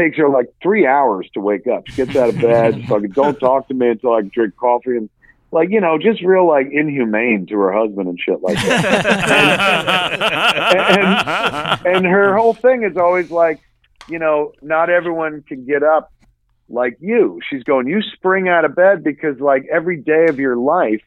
takes 0.00 0.16
her 0.16 0.28
like 0.28 0.46
three 0.62 0.86
hours 0.86 1.28
to 1.34 1.40
wake 1.40 1.66
up. 1.66 1.86
She 1.88 1.96
gets 1.96 2.16
out 2.16 2.30
of 2.30 2.40
bed, 2.40 2.84
fucking 2.88 3.10
don't 3.10 3.38
talk 3.38 3.68
to 3.68 3.74
me 3.74 3.90
until 3.90 4.14
I 4.14 4.22
drink 4.22 4.56
coffee 4.56 4.96
and 4.96 5.10
like 5.52 5.70
you 5.70 5.80
know 5.80 5.98
just 5.98 6.22
real 6.22 6.46
like 6.46 6.68
inhumane 6.70 7.46
to 7.46 7.58
her 7.58 7.72
husband 7.72 8.08
and 8.08 8.18
shit 8.18 8.40
like 8.42 8.56
that. 8.56 9.76
And, 10.70 11.86
and, 11.86 11.96
and 11.96 12.06
her 12.06 12.36
whole 12.36 12.54
thing 12.54 12.84
is 12.84 12.96
always 12.96 13.30
like 13.30 13.60
you 14.08 14.18
know 14.18 14.52
not 14.62 14.90
everyone 14.90 15.42
can 15.42 15.64
get 15.64 15.82
up 15.82 16.12
like 16.68 16.96
you. 17.00 17.40
She's 17.48 17.64
going 17.64 17.86
you 17.86 18.02
spring 18.14 18.48
out 18.48 18.64
of 18.64 18.74
bed 18.74 19.02
because 19.02 19.40
like 19.40 19.66
every 19.70 19.96
day 19.96 20.26
of 20.28 20.38
your 20.38 20.56
life 20.56 21.02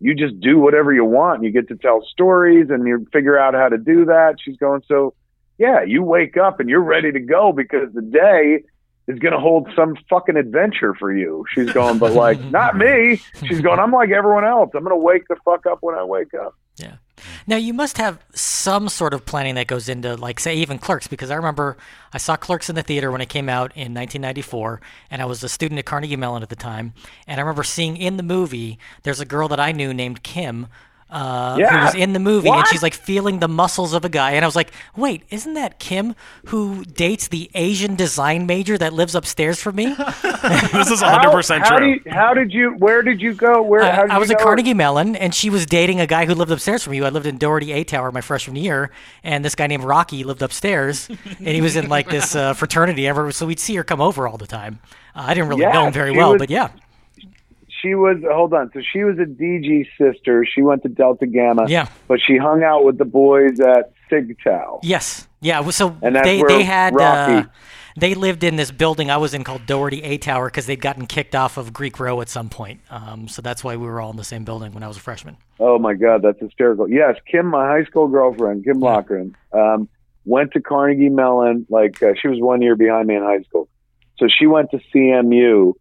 you 0.00 0.14
just 0.14 0.40
do 0.40 0.58
whatever 0.58 0.92
you 0.92 1.04
want. 1.04 1.44
You 1.44 1.50
get 1.50 1.68
to 1.68 1.76
tell 1.76 2.02
stories 2.10 2.70
and 2.70 2.86
you 2.86 3.06
figure 3.12 3.38
out 3.38 3.52
how 3.54 3.68
to 3.68 3.76
do 3.76 4.06
that. 4.06 4.36
She's 4.42 4.56
going 4.56 4.82
so 4.88 5.14
yeah 5.60 5.82
you 5.82 6.02
wake 6.02 6.36
up 6.36 6.58
and 6.58 6.68
you're 6.68 6.82
ready 6.82 7.12
to 7.12 7.20
go 7.20 7.52
because 7.52 7.92
the 7.94 8.02
day 8.02 8.64
is 9.10 9.18
going 9.18 9.32
to 9.32 9.40
hold 9.40 9.68
some 9.74 9.96
fucking 10.08 10.36
adventure 10.36 10.94
for 10.94 11.12
you. 11.12 11.44
She's 11.52 11.72
going, 11.72 11.98
but 11.98 12.12
like, 12.12 12.40
not 12.50 12.76
me. 12.76 13.20
She's 13.46 13.60
going, 13.60 13.80
I'm 13.80 13.92
like 13.92 14.10
everyone 14.10 14.44
else. 14.44 14.70
I'm 14.74 14.84
going 14.84 14.94
to 14.94 15.02
wake 15.02 15.26
the 15.28 15.36
fuck 15.44 15.66
up 15.66 15.78
when 15.80 15.96
I 15.96 16.04
wake 16.04 16.32
up. 16.34 16.54
Yeah. 16.76 16.94
Now 17.46 17.56
you 17.56 17.74
must 17.74 17.98
have 17.98 18.18
some 18.34 18.88
sort 18.88 19.12
of 19.12 19.26
planning 19.26 19.56
that 19.56 19.66
goes 19.66 19.88
into 19.88 20.16
like 20.16 20.40
say 20.40 20.54
even 20.56 20.78
Clerks 20.78 21.06
because 21.06 21.30
I 21.30 21.34
remember 21.34 21.76
I 22.14 22.18
saw 22.18 22.36
Clerks 22.36 22.70
in 22.70 22.76
the 22.76 22.82
theater 22.82 23.10
when 23.10 23.20
it 23.20 23.28
came 23.28 23.48
out 23.48 23.72
in 23.72 23.92
1994 23.92 24.80
and 25.10 25.20
I 25.20 25.26
was 25.26 25.42
a 25.42 25.48
student 25.48 25.78
at 25.78 25.84
Carnegie 25.84 26.16
Mellon 26.16 26.42
at 26.42 26.48
the 26.48 26.56
time 26.56 26.94
and 27.26 27.38
I 27.38 27.42
remember 27.42 27.62
seeing 27.62 27.98
in 27.98 28.16
the 28.16 28.22
movie 28.22 28.78
there's 29.02 29.20
a 29.20 29.26
girl 29.26 29.48
that 29.48 29.60
I 29.60 29.72
knew 29.72 29.92
named 29.92 30.22
Kim 30.22 30.68
uh, 31.10 31.56
Yeah. 31.58 31.70
who 31.78 31.84
was 31.86 31.94
in 31.94 32.12
the 32.12 32.18
movie, 32.20 32.48
What? 32.48 32.58
and 32.60 32.68
she's 32.68 32.82
like 32.82 32.94
feeling 32.94 33.40
the 33.40 33.48
muscles 33.48 33.92
of 33.94 34.04
a 34.04 34.08
guy. 34.08 34.32
And 34.32 34.44
I 34.44 34.48
was 34.48 34.56
like, 34.56 34.72
wait, 34.96 35.22
isn't 35.30 35.54
that 35.54 35.78
Kim 35.78 36.14
who 36.46 36.84
dates 36.84 37.28
the 37.28 37.50
Asian 37.54 37.96
design 37.96 38.46
major 38.46 38.78
that 38.78 38.92
lives 38.92 39.14
upstairs 39.14 39.60
from 39.60 39.76
me? 39.76 39.86
this 39.94 40.90
is 40.90 41.02
100% 41.02 41.58
how, 41.60 41.76
true. 41.76 41.78
do 41.78 41.86
you, 42.08 42.12
how 42.14 42.34
did 42.34 42.52
you? 42.52 42.70
Where 42.78 43.02
did 43.02 43.20
you 43.20 43.34
go? 43.34 43.60
Where? 43.62 43.82
I, 43.82 43.90
how 43.90 44.02
did 44.02 44.10
I 44.10 44.14
you 44.14 44.20
was 44.20 44.30
at? 44.30 44.38
Carnegie 44.38 44.74
Mellon, 44.74 45.16
and 45.16 45.34
she 45.34 45.50
was 45.50 45.66
dating 45.66 46.00
a 46.00 46.06
guy 46.06 46.26
who 46.26 46.34
lived 46.34 46.50
upstairs 46.50 46.82
from 46.84 46.94
you. 46.94 47.04
I 47.04 47.08
lived 47.10 47.26
in 47.26 47.38
Doherty 47.38 47.72
A 47.72 47.84
Tower 47.84 48.10
my 48.12 48.20
freshman 48.20 48.56
year, 48.56 48.90
and 49.24 49.44
this 49.44 49.54
guy 49.54 49.66
named 49.66 49.84
Rocky 49.84 50.24
lived 50.24 50.42
upstairs, 50.42 51.08
and 51.38 51.48
he 51.48 51.60
was 51.60 51.76
in 51.76 51.88
like 51.88 52.08
this 52.08 52.34
uh, 52.34 52.54
fraternity. 52.54 53.06
Ever, 53.06 53.32
so 53.32 53.46
we'd 53.46 53.60
see 53.60 53.74
her 53.76 53.84
come 53.84 54.00
over 54.00 54.26
all 54.28 54.36
the 54.38 54.46
time. 54.46 54.78
Uh, 55.14 55.24
I 55.26 55.34
didn't 55.34 55.48
really 55.48 55.66
know 55.66 55.86
him 55.86 55.92
very 55.92 56.12
well, 56.12 56.32
was- 56.32 56.38
but 56.38 56.50
yeah, 56.50 56.68
She 57.80 57.94
was. 57.94 58.18
Hold 58.30 58.54
on. 58.54 58.70
So 58.72 58.80
she 58.92 59.04
was 59.04 59.18
a 59.18 59.24
DG 59.24 59.86
sister. 59.96 60.44
She 60.44 60.62
went 60.62 60.82
to 60.82 60.88
Delta 60.88 61.26
Gamma. 61.26 61.68
Yeah. 61.68 61.88
But 62.08 62.20
she 62.26 62.36
hung 62.36 62.62
out 62.62 62.84
with 62.84 62.98
the 62.98 63.04
boys 63.04 63.60
at 63.60 63.92
Sig 64.08 64.36
Tau. 64.42 64.80
yes, 64.82 65.28
yeah. 65.40 65.68
So 65.70 65.96
they 66.00 66.42
they 66.42 66.62
had. 66.62 66.98
Uh, 67.00 67.44
they 67.96 68.14
lived 68.14 68.44
in 68.44 68.56
this 68.56 68.70
building 68.70 69.10
I 69.10 69.16
was 69.16 69.34
in 69.34 69.44
called 69.44 69.66
Doherty 69.66 70.02
A 70.02 70.18
Tower 70.18 70.46
because 70.46 70.66
they'd 70.66 70.80
gotten 70.80 71.06
kicked 71.06 71.34
off 71.34 71.56
of 71.56 71.72
Greek 71.72 71.98
Row 71.98 72.20
at 72.20 72.28
some 72.28 72.48
point. 72.48 72.80
Um, 72.90 73.28
so 73.28 73.42
that's 73.42 73.64
why 73.64 73.76
we 73.76 73.86
were 73.86 74.00
all 74.00 74.10
in 74.10 74.16
the 74.16 74.24
same 74.24 74.44
building 74.44 74.72
when 74.72 74.82
I 74.82 74.88
was 74.88 74.96
a 74.96 75.00
freshman. 75.00 75.36
Oh 75.58 75.78
my 75.78 75.94
God, 75.94 76.22
that's 76.22 76.40
hysterical. 76.40 76.88
Yes, 76.88 77.16
Kim, 77.30 77.46
my 77.46 77.66
high 77.66 77.84
school 77.84 78.08
girlfriend, 78.08 78.64
Kim 78.64 78.80
Lochran, 78.80 79.34
um, 79.52 79.88
went 80.24 80.52
to 80.52 80.60
Carnegie 80.60 81.08
Mellon. 81.08 81.66
Like 81.68 82.02
uh, 82.02 82.12
she 82.20 82.28
was 82.28 82.38
one 82.40 82.62
year 82.62 82.76
behind 82.76 83.08
me 83.08 83.16
in 83.16 83.22
high 83.22 83.42
school, 83.42 83.68
so 84.18 84.26
she 84.28 84.46
went 84.46 84.70
to 84.70 84.80
CMU, 84.94 85.74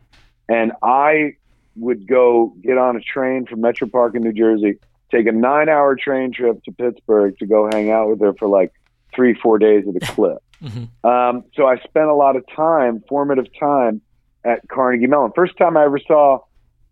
and 0.48 0.72
I 0.82 1.36
would 1.80 2.08
go 2.08 2.54
get 2.62 2.78
on 2.78 2.96
a 2.96 3.02
train 3.02 3.46
from 3.46 3.62
Metropark 3.62 4.16
in 4.16 4.24
New 4.24 4.34
Jersey, 4.34 4.80
take 5.12 5.28
a 5.28 5.32
nine-hour 5.32 5.96
train 5.96 6.32
trip 6.34 6.64
to 6.64 6.72
Pittsburgh 6.72 7.38
to 7.40 7.46
go 7.46 7.70
hang 7.72 7.92
out 7.92 8.10
with 8.10 8.22
her 8.22 8.34
for 8.34 8.48
like 8.48 8.74
three, 9.16 9.34
four 9.34 9.58
days 9.60 9.86
at 9.88 9.96
a 9.96 10.14
clip. 10.14 10.40
Um, 11.06 11.46
so 11.56 11.66
I 11.66 11.78
spent 11.78 12.08
a 12.08 12.14
lot 12.14 12.36
of 12.36 12.44
time, 12.54 13.02
formative 13.08 13.46
time, 13.58 14.02
at 14.44 14.68
Carnegie 14.68 15.08
Mellon. 15.08 15.32
First 15.34 15.58
time 15.58 15.78
I 15.78 15.86
ever 15.86 16.00
saw 16.06 16.40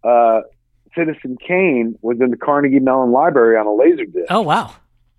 uh, 0.06 0.42
Citizen 0.96 1.38
Kane 1.46 1.98
was 2.02 2.20
in 2.22 2.32
the 2.32 2.38
Carnegie 2.38 2.80
Mellon 2.80 3.12
Library 3.12 3.58
on 3.58 3.68
a 3.68 3.74
laser 3.74 4.06
disc. 4.06 4.28
Oh 4.30 4.42
wow, 4.42 4.74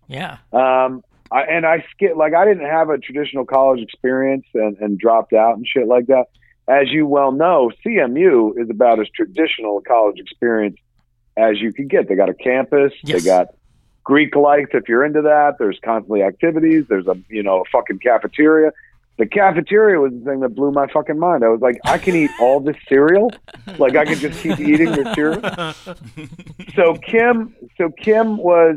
yeah. 0.07 0.39
Um, 0.53 1.03
I, 1.31 1.43
and 1.43 1.67
I 1.67 1.85
skip 1.91 2.17
like 2.17 2.35
I 2.35 2.45
didn't 2.45 2.67
have 2.67 2.89
a 2.91 2.99
traditional 2.99 3.45
college 3.45 3.81
experience 3.81 4.47
and, 4.55 4.77
and 4.79 4.99
dropped 4.99 5.33
out 5.33 5.57
and 5.57 5.67
shit 5.67 5.87
like 5.87 6.07
that. 6.07 6.27
As 6.69 6.91
you 6.91 7.07
well 7.07 7.33
know, 7.33 7.73
CMU 7.85 8.61
is 8.61 8.69
about 8.69 9.01
as 9.01 9.09
traditional 9.15 9.79
a 9.79 9.83
college 9.83 10.19
experience 10.19 10.77
as 11.37 11.61
you 11.61 11.73
can 11.73 11.89
get. 11.89 12.09
They 12.09 12.15
got 12.15 12.29
a 12.29 12.35
campus. 12.35 12.93
Yes. 13.03 13.23
They 13.23 13.29
got 13.29 13.49
Greek 14.05 14.37
life 14.37 14.69
if 14.73 14.89
you're 14.89 15.05
into 15.05 15.23
that. 15.23 15.57
There's 15.59 15.79
constantly 15.83 16.23
activities. 16.23 16.85
There's 16.89 17.07
a 17.07 17.17
you 17.29 17.43
know 17.43 17.63
a 17.63 17.65
fucking 17.73 18.01
cafeteria. 18.01 18.73
The 19.19 19.27
cafeteria 19.27 19.99
was 19.99 20.13
the 20.13 20.21
thing 20.21 20.41
that 20.41 20.51
blew 20.51 20.71
my 20.71 20.87
fucking 20.87 21.19
mind. 21.19 21.43
I 21.43 21.49
was 21.49 21.61
like, 21.61 21.81
I 21.85 21.99
can 21.99 22.15
eat 22.15 22.31
all 22.41 22.61
this 22.61 22.77
cereal. 22.89 23.33
Like 23.77 23.97
I 23.97 24.05
could 24.05 24.19
just 24.19 24.41
keep 24.41 24.61
eating 24.61 24.93
the 24.93 25.13
cereal. 25.15 25.97
So 26.75 26.95
Kim, 26.95 27.57
so 27.77 27.91
Kim 27.91 28.37
was 28.37 28.77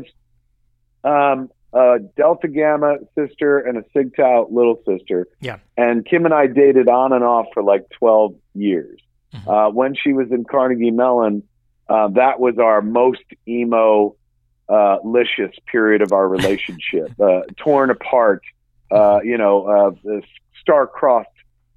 um, 1.04 1.50
a 1.72 1.98
Delta 2.16 2.48
Gamma 2.48 2.96
sister 3.14 3.58
and 3.58 3.78
a 3.78 3.84
Sig 3.92 4.14
Tau 4.16 4.46
little 4.50 4.80
sister. 4.86 5.26
Yeah. 5.40 5.58
And 5.76 6.04
Kim 6.04 6.24
and 6.24 6.34
I 6.34 6.46
dated 6.46 6.88
on 6.88 7.12
and 7.12 7.24
off 7.24 7.46
for 7.54 7.62
like 7.62 7.88
12 7.98 8.34
years. 8.54 9.00
Uh, 9.46 9.70
when 9.70 9.94
she 9.94 10.12
was 10.12 10.30
in 10.30 10.44
Carnegie 10.44 10.90
Mellon, 10.90 11.42
uh, 11.88 12.08
that 12.08 12.38
was 12.38 12.58
our 12.58 12.82
most 12.82 13.24
emo, 13.48 14.14
uh, 14.68 14.98
licious 15.02 15.56
period 15.70 16.02
of 16.02 16.12
our 16.12 16.28
relationship. 16.28 17.10
uh, 17.20 17.40
torn 17.56 17.88
apart, 17.88 18.42
uh, 18.90 19.20
you 19.24 19.38
know, 19.38 19.94
uh, 20.06 20.20
star-crossed, 20.60 21.28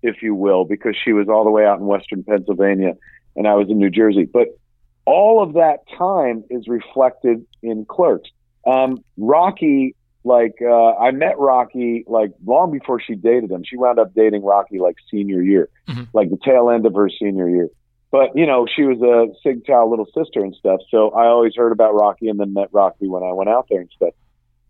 if 0.03 0.21
you 0.21 0.35
will, 0.35 0.65
because 0.65 0.95
she 1.01 1.13
was 1.13 1.29
all 1.29 1.45
the 1.45 1.49
way 1.49 1.65
out 1.65 1.79
in 1.79 1.85
Western 1.85 2.23
Pennsylvania 2.23 2.95
and 3.35 3.47
I 3.47 3.55
was 3.55 3.69
in 3.69 3.77
New 3.77 3.89
Jersey. 3.89 4.25
But 4.25 4.57
all 5.05 5.41
of 5.41 5.53
that 5.53 5.79
time 5.97 6.43
is 6.49 6.67
reflected 6.67 7.45
in 7.61 7.85
Clerks. 7.85 8.29
Um, 8.65 9.03
Rocky, 9.17 9.95
like 10.23 10.55
uh, 10.61 10.93
I 10.95 11.11
met 11.11 11.37
Rocky 11.37 12.03
like 12.07 12.31
long 12.45 12.71
before 12.71 12.99
she 12.99 13.15
dated 13.15 13.51
him. 13.51 13.63
She 13.63 13.77
wound 13.77 13.99
up 13.99 14.13
dating 14.15 14.43
Rocky 14.43 14.79
like 14.79 14.95
senior 15.11 15.41
year, 15.41 15.69
Mhm. 15.87 16.07
like 16.13 16.29
the 16.29 16.37
tail 16.43 16.69
end 16.69 16.85
of 16.85 16.95
her 16.95 17.09
senior 17.09 17.47
year. 17.49 17.69
But 18.11 18.35
you 18.35 18.45
know, 18.45 18.65
she 18.65 18.83
was 18.83 18.99
a 19.01 19.33
Sig 19.43 19.65
Tau 19.65 19.87
little 19.87 20.05
sister 20.07 20.41
and 20.43 20.55
stuff. 20.55 20.79
So 20.89 21.09
I 21.11 21.27
always 21.27 21.53
heard 21.55 21.71
about 21.71 21.93
Rocky 21.93 22.27
and 22.29 22.39
then 22.39 22.53
met 22.53 22.69
Rocky 22.71 23.07
when 23.07 23.23
I 23.23 23.33
went 23.33 23.49
out 23.49 23.67
there 23.69 23.81
and 23.81 23.89
stuff. 23.95 24.13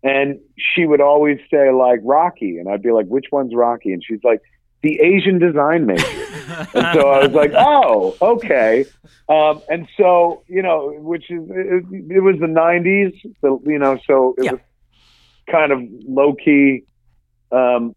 And 0.02 0.40
she 0.58 0.84
would 0.84 1.00
always 1.00 1.38
say 1.50 1.70
like 1.72 2.00
Rocky, 2.02 2.58
and 2.58 2.68
I'd 2.68 2.82
be 2.82 2.92
like, 2.92 3.06
"Which 3.06 3.26
one's 3.32 3.54
Rocky?" 3.54 3.92
And 3.92 4.04
she's 4.04 4.22
like, 4.22 4.40
"The 4.86 5.00
Asian 5.00 5.38
design 5.38 5.86
major." 5.86 6.06
and 6.74 6.86
so 6.94 7.08
I 7.10 7.18
was 7.26 7.32
like, 7.32 7.52
"Oh, 7.56 8.16
okay." 8.34 8.84
Um, 9.28 9.60
and 9.68 9.88
so 9.96 10.42
you 10.46 10.62
know, 10.62 10.90
which 11.12 11.30
is 11.30 11.42
it, 11.50 11.84
it 12.18 12.20
was 12.20 12.36
the 12.38 12.46
'90s, 12.46 13.12
the, 13.42 13.58
you 13.72 13.78
know, 13.78 13.98
so 14.06 14.34
it 14.38 14.44
Yeah. 14.44 14.52
was 14.52 14.60
kind 15.50 15.72
of 15.72 15.80
low 16.18 16.34
key. 16.34 16.84
Um, 17.52 17.94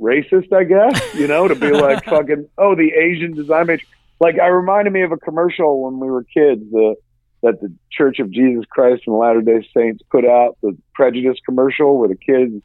racist, 0.00 0.52
I 0.52 0.64
guess, 0.64 1.14
you 1.14 1.26
know, 1.26 1.48
to 1.48 1.54
be 1.54 1.70
like 1.72 2.04
fucking, 2.14 2.48
oh, 2.58 2.74
the 2.74 2.90
Asian 2.92 3.32
design 3.34 3.66
major. 3.66 3.86
Like, 4.20 4.38
I 4.38 4.46
reminded 4.48 4.92
me 4.92 5.02
of 5.02 5.10
a 5.12 5.16
commercial 5.16 5.82
when 5.84 5.98
we 5.98 6.08
were 6.08 6.22
kids 6.22 6.62
the, 6.70 6.94
that 7.42 7.60
the 7.60 7.72
Church 7.90 8.18
of 8.18 8.30
Jesus 8.30 8.64
Christ 8.70 9.02
and 9.06 9.16
Latter 9.16 9.40
day 9.42 9.66
Saints 9.76 10.02
put 10.10 10.24
out, 10.26 10.56
the 10.62 10.76
prejudice 10.94 11.38
commercial 11.46 11.98
where 11.98 12.08
the 12.08 12.16
kid's 12.16 12.62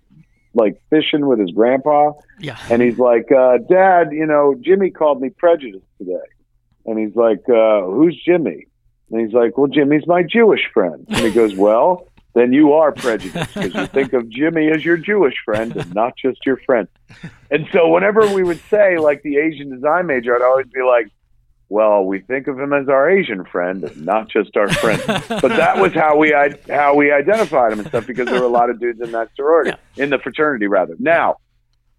like 0.54 0.82
fishing 0.89 1.28
with 1.28 1.39
his 1.39 1.52
grandpa. 1.52 2.14
Yeah. 2.39 2.58
And 2.70 2.82
he's 2.82 2.97
like, 2.99 3.32
uh, 3.32 3.60
Dad, 3.70 4.12
you 4.12 4.26
know, 4.26 4.56
Jimmy 4.60 4.89
called 4.89 5.22
me 5.22 5.30
prejudiced 5.30 5.86
today. 5.97 6.20
And 6.86 6.99
he's 6.99 7.16
like, 7.16 7.47
uh, 7.49 7.84
Who's 7.84 8.20
Jimmy? 8.24 8.68
And 9.12 9.22
he's 9.22 9.34
like, 9.34 9.58
Well, 9.58 9.68
Jimmy's 9.68 10.08
my 10.08 10.24
Jewish 10.24 10.62
friend. 10.74 11.06
And 11.10 11.18
he 11.18 11.32
goes, 11.32 11.56
Well, 11.56 12.08
then 12.34 12.54
you 12.54 12.74
are 12.74 12.91
prejudiced 12.91 13.54
because 13.54 13.74
you 13.74 13.86
think 13.88 14.14
of 14.14 14.30
Jimmy 14.30 14.70
as 14.70 14.86
your 14.86 14.97
Jewish 14.97 15.36
friend 15.43 15.76
and 15.76 15.93
not 15.93 16.14
just 16.18 16.45
your 16.45 16.58
friend. 16.58 16.88
And 17.49 17.68
so 17.74 17.89
whenever 17.89 18.34
we 18.34 18.43
would 18.43 18.62
say 18.70 18.97
like 18.97 19.22
the 19.24 19.38
Asian 19.38 19.70
design 19.70 20.08
major, 20.08 20.36
I'd 20.36 20.41
always 20.41 20.68
be 20.68 20.82
like, 20.82 21.08
well, 21.72 22.04
we 22.04 22.20
think 22.20 22.48
of 22.48 22.60
him 22.60 22.74
as 22.74 22.90
our 22.90 23.10
Asian 23.10 23.46
friend 23.46 23.90
not 23.96 24.28
just 24.28 24.58
our 24.58 24.68
friend. 24.74 25.02
but 25.08 25.48
that 25.48 25.78
was 25.78 25.94
how 25.94 26.18
we 26.18 26.36
how 26.68 26.94
we 26.94 27.14
identified 27.14 27.72
him 27.72 27.80
and 27.80 27.88
stuff 27.88 28.06
because 28.06 28.26
there 28.26 28.42
were 28.42 28.46
a 28.46 28.50
lot 28.50 28.70
of 28.70 28.78
dudes 28.78 29.00
in 29.00 29.14
that 29.14 29.30
sorority, 29.38 29.72
in 29.96 30.10
the 30.10 30.20
fraternity 30.20 30.68
rather. 30.68 30.96
Now, 31.00 31.38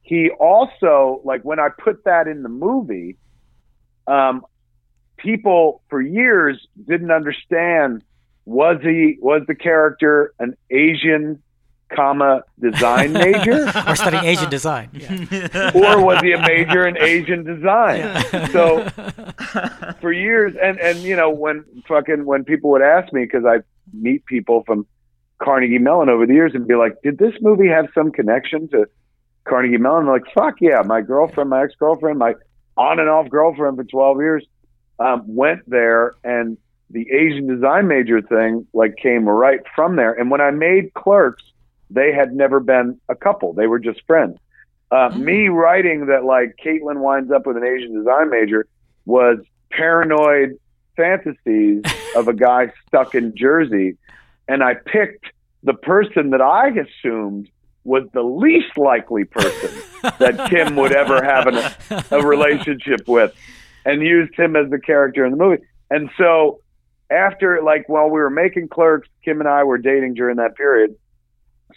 he 0.03 0.29
also 0.29 1.23
like 1.25 1.41
when 1.43 1.59
I 1.59 1.69
put 1.71 2.05
that 2.05 2.29
in 2.29 2.43
the 2.43 2.51
movie, 2.51 3.17
um, 4.07 4.45
people 5.17 5.81
for 5.89 6.03
years 6.03 6.67
didn't 6.87 7.11
understand 7.11 8.05
was 8.45 8.77
he 8.83 9.17
was 9.23 9.41
the 9.49 9.55
character 9.55 10.35
an 10.39 10.55
Asian 10.69 11.43
comma 11.95 12.43
design 12.61 13.13
major 13.25 13.71
or 13.87 13.97
studying 13.97 14.25
Asian 14.25 14.51
design, 14.51 14.91
yeah. 14.93 15.71
or 15.75 16.05
was 16.05 16.21
he 16.23 16.33
a 16.33 16.41
major 16.41 16.87
in 16.87 16.97
Asian 16.99 17.45
design? 17.45 18.25
So 18.53 18.89
for 20.01 20.13
years, 20.13 20.55
and 20.61 20.79
and 20.81 20.99
you 21.01 21.17
know 21.17 21.31
when 21.31 21.65
fucking 21.89 22.25
when 22.25 22.45
people 22.45 22.71
would 22.71 22.83
ask 22.83 23.13
me 23.13 23.23
because 23.25 23.45
I 23.45 23.59
meet 23.93 24.25
people 24.27 24.63
from 24.67 24.87
Carnegie 25.43 25.79
Mellon 25.79 26.09
over 26.09 26.27
the 26.27 26.35
years 26.35 26.53
and 26.55 26.67
be 26.67 26.75
like, 26.75 27.01
did 27.03 27.19
this 27.19 27.35
movie 27.41 27.69
have 27.69 27.87
some 27.95 28.13
connection 28.13 28.69
to 28.69 28.87
Carnegie 29.45 29.79
Mellon? 29.79 30.07
I'm 30.07 30.13
like, 30.13 30.33
fuck 30.35 30.55
yeah, 30.61 30.83
my 30.85 31.01
girlfriend, 31.01 31.51
my 31.51 31.65
ex 31.65 31.75
girlfriend, 31.79 32.19
my 32.19 32.35
on 32.77 32.99
and 32.99 33.09
off 33.09 33.29
girlfriend 33.29 33.77
for 33.77 33.85
12 33.85 34.19
years 34.19 34.47
um, 34.99 35.25
went 35.27 35.69
there 35.69 36.15
and 36.25 36.57
the 36.91 37.11
Asian 37.11 37.47
design 37.47 37.89
major 37.89 38.21
thing 38.21 38.67
like 38.73 38.97
came 38.97 39.29
right 39.29 39.61
from 39.75 39.97
there. 39.97 40.13
And 40.13 40.31
when 40.31 40.41
I 40.41 40.51
made 40.51 40.95
Clerks, 40.95 41.43
they 41.93 42.13
had 42.13 42.35
never 42.35 42.61
been 42.61 43.01
a 43.09 43.15
couple; 43.15 43.53
they 43.53 43.67
were 43.67 43.79
just 43.79 44.01
friends. 44.07 44.39
Uh, 44.91 45.09
mm-hmm. 45.09 45.25
Me 45.25 45.49
writing 45.49 46.07
that 46.07 46.25
like 46.25 46.57
Caitlin 46.65 47.01
winds 47.01 47.31
up 47.31 47.47
with 47.47 47.57
an 47.57 47.65
Asian 47.65 47.97
design 47.97 48.31
major 48.31 48.67
was 49.07 49.39
paranoid 49.71 50.59
fantasies 50.97 51.83
of 52.17 52.29
a 52.29 52.35
guy 52.35 52.73
stuck 52.87 53.15
in 53.15 53.35
Jersey, 53.37 53.97
and 54.49 54.63
I 54.63 54.75
picked 54.75 55.27
the 55.63 55.75
person 55.75 56.31
that 56.31 56.41
I 56.41 56.69
assumed 56.69 57.49
was 57.85 58.05
the 58.13 58.23
least 58.23 58.79
likely 58.79 59.25
person 59.25 59.71
that 60.19 60.49
Kim 60.51 60.77
would 60.77 60.93
ever 60.93 61.23
have 61.23 61.47
an, 61.49 62.05
a 62.11 62.25
relationship 62.25 63.09
with, 63.09 63.35
and 63.85 64.03
used 64.03 64.35
him 64.37 64.55
as 64.57 64.71
the 64.71 64.79
character 64.79 65.25
in 65.25 65.33
the 65.33 65.37
movie. 65.37 65.63
And 65.91 66.09
so 66.17 66.61
after 67.13 67.63
like 67.63 67.89
while 67.89 68.07
we 68.07 68.19
were 68.19 68.31
making 68.31 68.69
clerks 68.69 69.09
kim 69.25 69.41
and 69.41 69.49
i 69.49 69.63
were 69.63 69.79
dating 69.79 70.15
during 70.15 70.37
that 70.37 70.57
period 70.57 70.95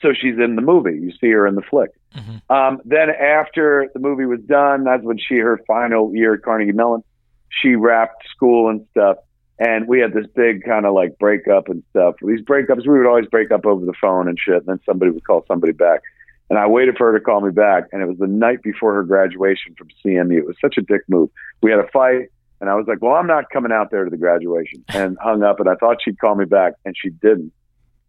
so 0.02 0.14
she's 0.14 0.38
in 0.40 0.56
the 0.56 0.62
movie 0.62 1.00
you 1.02 1.12
see 1.20 1.30
her 1.32 1.48
in 1.48 1.56
the 1.56 1.62
flick 1.62 1.92
mm-hmm. 2.16 2.54
um, 2.54 2.80
then 2.86 3.10
after 3.10 3.90
the 3.94 4.00
movie 4.00 4.26
was 4.26 4.40
done 4.42 4.84
that's 4.84 5.04
when 5.04 5.18
she 5.18 5.36
her 5.36 5.60
final 5.68 6.14
year 6.16 6.36
at 6.36 6.42
carnegie 6.42 6.72
mellon 6.72 7.04
she 7.50 7.76
wrapped 7.76 8.28
school 8.30 8.70
and 8.70 8.86
stuff 8.92 9.18
and 9.58 9.88
we 9.88 10.00
had 10.00 10.14
this 10.14 10.26
big 10.36 10.64
kind 10.64 10.86
of 10.86 10.94
like 10.94 11.18
breakup 11.18 11.70
and 11.70 11.84
stuff 11.92 12.16
these 12.22 12.42
breakups 12.42 12.88
we 12.88 12.98
would 12.98 13.08
always 13.08 13.28
break 13.28 13.52
up 13.52 13.66
over 13.66 13.86
the 13.86 13.94
phone 14.00 14.28
and 14.28 14.38
shit 14.40 14.58
and 14.58 14.66
then 14.66 14.80
somebody 14.86 15.12
would 15.12 15.24
call 15.26 15.44
somebody 15.48 15.74
back 15.74 16.02
and 16.50 16.60
I 16.60 16.68
waited 16.68 16.98
for 16.98 17.12
her 17.12 17.18
to 17.18 17.24
call 17.24 17.42
me 17.42 17.52
back, 17.52 17.86
and 17.92 18.02
it 18.02 18.08
was 18.08 18.18
the 18.20 18.28
night 18.28 18.62
before 18.62 18.94
her 18.94 19.04
graduation 19.04 19.74
from 19.76 19.88
CMU. 20.04 20.38
It 20.38 20.46
was 20.46 20.56
such 20.62 20.78
a 20.78 20.82
dick 20.82 21.02
move. 21.08 21.30
We 21.62 21.72
had 21.72 21.80
a 21.80 21.88
fight. 21.88 22.30
And 22.62 22.70
I 22.70 22.76
was 22.76 22.86
like, 22.88 23.02
well, 23.02 23.14
I'm 23.14 23.28
not 23.28 23.50
coming 23.52 23.72
out 23.72 23.92
there 23.92 24.06
to 24.06 24.10
the 24.10 24.18
graduation 24.18 24.84
and 24.90 25.18
hung 25.22 25.44
up. 25.44 25.60
And 25.60 25.68
I 25.68 25.76
thought 25.76 25.98
she'd 26.04 26.20
call 26.20 26.36
me 26.36 26.46
back 26.46 26.74
and 26.86 26.96
she 26.98 27.10
didn't. 27.10 27.52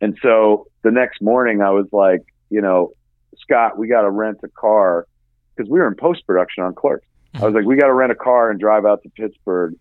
And 0.00 0.16
so 0.22 0.66
the 0.82 0.90
next 0.90 1.22
morning 1.22 1.62
I 1.62 1.70
was 1.70 1.86
like, 1.92 2.22
you 2.50 2.60
know, 2.60 2.92
Scott, 3.38 3.78
we 3.78 3.88
got 3.88 4.02
to 4.02 4.10
rent 4.10 4.38
a 4.42 4.48
car 4.48 5.06
because 5.54 5.70
we 5.70 5.78
were 5.78 5.88
in 5.88 5.94
post 5.94 6.26
production 6.26 6.64
on 6.64 6.74
Clerks. 6.74 7.06
I 7.34 7.44
was 7.44 7.54
like, 7.54 7.64
we 7.64 7.76
got 7.76 7.86
to 7.86 7.94
rent 7.94 8.12
a 8.12 8.16
car 8.16 8.50
and 8.50 8.58
drive 8.58 8.86
out 8.86 9.02
to 9.02 9.10
Pittsburgh 9.10 9.74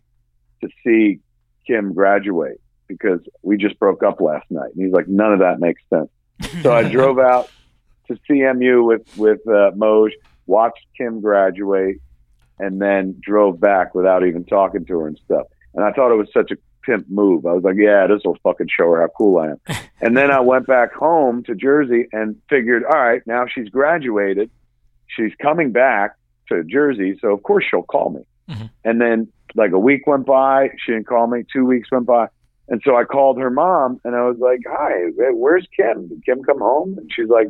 to 0.61 0.69
see 0.83 1.19
Kim 1.65 1.93
graduate 1.93 2.59
because 2.87 3.19
we 3.41 3.57
just 3.57 3.79
broke 3.79 4.03
up 4.03 4.19
last 4.19 4.45
night. 4.49 4.71
And 4.75 4.83
he's 4.83 4.93
like, 4.93 5.07
none 5.07 5.33
of 5.33 5.39
that 5.39 5.59
makes 5.59 5.81
sense. 5.89 6.09
So 6.61 6.73
I 6.73 6.89
drove 6.89 7.17
out 7.19 7.49
to 8.07 8.19
CMU 8.29 8.85
with, 8.85 9.17
with, 9.17 9.39
uh, 9.47 9.71
Moj, 9.71 10.11
watched 10.47 10.85
Kim 10.97 11.21
graduate, 11.21 11.97
and 12.59 12.81
then 12.81 13.15
drove 13.21 13.59
back 13.59 13.95
without 13.95 14.25
even 14.25 14.45
talking 14.45 14.85
to 14.85 14.99
her 14.99 15.07
and 15.07 15.19
stuff. 15.25 15.47
And 15.73 15.83
I 15.83 15.91
thought 15.91 16.11
it 16.11 16.17
was 16.17 16.29
such 16.33 16.51
a 16.51 16.55
pimp 16.85 17.09
move. 17.09 17.45
I 17.45 17.53
was 17.53 17.63
like, 17.63 17.75
yeah, 17.77 18.07
this 18.07 18.21
will 18.23 18.37
fucking 18.43 18.67
show 18.75 18.91
her 18.91 19.01
how 19.01 19.07
cool 19.17 19.39
I 19.39 19.51
am. 19.51 19.59
and 20.01 20.15
then 20.15 20.31
I 20.31 20.39
went 20.39 20.67
back 20.67 20.93
home 20.93 21.43
to 21.43 21.55
Jersey 21.55 22.07
and 22.11 22.35
figured, 22.49 22.83
all 22.83 23.01
right, 23.01 23.21
now 23.25 23.45
she's 23.47 23.69
graduated. 23.69 24.49
She's 25.07 25.31
coming 25.41 25.71
back 25.71 26.15
to 26.49 26.63
Jersey. 26.63 27.17
So 27.21 27.29
of 27.29 27.43
course 27.43 27.65
she'll 27.69 27.83
call 27.83 28.11
me. 28.11 28.25
Mm-hmm. 28.49 28.65
And 28.83 29.01
then 29.01 29.27
like 29.55 29.71
a 29.71 29.79
week 29.79 30.07
went 30.07 30.25
by. 30.25 30.69
She 30.85 30.91
didn't 30.91 31.07
call 31.07 31.27
me. 31.27 31.43
Two 31.51 31.65
weeks 31.65 31.89
went 31.91 32.05
by. 32.05 32.27
And 32.67 32.81
so 32.83 32.95
I 32.95 33.03
called 33.03 33.39
her 33.39 33.49
mom 33.49 33.99
and 34.03 34.15
I 34.15 34.23
was 34.23 34.37
like, 34.39 34.61
hi, 34.67 35.09
where's 35.33 35.67
Kim? 35.75 36.07
Did 36.07 36.25
Kim 36.25 36.43
come 36.43 36.59
home? 36.59 36.97
And 36.97 37.11
she's 37.13 37.29
like, 37.29 37.49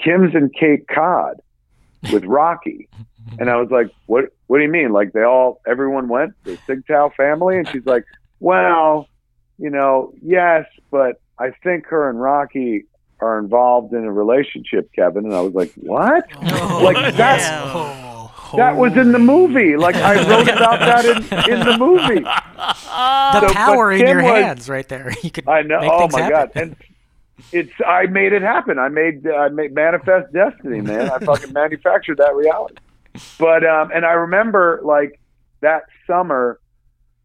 Kim's 0.00 0.34
in 0.34 0.50
Cape 0.50 0.86
Cod 0.88 1.40
with 2.12 2.24
Rocky. 2.24 2.88
And 3.38 3.48
I 3.48 3.56
was 3.56 3.70
like, 3.70 3.90
what, 4.04 4.26
what 4.48 4.58
do 4.58 4.64
you 4.64 4.70
mean? 4.70 4.92
Like 4.92 5.12
they 5.12 5.22
all, 5.22 5.62
everyone 5.66 6.08
went, 6.08 6.34
the 6.44 6.58
Sig 6.66 6.86
Tau 6.86 7.10
family? 7.16 7.56
And 7.56 7.66
she's 7.66 7.86
like, 7.86 8.04
well, 8.40 9.08
you 9.58 9.70
know, 9.70 10.12
yes, 10.22 10.66
but 10.90 11.20
I 11.38 11.50
think 11.62 11.86
her 11.86 12.08
and 12.10 12.20
Rocky 12.20 12.84
are 13.20 13.38
involved 13.38 13.92
in 13.92 14.04
a 14.04 14.12
relationship, 14.12 14.92
Kevin. 14.92 15.24
And 15.24 15.34
I 15.34 15.40
was 15.40 15.54
like, 15.54 15.72
what? 15.76 16.26
Oh, 16.36 16.80
like 16.82 17.16
that, 17.16 17.40
yeah. 17.40 18.28
that 18.56 18.76
was 18.76 18.96
in 18.96 19.12
the 19.12 19.18
movie. 19.18 19.76
Like 19.76 19.96
I 19.96 20.16
wrote 20.28 20.48
about 20.48 20.80
that 20.80 21.04
in, 21.04 21.52
in 21.52 21.66
the 21.66 21.78
movie. 21.78 22.20
The 22.20 23.48
so, 23.48 23.54
power 23.54 23.92
in 23.92 24.06
your 24.06 24.22
was, 24.22 24.32
hands 24.32 24.68
right 24.68 24.88
there. 24.88 25.12
You 25.22 25.30
could 25.30 25.48
I 25.48 25.62
know. 25.62 25.80
oh 25.82 26.08
my 26.10 26.22
happen. 26.22 26.30
God. 26.30 26.50
And 26.54 26.76
it's 27.52 27.72
I 27.86 28.06
made 28.06 28.32
it 28.32 28.42
happen. 28.42 28.78
I 28.78 28.88
made 28.88 29.26
I 29.26 29.48
made 29.48 29.74
manifest 29.74 30.32
destiny, 30.32 30.80
man. 30.80 31.10
I 31.10 31.18
fucking 31.18 31.52
manufactured 31.54 32.18
that 32.18 32.34
reality. 32.34 32.76
But 33.38 33.64
um, 33.64 33.90
and 33.94 34.04
I 34.04 34.12
remember 34.12 34.80
like 34.84 35.20
that 35.60 35.84
summer, 36.06 36.60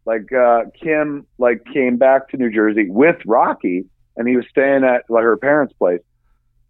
like 0.06 0.32
uh, 0.32 0.62
Kim 0.82 1.26
like 1.38 1.64
came 1.72 1.96
back 1.96 2.28
to 2.30 2.36
New 2.36 2.50
Jersey 2.50 2.86
with 2.88 3.16
Rocky, 3.26 3.84
and 4.16 4.28
he 4.28 4.36
was 4.36 4.46
staying 4.50 4.84
at 4.84 5.04
like 5.08 5.22
her 5.22 5.36
parents' 5.36 5.74
place. 5.74 6.00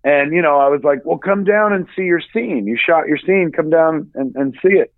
And 0.03 0.33
you 0.33 0.43
know, 0.43 0.59
I 0.59 0.69
was 0.69 0.83
like, 0.83 1.05
"Well, 1.05 1.19
come 1.19 1.45
down 1.45 1.73
and 1.73 1.87
see 1.95 2.03
your 2.03 2.23
scene. 2.33 2.67
You 2.67 2.77
shot 2.77 3.07
your 3.07 3.19
scene. 3.19 3.53
Come 3.55 3.71
down 3.71 4.11
and, 4.15 4.35
and 4.35 4.55
see 4.63 4.75
it." 4.75 4.93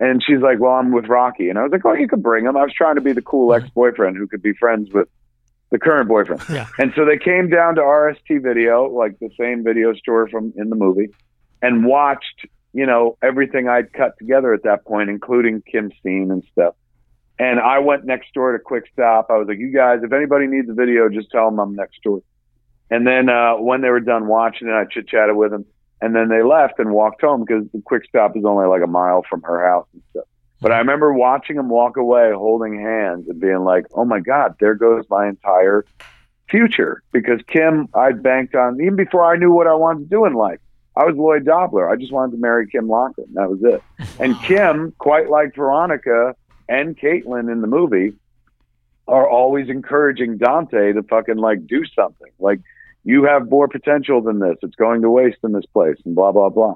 And 0.00 0.22
she's 0.24 0.40
like, 0.40 0.58
"Well, 0.58 0.72
I'm 0.72 0.92
with 0.92 1.06
Rocky." 1.06 1.48
And 1.48 1.58
I 1.58 1.62
was 1.62 1.72
like, 1.72 1.84
"Oh, 1.84 1.92
you 1.92 2.08
could 2.08 2.22
bring 2.22 2.44
him." 2.44 2.56
I 2.56 2.62
was 2.62 2.74
trying 2.74 2.96
to 2.96 3.00
be 3.00 3.12
the 3.12 3.22
cool 3.22 3.54
ex 3.54 3.68
boyfriend 3.70 4.16
who 4.16 4.26
could 4.26 4.42
be 4.42 4.52
friends 4.52 4.90
with 4.92 5.08
the 5.70 5.78
current 5.78 6.08
boyfriend. 6.08 6.42
Yeah. 6.50 6.66
And 6.78 6.92
so 6.94 7.04
they 7.04 7.18
came 7.18 7.48
down 7.48 7.76
to 7.76 7.80
RST 7.80 8.42
Video, 8.42 8.88
like 8.88 9.18
the 9.20 9.30
same 9.38 9.64
video 9.64 9.94
store 9.94 10.28
from 10.28 10.52
in 10.56 10.70
the 10.70 10.76
movie, 10.76 11.08
and 11.62 11.84
watched, 11.84 12.46
you 12.72 12.84
know, 12.84 13.16
everything 13.22 13.68
I'd 13.68 13.92
cut 13.92 14.18
together 14.18 14.52
at 14.52 14.64
that 14.64 14.84
point, 14.84 15.08
including 15.08 15.62
Kim's 15.70 15.94
scene 16.02 16.30
and 16.30 16.44
stuff. 16.52 16.74
And 17.38 17.58
I 17.58 17.78
went 17.78 18.04
next 18.04 18.32
door 18.34 18.52
to 18.52 18.58
Quick 18.58 18.84
Stop. 18.92 19.28
I 19.30 19.36
was 19.36 19.48
like, 19.48 19.58
you 19.58 19.72
guys, 19.72 20.00
if 20.02 20.12
anybody 20.12 20.46
needs 20.46 20.68
a 20.68 20.74
video, 20.74 21.08
just 21.08 21.30
tell 21.30 21.46
them 21.46 21.58
I'm 21.58 21.74
next 21.74 22.02
door. 22.02 22.22
And 22.90 23.06
then 23.06 23.28
uh, 23.28 23.54
when 23.54 23.80
they 23.80 23.88
were 23.88 24.00
done 24.00 24.26
watching 24.26 24.68
it, 24.68 24.72
I 24.72 24.84
chit 24.84 25.08
chatted 25.08 25.34
with 25.34 25.50
them. 25.50 25.64
And 26.00 26.14
then 26.14 26.28
they 26.28 26.42
left 26.42 26.78
and 26.78 26.90
walked 26.90 27.22
home 27.22 27.44
because 27.44 27.64
the 27.72 27.80
Quick 27.84 28.04
Stop 28.06 28.36
is 28.36 28.44
only 28.44 28.66
like 28.66 28.82
a 28.82 28.86
mile 28.86 29.24
from 29.28 29.42
her 29.42 29.66
house 29.66 29.86
and 29.92 30.02
stuff. 30.10 30.24
But 30.60 30.72
I 30.72 30.78
remember 30.78 31.12
watching 31.12 31.56
them 31.56 31.68
walk 31.68 31.96
away 31.96 32.32
holding 32.32 32.78
hands 32.78 33.28
and 33.28 33.40
being 33.40 33.64
like, 33.64 33.86
oh 33.94 34.04
my 34.04 34.20
God, 34.20 34.54
there 34.60 34.74
goes 34.74 35.04
my 35.10 35.28
entire 35.28 35.84
future. 36.48 37.02
Because 37.12 37.40
Kim, 37.48 37.88
I'd 37.94 38.22
banked 38.22 38.54
on, 38.54 38.80
even 38.80 38.94
before 38.94 39.24
I 39.24 39.36
knew 39.36 39.50
what 39.50 39.66
I 39.66 39.74
wanted 39.74 40.04
to 40.04 40.06
do 40.06 40.24
in 40.24 40.34
life, 40.34 40.60
I 40.94 41.04
was 41.04 41.16
Lloyd 41.16 41.44
Dobler. 41.46 41.88
I 41.88 41.96
just 41.96 42.12
wanted 42.12 42.32
to 42.32 42.38
marry 42.38 42.68
Kim 42.68 42.86
Locklin. 42.86 43.32
That 43.32 43.50
was 43.50 43.60
it. 43.64 43.82
And 44.20 44.38
Kim, 44.42 44.92
quite 44.98 45.30
like 45.30 45.54
Veronica 45.54 46.36
and 46.76 46.96
Caitlin 47.02 47.46
in 47.52 47.60
the 47.60 47.66
movie, 47.78 48.10
are 49.06 49.28
always 49.28 49.68
encouraging 49.68 50.38
Dante 50.38 50.92
to 50.92 51.02
fucking 51.02 51.36
like 51.48 51.66
do 51.66 51.80
something. 51.98 52.32
Like, 52.38 52.60
you 53.04 53.24
have 53.24 53.50
more 53.50 53.68
potential 53.68 54.22
than 54.22 54.38
this. 54.38 54.56
It's 54.62 54.76
going 54.76 55.02
to 55.02 55.10
waste 55.10 55.38
in 55.42 55.52
this 55.52 55.66
place 55.76 55.98
and 56.04 56.14
blah, 56.14 56.32
blah, 56.32 56.50
blah. 56.50 56.74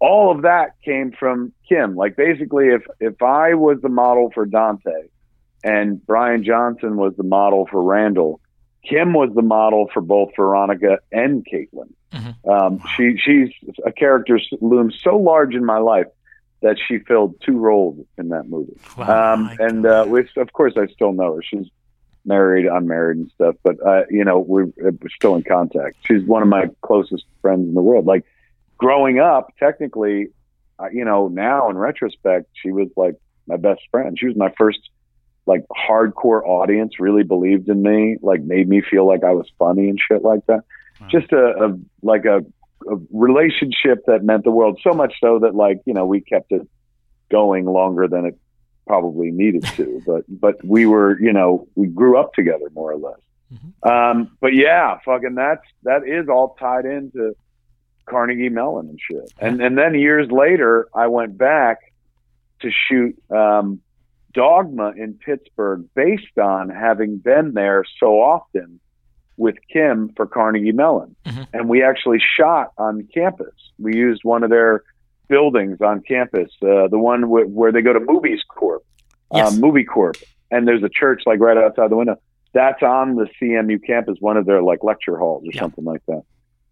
all 0.00 0.30
of 0.34 0.42
that 0.42 0.68
came 0.84 1.12
from 1.12 1.52
Kim. 1.68 1.94
Like 1.96 2.16
basically, 2.16 2.66
if 2.68 2.82
if 3.00 3.22
I 3.22 3.54
was 3.54 3.78
the 3.80 3.88
model 3.88 4.30
for 4.34 4.44
Dante, 4.46 5.08
and 5.64 6.04
Bryan 6.06 6.42
Johnson 6.44 6.96
was 6.96 7.14
the 7.16 7.24
model 7.38 7.66
for 7.70 7.82
Randal, 7.82 8.40
Kim 8.88 9.12
was 9.12 9.30
the 9.34 9.42
model 9.42 9.88
for 9.92 10.00
both 10.00 10.30
Veronica 10.36 10.98
and 11.12 11.44
Caitlin. 11.50 11.90
Mhm. 12.12 12.34
Um, 12.54 12.80
she 12.96 13.16
she's 13.24 13.50
a 13.84 13.92
character 13.92 14.38
looms 14.60 14.98
so 15.02 15.16
large 15.16 15.54
in 15.54 15.64
my 15.64 15.78
life 15.78 16.06
that 16.60 16.76
she 16.86 16.98
filled 16.98 17.40
two 17.44 17.58
roles 17.58 18.04
in 18.16 18.30
that 18.30 18.48
movie. 18.48 18.78
Wow. 18.96 19.34
Um, 19.34 19.50
and 19.58 19.86
uh, 19.86 20.04
which 20.06 20.36
of 20.36 20.52
course 20.52 20.74
I 20.76 20.86
still 20.86 21.12
know 21.12 21.36
her. 21.36 21.42
She's 21.42 21.66
married, 22.24 22.66
unmarried, 22.66 23.18
and 23.18 23.30
stuff. 23.34 23.56
But 23.62 23.76
uh, 23.84 24.02
you 24.10 24.24
know 24.24 24.38
we're, 24.38 24.68
we're 24.76 24.98
still 25.14 25.34
in 25.36 25.42
contact. 25.42 25.96
She's 26.04 26.24
one 26.24 26.42
of 26.42 26.48
my 26.48 26.70
closest 26.82 27.24
friends 27.40 27.68
in 27.68 27.74
the 27.74 27.82
world. 27.82 28.06
Like 28.06 28.24
growing 28.76 29.18
up, 29.18 29.54
technically, 29.58 30.28
uh, 30.78 30.88
you 30.92 31.04
know 31.04 31.28
now 31.28 31.70
in 31.70 31.78
retrospect, 31.78 32.48
she 32.54 32.70
was 32.70 32.88
like 32.96 33.14
my 33.46 33.56
best 33.56 33.82
friend. 33.90 34.18
She 34.18 34.26
was 34.26 34.36
my 34.36 34.52
first 34.58 34.80
like 35.46 35.64
hardcore 35.88 36.44
audience. 36.44 37.00
Really 37.00 37.22
believed 37.22 37.68
in 37.68 37.82
me. 37.82 38.16
Like 38.20 38.42
made 38.42 38.68
me 38.68 38.82
feel 38.82 39.06
like 39.06 39.24
I 39.24 39.32
was 39.32 39.46
funny 39.58 39.88
and 39.88 39.98
shit 40.00 40.22
like 40.22 40.44
that. 40.46 40.64
Just 41.08 41.32
a, 41.32 41.64
a 41.64 41.78
like 42.02 42.24
a, 42.24 42.44
a 42.90 42.96
relationship 43.12 44.04
that 44.06 44.24
meant 44.24 44.44
the 44.44 44.50
world. 44.50 44.80
So 44.82 44.92
much 44.92 45.14
so 45.20 45.40
that 45.40 45.54
like 45.54 45.80
you 45.86 45.94
know 45.94 46.06
we 46.06 46.20
kept 46.20 46.52
it 46.52 46.66
going 47.30 47.66
longer 47.66 48.08
than 48.08 48.24
it 48.24 48.38
probably 48.86 49.30
needed 49.30 49.62
to 49.76 50.02
but 50.06 50.24
but 50.28 50.64
we 50.64 50.86
were 50.86 51.20
you 51.20 51.32
know 51.32 51.68
we 51.74 51.86
grew 51.86 52.18
up 52.18 52.32
together 52.34 52.66
more 52.74 52.92
or 52.92 52.96
less. 52.96 53.20
Um 53.82 54.36
but 54.40 54.54
yeah 54.54 54.98
fucking 55.04 55.34
that's 55.34 55.64
that 55.82 56.06
is 56.06 56.28
all 56.28 56.56
tied 56.58 56.84
into 56.84 57.34
carnegie 58.06 58.48
mellon 58.48 58.88
and 58.88 58.98
shit. 59.00 59.32
And 59.38 59.60
and 59.60 59.76
then 59.76 59.94
years 59.94 60.30
later 60.30 60.88
i 60.94 61.06
went 61.06 61.36
back 61.36 61.78
to 62.60 62.70
shoot 62.70 63.16
um 63.30 63.80
dogma 64.32 64.92
in 64.96 65.14
pittsburgh 65.14 65.84
based 65.94 66.38
on 66.38 66.68
having 66.68 67.18
been 67.18 67.54
there 67.54 67.84
so 67.98 68.20
often 68.20 68.80
with 69.38 69.54
kim 69.72 70.10
for 70.16 70.26
carnegie 70.26 70.72
mellon. 70.72 71.16
And 71.52 71.68
we 71.68 71.82
actually 71.82 72.18
shot 72.38 72.72
on 72.76 73.08
campus. 73.14 73.54
We 73.78 73.96
used 73.96 74.20
one 74.24 74.42
of 74.42 74.50
their 74.50 74.82
buildings 75.28 75.78
on 75.80 76.00
campus 76.02 76.50
uh, 76.62 76.88
the 76.88 76.98
one 76.98 77.20
w- 77.22 77.46
where 77.46 77.70
they 77.72 77.82
go 77.82 77.92
to 77.92 78.00
movies 78.00 78.40
corp 78.48 78.82
Yes. 79.34 79.46
um, 79.52 79.60
movie 79.60 79.84
corp. 79.84 80.16
And 80.50 80.66
there's 80.66 80.82
a 80.82 80.88
church 80.88 81.22
like 81.26 81.38
right 81.40 81.56
outside 81.58 81.90
the 81.90 81.96
window. 81.96 82.16
That's 82.54 82.82
on 82.82 83.14
the 83.16 83.28
cmu 83.40 83.78
campus 83.86 84.16
one 84.20 84.36
of 84.38 84.46
their 84.46 84.62
like 84.62 84.82
lecture 84.82 85.18
halls 85.18 85.44
or 85.44 85.50
Yeah. 85.52 85.60
something 85.60 85.84
like 85.84 86.02
that. 86.08 86.22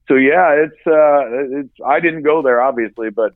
So 0.09 0.15
yeah 0.15 0.53
it's 0.53 0.87
uh 0.87 1.59
it's 1.61 1.75
i 1.87 2.01
didn't 2.01 2.23
go 2.23 2.41
there 2.43 2.63
obviously 2.63 3.11
but 3.11 3.33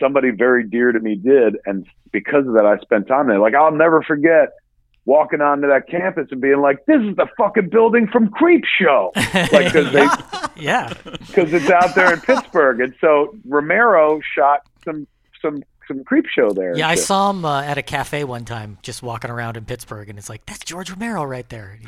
somebody 0.00 0.30
very 0.30 0.64
dear 0.68 0.92
to 0.92 1.00
me 1.00 1.14
did. 1.16 1.56
And 1.64 1.86
because 2.12 2.46
of 2.46 2.52
that 2.54 2.66
i 2.66 2.76
spent 2.78 3.08
time 3.08 3.26
there. 3.28 3.38
Like 3.40 3.54
i'll 3.54 3.72
never 3.74 4.02
forget 4.02 4.50
walking 5.08 5.40
onto 5.40 5.66
that 5.66 5.88
campus 5.88 6.28
and 6.30 6.40
being 6.40 6.60
like 6.60 6.84
this 6.84 7.00
is 7.00 7.16
the 7.16 7.26
fucking 7.38 7.70
building 7.70 8.06
from 8.06 8.28
creep 8.28 8.62
show 8.78 9.10
like 9.16 9.72
because 9.72 9.90
they 9.90 10.06
yeah. 10.58 10.92
because 11.02 11.52
it's 11.52 11.70
out 11.70 11.94
there 11.94 12.12
in 12.12 12.20
Pittsburgh, 12.20 12.80
and 12.80 12.94
so 13.00 13.34
Romero 13.46 14.20
shot 14.34 14.66
some 14.84 15.06
some 15.40 15.62
some 15.88 16.04
Creepshow 16.04 16.54
there. 16.54 16.76
Yeah, 16.76 16.88
I 16.88 16.94
shit. 16.94 17.04
saw 17.04 17.30
him 17.30 17.44
uh, 17.44 17.62
at 17.62 17.78
a 17.78 17.82
cafe 17.82 18.22
one 18.22 18.44
time, 18.44 18.78
just 18.82 19.02
walking 19.02 19.30
around 19.30 19.56
in 19.56 19.64
Pittsburgh, 19.64 20.08
and 20.08 20.18
it's 20.18 20.28
like 20.28 20.46
that's 20.46 20.60
George 20.60 20.90
Romero 20.90 21.24
right 21.24 21.48
there. 21.48 21.78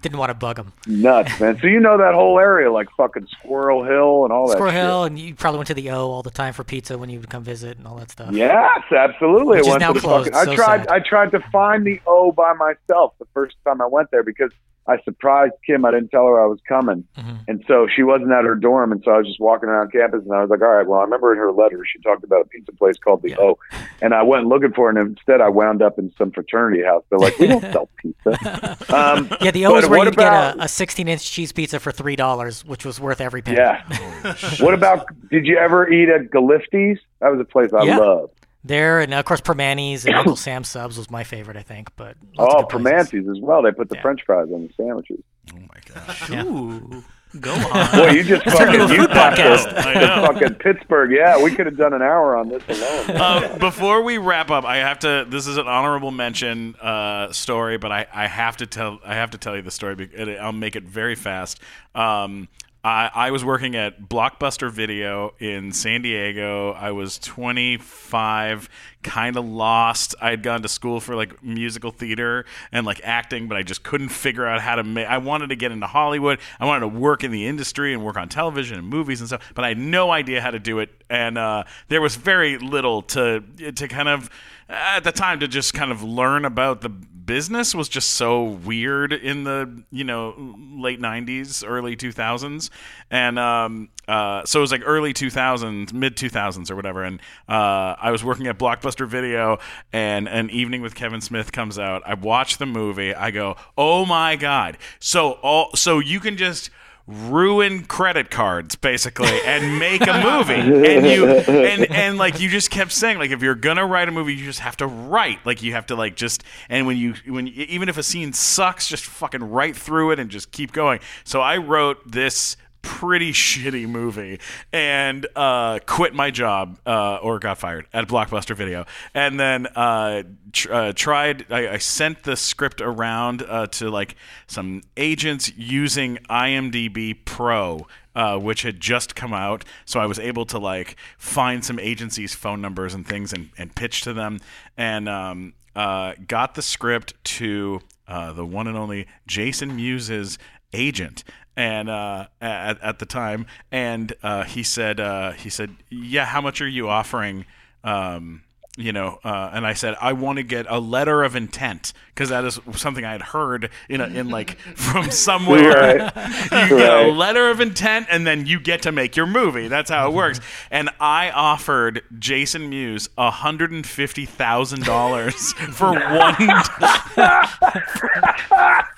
Didn't 0.00 0.18
want 0.18 0.30
to 0.30 0.34
bug 0.34 0.58
him. 0.58 0.72
nuts, 0.86 1.38
man. 1.40 1.58
So 1.60 1.66
you 1.66 1.80
know 1.80 1.98
that 1.98 2.14
whole 2.14 2.38
area, 2.38 2.70
like 2.72 2.88
fucking 2.96 3.26
Squirrel 3.38 3.84
Hill 3.84 4.24
and 4.24 4.32
all 4.32 4.46
that. 4.48 4.54
Squirrel 4.54 4.72
that. 4.72 4.78
Hill, 4.78 5.04
and 5.04 5.18
you 5.18 5.34
probably 5.34 5.58
went 5.58 5.68
to 5.68 5.74
the 5.74 5.90
O 5.90 6.10
all 6.10 6.22
the 6.22 6.30
time 6.30 6.52
for 6.52 6.64
pizza 6.64 6.96
when 6.96 7.10
you 7.10 7.20
would 7.20 7.30
come 7.30 7.42
visit 7.44 7.76
and 7.76 7.86
all 7.86 7.96
that 7.96 8.10
stuff. 8.10 8.28
Shit. 8.28 8.38
Yes, 8.38 8.82
absolutely. 8.90 9.58
Which 9.58 9.60
is 9.60 9.68
I 9.68 9.70
went 9.70 9.80
now 9.80 9.92
closed, 9.92 10.32
fucking. 10.32 10.46
so 10.46 10.52
I 10.52 10.54
tried. 10.56 10.78
sad. 10.84 10.88
I 10.88 10.98
tried 11.00 11.30
to 11.32 11.40
find 11.50 11.84
the 11.84 12.00
O 12.06 12.32
by 12.32 12.52
myself 12.54 13.14
the 13.18 13.26
first 13.34 13.56
time 13.64 13.80
I 13.80 13.86
went 13.86 14.10
there 14.10 14.22
because 14.22 14.52
I 14.88 14.98
surprised 15.02 15.54
Kim. 15.66 15.84
I 15.84 15.90
didn't 15.90 16.10
tell 16.10 16.26
her 16.26 16.40
I 16.40 16.46
was 16.46 16.60
coming, 16.68 17.04
Mhm. 17.18 17.38
and 17.48 17.64
so 17.66 17.86
she 17.88 18.02
wasn't 18.02 18.30
at 18.32 18.44
her 18.44 18.54
dorm, 18.54 18.92
and 18.92 19.02
so 19.04 19.10
I 19.12 19.18
was 19.18 19.26
just 19.26 19.40
walking 19.40 19.68
around 19.68 19.90
campus, 19.92 20.22
and 20.24 20.32
I 20.32 20.40
was 20.42 20.50
like, 20.50 20.62
"All 20.62 20.68
right, 20.68 20.86
well, 20.86 21.00
I 21.00 21.04
remember 21.04 21.32
in 21.32 21.38
her 21.38 21.50
letter 21.52 21.84
she 21.84 21.98
talked 22.00 22.22
about 22.24 22.42
a 22.42 22.44
pizza 22.44 22.72
place 22.72 22.96
called 22.96 23.22
the 23.22 23.30
Yeah. 23.30 23.40
O, 23.40 23.58
and 24.00 24.14
I 24.14 24.22
went 24.22 24.46
looking 24.46 24.72
for 24.72 24.88
it, 24.90 24.96
and 24.96 25.08
instead 25.16 25.40
I 25.40 25.48
wound 25.48 25.82
up 25.82 25.98
in 25.98 26.12
some 26.16 26.30
fraternity 26.30 26.82
house. 26.84 27.02
They're 27.10 27.18
like, 27.18 27.38
"We 27.38 27.48
don't 27.48 27.62
sell 27.72 27.88
pizza." 27.96 28.76
Um, 28.94 29.28
Yeah, 29.40 29.50
the 29.50 29.66
O 29.66 29.76
is 29.76 29.88
where 29.88 30.04
you 30.04 30.10
get 30.12 30.32
a, 30.32 30.54
a 30.62 30.68
16-inch 30.68 31.30
cheese 31.30 31.52
pizza 31.52 31.80
for 31.80 31.90
three 31.92 32.16
dollars, 32.16 32.64
which 32.64 32.84
was 32.84 33.00
worth 33.00 33.20
every 33.20 33.42
penny. 33.42 33.56
Yeah. 33.58 33.82
what 34.60 34.74
about? 34.74 35.06
Did 35.30 35.46
you 35.46 35.56
ever 35.58 35.88
eat 35.90 36.08
at 36.08 36.30
Gullifty's? 36.30 36.98
That 37.20 37.32
was 37.32 37.40
a 37.40 37.44
place 37.44 37.72
I 37.72 37.82
Yeah. 37.84 37.96
loved. 37.98 38.32
There 38.66 39.00
and 39.00 39.14
of 39.14 39.24
course 39.24 39.40
Primanti's 39.40 40.04
and 40.06 40.14
Uncle 40.16 40.36
Sam's 40.36 40.68
subs 40.68 40.98
was 40.98 41.10
my 41.10 41.24
favorite, 41.24 41.56
I 41.56 41.62
think. 41.62 41.94
But 41.96 42.16
lots 42.36 42.54
Oh, 42.54 42.58
of 42.62 42.68
good 42.70 42.82
places. 42.82 43.10
Primanti's 43.10 43.28
as 43.38 43.40
well. 43.42 43.62
They 43.62 43.72
put 43.72 43.88
the 43.88 43.96
Yeah. 43.96 44.02
French 44.02 44.22
fries 44.26 44.48
on 44.52 44.66
the 44.66 44.72
sandwiches. 44.76 45.20
Oh 45.54 45.58
my 45.58 45.94
gosh. 45.94 46.30
Ooh, 46.30 47.04
go 47.40 47.52
on. 47.72 47.90
Boy, 47.92 48.10
you 48.10 48.22
just 48.24 48.44
fucking 48.44 48.80
into 48.80 48.94
you 48.94 49.00
food 49.02 49.10
podcast. 49.10 49.70
the- 49.70 49.78
I 49.88 49.94
the 49.94 50.00
know. 50.06 50.26
fucking 50.32 50.54
Pittsburgh. 50.56 51.12
Yeah, 51.12 51.40
we 51.42 51.54
could 51.54 51.66
have 51.66 51.76
done 51.76 51.92
an 51.92 52.02
hour 52.02 52.36
on 52.36 52.48
this 52.48 52.62
alone. 52.68 53.10
Uh, 53.20 53.56
before 53.58 54.02
we 54.02 54.18
wrap 54.18 54.50
up, 54.50 54.64
I 54.64 54.78
have 54.78 54.98
to. 55.00 55.24
This 55.28 55.46
is 55.46 55.56
an 55.56 55.68
honorable 55.68 56.10
mention 56.10 56.74
uh, 56.76 57.30
story, 57.32 57.78
but 57.78 57.92
I, 57.92 58.06
I 58.12 58.26
have 58.26 58.56
to 58.58 58.66
tell. 58.66 58.98
I 59.04 59.14
have 59.14 59.30
to 59.30 59.38
tell 59.38 59.54
you 59.54 59.62
the 59.62 59.70
story. 59.70 60.36
I'll 60.40 60.52
make 60.52 60.74
it 60.74 60.82
very 60.84 61.14
fast. 61.14 61.60
Um, 61.94 62.48
I, 62.86 63.10
I 63.12 63.30
was 63.32 63.44
working 63.44 63.74
at 63.74 64.08
Blockbuster 64.08 64.70
Video 64.70 65.34
in 65.40 65.72
San 65.72 66.02
Diego. 66.02 66.70
I 66.70 66.92
was 66.92 67.18
25, 67.18 68.68
kind 69.02 69.36
of 69.36 69.44
lost. 69.44 70.14
I 70.20 70.30
had 70.30 70.44
gone 70.44 70.62
to 70.62 70.68
school 70.68 71.00
for 71.00 71.16
like 71.16 71.42
musical 71.42 71.90
theater 71.90 72.44
and 72.70 72.86
like 72.86 73.00
acting, 73.02 73.48
but 73.48 73.56
I 73.56 73.64
just 73.64 73.82
couldn't 73.82 74.10
figure 74.10 74.46
out 74.46 74.60
how 74.60 74.76
to 74.76 74.84
make. 74.84 75.08
I 75.08 75.18
wanted 75.18 75.48
to 75.48 75.56
get 75.56 75.72
into 75.72 75.88
Hollywood. 75.88 76.38
I 76.60 76.66
wanted 76.66 76.82
to 76.82 76.88
work 76.96 77.24
in 77.24 77.32
the 77.32 77.48
industry 77.48 77.92
and 77.92 78.04
work 78.04 78.16
on 78.16 78.28
television 78.28 78.78
and 78.78 78.86
movies 78.86 79.20
and 79.20 79.26
stuff, 79.26 79.42
but 79.56 79.64
I 79.64 79.68
had 79.70 79.78
no 79.78 80.12
idea 80.12 80.40
how 80.40 80.52
to 80.52 80.60
do 80.60 80.78
it. 80.78 80.90
And 81.10 81.36
uh, 81.36 81.64
there 81.88 82.00
was 82.00 82.14
very 82.14 82.56
little 82.56 83.02
to 83.02 83.42
to 83.74 83.88
kind 83.88 84.08
of 84.08 84.30
at 84.68 85.02
the 85.02 85.10
time 85.12 85.40
to 85.40 85.48
just 85.48 85.74
kind 85.74 85.90
of 85.90 86.04
learn 86.04 86.44
about 86.44 86.82
the 86.82 86.90
business 87.26 87.74
was 87.74 87.88
just 87.88 88.10
so 88.10 88.42
weird 88.42 89.12
in 89.12 89.44
the 89.44 89.82
you 89.90 90.04
know 90.04 90.54
late 90.76 91.00
90s 91.00 91.64
early 91.66 91.96
2000s 91.96 92.70
and 93.10 93.38
um, 93.38 93.88
uh, 94.08 94.44
so 94.44 94.60
it 94.60 94.62
was 94.62 94.72
like 94.72 94.82
early 94.84 95.12
2000s 95.12 95.92
mid 95.92 96.16
2000s 96.16 96.70
or 96.70 96.76
whatever. 96.76 97.02
And 97.02 97.20
uh, 97.48 97.96
i 98.00 98.10
was 98.10 98.24
working 98.24 98.46
at 98.46 98.58
blockbuster 98.58 99.06
video 99.06 99.58
and 99.92 100.28
an 100.28 100.50
evening 100.50 100.82
with 100.82 100.94
kevin 100.94 101.20
smith 101.20 101.52
comes 101.52 101.78
out. 101.78 102.02
I 102.06 102.14
watch 102.14 102.58
the 102.58 102.66
movie. 102.66 103.14
I 103.14 103.30
go 103.30 103.56
oh 103.76 104.06
my 104.06 104.36
god. 104.36 104.78
So 105.00 105.32
all 105.42 105.70
so 105.74 105.98
you 105.98 106.20
can 106.20 106.36
just 106.36 106.70
ruin 107.06 107.84
credit 107.84 108.30
cards 108.30 108.74
basically 108.74 109.40
and 109.44 109.78
make 109.78 110.02
a 110.02 110.22
movie. 110.22 110.54
And 110.54 111.06
you 111.06 111.26
and 111.28 111.90
and 111.90 112.18
like 112.18 112.40
you 112.40 112.48
just 112.48 112.70
kept 112.70 112.92
saying 112.92 113.18
like 113.18 113.30
if 113.30 113.42
you're 113.42 113.54
gonna 113.54 113.86
write 113.86 114.08
a 114.08 114.12
movie 114.12 114.34
you 114.34 114.44
just 114.44 114.60
have 114.60 114.76
to 114.78 114.86
write. 114.86 115.38
Like 115.44 115.62
you 115.62 115.72
have 115.72 115.86
to 115.86 115.96
like 115.96 116.16
just 116.16 116.42
and 116.68 116.86
when 116.86 116.96
you 116.96 117.14
when 117.26 117.48
even 117.48 117.88
if 117.88 117.96
a 117.96 118.02
scene 118.02 118.32
sucks 118.32 118.88
just 118.88 119.04
fucking 119.04 119.42
write 119.42 119.76
through 119.76 120.12
it 120.12 120.18
and 120.18 120.30
just 120.30 120.50
keep 120.50 120.72
going. 120.72 121.00
So 121.24 121.40
i 121.40 121.56
wrote 121.58 122.10
this 122.10 122.56
pretty 122.86 123.32
shitty 123.32 123.88
movie 123.88 124.38
and 124.72 125.26
uh, 125.34 125.80
quit 125.86 126.14
my 126.14 126.30
job 126.30 126.78
uh, 126.86 127.16
or 127.16 127.40
got 127.40 127.58
fired 127.58 127.84
at 127.92 128.06
Blockbuster 128.06 128.54
Video, 128.54 128.86
and 129.12 129.40
then 129.40 129.66
uh, 129.74 130.22
tr- 130.52 130.72
uh, 130.72 130.92
tried. 130.92 131.50
I, 131.50 131.74
I 131.74 131.78
sent 131.78 132.22
the 132.22 132.36
script 132.36 132.80
around 132.80 133.42
uh, 133.42 133.66
to 133.66 133.90
like 133.90 134.14
some 134.46 134.82
agents 134.96 135.52
using 135.56 136.18
IMDb 136.30 137.16
Pro. 137.24 137.86
Uh, 138.14 138.38
which 138.38 138.62
had 138.62 138.80
just 138.80 139.14
come 139.14 139.34
out, 139.34 139.62
so 139.84 140.00
I 140.00 140.06
was 140.06 140.18
able 140.18 140.46
to 140.46 140.58
like 140.58 140.96
find 141.18 141.62
some 141.62 141.78
agencies' 141.78 142.34
phone 142.34 142.62
numbers 142.62 142.94
and 142.94 143.06
things 143.06 143.30
and, 143.34 143.50
and 143.58 143.76
pitch 143.76 144.00
to 144.04 144.14
them, 144.14 144.38
and 144.74 145.06
um, 145.06 145.52
got 145.74 146.54
the 146.54 146.62
script 146.62 147.12
to 147.24 147.82
the 148.08 148.46
one 148.46 148.68
and 148.68 148.74
only 148.78 149.06
Jason 149.26 149.76
Mewes's 149.76 150.38
agent 150.72 151.24
and 151.56 151.88
uh, 151.88 152.26
at, 152.40 152.80
at 152.82 152.98
the 152.98 153.06
time 153.06 153.46
and 153.72 154.12
uh, 154.22 154.44
he 154.44 154.62
said 154.62 155.00
uh, 155.00 155.32
he 155.32 155.48
said 155.50 155.74
yeah 155.90 156.24
how 156.26 156.40
much 156.40 156.60
are 156.60 156.68
you 156.68 156.88
offering? 156.88 157.44
Um, 157.84 158.42
you 158.78 158.92
know 158.92 159.18
uh, 159.24 159.48
and 159.54 159.66
I 159.66 159.72
said 159.72 159.96
I 160.02 160.12
want 160.12 160.36
to 160.36 160.42
get 160.42 160.66
a 160.68 160.78
letter 160.78 161.22
of 161.22 161.34
intent 161.34 161.94
because 162.14 162.28
that 162.28 162.44
is 162.44 162.60
something 162.74 163.06
I 163.06 163.12
had 163.12 163.22
heard 163.22 163.70
in 163.88 164.02
a, 164.02 164.06
in 164.06 164.28
like 164.28 164.58
from 164.76 165.10
somewhere 165.10 165.98
Right. 165.98 166.12
you 166.70 166.76
get 166.76 167.06
a 167.06 167.10
letter 167.10 167.48
of 167.48 167.60
intent 167.60 168.08
and 168.10 168.26
then 168.26 168.44
you 168.44 168.60
get 168.60 168.82
to 168.82 168.92
make 168.92 169.16
your 169.16 169.26
movie. 169.26 169.68
That's 169.68 169.88
how 169.90 170.10
it 170.10 170.14
works. 170.14 170.40
And 170.70 170.90
I 171.00 171.30
offered 171.30 172.02
Jason 172.18 172.68
Mewes 172.68 173.08
$150,000 173.16 175.54
for 175.74 175.92
one 175.92 176.36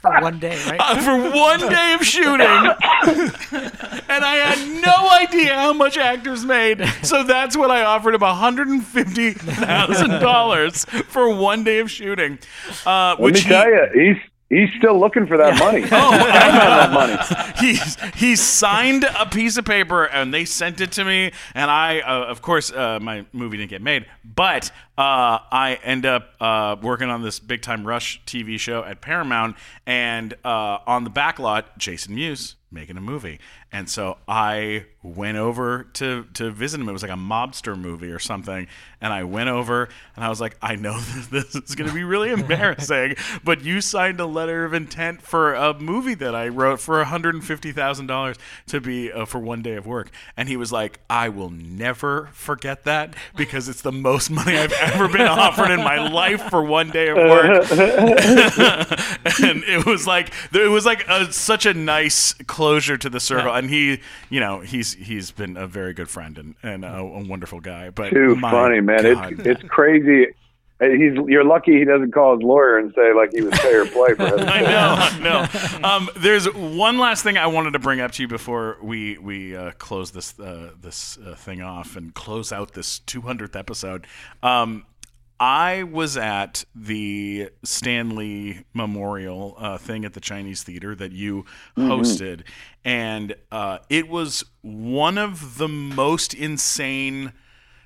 for 0.01 0.21
one 0.21 0.39
day, 0.39 0.57
right? 0.67 0.79
uh, 0.81 1.01
for 1.01 1.17
one 1.37 1.61
day 1.61 1.95
of 1.95 2.05
shooting. 2.05 2.41
and 2.47 4.25
I 4.25 4.37
had 4.37 4.83
no 4.83 5.09
idea 5.11 5.55
how 5.55 5.73
much 5.73 5.97
actors 5.99 6.45
made. 6.45 6.85
So 7.03 7.25
that's 7.25 7.57
what 7.57 7.71
I 7.71 7.85
offered 7.85 8.15
him 8.15 8.21
$150,000 8.21 11.05
for 11.05 11.35
one 11.35 11.65
day 11.65 11.79
of 11.81 11.91
shooting. 11.91 12.39
Uh, 12.87 13.17
Let 13.19 13.35
me 13.35 13.41
he, 13.41 13.49
tell 13.49 13.69
you, 13.69 13.87
he's 13.95 14.17
he's 14.51 14.69
still 14.79 14.99
looking 14.99 15.27
for 15.27 15.37
that 15.37 15.59
money. 15.59 15.85
Oh, 15.85 16.11
that 16.11 16.93
money. 16.93 17.17
he 17.61 17.79
he 18.17 18.37
signed 18.37 19.05
a 19.05 19.27
piece 19.27 19.57
of 19.57 19.65
paper 19.65 20.05
and 20.05 20.33
they 20.33 20.45
sent 20.45 20.81
it 20.81 20.93
to 20.93 21.05
me 21.05 21.33
and 21.55 21.71
I 21.71 22.01
uh, 22.01 22.25
of 22.25 22.43
course 22.43 22.73
uh, 22.73 22.99
my 23.01 23.27
movie 23.33 23.57
didn't 23.59 23.71
get 23.71 23.83
made 23.83 24.07
but 24.25 24.71
uh, 24.97 25.39
I 25.53 25.79
end 25.83 26.07
up 26.07 26.31
uh, 26.41 26.77
working 26.81 27.11
on 27.11 27.23
this 27.23 27.39
big 27.39 27.63
time 27.63 27.87
rush 27.87 28.21
TV 28.27 28.59
show 28.59 28.83
at 28.85 29.01
Paramount 29.01 29.57
and 29.87 30.35
uh, 30.45 30.79
on 30.87 31.05
the 31.05 31.11
back 31.11 31.39
lot 31.39 31.79
Jason 31.79 32.15
Mewes 32.15 32.57
making 32.71 32.97
a 32.97 33.01
movie 33.01 33.39
and 33.73 33.89
so 33.89 34.19
I 34.27 34.87
went 35.03 35.37
over 35.39 35.85
to 35.95 36.25
to 36.35 36.51
visit 36.51 36.81
him 36.81 36.89
it 36.89 36.93
was 36.93 37.03
like 37.03 37.11
a 37.11 37.15
mobster 37.15 37.79
movie 37.79 38.11
or 38.11 38.19
something 38.19 38.67
and 39.01 39.13
I 39.13 39.25
went 39.25 39.49
over 39.49 39.89
and 40.17 40.25
I 40.25 40.29
was 40.29 40.41
like 40.41 40.57
I 40.61 40.77
know 40.77 40.99
this 41.31 41.55
is 41.55 41.75
going 41.75 41.89
to 41.89 41.95
be 41.95 42.05
really 42.05 42.31
embarrassing 42.31 43.17
but 43.45 43.63
you 43.63 43.81
signed 43.81 44.21
a 44.21 44.27
letter 44.27 44.65
of 44.65 44.75
intent 44.75 45.23
for 45.23 45.55
a 45.55 45.79
movie 45.79 46.15
that 46.15 46.35
I 46.35 46.49
wrote 46.49 46.81
for 46.81 47.03
$150,000 47.05 48.37
to 48.67 48.81
be 48.81 49.13
uh, 49.13 49.25
for 49.25 49.39
one 49.39 49.63
day 49.63 49.75
of 49.75 49.87
work. 49.87 50.11
And 50.37 50.49
he 50.49 50.57
was 50.57 50.73
like, 50.73 51.01
I 51.09 51.29
will 51.29 51.51
never 51.51 52.31
forget 52.33 52.85
that 52.85 53.15
because 53.37 53.69
it's 53.69 53.83
the 53.83 53.93
most 53.93 54.31
money 54.31 54.57
I've 54.57 54.73
ever 54.73 55.09
been 55.09 55.21
offered 55.27 55.71
in 55.71 55.79
my 55.81 56.09
life 56.09 56.43
for 56.51 56.63
one 56.63 56.91
day 56.91 57.09
of 57.09 57.17
work. 57.17 57.71
and 57.71 59.65
it 59.65 59.87
was 59.87 60.07
like, 60.07 60.33
it 60.53 60.71
was 60.71 60.87
like 60.87 61.07
a, 61.09 61.33
such 61.33 61.67
a 61.67 61.75
nice 61.75 62.35
closure 62.59 62.99
to 62.99 63.09
the 63.09 63.21
circle. 63.21 63.55
And 63.55 63.71
he, 63.71 64.01
you 64.31 64.41
know, 64.41 64.59
he's, 64.59 64.95
he's 64.95 65.31
been 65.31 65.57
a 65.57 65.69
very 65.69 65.95
good 65.95 66.11
friend 66.11 66.37
and, 66.37 66.55
and 66.61 66.85
a, 66.85 66.97
a 66.97 67.25
wonderful 67.25 67.61
guy. 67.61 67.91
But 67.91 68.11
Too 68.11 68.37
funny, 68.41 68.81
man. 68.81 69.05
God. 69.05 69.33
It's 69.35 69.47
it's 69.47 69.63
crazy. 69.69 70.27
He's 70.81 71.15
you're 71.27 71.45
lucky 71.45 71.79
he 71.79 71.85
doesn't 71.85 72.13
call 72.13 72.37
his 72.37 72.43
lawyer 72.43 72.79
and 72.79 72.93
say 72.95 73.13
like 73.13 73.31
he 73.33 73.43
was 73.43 73.57
pay 73.61 73.75
or 73.75 73.87
play 73.87 74.15
for 74.15 74.27
heaven's 74.27 74.43
I 74.49 74.61
know, 74.61 74.97
I 74.99 75.79
know. 75.81 75.89
Um, 75.89 76.09
there's 76.17 76.53
one 76.53 76.99
last 76.99 77.23
thing 77.23 77.37
I 77.37 77.47
wanted 77.47 77.75
to 77.75 77.79
bring 77.79 78.01
up 78.01 78.11
to 78.13 78.23
you 78.23 78.29
before 78.29 78.77
we 78.83 79.19
we 79.19 79.57
uh, 79.57 79.73
close 79.79 80.11
this 80.11 80.39
uh, 80.39 80.71
this 80.81 81.17
uh, 81.19 81.37
thing 81.37 81.63
off 81.63 81.97
and 81.97 82.13
close 82.15 82.53
out 82.53 82.75
this 82.75 83.01
200th 83.07 83.57
episode. 83.57 84.07
Um, 84.43 84.85
I 85.41 85.85
was 85.85 86.17
at 86.17 86.65
the 86.75 87.51
Stan 87.63 88.17
Lee 88.17 88.65
Memorial 88.75 89.55
uh, 89.57 89.79
thing 89.79 90.05
at 90.05 90.15
the 90.15 90.21
Chinese 90.21 90.63
Theater 90.65 90.95
that 90.97 91.13
you 91.13 91.45
hosted, 91.77 92.43
and 92.85 93.35
uh, 93.53 93.79
it 93.89 94.09
was 94.09 94.45
one 94.63 95.17
of 95.17 95.59
the 95.59 95.69
most 95.69 96.35
insane 96.35 97.33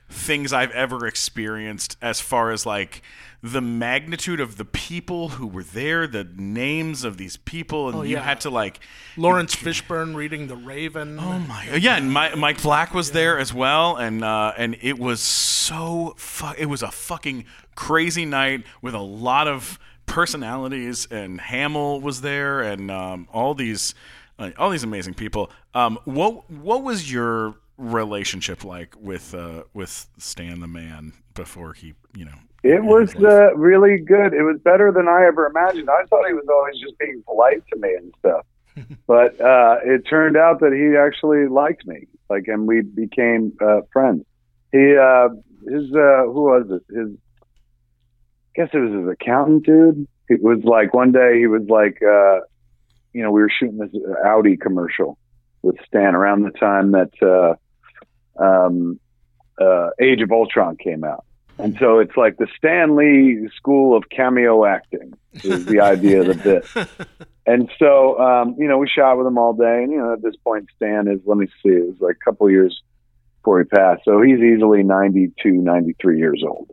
things 0.08 0.52
I've 0.52 0.70
ever 0.72 1.06
experienced 1.06 1.96
as 2.00 2.20
far 2.20 2.50
as 2.50 2.64
like 2.64 3.02
the 3.42 3.60
magnitude 3.60 4.38
of 4.38 4.56
the 4.56 4.64
people 4.64 5.30
who 5.30 5.46
were 5.48 5.64
there, 5.64 6.06
the 6.06 6.24
names 6.36 7.02
of 7.02 7.16
these 7.16 7.36
people, 7.36 7.88
and 7.88 8.08
you 8.08 8.16
yeah. 8.16 8.22
had 8.22 8.40
to 8.42 8.50
like 8.50 8.78
Laurence 9.16 9.54
Fishburne 9.54 10.14
reading 10.14 10.46
The 10.46 10.56
Raven. 10.56 11.18
Oh 11.18 11.40
my! 11.40 11.74
Yeah, 11.74 11.96
and 11.96 12.12
Mi- 12.12 12.36
Mike 12.36 12.62
Black 12.62 12.94
was 12.94 13.10
there 13.10 13.38
as 13.38 13.52
well, 13.52 13.96
and 13.96 14.22
uh, 14.22 14.52
and 14.56 14.76
it 14.80 14.96
was 14.98 15.20
so 15.20 16.14
fu- 16.16 16.54
It 16.56 16.66
was 16.66 16.82
a 16.82 16.90
fucking 16.92 17.44
crazy 17.74 18.24
night 18.24 18.64
with 18.80 18.94
a 18.94 19.00
lot 19.00 19.48
of 19.48 19.78
personalities, 20.06 21.08
and 21.10 21.40
Hamill 21.40 22.00
was 22.00 22.20
there, 22.20 22.60
and 22.60 22.92
um, 22.92 23.28
all 23.32 23.54
these 23.54 23.94
uh, 24.38 24.50
all 24.56 24.70
these 24.70 24.84
amazing 24.84 25.14
people. 25.14 25.50
Um, 25.74 25.98
what 26.04 26.48
what 26.48 26.84
was 26.84 27.12
your 27.12 27.56
relationship 27.76 28.62
like 28.62 28.94
with 29.00 29.34
uh, 29.34 29.64
with 29.74 30.06
Stan 30.18 30.60
the 30.60 30.68
Man 30.68 31.14
before 31.34 31.72
he 31.72 31.94
you 32.14 32.24
know? 32.24 32.38
It 32.62 32.84
was 32.84 33.14
uh, 33.16 33.54
really 33.56 33.98
good. 33.98 34.32
It 34.34 34.42
was 34.42 34.60
better 34.62 34.92
than 34.92 35.08
I 35.08 35.26
ever 35.26 35.46
imagined. 35.46 35.90
I 35.90 36.04
thought 36.06 36.26
he 36.28 36.34
was 36.34 36.46
always 36.48 36.78
just 36.78 36.96
being 36.98 37.22
polite 37.26 37.62
to 37.72 37.78
me 37.78 37.94
and 37.94 38.14
stuff. 38.20 38.46
but 39.06 39.40
uh, 39.40 39.78
it 39.84 40.02
turned 40.08 40.36
out 40.36 40.60
that 40.60 40.72
he 40.72 40.96
actually 40.96 41.48
liked 41.48 41.86
me, 41.86 42.06
like, 42.30 42.44
and 42.46 42.66
we 42.66 42.82
became 42.82 43.52
uh, 43.60 43.80
friends. 43.92 44.24
He, 44.70 44.96
uh, 44.96 45.28
his, 45.68 45.92
uh, 45.92 46.24
who 46.24 46.42
was 46.44 46.66
it? 46.70 46.94
His, 46.94 47.08
I 47.10 48.54
guess 48.54 48.68
it 48.72 48.78
was 48.78 48.92
his 48.92 49.08
accountant 49.08 49.66
dude. 49.66 50.06
It 50.28 50.42
was 50.42 50.62
like 50.62 50.94
one 50.94 51.12
day 51.12 51.38
he 51.38 51.46
was 51.46 51.62
like, 51.68 52.00
uh, 52.02 52.40
you 53.12 53.22
know, 53.22 53.30
we 53.30 53.40
were 53.40 53.50
shooting 53.50 53.78
this 53.78 53.90
Audi 54.24 54.56
commercial 54.56 55.18
with 55.62 55.76
Stan 55.86 56.14
around 56.14 56.42
the 56.42 56.50
time 56.50 56.92
that 56.92 57.10
uh, 57.22 58.42
um, 58.42 58.98
uh, 59.60 59.90
Age 60.00 60.22
of 60.22 60.30
Ultron 60.32 60.76
came 60.76 61.04
out. 61.04 61.24
And 61.58 61.76
so 61.78 61.98
it's 61.98 62.16
like 62.16 62.38
the 62.38 62.48
Stan 62.56 62.96
Lee 62.96 63.48
school 63.56 63.96
of 63.96 64.08
cameo 64.08 64.64
acting 64.64 65.14
is 65.44 65.66
the 65.66 65.80
idea 65.80 66.20
of 66.20 66.26
the 66.28 66.34
bit. 66.34 67.08
And 67.46 67.70
so, 67.78 68.20
um, 68.20 68.54
you 68.58 68.68
know, 68.68 68.78
we 68.78 68.88
shot 68.88 69.18
with 69.18 69.26
him 69.26 69.36
all 69.36 69.52
day. 69.52 69.82
And, 69.82 69.90
you 69.90 69.98
know, 69.98 70.12
at 70.12 70.22
this 70.22 70.36
point, 70.44 70.68
Stan 70.76 71.08
is, 71.08 71.20
let 71.24 71.36
me 71.36 71.46
see, 71.62 71.70
it 71.70 71.86
was 71.86 71.96
like 72.00 72.16
a 72.20 72.24
couple 72.24 72.48
years 72.48 72.82
before 73.40 73.58
he 73.58 73.64
passed. 73.64 74.02
So 74.04 74.22
he's 74.22 74.38
easily 74.38 74.82
92, 74.84 75.50
93 75.50 76.18
years 76.18 76.42
old. 76.46 76.70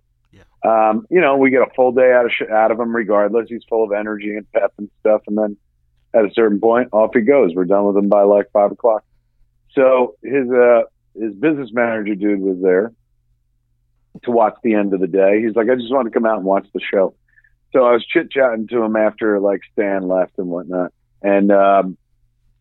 Um, 0.61 1.07
you 1.09 1.21
know, 1.21 1.37
we 1.37 1.49
get 1.49 1.61
a 1.61 1.73
full 1.75 1.91
day 1.91 2.11
out 2.11 2.25
of, 2.25 2.31
sh- 2.31 2.51
out 2.51 2.69
of 2.71 2.79
him 2.79 2.95
regardless. 2.95 3.47
He's 3.49 3.63
full 3.67 3.83
of 3.83 3.91
energy 3.91 4.35
and 4.35 4.51
pep 4.51 4.73
and 4.77 4.89
stuff. 4.99 5.21
And 5.25 5.37
then 5.37 5.57
at 6.13 6.25
a 6.25 6.33
certain 6.33 6.59
point, 6.59 6.89
off 6.91 7.11
he 7.13 7.21
goes. 7.21 7.53
We're 7.55 7.65
done 7.65 7.85
with 7.85 7.97
him 7.97 8.09
by 8.09 8.23
like 8.23 8.51
five 8.51 8.71
o'clock. 8.71 9.03
So 9.71 10.17
his, 10.21 10.51
uh, 10.51 10.81
his 11.19 11.33
business 11.33 11.69
manager 11.73 12.13
dude 12.13 12.41
was 12.41 12.57
there 12.61 12.91
to 14.23 14.31
watch 14.31 14.55
the 14.63 14.73
end 14.73 14.93
of 14.93 14.99
the 14.99 15.07
day. 15.07 15.41
He's 15.41 15.55
like, 15.55 15.69
I 15.69 15.75
just 15.75 15.91
want 15.91 16.05
to 16.07 16.11
come 16.11 16.25
out 16.25 16.37
and 16.37 16.45
watch 16.45 16.67
the 16.73 16.81
show. 16.81 17.13
So 17.73 17.85
I 17.85 17.91
was 17.91 18.05
chit 18.05 18.31
chatting 18.31 18.67
to 18.67 18.83
him 18.83 18.95
after 18.95 19.39
like 19.39 19.61
Stan 19.73 20.07
left 20.07 20.37
and 20.37 20.47
whatnot. 20.47 20.91
And 21.21 21.51
um, 21.51 21.97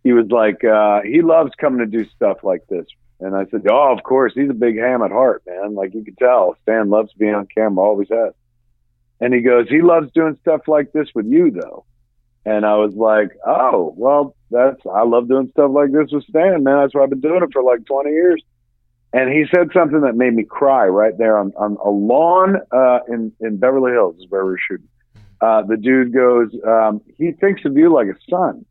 he 0.04 0.12
was 0.12 0.26
like, 0.30 0.64
uh, 0.64 1.00
he 1.02 1.22
loves 1.22 1.52
coming 1.58 1.80
to 1.80 1.86
do 1.86 2.08
stuff 2.10 2.38
like 2.42 2.66
this. 2.68 2.86
And 3.20 3.34
I 3.34 3.46
said, 3.46 3.66
Oh, 3.70 3.92
of 3.96 4.02
course. 4.04 4.32
He's 4.34 4.50
a 4.50 4.54
big 4.54 4.78
ham 4.78 5.02
at 5.02 5.10
heart, 5.10 5.42
man. 5.46 5.74
Like 5.74 5.94
you 5.94 6.04
could 6.04 6.18
tell, 6.18 6.56
Stan 6.62 6.90
loves 6.90 7.12
being 7.14 7.34
on 7.34 7.46
camera, 7.46 7.84
always 7.84 8.08
has. 8.10 8.34
And 9.20 9.34
he 9.34 9.40
goes, 9.40 9.68
He 9.68 9.80
loves 9.80 10.12
doing 10.12 10.38
stuff 10.42 10.62
like 10.68 10.92
this 10.92 11.08
with 11.14 11.26
you, 11.26 11.50
though. 11.50 11.84
And 12.44 12.64
I 12.64 12.76
was 12.76 12.94
like, 12.94 13.36
Oh, 13.46 13.94
well, 13.96 14.36
that's, 14.50 14.80
I 14.90 15.02
love 15.04 15.28
doing 15.28 15.48
stuff 15.50 15.70
like 15.72 15.92
this 15.92 16.12
with 16.12 16.24
Stan, 16.24 16.62
man. 16.62 16.80
That's 16.80 16.94
why 16.94 17.02
I've 17.02 17.10
been 17.10 17.20
doing 17.20 17.42
it 17.42 17.50
for 17.52 17.62
like 17.62 17.84
20 17.86 18.10
years. 18.10 18.42
And 19.12 19.32
he 19.32 19.46
said 19.54 19.68
something 19.72 20.02
that 20.02 20.16
made 20.16 20.34
me 20.34 20.44
cry 20.44 20.86
right 20.86 21.16
there 21.16 21.38
on, 21.38 21.52
on 21.56 21.78
a 21.82 21.88
lawn 21.88 22.56
uh, 22.70 22.98
in, 23.08 23.32
in 23.40 23.56
Beverly 23.56 23.92
Hills, 23.92 24.16
is 24.18 24.26
where 24.28 24.44
we 24.44 24.52
we're 24.52 24.58
shooting. 24.58 24.88
Uh, 25.40 25.62
the 25.62 25.76
dude 25.76 26.12
goes, 26.12 26.50
um, 26.66 27.00
he 27.16 27.32
thinks 27.32 27.64
of 27.64 27.76
you 27.76 27.92
like 27.92 28.08
a 28.08 28.16
son. 28.28 28.66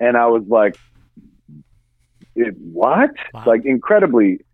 And 0.00 0.16
I 0.16 0.26
was 0.26 0.44
like, 0.48 0.78
it, 2.34 2.54
what? 2.58 3.10
Wow. 3.34 3.44
Like 3.46 3.66
incredibly 3.66 4.44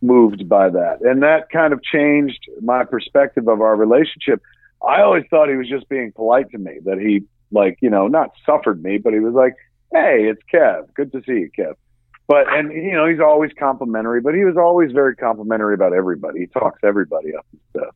moved 0.00 0.48
by 0.48 0.70
that. 0.70 1.02
And 1.02 1.22
that 1.22 1.50
kind 1.50 1.72
of 1.72 1.82
changed 1.82 2.40
my 2.60 2.84
perspective 2.84 3.48
of 3.48 3.60
our 3.60 3.76
relationship. 3.76 4.40
I 4.86 5.02
always 5.02 5.24
thought 5.28 5.48
he 5.48 5.56
was 5.56 5.68
just 5.68 5.88
being 5.88 6.12
polite 6.12 6.50
to 6.50 6.58
me, 6.58 6.78
that 6.84 6.98
he, 6.98 7.24
like, 7.50 7.78
you 7.80 7.90
know, 7.90 8.06
not 8.06 8.30
suffered 8.46 8.82
me, 8.82 8.98
but 8.98 9.12
he 9.12 9.20
was 9.20 9.34
like, 9.34 9.54
hey, 9.92 10.28
it's 10.28 10.42
Kev. 10.52 10.92
Good 10.94 11.12
to 11.12 11.22
see 11.26 11.32
you, 11.32 11.50
Kev. 11.56 11.74
But, 12.28 12.52
and, 12.52 12.70
you 12.70 12.92
know, 12.92 13.06
he's 13.08 13.20
always 13.20 13.50
complimentary, 13.58 14.20
but 14.20 14.34
he 14.34 14.44
was 14.44 14.56
always 14.58 14.92
very 14.92 15.16
complimentary 15.16 15.74
about 15.74 15.94
everybody. 15.94 16.40
He 16.40 16.46
talks 16.46 16.78
everybody 16.84 17.34
up 17.34 17.46
and 17.50 17.60
stuff. 17.70 17.94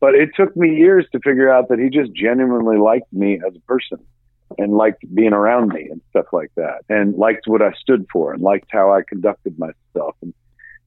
But 0.00 0.14
it 0.14 0.30
took 0.34 0.56
me 0.56 0.74
years 0.74 1.06
to 1.12 1.20
figure 1.20 1.52
out 1.52 1.68
that 1.68 1.78
he 1.78 1.90
just 1.90 2.12
genuinely 2.12 2.78
liked 2.78 3.12
me 3.12 3.40
as 3.46 3.54
a 3.54 3.60
person 3.60 3.98
and 4.58 4.74
liked 4.74 5.04
being 5.14 5.34
around 5.34 5.68
me 5.68 5.88
and 5.90 6.00
stuff 6.10 6.26
like 6.32 6.50
that 6.56 6.84
and 6.88 7.16
liked 7.16 7.46
what 7.46 7.60
I 7.60 7.72
stood 7.72 8.06
for 8.10 8.32
and 8.32 8.42
liked 8.42 8.68
how 8.70 8.92
I 8.92 9.02
conducted 9.06 9.58
myself. 9.58 10.16
And, 10.22 10.32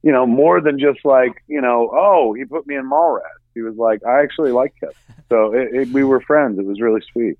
you 0.01 0.11
know, 0.11 0.25
more 0.25 0.59
than 0.59 0.79
just 0.79 0.99
like, 1.05 1.43
you 1.47 1.61
know, 1.61 1.91
oh, 1.93 2.33
he 2.33 2.45
put 2.45 2.65
me 2.65 2.75
in 2.75 2.89
Mallrats. 2.89 3.21
He 3.53 3.61
was 3.61 3.75
like, 3.75 4.03
I 4.05 4.21
actually 4.23 4.51
like 4.51 4.73
Kevin. 4.79 4.95
So 5.29 5.53
it, 5.53 5.73
it, 5.73 5.89
we 5.89 6.03
were 6.03 6.21
friends. 6.21 6.57
It 6.57 6.65
was 6.65 6.81
really 6.81 7.01
sweet. 7.11 7.37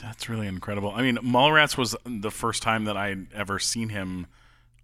That's 0.00 0.28
really 0.28 0.46
incredible. 0.46 0.92
I 0.94 1.02
mean, 1.02 1.16
Mallrats 1.18 1.76
was 1.76 1.96
the 2.04 2.30
first 2.30 2.62
time 2.62 2.84
that 2.84 2.96
I'd 2.96 3.32
ever 3.34 3.58
seen 3.58 3.88
him 3.90 4.26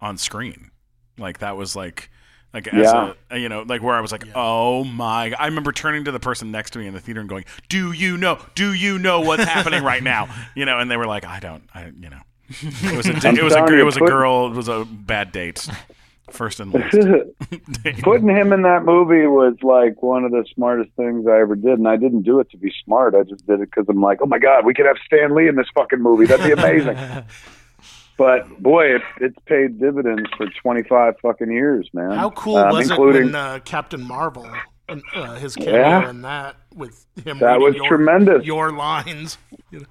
on 0.03 0.17
screen. 0.17 0.69
Like 1.17 1.39
that 1.39 1.55
was 1.57 1.75
like 1.75 2.09
like 2.53 2.67
as 2.67 2.83
Yeah. 2.91 3.13
a 3.31 3.37
you 3.37 3.49
know 3.49 3.63
like 3.63 3.81
where 3.81 3.95
I 3.95 4.01
was 4.01 4.11
like, 4.11 4.25
oh 4.35 4.83
my! 4.83 5.31
I 5.39 5.45
remember 5.47 5.71
turning 5.71 6.03
to 6.05 6.11
the 6.11 6.19
person 6.19 6.51
next 6.51 6.71
to 6.71 6.79
me 6.79 6.87
in 6.87 6.93
the 6.93 6.99
theater 6.99 7.19
and 7.21 7.29
going, 7.29 7.45
"Do 7.69 7.91
you 7.91 8.17
know? 8.17 8.39
Do 8.55 8.73
you 8.73 8.99
know 8.99 9.21
what's 9.21 9.43
happening 9.43 9.83
right 9.83 10.03
now?" 10.03 10.27
You 10.55 10.65
know, 10.65 10.77
and 10.79 10.91
they 10.91 10.97
were 10.97 11.07
like, 11.07 11.25
"I 11.25 11.39
don't. 11.39 11.63
I 11.73 11.85
you 11.87 12.09
know." 12.09 12.19
It 12.83 12.97
was 12.97 13.07
a 13.07 13.13
I'm 13.27 13.37
it 13.37 13.43
was 13.43 13.53
a 13.53 13.57
telling 13.57 13.71
gr- 13.73 13.79
it 13.79 13.83
was 13.85 13.97
a 13.97 14.01
girl. 14.01 14.47
It 14.47 14.55
was 14.55 14.67
a 14.67 14.85
bad 14.85 15.31
date. 15.31 15.67
First 16.31 16.59
and 16.61 16.73
last. 16.73 16.95
Putting 18.01 18.29
him 18.29 18.53
in 18.53 18.61
that 18.63 18.85
movie 18.85 19.27
was 19.27 19.55
like 19.61 20.01
one 20.01 20.23
of 20.23 20.31
the 20.31 20.45
smartest 20.55 20.89
things 20.95 21.27
I 21.27 21.39
ever 21.41 21.55
did. 21.55 21.77
And 21.77 21.87
I 21.87 21.95
didn't 21.97 22.23
do 22.23 22.39
it 22.39 22.49
to 22.51 22.57
be 22.57 22.73
smart. 22.83 23.13
I 23.13 23.23
just 23.23 23.45
did 23.45 23.59
it 23.59 23.69
because 23.69 23.85
I'm 23.89 24.01
like, 24.01 24.19
oh 24.21 24.25
my 24.25 24.39
God, 24.39 24.65
we 24.65 24.73
could 24.73 24.85
have 24.85 24.95
Stan 25.05 25.35
Lee 25.35 25.47
in 25.47 25.55
this 25.55 25.67
fucking 25.75 26.01
movie. 26.01 26.25
That'd 26.25 26.45
be 26.45 26.53
amazing. 26.53 26.97
But 28.17 28.47
boy, 28.61 28.95
it, 28.95 29.01
it's 29.21 29.37
paid 29.45 29.79
dividends 29.79 30.29
for 30.37 30.47
25 30.61 31.15
fucking 31.21 31.51
years, 31.51 31.89
man. 31.93 32.11
How 32.11 32.29
cool 32.31 32.57
Um, 32.57 32.69
was 32.73 32.89
including, 32.89 33.21
it 33.21 33.25
when 33.25 33.35
uh, 33.35 33.59
Captain 33.65 34.05
Marvel, 34.07 34.47
and, 34.89 35.01
uh, 35.15 35.35
his 35.35 35.55
cameo 35.55 35.73
Yeah. 35.79 36.09
in 36.09 36.21
that 36.23 36.55
with 36.75 37.05
him? 37.25 37.39
That 37.39 37.59
was 37.59 37.75
your, 37.75 37.87
tremendous. 37.87 38.45
Your 38.45 38.71
lines. 38.71 39.37
You 39.71 39.79
know? 39.79 39.85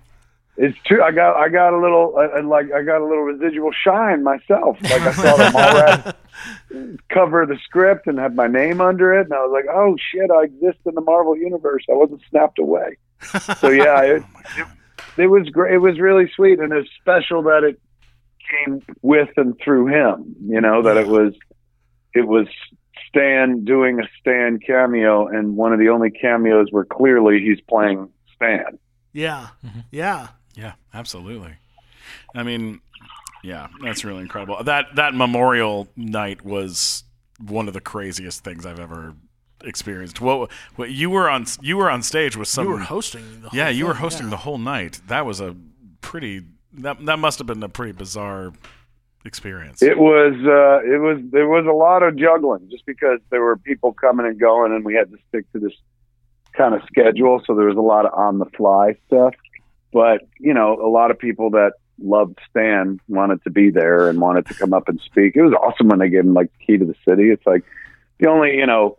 It's 0.58 0.76
true. 0.84 1.02
I 1.02 1.12
got 1.12 1.34
I 1.36 1.48
got 1.48 1.72
a 1.72 1.78
little 1.78 2.14
I, 2.18 2.40
like 2.40 2.70
I 2.72 2.82
got 2.82 3.00
a 3.00 3.04
little 3.06 3.22
residual 3.24 3.70
shine 3.72 4.22
myself. 4.22 4.76
Like 4.82 5.00
I 5.00 5.12
saw 5.12 5.36
the 5.38 5.44
Mallrats 5.44 6.98
cover 7.08 7.40
of 7.42 7.48
the 7.48 7.56
script 7.64 8.06
and 8.06 8.18
had 8.18 8.36
my 8.36 8.48
name 8.48 8.82
under 8.82 9.14
it, 9.18 9.22
and 9.24 9.32
I 9.32 9.38
was 9.38 9.50
like, 9.50 9.64
oh 9.74 9.96
shit, 10.12 10.30
I 10.30 10.44
exist 10.44 10.78
in 10.84 10.94
the 10.94 11.00
Marvel 11.00 11.34
universe. 11.38 11.84
I 11.90 11.94
wasn't 11.94 12.20
snapped 12.30 12.58
away. 12.58 12.96
So 13.60 13.70
yeah, 13.70 14.02
it, 14.02 14.22
it, 14.58 14.66
it 15.16 15.26
was 15.28 15.48
great. 15.48 15.72
It 15.74 15.78
was 15.78 15.98
really 15.98 16.30
sweet, 16.36 16.58
and 16.58 16.70
it's 16.72 16.90
special 17.00 17.42
that 17.44 17.64
it 17.64 17.80
came 18.64 18.82
with 19.02 19.30
and 19.36 19.58
through 19.62 19.86
him. 19.86 20.36
You 20.46 20.60
know 20.60 20.82
that 20.82 20.96
it 20.96 21.06
was 21.08 21.34
it 22.14 22.26
was 22.26 22.46
Stan 23.08 23.64
doing 23.64 24.00
a 24.00 24.08
Stan 24.20 24.58
cameo, 24.58 25.26
and 25.26 25.56
one 25.56 25.72
of 25.72 25.78
the 25.78 25.88
only 25.88 26.10
cameos 26.10 26.68
where 26.70 26.84
clearly 26.84 27.40
he's 27.40 27.60
playing 27.62 28.08
Stan. 28.36 28.78
Yeah, 29.12 29.48
Mm-hmm. 29.64 29.80
yeah. 29.90 30.28
Yeah, 30.54 30.72
absolutely. 30.92 31.54
I 32.34 32.42
mean, 32.42 32.80
yeah, 33.42 33.68
that's 33.82 34.04
really 34.04 34.20
incredible. 34.20 34.62
That 34.64 34.86
that 34.96 35.14
Memorial 35.14 35.88
Night 35.96 36.44
was 36.44 37.04
one 37.38 37.68
of 37.68 37.74
the 37.74 37.80
craziest 37.80 38.44
things 38.44 38.66
I've 38.66 38.78
ever 38.78 39.14
experienced. 39.64 40.20
What 40.20 40.50
what 40.76 40.90
you 40.90 41.08
were 41.10 41.28
on 41.30 41.46
you 41.62 41.76
were 41.78 41.90
on 41.90 42.02
stage 42.02 42.36
with 42.36 42.48
some 42.48 42.64
You 42.66 42.70
were 42.72 42.78
hosting. 42.80 43.22
The 43.42 43.48
whole 43.48 43.56
Yeah, 43.58 43.68
you 43.70 43.86
were 43.86 43.94
hosting 43.94 44.26
yeah. 44.26 44.30
the 44.30 44.36
whole 44.38 44.58
night. 44.58 45.00
That 45.08 45.24
was 45.24 45.40
a 45.40 45.56
pretty 46.02 46.42
that 46.74 47.04
that 47.06 47.18
must 47.18 47.38
have 47.38 47.46
been 47.46 47.62
a 47.62 47.68
pretty 47.68 47.92
bizarre 47.92 48.52
experience. 49.24 49.82
It 49.82 49.98
was 49.98 50.34
uh, 50.34 50.86
it 50.86 50.98
was 50.98 51.20
there 51.30 51.48
was 51.48 51.66
a 51.66 51.72
lot 51.72 52.02
of 52.02 52.16
juggling 52.16 52.68
just 52.70 52.86
because 52.86 53.20
there 53.30 53.42
were 53.42 53.56
people 53.56 53.92
coming 53.92 54.26
and 54.26 54.38
going 54.38 54.72
and 54.72 54.84
we 54.84 54.94
had 54.94 55.10
to 55.10 55.18
stick 55.28 55.50
to 55.52 55.58
this 55.58 55.72
kind 56.56 56.74
of 56.74 56.82
schedule. 56.86 57.42
So 57.46 57.54
there 57.54 57.66
was 57.66 57.76
a 57.76 57.80
lot 57.80 58.06
of 58.06 58.12
on 58.14 58.38
the 58.38 58.46
fly 58.56 58.96
stuff. 59.06 59.34
But 59.92 60.22
you 60.38 60.54
know 60.54 60.78
a 60.80 60.88
lot 60.88 61.10
of 61.10 61.18
people 61.18 61.50
that 61.50 61.72
loved 61.98 62.38
Stan 62.50 62.98
wanted 63.08 63.42
to 63.44 63.50
be 63.50 63.70
there 63.70 64.08
and 64.08 64.20
wanted 64.20 64.46
to 64.46 64.54
come 64.54 64.72
up 64.72 64.88
and 64.88 65.00
speak. 65.00 65.36
It 65.36 65.42
was 65.42 65.52
awesome 65.52 65.88
when 65.88 65.98
they 65.98 66.08
gave 66.08 66.20
him 66.20 66.34
like 66.34 66.50
the 66.58 66.64
key 66.64 66.78
to 66.78 66.84
the 66.84 66.96
city. 67.06 67.30
It's 67.30 67.46
like 67.46 67.62
the 68.18 68.28
only 68.28 68.56
you 68.56 68.66
know 68.66 68.98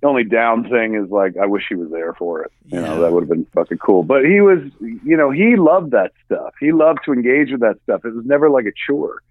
the 0.00 0.06
only 0.06 0.24
down 0.24 0.68
thing 0.68 0.94
is 0.94 1.10
like 1.10 1.36
I 1.36 1.46
wish 1.46 1.64
he 1.68 1.74
was 1.74 1.90
there 1.90 2.12
for 2.14 2.42
it. 2.42 2.52
You 2.66 2.80
know 2.80 3.00
that 3.00 3.12
would 3.12 3.22
have 3.22 3.28
been 3.28 3.46
fucking 3.46 3.78
cool. 3.78 4.02
But 4.02 4.24
he 4.24 4.40
was 4.40 4.60
you 4.80 5.16
know 5.16 5.30
he 5.30 5.56
loved 5.56 5.92
that 5.92 6.12
stuff. 6.24 6.54
He 6.60 6.72
loved 6.72 7.00
to 7.04 7.12
engage 7.12 7.50
with 7.50 7.60
that 7.60 7.80
stuff. 7.84 8.04
It 8.04 8.14
was 8.14 8.26
never 8.26 8.50
like 8.50 8.66
a 8.66 8.72
chore. 8.86 9.22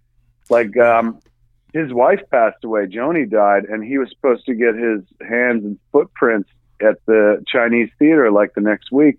Like 0.50 0.76
um 0.78 1.20
his 1.74 1.94
wife 1.94 2.22
passed 2.32 2.64
away. 2.64 2.86
Joni 2.88 3.30
died 3.30 3.66
and 3.66 3.84
he 3.84 3.98
was 3.98 4.10
supposed 4.10 4.46
to 4.46 4.56
get 4.56 4.76
his 4.76 5.02
hands 5.28 5.66
and 5.66 5.78
footprints 5.92 6.50
at 6.82 6.98
the 7.06 7.42
chinese 7.48 7.90
theater 7.98 8.32
like 8.32 8.54
the 8.54 8.62
next 8.62 8.92
week. 8.92 9.18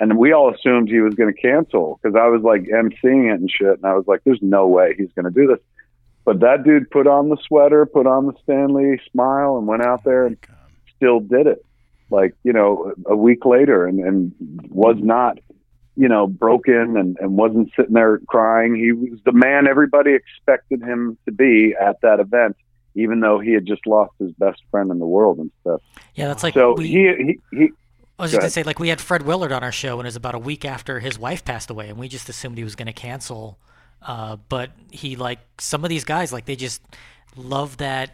And 0.00 0.18
we 0.18 0.32
all 0.32 0.52
assumed 0.52 0.88
he 0.88 1.00
was 1.00 1.14
going 1.14 1.32
to 1.32 1.40
cancel 1.40 2.00
because 2.02 2.16
i 2.16 2.26
was 2.26 2.42
like 2.42 2.62
emceeing 2.62 3.32
it 3.32 3.40
and 3.40 3.50
shit 3.50 3.76
and 3.76 3.84
i 3.84 3.94
was 3.94 4.06
like 4.06 4.20
there's 4.24 4.42
no 4.42 4.66
way 4.66 4.94
he's 4.96 5.12
going 5.12 5.24
to 5.24 5.30
do 5.30 5.46
this. 5.46 5.58
But 6.24 6.40
that 6.40 6.64
dude 6.64 6.90
put 6.90 7.06
on 7.06 7.30
the 7.30 7.36
sweater 7.46 7.86
put 7.86 8.06
on 8.06 8.26
the 8.26 8.34
Stan 8.42 8.74
Lee 8.74 8.98
smile 9.10 9.56
and 9.56 9.66
went 9.66 9.82
out 9.82 10.04
there 10.04 10.26
and 10.26 10.36
still 11.02 11.20
did 11.20 11.46
it 11.46 11.64
like 12.10 12.34
you 12.44 12.52
know 12.52 12.92
a 13.06 13.16
week 13.16 13.44
later 13.44 13.86
and, 13.86 13.98
and 14.00 14.32
was 14.70 14.96
not 14.98 15.38
you 15.96 16.08
know 16.08 16.26
broken 16.26 16.96
and, 16.96 17.16
and 17.20 17.36
wasn't 17.36 17.70
sitting 17.76 17.94
there 17.94 18.18
crying 18.28 18.74
he 18.74 18.92
was 18.92 19.18
the 19.24 19.32
man 19.32 19.66
everybody 19.66 20.14
expected 20.14 20.82
him 20.82 21.16
to 21.24 21.32
be 21.32 21.74
at 21.80 22.00
that 22.02 22.20
event 22.20 22.56
even 22.94 23.20
though 23.20 23.38
he 23.38 23.52
had 23.52 23.66
just 23.66 23.86
lost 23.86 24.12
his 24.18 24.32
best 24.32 24.60
friend 24.70 24.90
in 24.90 24.98
the 24.98 25.06
world 25.06 25.38
and 25.38 25.50
stuff 25.62 25.80
Yeah, 26.14 26.28
that's 26.28 26.42
like 26.42 26.54
so 26.54 26.74
we, 26.74 26.86
he, 26.88 27.38
he 27.50 27.56
he 27.56 27.70
I 28.18 28.22
was 28.24 28.30
Go 28.30 28.36
just 28.36 28.40
gonna 28.40 28.42
ahead. 28.42 28.52
say, 28.52 28.62
like 28.62 28.78
we 28.78 28.88
had 28.88 29.00
Fred 29.00 29.22
Willard 29.22 29.50
on 29.52 29.64
our 29.64 29.72
show, 29.72 29.98
and 29.98 30.02
it 30.06 30.08
was 30.08 30.16
about 30.16 30.34
a 30.34 30.38
week 30.38 30.64
after 30.64 31.00
his 31.00 31.18
wife 31.18 31.44
passed 31.44 31.70
away, 31.70 31.88
and 31.88 31.98
we 31.98 32.06
just 32.08 32.28
assumed 32.28 32.56
he 32.58 32.62
was 32.62 32.76
gonna 32.76 32.92
cancel. 32.92 33.58
Uh, 34.00 34.36
but 34.48 34.70
he 34.90 35.16
like 35.16 35.40
some 35.58 35.82
of 35.84 35.88
these 35.90 36.04
guys, 36.04 36.32
like 36.32 36.44
they 36.44 36.54
just 36.54 36.82
love 37.34 37.78
that, 37.78 38.10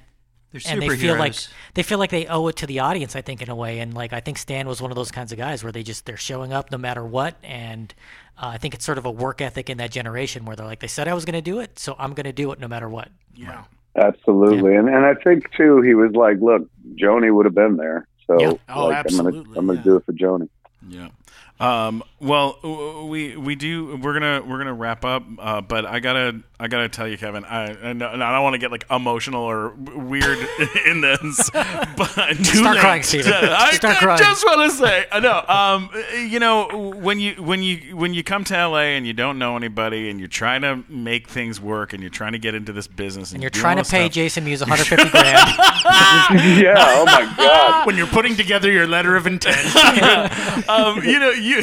They're 0.52 0.62
and 0.66 0.80
they 0.80 0.96
feel 0.96 1.16
like 1.16 1.34
they 1.74 1.82
feel 1.82 1.98
like 1.98 2.10
they 2.10 2.26
owe 2.26 2.46
it 2.48 2.56
to 2.56 2.66
the 2.66 2.78
audience. 2.80 3.14
I 3.14 3.20
think 3.20 3.42
in 3.42 3.50
a 3.50 3.54
way, 3.54 3.80
and 3.80 3.92
like 3.92 4.12
I 4.12 4.20
think 4.20 4.38
Stan 4.38 4.66
was 4.66 4.80
one 4.80 4.90
of 4.90 4.96
those 4.96 5.10
kinds 5.10 5.30
of 5.30 5.38
guys 5.38 5.62
where 5.62 5.72
they 5.72 5.82
just 5.82 6.06
they're 6.06 6.16
showing 6.16 6.52
up 6.52 6.70
no 6.70 6.78
matter 6.78 7.04
what, 7.04 7.36
and 7.42 7.94
uh, 8.38 8.46
I 8.46 8.58
think 8.58 8.74
it's 8.74 8.84
sort 8.84 8.96
of 8.98 9.04
a 9.04 9.10
work 9.10 9.40
ethic 9.42 9.68
in 9.68 9.76
that 9.78 9.90
generation 9.90 10.44
where 10.46 10.56
they're 10.56 10.64
like, 10.66 10.80
they 10.80 10.86
said 10.86 11.06
I 11.06 11.12
was 11.14 11.24
gonna 11.26 11.42
do 11.42 11.60
it, 11.60 11.78
so 11.78 11.94
I'm 11.98 12.14
gonna 12.14 12.32
do 12.32 12.50
it 12.52 12.58
no 12.60 12.68
matter 12.68 12.88
what. 12.88 13.08
Yeah. 13.34 13.64
absolutely 13.96 14.74
and 14.76 14.88
and 14.88 15.04
i 15.04 15.14
think 15.14 15.50
too 15.56 15.80
he 15.80 15.94
was 15.94 16.12
like 16.12 16.38
look 16.40 16.68
joni 16.94 17.34
would 17.34 17.46
have 17.46 17.54
been 17.54 17.76
there 17.76 18.06
so 18.26 18.38
Yeah. 18.40 18.52
Oh, 18.68 18.86
like 18.86 19.06
i'm 19.06 19.16
gonna 19.16 19.28
absolutely, 19.28 19.58
i'm 19.58 19.66
gonna 19.66 19.78
yeah. 19.78 19.84
do 19.84 19.96
it 19.96 20.04
for 20.04 20.12
joni 20.12 20.48
Yeah. 20.88 21.08
Um, 21.60 22.05
well, 22.20 23.06
we 23.09 23.36
we 23.36 23.56
do 23.56 23.97
we're 23.97 24.12
gonna 24.12 24.43
we're 24.47 24.59
gonna 24.59 24.74
wrap 24.74 25.05
up, 25.05 25.24
uh, 25.39 25.60
but 25.60 25.86
I 25.86 25.98
gotta 25.98 26.40
I 26.60 26.68
gotta 26.68 26.89
tell 26.89 27.09
you, 27.09 27.18
Kevin, 27.18 27.44
I 27.44 27.90
I, 27.90 27.93
know, 27.94 28.09
and 28.12 28.22
I 28.22 28.32
don't 28.32 28.43
want 28.44 28.55
to 28.55 28.59
get 28.59 28.70
like 28.70 28.85
emotional 28.90 29.43
or 29.43 29.70
weird 29.70 30.39
in 30.86 31.01
this, 31.01 31.51
but 31.97 32.09
Start 32.44 32.78
crying, 32.78 33.02
Stephen. 33.02 33.32
I, 33.35 33.72
Start 33.72 33.97
I 33.97 34.01
crying. 34.01 34.18
just 34.18 34.44
want 34.44 34.70
to 34.70 34.76
say, 34.76 35.06
I 35.10 35.18
know, 35.20 35.43
um, 35.48 35.90
you 36.30 36.39
know, 36.39 36.93
when 36.97 37.18
you 37.18 37.35
when 37.43 37.62
you 37.62 37.97
when 37.97 38.14
you 38.14 38.22
come 38.22 38.44
to 38.44 38.55
LA 38.68 38.94
and 38.94 39.05
you 39.05 39.12
don't 39.12 39.39
know 39.39 39.56
anybody 39.56 40.10
and 40.10 40.20
you're 40.20 40.28
trying 40.28 40.62
to 40.62 40.85
make 40.89 41.28
things 41.28 41.60
work 41.60 41.93
and 41.93 42.01
you're 42.02 42.10
trying 42.10 42.32
to 42.32 42.39
get 42.39 42.55
into 42.55 42.72
this 42.72 42.86
business 42.86 43.30
and, 43.30 43.36
And 43.36 43.43
you're 43.43 43.51
trying 43.51 43.78
to 43.78 43.85
pay 43.85 44.02
stuff- 44.05 44.12
Jason 44.12 44.44
Mewes 44.44 44.60
150 44.66 45.10
grand. 45.10 45.35
yeah 46.62 46.74
oh 46.78 47.05
my 47.05 47.32
god 47.36 47.86
When 47.86 47.97
you're 47.97 48.06
putting 48.06 48.36
together 48.36 48.70
your 48.70 48.86
letter 48.86 49.16
of 49.16 49.26
intent. 49.26 49.56
um, 50.68 51.02
you 51.05 51.18
know, 51.18 51.30
you, 51.30 51.47
you, 51.48 51.62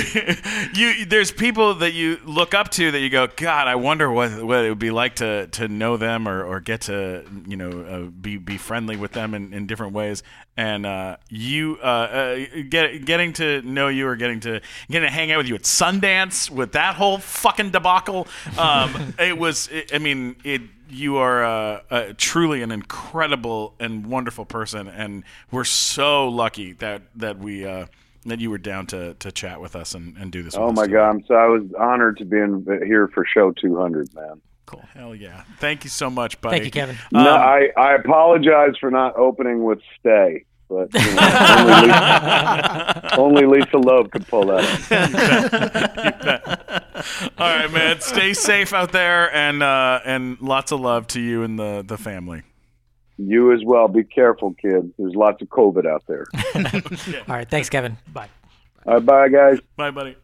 you, 0.74 1.06
there's 1.06 1.32
people 1.32 1.76
that 1.76 1.94
you 1.94 2.20
look 2.26 2.54
up 2.54 2.70
to 2.72 2.92
that 2.92 3.00
you 3.00 3.10
go, 3.10 3.28
God, 3.28 3.68
I 3.68 3.76
wonder 3.76 4.12
what 4.12 4.44
what 4.44 4.66
it 4.66 4.70
would 4.70 4.80
be 4.80 4.92
like 4.92 5.16
to 5.16 5.48
to 5.48 5.68
know 5.68 5.98
them 5.98 6.28
or, 6.28 6.44
or 6.44 6.60
get 6.60 6.82
to 6.82 7.24
you 7.48 7.58
know 7.58 7.82
uh, 7.82 8.10
be 8.10 8.38
be 8.38 8.58
friendly 8.58 8.96
with 8.98 9.12
them 9.12 9.34
in, 9.34 9.54
in 9.54 9.68
different 9.68 9.94
ways. 9.94 10.24
And 10.58 10.86
uh, 10.86 11.18
you 11.30 11.78
uh, 11.84 11.86
uh, 11.86 12.46
get 12.70 13.06
getting 13.06 13.34
to 13.34 13.62
know 13.62 13.88
you 13.88 14.08
or 14.08 14.16
getting 14.16 14.40
to 14.42 14.62
getting 14.90 15.08
to 15.08 15.14
hang 15.14 15.32
out 15.32 15.38
with 15.38 15.48
you 15.48 15.56
at 15.56 15.64
Sundance 15.64 16.50
with 16.50 16.74
that 16.74 16.96
whole 16.96 17.18
fucking 17.18 17.72
debacle. 17.72 18.28
Um, 18.58 19.14
it 19.20 19.38
was, 19.38 19.68
it, 19.70 19.94
I 19.94 20.00
mean, 20.00 20.36
it. 20.44 20.62
You 20.88 21.18
are 21.18 21.44
uh, 21.44 21.82
uh, 21.90 22.14
truly 22.16 22.62
an 22.62 22.72
incredible 22.72 23.74
and 23.80 24.06
wonderful 24.06 24.46
person, 24.46 24.88
and 24.88 25.24
we're 25.50 25.64
so 25.64 26.30
lucky 26.30 26.74
that 26.74 27.02
that 27.16 27.40
we. 27.40 27.66
Uh, 27.66 27.88
that 28.26 28.40
you 28.40 28.50
were 28.50 28.58
down 28.58 28.88
to, 28.88 29.14
to 29.16 29.32
chat 29.32 29.62
with 29.62 29.76
us 29.76 29.94
and, 29.94 30.18
and 30.18 30.32
do 30.32 30.44
this. 30.44 30.56
oh 30.56 30.68
with 30.68 30.76
my 30.76 30.84
us 30.84 30.88
god 30.90 31.10
i'm 31.10 31.24
so 31.26 31.36
i 31.36 31.46
was 31.48 31.64
honored 31.80 32.18
to 32.18 32.26
be 32.26 32.38
in 32.38 32.66
here 32.86 33.08
for 33.10 33.26
show 33.26 33.52
200 33.52 34.14
man 34.14 34.42
Cool. 34.68 34.84
Hell 34.96 35.14
yeah! 35.14 35.44
Thank 35.60 35.84
you 35.84 35.92
so 35.92 36.10
much, 36.10 36.42
buddy. 36.42 36.56
Thank 36.56 36.66
you, 36.66 36.72
Kevin. 36.72 36.98
no 37.12 37.20
Um, 37.20 37.40
i 37.40 37.70
i 37.78 37.94
apologize 37.94 38.74
for 38.80 38.90
not 38.90 39.16
opening 39.16 39.64
with 39.64 39.78
stay 40.00 40.44
but 40.68 40.94
you 40.94 41.14
know, 41.14 41.22
only, 41.60 41.88
Lisa, 41.88 43.20
only 43.20 43.46
Lisa 43.46 43.78
Loeb 43.78 44.12
could 44.12 44.28
pull 44.28 44.48
that 44.48 44.64
off. 46.92 47.32
All 47.38 47.48
right, 47.48 47.72
man. 47.72 48.02
Stay 48.02 48.34
safe 48.34 48.74
out 48.74 48.92
there, 48.92 49.34
and 49.34 49.62
uh, 49.62 50.00
and 50.06 50.42
lots 50.42 50.72
of 50.72 50.80
love 50.80 51.08
to 51.08 51.22
you 51.22 51.44
and 51.44 51.60
the 51.60 51.84
the 51.86 51.98
family. 51.98 52.42
You 53.18 53.54
as 53.54 53.62
well. 53.64 53.88
Be 53.88 54.04
careful, 54.04 54.54
kids. 54.54 54.88
There's 54.98 55.16
lots 55.16 55.42
of 55.42 55.48
COVID 55.50 55.86
out 55.86 56.04
there. 56.08 56.26
All 57.30 57.36
right, 57.36 57.50
thanks, 57.50 57.70
Kevin. 57.70 57.98
Bye. 58.12 58.30
All 58.86 58.96
right, 58.96 59.06
bye, 59.06 59.30
guys. 59.30 59.60
Bye, 59.78 59.92
buddy. 59.92 60.16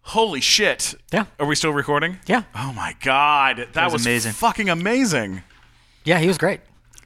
Holy 0.00 0.40
shit! 0.40 0.94
Yeah. 1.12 1.24
Are 1.40 1.46
we 1.46 1.56
still 1.56 1.72
recording? 1.72 2.18
Yeah, 2.26 2.44
Oh 2.54 2.72
my 2.72 2.94
god, 3.00 3.66
that, 3.72 3.92
was 3.92 4.06
amazing. 4.06 4.32
Fucking 4.32 4.68
amazing. 4.68 5.42
yeah, 6.04 6.20
he 6.20 6.28
was 6.28 6.38
great. 6.38 6.60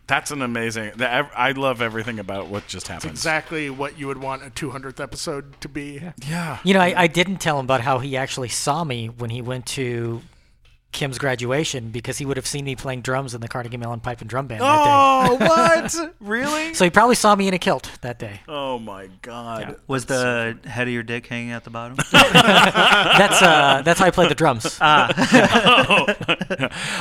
That's 0.07 0.31
an 0.33 0.43
amazing. 0.43 0.93
That, 0.97 1.31
I 1.35 1.53
love 1.53 1.81
everything 1.81 2.19
about 2.19 2.49
what 2.49 2.67
just 2.67 2.89
happened. 2.89 3.13
exactly 3.13 3.71
what 3.71 3.99
you 3.99 4.09
would 4.09 4.19
want 4.19 4.43
a 4.43 4.51
200th 4.51 5.01
episode 5.01 5.59
to 5.61 5.69
be. 5.69 6.03
Yeah. 6.29 6.59
You 6.65 6.75
know, 6.75 6.81
I, 6.81 7.03
I 7.03 7.07
didn't 7.07 7.37
tell 7.37 7.59
him 7.61 7.65
about 7.65 7.81
how 7.81 8.01
he 8.01 8.17
actually 8.17 8.49
saw 8.49 8.83
me 8.83 9.07
when 9.09 9.31
he 9.31 9.41
went 9.41 9.67
to 9.67 10.21
Kim's 10.93 11.19
graduation 11.19 11.91
because 11.91 12.19
he 12.19 12.27
would 12.27 12.37
have 12.37 12.47
seen 12.47 12.65
me 12.65 12.75
playing 12.75 13.01
drums 13.03 13.33
in 13.35 13.41
the 13.41 13.47
Carnegie 13.49 13.77
Mellon 13.77 14.01
Pipe 14.01 14.21
and 14.21 14.29
Drum 14.29 14.47
Band 14.49 14.61
that 14.61 14.85
day. 14.85 14.91
Oh, 14.91 15.37
what? 15.41 16.15
really? 16.21 16.75
So 16.75 16.85
he 16.85 16.91
probably 16.91 17.15
saw 17.15 17.35
me 17.37 17.47
in 17.49 17.55
a 17.55 17.59
kilt 17.59 17.91
that 18.01 18.19
day. 18.19 18.41
Oh 18.49 18.79
my 18.79 19.09
god. 19.23 19.77
Was 19.87 20.07
the 20.07 20.59
head 20.65 20.89
of 20.89 20.93
your 20.93 21.03
dick 21.05 21.27
hanging 21.27 21.53
at 21.53 21.63
the 21.65 21.71
bottom? 21.71 21.97
That's 22.13 23.41
uh, 23.43 23.83
that's 23.85 24.01
how 24.01 24.07
I 24.07 24.11
played 24.11 24.31
the 24.31 24.35
drums. 24.35 24.79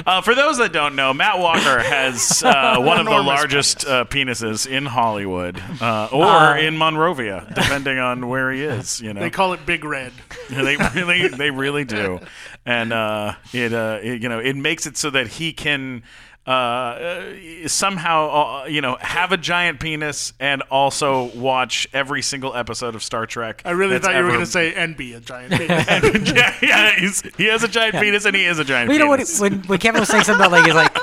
Uh, 0.05 0.21
for 0.21 0.33
those 0.35 0.57
that 0.57 0.71
don't 0.73 0.95
know, 0.95 1.13
Matt 1.13 1.39
Walker 1.39 1.79
has 1.79 2.41
uh, 2.43 2.77
one 2.79 2.99
of 2.99 3.05
the 3.05 3.11
largest 3.11 3.85
uh, 3.85 4.05
penises 4.05 4.67
in 4.67 4.85
Hollywood, 4.85 5.61
uh, 5.81 6.09
or 6.11 6.57
in 6.57 6.77
Monrovia, 6.77 7.45
depending 7.53 7.99
on 7.99 8.27
where 8.27 8.51
he 8.51 8.63
is. 8.63 9.01
You 9.01 9.13
know, 9.13 9.19
They 9.21 9.29
call 9.29 9.53
it 9.53 9.65
Big 9.65 9.83
Red. 9.83 10.13
they 10.49 10.77
really, 10.95 11.27
they 11.27 11.51
really 11.51 11.85
do, 11.85 12.19
and 12.65 12.91
uh, 12.93 13.35
it, 13.53 13.73
uh, 13.79 13.99
you 14.01 14.27
know, 14.29 14.39
it 14.39 14.55
makes 14.55 14.85
it 14.85 14.97
so 14.97 15.09
that 15.11 15.27
he 15.27 15.53
can. 15.53 16.03
Uh, 16.47 16.51
uh, 16.51 17.67
somehow, 17.67 18.63
uh, 18.63 18.65
you 18.65 18.81
know, 18.81 18.97
have 19.01 19.31
a 19.31 19.37
giant 19.37 19.79
penis 19.79 20.33
and 20.39 20.63
also 20.71 21.25
watch 21.35 21.87
every 21.93 22.23
single 22.23 22.55
episode 22.55 22.95
of 22.95 23.03
Star 23.03 23.27
Trek. 23.27 23.61
I 23.65 23.71
really 23.71 23.99
thought 23.99 24.11
you 24.11 24.15
were 24.15 24.19
ever- 24.21 24.29
going 24.29 24.39
to 24.39 24.45
say 24.47 24.73
and 24.73 24.97
be 24.97 25.13
a 25.13 25.19
giant 25.19 25.51
penis. 25.53 26.31
yeah, 26.33 26.55
yeah, 26.61 26.91
he's, 26.97 27.21
he 27.37 27.45
has 27.45 27.63
a 27.63 27.67
giant 27.67 27.95
penis 27.95 28.25
and 28.25 28.35
he 28.35 28.45
is 28.45 28.57
a 28.57 28.63
giant 28.63 28.87
Well, 28.87 28.97
you 28.97 29.03
know 29.03 29.09
what? 29.09 29.17
penis. 29.17 29.39
When 29.39 29.59
when 29.63 29.77
Kevin 29.77 29.99
was 29.99 30.09
saying 30.09 30.23
something 30.23 30.43
about 30.43 30.51
like, 30.51 30.65
he's 30.65 30.73
like 30.73 30.97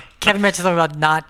Kevin 0.20 0.40
mentioned 0.40 0.62
something 0.62 0.78
about 0.82 0.96
not, 0.98 1.26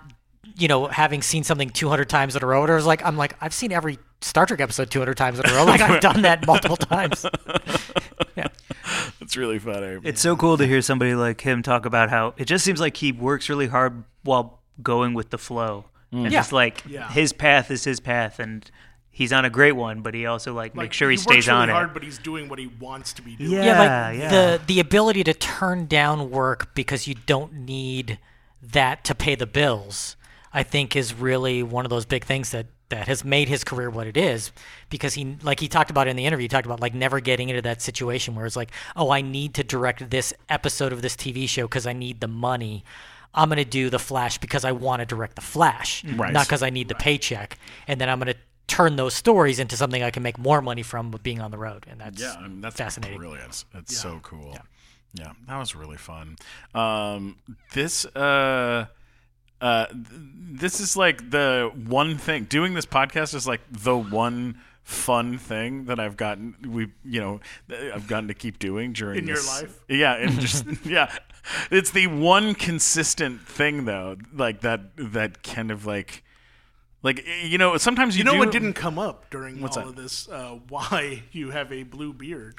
you 0.56 0.68
know, 0.68 0.86
having 0.86 1.20
seen 1.22 1.42
something 1.42 1.70
200 1.70 2.08
times 2.08 2.36
in 2.36 2.44
a 2.44 2.46
row. 2.46 2.62
And 2.62 2.70
I 2.70 2.76
was 2.76 2.86
like, 2.86 3.04
I'm 3.04 3.16
like, 3.16 3.34
I've 3.40 3.54
seen 3.54 3.72
every 3.72 3.98
Star 4.20 4.46
Trek 4.46 4.60
episode 4.60 4.92
200 4.92 5.16
times 5.16 5.40
in 5.40 5.46
a 5.50 5.52
row. 5.54 5.64
Like 5.64 5.80
I've 5.80 6.00
done 6.00 6.22
that 6.22 6.46
multiple 6.46 6.76
times. 6.76 7.26
Yeah. 8.36 8.48
It's 9.20 9.36
really 9.36 9.58
funny. 9.58 9.98
It's 10.04 10.20
so 10.20 10.36
cool 10.36 10.56
to 10.56 10.66
hear 10.66 10.80
somebody 10.82 11.14
like 11.14 11.40
him 11.40 11.62
talk 11.62 11.86
about 11.86 12.10
how 12.10 12.34
it 12.36 12.44
just 12.44 12.64
seems 12.64 12.80
like 12.80 12.96
he 12.96 13.12
works 13.12 13.48
really 13.48 13.66
hard 13.66 14.04
while 14.22 14.60
going 14.82 15.14
with 15.14 15.30
the 15.30 15.38
flow. 15.38 15.86
And 16.12 16.20
mm. 16.26 16.30
Yeah. 16.30 16.38
just 16.38 16.52
like 16.52 16.82
Yeah. 16.86 17.08
his 17.10 17.32
path 17.32 17.70
is 17.70 17.84
his 17.84 17.98
path 18.00 18.38
and 18.38 18.70
he's 19.10 19.32
on 19.32 19.44
a 19.44 19.50
great 19.50 19.72
one, 19.72 20.02
but 20.02 20.14
he 20.14 20.26
also 20.26 20.52
like, 20.52 20.76
Like, 20.76 20.84
makes 20.86 20.96
sure 20.96 21.10
he, 21.10 21.14
works 21.16 21.22
stays 21.22 21.48
really 21.48 21.60
on 21.62 21.68
hard, 21.70 21.90
it. 21.90 21.94
but 21.94 22.02
he's 22.02 22.18
doing 22.18 22.48
what 22.48 22.58
he 22.58 22.66
wants 22.66 23.12
to 23.14 23.22
be 23.22 23.34
doing. 23.36 23.50
Yeah. 23.50 23.64
Yeah, 23.64 24.08
like 24.08 24.18
yeah. 24.18 24.28
the 24.30 24.60
the 24.66 24.80
ability 24.80 25.24
to 25.24 25.34
turn 25.34 25.86
down 25.86 26.30
work 26.30 26.74
because 26.74 27.06
you 27.08 27.14
don't 27.26 27.52
need 27.52 28.18
that 28.62 29.04
to 29.04 29.14
pay 29.14 29.34
the 29.34 29.46
bills. 29.46 30.16
I 30.52 30.62
think 30.62 30.96
is 30.96 31.12
really 31.12 31.62
one 31.62 31.84
of 31.84 31.90
those 31.90 32.06
big 32.06 32.24
things 32.24 32.50
that 32.52 32.66
that 32.88 33.08
has 33.08 33.24
made 33.24 33.48
his 33.48 33.64
career 33.64 33.90
what 33.90 34.06
it 34.06 34.16
is 34.16 34.52
because 34.90 35.14
he 35.14 35.36
like 35.42 35.60
he 35.60 35.68
talked 35.68 35.90
about 35.90 36.06
in 36.06 36.16
the 36.16 36.24
interview 36.26 36.44
he 36.44 36.48
talked 36.48 36.66
about 36.66 36.80
like 36.80 36.94
never 36.94 37.18
getting 37.20 37.48
into 37.48 37.62
that 37.62 37.82
situation 37.82 38.34
where 38.34 38.46
it's 38.46 38.56
like 38.56 38.70
oh 38.94 39.10
I 39.10 39.22
need 39.22 39.54
to 39.54 39.64
direct 39.64 40.10
this 40.10 40.32
episode 40.48 40.92
of 40.92 41.02
this 41.02 41.16
TV 41.16 41.48
show 41.48 41.66
because 41.66 41.86
I 41.86 41.92
need 41.92 42.20
the 42.20 42.28
money 42.28 42.84
I'm 43.34 43.48
going 43.48 43.58
to 43.58 43.64
do 43.64 43.90
the 43.90 43.98
Flash 43.98 44.38
because 44.38 44.64
I 44.64 44.72
want 44.72 45.00
to 45.00 45.06
direct 45.06 45.34
the 45.36 45.42
Flash 45.42 46.04
Right. 46.04 46.32
not 46.32 46.46
because 46.46 46.62
I 46.62 46.70
need 46.70 46.88
the 46.88 46.94
paycheck 46.94 47.58
and 47.88 48.00
then 48.00 48.08
I'm 48.08 48.18
going 48.18 48.32
to 48.32 48.38
turn 48.68 48.96
those 48.96 49.14
stories 49.14 49.58
into 49.58 49.76
something 49.76 50.02
I 50.02 50.10
can 50.10 50.22
make 50.22 50.38
more 50.38 50.62
money 50.62 50.82
from 50.82 51.10
being 51.22 51.40
on 51.40 51.50
the 51.50 51.58
road 51.58 51.86
and 51.90 52.00
that's 52.00 52.20
Yeah, 52.20 52.34
I 52.38 52.42
mean, 52.48 52.60
that's 52.60 52.76
fascinating 52.76 53.18
Brilliant. 53.18 53.64
It's 53.74 53.96
so 53.96 54.20
cool. 54.22 54.56
Yeah. 55.14 55.32
that 55.48 55.58
was 55.58 55.74
really 55.74 55.96
fun. 55.96 56.36
Um, 56.74 57.36
this 57.72 58.04
uh, 58.06 58.86
uh, 59.60 59.86
th- 59.86 60.04
this 60.10 60.80
is 60.80 60.96
like 60.96 61.30
the 61.30 61.70
one 61.86 62.16
thing. 62.18 62.44
Doing 62.44 62.74
this 62.74 62.86
podcast 62.86 63.34
is 63.34 63.46
like 63.46 63.60
the 63.70 63.96
one 63.96 64.60
fun 64.82 65.36
thing 65.38 65.86
that 65.86 65.98
I've 65.98 66.16
gotten. 66.16 66.54
We, 66.66 66.92
you 67.04 67.20
know, 67.20 67.40
I've 67.92 68.06
gotten 68.06 68.28
to 68.28 68.34
keep 68.34 68.58
doing 68.58 68.92
during 68.92 69.18
In 69.18 69.26
your 69.26 69.42
life? 69.44 69.80
Yeah, 69.88 70.14
and 70.14 70.38
just 70.40 70.64
yeah, 70.84 71.14
it's 71.70 71.90
the 71.90 72.06
one 72.06 72.54
consistent 72.54 73.40
thing 73.42 73.84
though, 73.84 74.16
like 74.32 74.60
that 74.60 74.96
that 74.96 75.42
kind 75.42 75.70
of 75.70 75.86
like. 75.86 76.22
Like 77.02 77.24
you 77.44 77.56
know, 77.58 77.76
sometimes 77.76 78.16
you, 78.16 78.20
You 78.20 78.24
know 78.24 78.32
do, 78.32 78.38
what 78.40 78.50
didn't 78.50 78.72
come 78.72 78.98
up 78.98 79.30
during 79.30 79.60
What's 79.60 79.76
all 79.76 79.84
that? 79.84 79.90
of 79.90 79.96
this? 79.96 80.28
Uh, 80.28 80.58
why 80.68 81.22
you 81.30 81.50
have 81.50 81.70
a 81.72 81.84
blue 81.84 82.12
beard? 82.12 82.56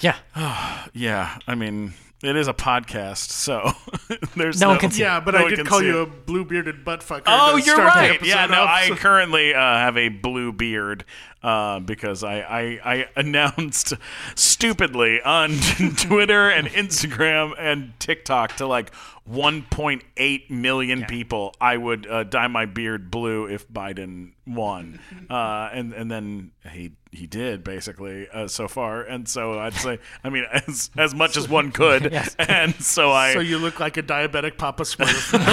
yeah 0.00 0.16
Yeah, 0.92 1.38
I 1.48 1.56
mean, 1.56 1.94
it 2.24 2.36
is 2.36 2.48
a 2.48 2.54
podcast, 2.54 3.30
so 3.30 3.72
there's 4.36 4.60
No 4.60 4.66
no, 4.66 4.70
one 4.72 4.78
can 4.80 4.90
see 4.90 5.02
Yeah, 5.02 5.20
but 5.20 5.34
no 5.34 5.46
I 5.46 5.48
did 5.50 5.58
can 5.58 5.66
call 5.66 5.82
you 5.82 6.00
it. 6.00 6.02
a 6.02 6.06
blue 6.06 6.44
bearded 6.44 6.84
butt 6.84 7.00
fucker. 7.00 7.22
Oh, 7.26 7.56
you're 7.56 7.76
right. 7.76 8.20
Yeah, 8.24 8.44
episode 8.44 8.50
no, 8.54 8.62
off, 8.62 8.68
I 8.70 8.88
so- 8.88 8.96
currently 8.96 9.54
uh, 9.54 9.58
have 9.58 9.96
a 9.96 10.08
blue 10.08 10.52
beard 10.52 11.04
uh, 11.42 11.80
because 11.80 12.24
I, 12.24 12.38
I 12.40 12.62
I 12.94 13.08
announced 13.16 13.92
stupidly 14.34 15.20
on 15.22 15.50
Twitter 15.96 16.48
and 16.50 16.68
Instagram 16.68 17.52
and 17.58 17.92
TikTok 18.00 18.56
to 18.56 18.66
like 18.66 18.90
1.8 19.30 20.50
million 20.50 21.04
people 21.04 21.54
I 21.60 21.76
would 21.76 22.06
uh, 22.06 22.24
dye 22.24 22.48
my 22.48 22.66
beard 22.66 23.10
blue 23.10 23.46
if 23.46 23.68
Biden 23.68 24.32
won, 24.46 25.00
uh, 25.30 25.68
and 25.72 25.92
and 25.92 26.10
then 26.10 26.52
he 26.70 26.92
he 27.14 27.26
did 27.26 27.64
basically 27.64 28.28
uh, 28.30 28.48
so 28.48 28.68
far, 28.68 29.02
and 29.02 29.28
so 29.28 29.58
I'd 29.58 29.74
say 29.74 29.98
I 30.22 30.30
mean 30.30 30.44
as 30.52 30.90
as 30.96 31.14
much 31.14 31.36
as 31.36 31.48
one 31.48 31.72
could, 31.72 32.04
Yes. 32.12 32.34
and 32.38 32.74
so 32.76 33.10
I. 33.12 33.32
So 33.34 33.40
you 33.40 33.58
look 33.58 33.80
like 33.80 33.96
a 33.96 34.02
diabetic 34.02 34.56
Papa 34.58 34.82
Smurf. 34.82 35.32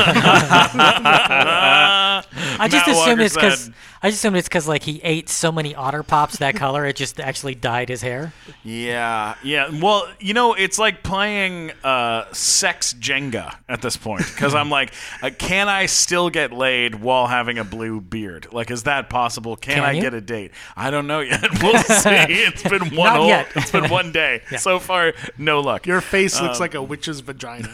I 1.54 2.68
just 2.70 2.88
Matt 2.88 2.96
assumed 2.96 3.08
Walker 3.20 3.22
it's 3.22 3.36
because 3.36 3.60
said- 3.66 3.74
I 4.04 4.10
just 4.10 4.20
assume 4.20 4.36
it's 4.36 4.48
because 4.48 4.68
like 4.68 4.82
he 4.82 5.00
ate 5.04 5.30
so 5.30 5.52
many 5.52 5.76
otter 5.76 6.02
pops 6.02 6.38
that 6.38 6.56
color 6.56 6.86
it 6.88 6.96
just 6.96 7.20
actually 7.20 7.54
dyed 7.54 7.88
his 7.90 8.02
hair. 8.02 8.34
Yeah, 8.64 9.36
yeah. 9.44 9.70
Well, 9.80 10.08
you 10.20 10.34
know, 10.34 10.56
it's 10.56 10.80
like 10.80 11.04
playing 11.04 11.72
uh, 11.84 12.26
sex 12.34 12.96
Jenga 12.96 13.56
at 13.70 13.84
this 13.84 13.98
point 13.98 14.26
because 14.26 14.56
I'm 14.56 14.72
like, 14.72 14.92
uh, 15.22 15.30
can 15.38 15.70
I 15.70 15.86
still 15.86 16.32
get 16.32 16.52
laid 16.52 16.96
while 16.96 17.28
having 17.28 17.60
a 17.60 17.64
blue 17.64 18.02
beard? 18.02 18.48
Like, 18.52 18.72
is 18.72 18.84
that 18.84 19.08
possible? 19.10 19.56
Can, 19.56 19.76
Can 19.76 19.84
I 19.84 19.92
you? 19.92 20.02
get 20.02 20.16
a 20.16 20.22
date? 20.22 20.52
I 20.76 20.90
don't 20.90 21.06
know 21.06 21.20
yet. 21.20 21.51
We'll 21.62 21.78
see. 21.84 22.10
It's 22.30 22.64
been 22.64 22.96
one 22.96 23.08
Not 23.14 23.16
whole. 23.18 23.28
yet. 23.28 23.48
It's 23.56 23.72
been 23.72 23.90
one 23.90 24.12
day 24.12 24.42
so 24.58 24.80
far. 24.80 25.14
No 25.38 25.60
luck. 25.60 25.86
Your 25.86 26.02
face 26.02 26.38
Um, 26.40 26.48
looks 26.48 26.60
like 26.60 26.74
a 26.76 26.82
witch's 26.82 27.20
vagina. 27.22 27.68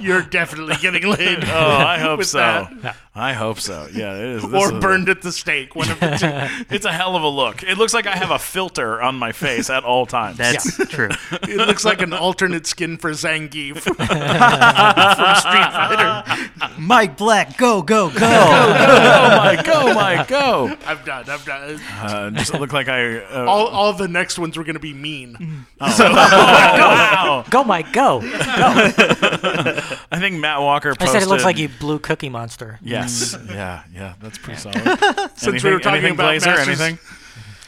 You're 0.00 0.22
definitely 0.22 0.76
getting 0.80 1.06
laid. 1.08 1.44
Oh, 1.44 1.76
I 1.76 1.98
hope 1.98 2.24
so. 2.24 2.38
that. 2.38 2.96
I 3.16 3.32
hope 3.32 3.60
so. 3.60 3.86
Yeah, 3.92 4.14
it 4.16 4.24
is. 4.24 4.42
This 4.42 4.52
or 4.52 4.74
is- 4.74 4.80
burned 4.80 5.08
at 5.08 5.22
the 5.22 5.30
stake. 5.30 5.76
One 5.76 5.88
of 5.88 6.00
the 6.00 6.16
two. 6.16 6.64
It's 6.74 6.84
a 6.84 6.90
hell 6.92 7.14
of 7.14 7.22
a 7.22 7.28
look. 7.28 7.62
It 7.62 7.78
looks 7.78 7.94
like 7.94 8.06
I 8.08 8.16
have 8.16 8.32
a 8.32 8.38
filter 8.40 9.00
on 9.00 9.14
my 9.14 9.30
face 9.30 9.70
at 9.70 9.84
all 9.84 10.04
times. 10.06 10.36
That's 10.38 10.76
true. 10.88 11.10
It 11.42 11.56
looks 11.58 11.84
like 11.84 12.02
an 12.02 12.12
alternate 12.12 12.66
skin 12.66 12.96
for 12.96 13.10
Zangief 13.12 13.78
from 13.82 13.94
Street 13.94 15.72
Fighter. 15.72 16.70
Mike 16.80 17.16
Black, 17.16 17.56
go, 17.56 17.82
go, 17.82 18.10
go. 18.10 18.18
oh 18.20 19.36
my 19.36 19.62
go, 19.64 19.94
Mike, 19.94 20.26
go. 20.26 20.76
I'm 20.84 21.04
done. 21.04 21.24
I'm 21.28 21.40
done. 21.44 21.80
Uh, 22.00 22.30
just 22.30 22.52
look 22.54 22.72
like 22.72 22.88
I. 22.88 23.18
Uh, 23.18 23.44
All, 23.46 23.68
all 23.68 23.92
the 23.92 24.08
next 24.08 24.38
ones 24.38 24.56
were 24.56 24.64
going 24.64 24.74
to 24.74 24.80
be 24.80 24.92
mean. 24.94 25.66
wow. 25.80 27.44
Go, 27.50 27.62
Mike, 27.62 27.92
go! 27.92 28.20
go. 28.22 28.26
I 28.28 30.18
think 30.18 30.40
Matt 30.40 30.60
Walker 30.60 30.90
posted, 30.94 31.08
I 31.08 31.12
said 31.12 31.22
it 31.22 31.28
looks 31.28 31.44
like 31.44 31.58
you 31.58 31.68
blew 31.68 31.98
Cookie 32.00 32.28
Monster. 32.28 32.78
Yes. 33.04 33.36
yeah. 33.48 33.82
Yeah. 33.94 34.14
That's 34.20 34.38
pretty 34.38 34.60
solid. 34.60 34.76
Since 35.36 35.62
we 35.64 35.70
were 35.72 35.78
talking 35.78 35.98
anything, 35.98 36.14
about 36.14 36.24
Blazer, 36.24 36.50
Masters- 36.50 36.80
anything? 36.80 36.98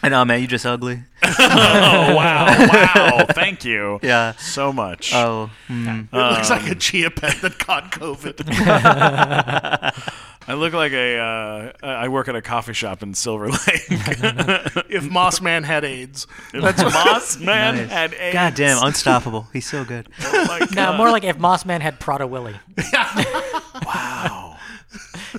I 0.03 0.09
know, 0.11 0.25
man, 0.25 0.41
you 0.41 0.47
just 0.47 0.65
ugly. 0.67 1.03
Oh 1.39 2.15
wow! 2.15 2.47
Wow! 2.47 3.27
Thank 3.31 3.65
you. 3.65 3.99
Yeah. 4.03 4.33
So 4.37 4.73
much. 4.73 5.13
Oh, 5.15 5.51
hmm. 5.67 6.03
It 6.13 6.13
looks 6.13 6.51
like 6.51 6.71
a 6.71 6.75
chia 6.77 7.11
pet 7.11 7.41
that 7.43 7.59
caught 7.59 7.91
COVID. 7.93 8.47
I 10.49 10.55
look 10.55 10.73
like 10.75 10.93
a. 10.93 11.19
Uh, 11.19 11.73
I 11.83 12.09
work 12.09 12.29
at 12.29 12.37
a 12.37 12.43
coffee 12.43 12.73
shop 12.75 13.03
in 13.03 13.15
Silver 13.15 13.49
Lake. 13.49 13.83
if 14.89 15.11
Moss 15.11 15.41
Man 15.41 15.65
had 15.65 15.85
AIDS. 15.85 16.27
That's 16.53 16.81
Moss 16.83 17.39
Man 17.41 17.77
Nice. 17.77 17.91
had 17.91 18.15
AIDS. 18.15 18.33
God 18.35 18.55
damn, 18.55 18.83
unstoppable. 18.87 19.49
He's 19.53 19.67
so 19.69 19.85
good. 19.85 20.09
Oh 20.23 20.45
my 20.47 20.67
No, 20.75 20.97
more 20.97 21.11
like 21.11 21.25
if 21.25 21.39
Moss 21.39 21.65
Man 21.65 21.81
had 21.81 21.99
Prader-Willi. 21.99 22.55
Wow. 23.85 24.46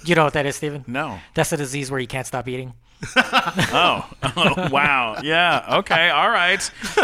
You 0.05 0.15
know 0.15 0.23
what 0.23 0.33
that 0.33 0.45
is, 0.45 0.55
Stephen? 0.55 0.83
No. 0.87 1.19
That's 1.33 1.51
a 1.51 1.57
disease 1.57 1.89
where 1.91 1.99
you 1.99 2.07
can't 2.07 2.27
stop 2.27 2.47
eating. 2.47 2.73
Oh. 3.15 4.09
oh. 4.23 4.69
Wow. 4.71 5.17
Yeah. 5.23 5.77
Okay. 5.79 6.09
All 6.09 6.29
right. 6.29 6.59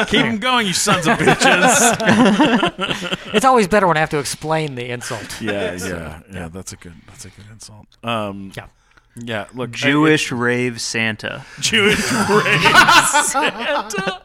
Keep 0.07 0.21
them 0.21 0.37
going, 0.39 0.65
you 0.67 0.73
sons 0.73 1.07
of 1.07 1.17
bitches. 1.17 1.93
It's 3.33 3.45
always 3.45 3.67
better 3.67 3.87
when 3.87 3.97
I 3.97 3.99
have 3.99 4.09
to 4.11 4.19
explain 4.19 4.75
the 4.75 4.89
insult. 4.89 5.41
Yeah. 5.41 5.75
Yeah. 5.75 6.21
Yeah. 6.31 6.47
That's 6.49 6.73
a 6.73 6.77
good. 6.77 6.93
That's 7.07 7.25
a 7.25 7.29
good 7.29 7.45
insult. 7.51 7.85
Um. 8.03 8.51
Yeah. 8.55 8.67
Yeah. 9.15 9.45
Look. 9.53 9.71
Jewish 9.71 10.31
rave 10.31 10.81
Santa. 10.81 11.45
Jewish 11.59 12.11
rave 12.11 12.61
Santa. 13.25 14.21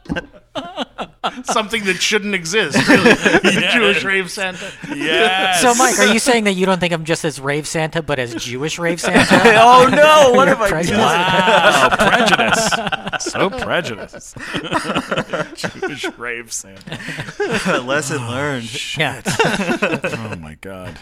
Something 1.45 1.85
that 1.85 1.97
shouldn't 2.01 2.35
exist, 2.35 2.77
really. 2.89 3.11
The 3.49 3.71
Jewish 3.73 4.05
rave 4.05 4.31
Santa. 4.31 4.71
Yes. 4.89 5.61
So, 5.63 5.75
Mike, 5.75 5.99
are 5.99 6.13
you 6.13 6.19
saying 6.19 6.45
that 6.45 6.53
you 6.55 6.65
don't 6.67 6.79
think 6.81 6.93
I'm 6.93 7.05
just 7.05 7.25
as 7.25 7.41
rave 7.41 7.67
Santa, 7.67 8.03
but 8.03 8.19
as 8.19 8.35
Jewish 8.35 8.79
rave 8.79 9.01
Santa? 9.01 9.27
oh 9.61 9.89
no! 9.91 10.33
What 10.35 10.49
have 10.49 10.61
I 10.61 10.69
Prejudice? 10.69 10.97
done? 10.97 11.21
Wow, 11.21 11.89
prejudice. 11.99 13.33
so 13.33 13.51
prejudiced. 13.51 14.37
Jewish 15.55 16.05
rave 16.19 16.53
Santa. 16.53 16.99
Lesson 17.81 18.27
learned. 18.29 18.97
Yeah. 18.97 19.23
Oh 19.27 20.37
my 20.41 20.57
god. 20.61 20.99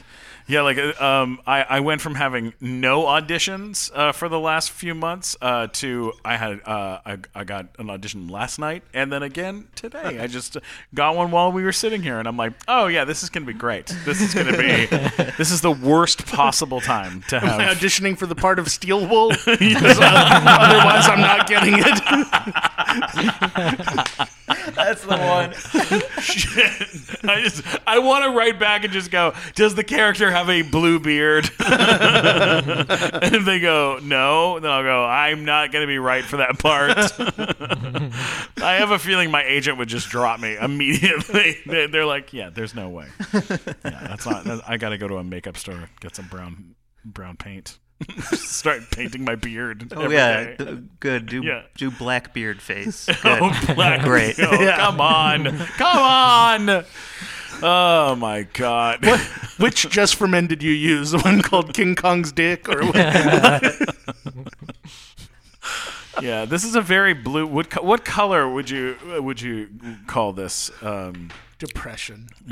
Yeah, 0.49 0.61
like 0.63 0.79
uh, 0.79 0.93
um, 1.05 1.41
I, 1.45 1.63
I 1.63 1.81
went 1.81 2.01
from 2.01 2.15
having 2.15 2.55
no 2.61 3.03
auditions 3.03 3.91
uh, 3.93 4.13
for 4.13 4.29
the 4.29 4.39
last 4.39 4.71
few 4.71 4.95
months 4.95 5.37
uh, 5.43 5.67
to 5.73 6.13
I 6.25 6.37
had 6.37 6.61
uh, 6.65 7.01
I, 7.05 7.19
I 7.35 7.43
got 7.43 7.67
an 7.81 7.91
audition 7.91 8.29
last 8.29 8.61
night 8.61 8.85
and 8.95 9.13
then 9.13 9.25
again 9.25 9.67
today. 9.75 10.21
I 10.21 10.29
just 10.29 10.57
got 10.95 11.17
one 11.17 11.33
while 11.33 11.51
we 11.51 11.65
were 11.65 11.73
sitting 11.73 12.01
here 12.01 12.21
and 12.21 12.29
I'm 12.29 12.37
like, 12.37 12.53
oh 12.69 12.87
yeah, 12.87 13.05
this 13.05 13.25
is 13.25 13.29
gonna 13.31 13.45
be 13.47 13.55
great. 13.55 13.87
This 14.05 14.21
is 14.21 14.35
gonna 14.35 14.57
be 14.57 14.87
this 15.37 15.51
is 15.51 15.63
the 15.63 15.73
worst 15.73 16.27
possible 16.27 16.81
time 16.81 17.23
to 17.29 17.37
Am 17.45 17.61
I 17.61 17.65
auditioning 17.75 18.17
for 18.17 18.27
the 18.27 18.37
part 18.37 18.61
of 18.61 18.71
Steel 18.71 19.05
Wool? 19.05 19.31
'Cause, 19.31 19.49
uh, 19.49 20.43
otherwise, 20.47 21.09
I'm 21.09 21.21
not 21.21 21.49
getting 21.49 21.75
it. 24.19 24.29
That's 24.87 25.03
the 25.03 25.17
one. 25.17 25.53
Shit. 26.23 27.25
I 27.29 27.41
just 27.43 27.65
I 27.89 27.99
want 27.99 28.25
to 28.25 28.31
write 28.31 28.61
back 28.61 28.85
and 28.85 28.93
just 28.93 29.11
go, 29.11 29.35
does 29.57 29.75
the 29.75 29.83
character 29.83 30.31
have 30.31 30.49
a 30.49 30.63
blue 30.63 31.01
beard? 31.01 31.51
and 31.59 33.35
if 33.35 33.45
they 33.45 33.59
go 33.59 33.99
no, 34.01 34.61
then 34.61 34.71
I'll 34.71 34.85
go, 34.85 35.05
I'm 35.05 35.45
not 35.45 35.73
going 35.73 35.83
to 35.83 35.89
be 35.89 35.99
right 35.99 36.23
for 36.25 36.37
that 36.37 36.61
part. 36.61 36.97
I 38.63 38.75
have 38.77 38.93
a 38.93 38.99
feeling 39.01 39.33
my 39.33 39.43
agent 39.43 39.79
would 39.79 39.89
just 39.89 40.09
drop 40.09 40.39
me 40.39 40.57
immediately. 40.57 41.57
They- 41.67 41.87
They're 41.89 42.07
like, 42.07 42.33
yeah, 42.33 42.51
there's 42.51 42.75
no 42.75 42.89
way. 42.89 43.07
Yeah, 43.33 43.41
that's 43.83 44.25
not. 44.27 44.45
that- 44.45 44.63
I 44.69 44.77
got 44.77 44.91
to 44.91 44.99
go 44.99 45.09
to 45.09 45.17
a 45.17 45.25
makeup 45.25 45.57
store 45.57 45.91
get 46.01 46.15
some 46.15 46.29
brown 46.29 46.77
brown 47.05 47.37
paint. 47.37 47.79
Start 48.33 48.91
painting 48.91 49.25
my 49.25 49.35
beard. 49.37 49.93
Oh 49.97 50.03
every 50.03 50.17
yeah, 50.17 50.45
day. 50.45 50.57
d- 50.59 50.79
good. 51.01 51.27
Do 51.27 51.43
Yeah. 51.43 51.63
do 51.77 51.91
Blackbeard 51.91 52.61
face. 52.61 53.07
Good. 53.23 53.39
Oh, 53.43 53.73
black. 53.75 54.03
Great. 54.03 54.39
Oh, 54.39 54.75
Come 54.77 55.01
on. 55.01 55.45
Come 55.45 55.99
on. 55.99 56.85
Oh 57.63 58.15
my 58.17 58.43
god. 58.53 59.05
Which 59.59 59.89
Just 59.89 60.17
for 60.17 60.29
Men 60.29 60.47
did 60.47 60.63
you 60.63 60.73
use? 60.73 61.13
The 61.13 61.19
one 61.21 61.41
called 61.41 61.73
King 61.73 61.95
Kong's 61.95 62.33
Dick? 62.33 62.69
Or 62.69 62.85
what? 62.85 63.97
Yeah, 66.23 66.47
this 66.47 66.65
is 66.65 66.75
a 66.75 66.81
very 66.81 67.13
blue. 67.13 67.47
What 67.47 67.85
what 67.85 68.05
color 68.07 68.49
would 68.49 68.71
you 68.71 68.97
would 69.21 69.39
you 69.41 69.69
call 70.07 70.33
this? 70.33 70.71
Um, 70.83 71.31
Depression. 71.59 72.29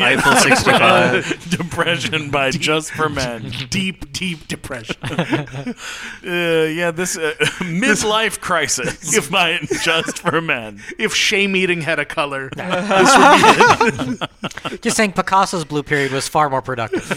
Eiffel 0.00 0.36
65. 0.36 1.50
depression 1.58 2.30
by 2.30 2.52
Just 2.52 2.92
for 2.92 3.08
Men. 3.08 3.52
Deep, 3.70 4.12
deep 4.12 4.46
depression. 4.48 4.96
Uh, 6.26 6.64
yeah, 6.64 6.90
this 6.90 7.16
uh, 7.16 7.34
midlife 7.60 8.40
crisis 8.40 9.16
if 9.16 9.30
by 9.30 9.58
Just 9.82 10.18
for 10.18 10.40
Men. 10.40 10.80
if 10.98 11.14
shame 11.14 11.54
eating 11.54 11.80
had 11.80 11.98
a 12.00 12.04
color, 12.04 12.50
this 12.56 13.80
would 13.80 14.18
be 14.18 14.24
it. 14.74 14.82
Just 14.82 14.96
saying 14.96 15.12
Picasso's 15.12 15.64
blue 15.64 15.82
period 15.84 16.10
was 16.12 16.26
far 16.26 16.50
more 16.50 16.62
productive. 16.62 17.08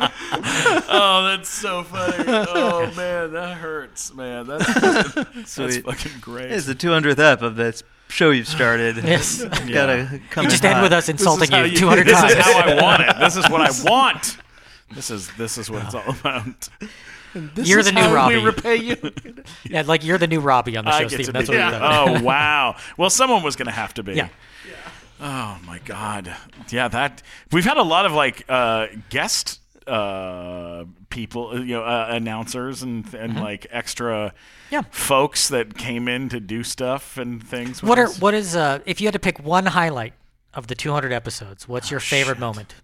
Oh, 0.88 1.24
that's 1.24 1.48
so 1.48 1.82
funny. 1.82 2.24
Oh 2.28 2.90
man, 2.96 3.32
that 3.32 3.56
hurts, 3.58 4.12
man. 4.14 4.46
That's 4.46 4.74
that's 5.34 5.52
Sweet. 5.52 5.84
fucking 5.84 6.20
great. 6.20 6.50
It's 6.52 6.66
the 6.66 6.74
200th 6.74 7.18
ep 7.18 7.42
of 7.42 7.56
this 7.56 7.82
show 8.08 8.30
you've 8.30 8.48
started. 8.48 8.96
Yes. 8.98 9.42
Gotta 9.44 10.20
come 10.30 10.44
You 10.44 10.50
just 10.50 10.64
end 10.64 10.74
hot. 10.74 10.82
with 10.84 10.92
us 10.92 11.08
insulting 11.08 11.50
you 11.52 11.64
you- 11.64 11.76
200 11.76 12.06
This 12.06 12.14
times. 12.14 12.34
This 12.34 12.46
is 12.46 12.52
how 12.52 12.60
I 12.60 12.82
want 12.82 13.02
it. 13.02 13.16
This 13.18 13.36
is 13.36 13.48
what 13.50 13.60
I 13.60 13.90
want. 13.90 14.36
This 14.94 15.10
is 15.10 15.30
this 15.36 15.58
is 15.58 15.70
what 15.70 15.84
it's 15.84 15.94
all 15.94 16.08
about. 16.08 16.68
this 17.34 17.68
You're 17.68 17.80
is 17.80 17.86
the 17.86 17.92
new 17.92 18.00
how 18.02 18.14
Robbie. 18.14 18.36
we 18.38 18.44
repay 18.44 18.76
you. 18.76 18.96
yeah, 19.64 19.82
like 19.82 20.04
you're 20.04 20.18
the 20.18 20.28
new 20.28 20.40
Robbie 20.40 20.76
on 20.76 20.84
the 20.84 20.92
show, 20.92 21.08
get 21.08 21.12
Stephen. 21.12 21.32
That's 21.34 21.48
be. 21.50 21.56
what 21.56 21.60
Yeah. 21.60 21.70
we've 21.72 21.80
done. 22.14 22.22
Oh 22.22 22.24
wow. 22.24 22.76
Well, 22.96 23.10
someone 23.10 23.42
was 23.42 23.56
gonna 23.56 23.70
have 23.72 23.94
to 23.94 24.02
be. 24.02 24.14
Yeah. 24.14 24.28
Oh 25.20 25.58
my 25.64 25.78
god. 25.84 26.34
Yeah, 26.70 26.88
that 26.88 27.22
we've 27.50 27.64
had 27.64 27.78
a 27.78 27.82
lot 27.82 28.06
of 28.06 28.12
like 28.12 28.44
uh, 28.48 28.86
guest 29.10 29.60
uh, 29.86 30.84
people, 31.10 31.58
you 31.64 31.74
know, 31.76 31.84
uh, 31.84 32.08
announcers 32.10 32.82
and 32.82 33.12
and 33.14 33.40
like 33.40 33.66
extra 33.70 34.32
Mm-hmm. 34.68 34.74
Yeah. 34.74 34.82
folks 34.90 35.46
that 35.48 35.78
came 35.78 36.08
in 36.08 36.28
to 36.30 36.40
do 36.40 36.64
stuff 36.64 37.18
and 37.18 37.40
things. 37.42 37.82
What 37.84 37.98
are 38.00 38.06
us. 38.06 38.20
what 38.20 38.34
is 38.34 38.56
uh 38.56 38.80
if 38.84 39.00
you 39.00 39.06
had 39.06 39.12
to 39.12 39.20
pick 39.20 39.38
one 39.38 39.66
highlight 39.66 40.12
of 40.54 40.66
the 40.66 40.74
200 40.74 41.12
episodes, 41.12 41.68
what's 41.68 41.88
Oh, 41.88 41.90
your 41.92 42.00
favorite 42.00 42.38
moment? 42.40 42.74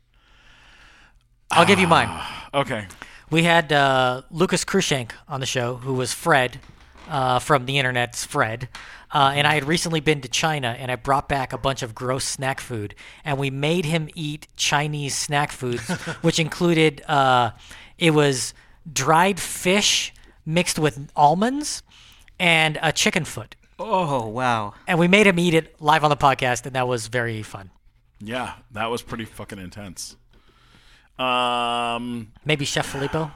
I'll 1.51 1.67
give 1.67 1.79
you 1.81 1.87
mine. 1.89 2.09
Okay. 2.55 2.87
We 3.31 3.43
had 3.43 3.73
uh, 3.73 4.23
Lucas 4.31 4.65
Cruikshank 4.65 5.11
on 5.29 5.41
the 5.41 5.47
show, 5.47 5.77
who 5.77 5.95
was 5.95 6.13
Fred 6.13 6.61
uh, 7.09 7.39
from 7.39 7.67
the 7.67 7.79
internet's 7.79 8.25
Fred. 8.25 8.69
Uh, 9.13 9.33
and 9.35 9.47
I 9.47 9.55
had 9.55 9.65
recently 9.65 10.01
been 10.01 10.23
to 10.23 10.29
China, 10.29 10.75
and 10.79 10.91
I 10.91 10.97
brought 10.97 11.29
back 11.29 11.53
a 11.53 11.59
bunch 11.59 11.83
of 11.83 11.95
gross 11.95 12.25
snack 12.25 12.61
food, 12.61 12.95
and 13.25 13.39
we 13.39 13.51
made 13.51 13.85
him 13.85 14.09
eat 14.15 14.49
Chinese 14.57 15.15
snack 15.15 15.53
foods, 15.53 15.87
which 16.23 16.39
included 16.39 17.03
uh, 17.09 17.51
it 17.99 18.13
was 18.13 18.55
dried 18.91 19.39
fish 19.39 20.15
mixed 20.47 20.79
with 20.79 21.11
almonds 21.15 21.83
and 22.39 22.79
a 22.83 22.93
chicken 22.93 23.25
foot. 23.25 23.55
Oh 23.79 24.27
wow. 24.29 24.75
And 24.87 24.99
we 24.99 25.09
made 25.09 25.27
him 25.27 25.39
eat 25.39 25.55
it 25.55 25.81
live 25.81 26.05
on 26.05 26.11
the 26.11 26.17
podcast, 26.17 26.65
and 26.67 26.75
that 26.75 26.89
was 26.89 27.09
very 27.09 27.43
fun. 27.43 27.71
Yeah, 28.19 28.55
that 28.71 28.87
was 28.87 29.03
pretty 29.03 29.25
fucking 29.25 29.59
intense. 29.59 30.17
Um, 31.19 32.33
Maybe 32.45 32.65
Chef 32.65 32.87
Filippo. 32.87 33.31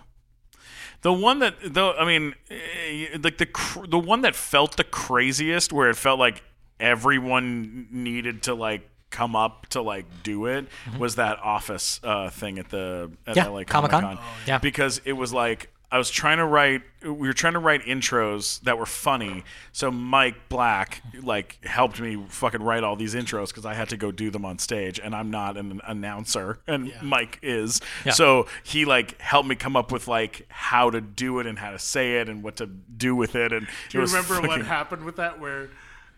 The 1.03 1.13
one 1.13 1.39
that 1.41 1.55
though 1.65 1.93
I 1.93 2.05
mean, 2.05 2.35
eh, 2.51 3.17
like 3.23 3.39
the 3.39 3.49
the 3.89 3.99
one 3.99 4.23
that 4.23 4.35
felt 4.35 4.77
the 4.77 4.85
craziest, 4.85 5.73
where 5.73 5.89
it 5.91 5.97
felt 5.97 6.19
like 6.19 6.43
everyone 6.81 7.87
needed 7.91 8.43
to 8.45 8.55
like 8.55 8.89
come 9.11 9.37
up 9.37 9.67
to 9.69 9.81
like 9.83 10.05
do 10.23 10.47
it, 10.47 10.67
was 10.99 11.15
that 11.15 11.39
office 11.39 12.01
uh, 12.03 12.29
thing 12.31 12.59
at 12.59 12.71
the 12.71 13.11
at 13.27 13.37
Yeah, 13.37 13.47
LA 13.49 13.65
Comic-Con. 13.65 14.03
Comic-Con. 14.03 14.19
Oh, 14.21 14.37
yeah. 14.47 14.59
because 14.59 15.01
it 15.05 15.13
was 15.13 15.33
like 15.33 15.73
I 15.91 15.99
was 15.99 16.11
trying 16.11 16.39
to 16.39 16.45
write. 16.45 16.83
We 17.03 17.13
were 17.13 17.33
trying 17.33 17.53
to 17.53 17.61
write 17.61 17.83
intros 17.83 18.61
that 18.63 18.77
were 18.77 18.87
funny. 18.87 19.45
So 19.71 19.91
Mike 19.91 20.49
Black 20.49 21.01
like 21.23 21.65
helped 21.65 22.01
me 22.01 22.25
fucking 22.29 22.63
write 22.63 22.83
all 22.83 22.97
these 22.97 23.15
intros 23.15 23.49
because 23.49 23.65
I 23.65 23.75
had 23.75 23.89
to 23.91 23.97
go 23.97 24.11
do 24.11 24.31
them 24.31 24.45
on 24.45 24.59
stage, 24.59 24.99
and 24.99 25.15
I'm 25.15 25.31
not 25.31 25.57
an 25.57 25.81
announcer, 25.87 26.59
and 26.67 26.93
Mike 27.03 27.39
is. 27.41 27.81
Yeah. 28.05 28.13
So 28.13 28.47
he 28.65 28.85
like 28.85 29.21
helped 29.21 29.49
me 29.49 29.55
come 29.55 29.77
up 29.77 29.93
with 29.93 30.09
like 30.09 30.47
how 30.49 30.91
to 30.91 31.01
do 31.01 31.39
it 31.39 31.47
and 31.47 31.59
how 31.59 31.71
to 31.71 31.79
say 31.79 32.17
it 32.17 32.29
and 32.29 32.43
what 32.43 32.57
to 32.57 32.67
do 32.67 33.15
with 33.15 33.37
it. 33.37 33.53
And 33.53 33.69
Do 33.89 33.99
you 33.99 34.05
remember 34.05 34.41
what 34.41 34.63
happened 34.63 35.05
with 35.05 35.17
that? 35.17 35.39
Where 35.39 35.71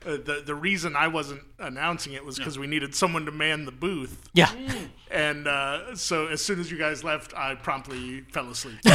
uh, 0.07 0.13
the 0.13 0.43
the 0.47 0.55
reason 0.55 0.97
I 0.97 1.09
wasn't 1.09 1.43
announcing 1.59 2.13
it 2.13 2.25
was 2.25 2.37
because 2.39 2.59
we 2.59 2.67
needed 2.67 2.95
someone 2.95 3.25
to 3.27 3.33
man 3.33 3.65
the 3.65 3.73
booth, 3.73 4.29
Yeah. 4.33 4.53
and 5.11 5.47
uh, 5.49 5.97
so 5.97 6.27
as 6.29 6.41
soon 6.43 6.61
as 6.61 6.71
you 6.71 6.79
guys 6.79 7.03
left, 7.05 7.35
I 7.37 7.55
promptly 7.57 8.21
fell 8.33 8.49
asleep, 8.51 8.79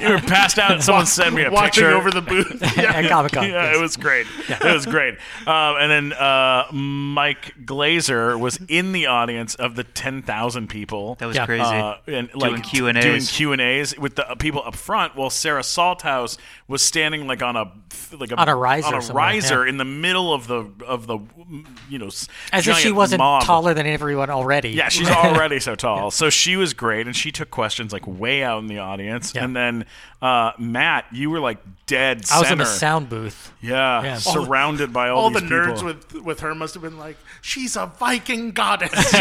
You 0.00 0.10
were 0.10 0.20
passed 0.20 0.58
out, 0.58 0.70
and 0.72 0.82
someone 0.82 1.06
sent 1.06 1.34
me 1.34 1.42
a 1.44 1.50
watching 1.50 1.82
picture 1.84 1.96
over 1.96 2.10
the 2.10 2.22
booth. 2.22 2.62
Yeah. 2.78 2.92
At 2.94 3.08
Comic 3.08 3.32
Con. 3.32 3.48
yeah, 3.48 3.74
it 3.76 3.80
was 3.80 3.96
great. 3.96 4.26
It 4.48 4.62
was 4.62 4.86
great. 4.86 5.14
Um, 5.46 5.76
and 5.80 5.90
then 5.90 6.12
uh, 6.12 6.66
Mike 6.72 7.54
Glazer 7.64 8.38
was 8.38 8.58
in 8.68 8.92
the 8.92 9.06
audience 9.06 9.56
of 9.56 9.74
the 9.74 9.82
ten 9.84 10.22
thousand 10.22 10.68
people. 10.68 11.16
That 11.16 11.26
was 11.26 11.36
Yeah. 11.36 11.46
crazy. 11.46 11.62
Uh, 11.64 11.96
and 12.06 12.30
like 12.34 12.62
Q&As. 12.62 13.02
doing 13.04 13.22
Q 13.22 13.52
and 13.52 13.60
A's 13.60 13.98
with 13.98 14.14
the 14.14 14.24
people 14.38 14.62
up 14.64 14.76
front, 14.76 15.16
while 15.16 15.30
Sarah 15.30 15.62
Salthouse 15.62 16.38
was 16.68 16.82
standing 16.84 17.26
like 17.26 17.42
on 17.42 17.56
a 17.56 17.72
like 18.16 18.30
a 18.30 18.36
On 18.36 18.48
a 18.48 18.54
riser 18.54 18.94
on 18.94 19.02
a 19.02 19.12
riser 19.12 19.64
yeah. 19.64 19.70
in 19.70 19.76
the 19.78 19.84
middle 20.00 20.32
of 20.32 20.46
the 20.46 20.70
of 20.86 21.06
the 21.06 21.18
you 21.88 21.98
know 21.98 22.06
As 22.52 22.66
if 22.66 22.76
she 22.76 22.92
wasn't 22.92 23.18
mob. 23.18 23.42
taller 23.44 23.74
than 23.74 23.86
everyone 23.86 24.30
already. 24.30 24.70
Yeah, 24.70 24.88
she's 24.88 25.08
already 25.10 25.60
so 25.60 25.74
tall. 25.76 26.10
So 26.10 26.30
she 26.30 26.56
was 26.56 26.74
great, 26.74 27.06
and 27.06 27.14
she 27.16 27.32
took 27.32 27.50
questions 27.50 27.92
like 27.92 28.06
way 28.06 28.42
out 28.42 28.58
in 28.60 28.66
the 28.66 28.78
audience. 28.78 29.34
Yeah. 29.34 29.44
And 29.44 29.54
then 29.56 29.86
uh, 30.22 30.52
Matt, 30.58 31.06
you 31.12 31.30
were 31.30 31.40
like 31.40 31.58
dead 31.88 32.24
I 32.30 32.38
was 32.38 32.50
in 32.52 32.60
a 32.60 32.66
sound 32.66 33.08
booth. 33.08 33.52
Yeah, 33.60 34.02
Yeah. 34.04 34.18
surrounded 34.18 34.92
by 34.92 35.08
all, 35.08 35.22
All 35.24 35.30
the 35.30 35.40
these 35.40 35.50
nerds 35.50 35.82
with 35.82 36.14
with 36.22 36.38
her 36.40 36.54
must 36.54 36.74
have 36.74 36.82
been 36.84 36.96
like, 36.98 37.16
"She's 37.42 37.74
a 37.76 37.86
Viking 37.98 38.52
goddess." 38.52 39.12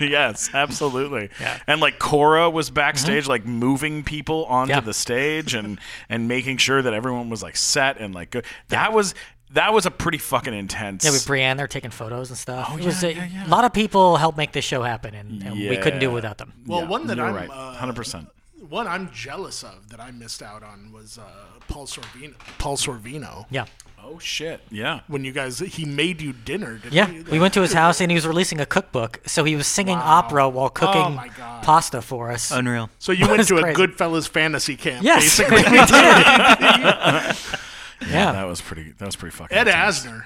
yes, 0.00 0.50
absolutely. 0.54 1.30
Yeah. 1.40 1.58
And 1.66 1.80
like 1.80 1.98
Cora 1.98 2.48
was 2.50 2.70
backstage, 2.70 3.26
like 3.26 3.44
moving 3.46 4.04
people 4.04 4.44
onto 4.46 4.64
Mm-hmm. 4.64 4.70
Yeah. 4.78 4.80
the 4.80 4.94
stage 4.94 5.54
and 5.54 5.78
and 6.08 6.26
making 6.28 6.56
sure 6.58 6.80
that 6.82 6.92
everyone 6.94 7.28
was 7.30 7.42
like 7.42 7.56
set 7.56 7.98
and 8.00 8.14
like 8.14 8.30
good. 8.30 8.44
That 8.68 8.92
was 8.92 9.14
that 9.52 9.72
was 9.72 9.86
a 9.86 9.90
pretty 9.90 10.18
fucking 10.18 10.52
intense. 10.54 11.04
Yeah, 11.04 11.10
with 11.12 11.26
Brienne, 11.26 11.56
they're 11.56 11.68
taking 11.68 11.90
photos 11.90 12.28
and 12.30 12.38
stuff. 12.38 12.68
Oh, 12.72 12.76
It 12.76 12.84
was 12.84 13.02
yeah, 13.04 13.08
a, 13.10 13.12
yeah, 13.12 13.28
yeah. 13.32 13.46
a 13.46 13.48
lot 13.48 13.64
of 13.64 13.72
people 13.72 14.16
helped 14.16 14.36
make 14.36 14.50
this 14.52 14.64
show 14.64 14.82
happen, 14.82 15.14
and, 15.14 15.42
and 15.44 15.54
we 15.56 15.76
couldn't 15.76 16.00
do 16.00 16.06
it 16.06 16.08
Yeah. 16.10 16.14
without 16.14 16.38
them. 16.38 16.52
well, 16.66 16.80
Yeah, 16.80 16.88
one 16.88 17.06
that 17.06 17.16
you're 17.18 17.26
I'm 17.26 17.34
right, 17.36 17.48
uh, 17.50 17.72
hundred 17.74 17.94
percent. 17.94 18.28
One 18.68 18.86
I'm 18.86 19.10
jealous 19.12 19.62
of 19.62 19.88
that 19.90 20.00
I 20.00 20.10
missed 20.10 20.42
out 20.42 20.62
on 20.62 20.92
was 20.92 21.18
uh, 21.18 21.22
Paul 21.68 21.86
Sorvino. 21.86 22.34
Paul 22.58 22.76
Sorvino. 22.76 23.46
Yeah. 23.50 23.66
Oh 24.06 24.18
shit! 24.18 24.60
Yeah. 24.70 25.00
when 25.06 25.24
you 25.24 25.32
guys 25.32 25.60
he 25.60 25.86
made 25.86 26.20
you 26.20 26.34
dinner. 26.34 26.74
Didn't 26.76 26.92
Yeah, 26.92 27.06
he? 27.06 27.22
we 27.22 27.38
went 27.38 27.54
to 27.54 27.62
his 27.62 27.72
house 27.72 28.02
and 28.02 28.10
he 28.10 28.14
was 28.14 28.26
releasing 28.26 28.60
a 28.60 28.66
cookbook, 28.66 29.20
so 29.26 29.44
he 29.44 29.56
was 29.56 29.66
singing 29.66 29.96
opera 29.96 30.46
while 30.46 30.68
cooking 30.68 31.00
Oh 31.00 31.08
my 31.10 31.28
God. 31.28 31.64
pasta 31.64 32.02
for 32.02 32.30
us. 32.30 32.50
Unreal. 32.50 32.90
So 32.98 33.12
you 33.12 33.24
went 33.26 33.38
That's 33.38 33.48
to 33.48 33.56
a 33.56 33.62
crazy. 33.62 33.80
Goodfellas 33.80 34.28
fantasy 34.28 34.76
camp, 34.76 35.04
yes, 35.04 35.38
we 35.38 35.44
basically. 35.48 35.62
did. 35.62 35.90
yeah, 38.10 38.32
That 38.32 38.44
was 38.46 38.60
pretty. 38.60 38.92
That 38.98 39.06
was 39.06 39.16
pretty 39.16 39.34
fucking. 39.34 39.56
Ed 39.56 39.68
intense. 39.68 40.00
Asner. 40.06 40.24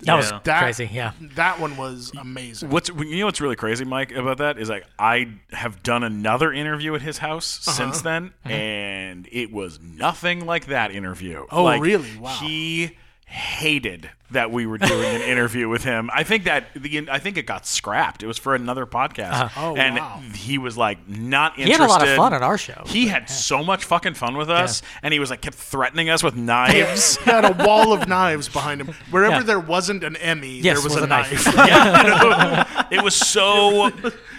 That 0.00 0.14
was 0.14 0.30
Yeah. 0.30 0.40
That- 0.44 0.62
crazy. 0.62 0.90
Yeah, 0.92 1.12
That 1.36 1.58
one 1.60 1.76
was 1.76 2.12
amazing. 2.18 2.70
What's 2.70 2.88
you 2.90 3.18
know 3.20 3.26
what's 3.26 3.40
really 3.40 3.56
crazy, 3.56 3.84
Mike, 3.84 4.12
about 4.12 4.38
that 4.38 4.58
is 4.58 4.68
like 4.68 4.84
I 4.98 5.28
have 5.52 5.82
done 5.82 6.02
another 6.04 6.52
interview 6.52 6.94
at 6.94 7.02
his 7.02 7.18
house 7.18 7.66
Uh-huh. 7.66 7.76
since 7.76 8.02
then, 8.02 8.32
and 8.44 9.28
it 9.32 9.52
was 9.52 9.80
nothing 9.80 10.44
like 10.46 10.66
that 10.66 10.90
interview. 10.90 11.46
Oh, 11.50 11.64
Like, 11.64 11.80
really? 11.82 12.16
Wow. 12.18 12.36
He 12.40 12.96
hated 13.26 14.10
that 14.30 14.50
we 14.50 14.66
were 14.66 14.78
doing 14.78 15.04
an 15.14 15.20
interview 15.20 15.68
with 15.68 15.84
him. 15.84 16.10
I 16.12 16.24
think 16.24 16.44
that 16.44 16.66
the 16.74 17.08
I 17.10 17.18
think 17.18 17.36
it 17.36 17.46
got 17.46 17.66
scrapped. 17.66 18.22
It 18.22 18.26
was 18.26 18.38
for 18.38 18.54
another 18.54 18.86
podcast, 18.86 19.32
uh-huh. 19.32 19.70
Oh, 19.70 19.76
and 19.76 19.96
wow. 19.96 20.20
he 20.34 20.58
was 20.58 20.76
like 20.76 21.08
not 21.08 21.58
interested. 21.58 21.66
he 21.66 21.72
interested. 21.72 21.82
had 21.82 21.86
a 21.86 21.86
lot 21.86 22.08
of 22.08 22.16
fun 22.16 22.34
at 22.34 22.42
our 22.42 22.58
show. 22.58 22.82
He 22.86 23.06
had 23.08 23.28
so 23.30 23.62
much 23.62 23.84
fucking 23.84 24.14
fun 24.14 24.36
with 24.36 24.50
us, 24.50 24.82
and 25.02 25.12
he 25.12 25.20
was 25.20 25.30
like 25.30 25.42
kept 25.42 25.56
threatening 25.56 26.08
us 26.08 26.22
with 26.22 26.34
knives. 26.36 27.16
He 27.26 27.30
had 27.30 27.44
a 27.44 27.64
wall 27.66 27.92
of 27.92 28.08
knives 28.08 28.48
behind 28.48 28.80
him. 28.80 28.94
Wherever 29.10 29.36
Yeah. 29.36 29.42
there 29.42 29.60
wasn't 29.60 30.04
an 30.04 30.16
Emmy, 30.16 30.60
Yes, 30.60 30.76
there 30.76 30.84
was, 30.84 30.94
was 30.94 31.02
a, 31.02 31.04
a 31.04 31.08
knife. 31.08 31.46
knife. 31.46 31.54
yeah, 31.56 32.86
you 32.90 32.98
it 32.98 33.04
was 33.04 33.14
so 33.14 33.90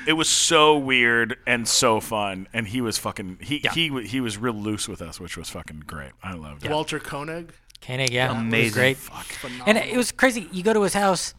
it 0.08 0.14
was 0.14 0.30
so 0.30 0.78
weird 0.78 1.38
and 1.46 1.68
so 1.68 2.00
fun, 2.00 2.48
and 2.54 2.68
he 2.68 2.82
was 2.82 2.98
fucking 2.98 3.40
he 3.42 3.62
he 3.74 4.04
he 4.06 4.22
was 4.22 4.38
real 4.38 4.54
loose 4.54 4.88
with 4.88 5.02
us, 5.02 5.20
which 5.20 5.38
was 5.38 5.50
fucking 5.50 5.84
great. 5.86 6.12
I 6.24 6.34
loved 6.34 6.66
it. 6.66 6.72
Walter 6.72 7.00
Koenig. 7.00 7.54
Koenig, 7.82 8.12
yeah, 8.12 8.38
Amazing. 8.40 8.74
great. 8.74 8.98
And 9.66 9.78
it 9.78 9.96
was 9.96 10.12
crazy. 10.12 10.50
You 10.52 10.64
go 10.64 10.74
to 10.74 10.82
his 10.82 10.94
house, 10.94 11.34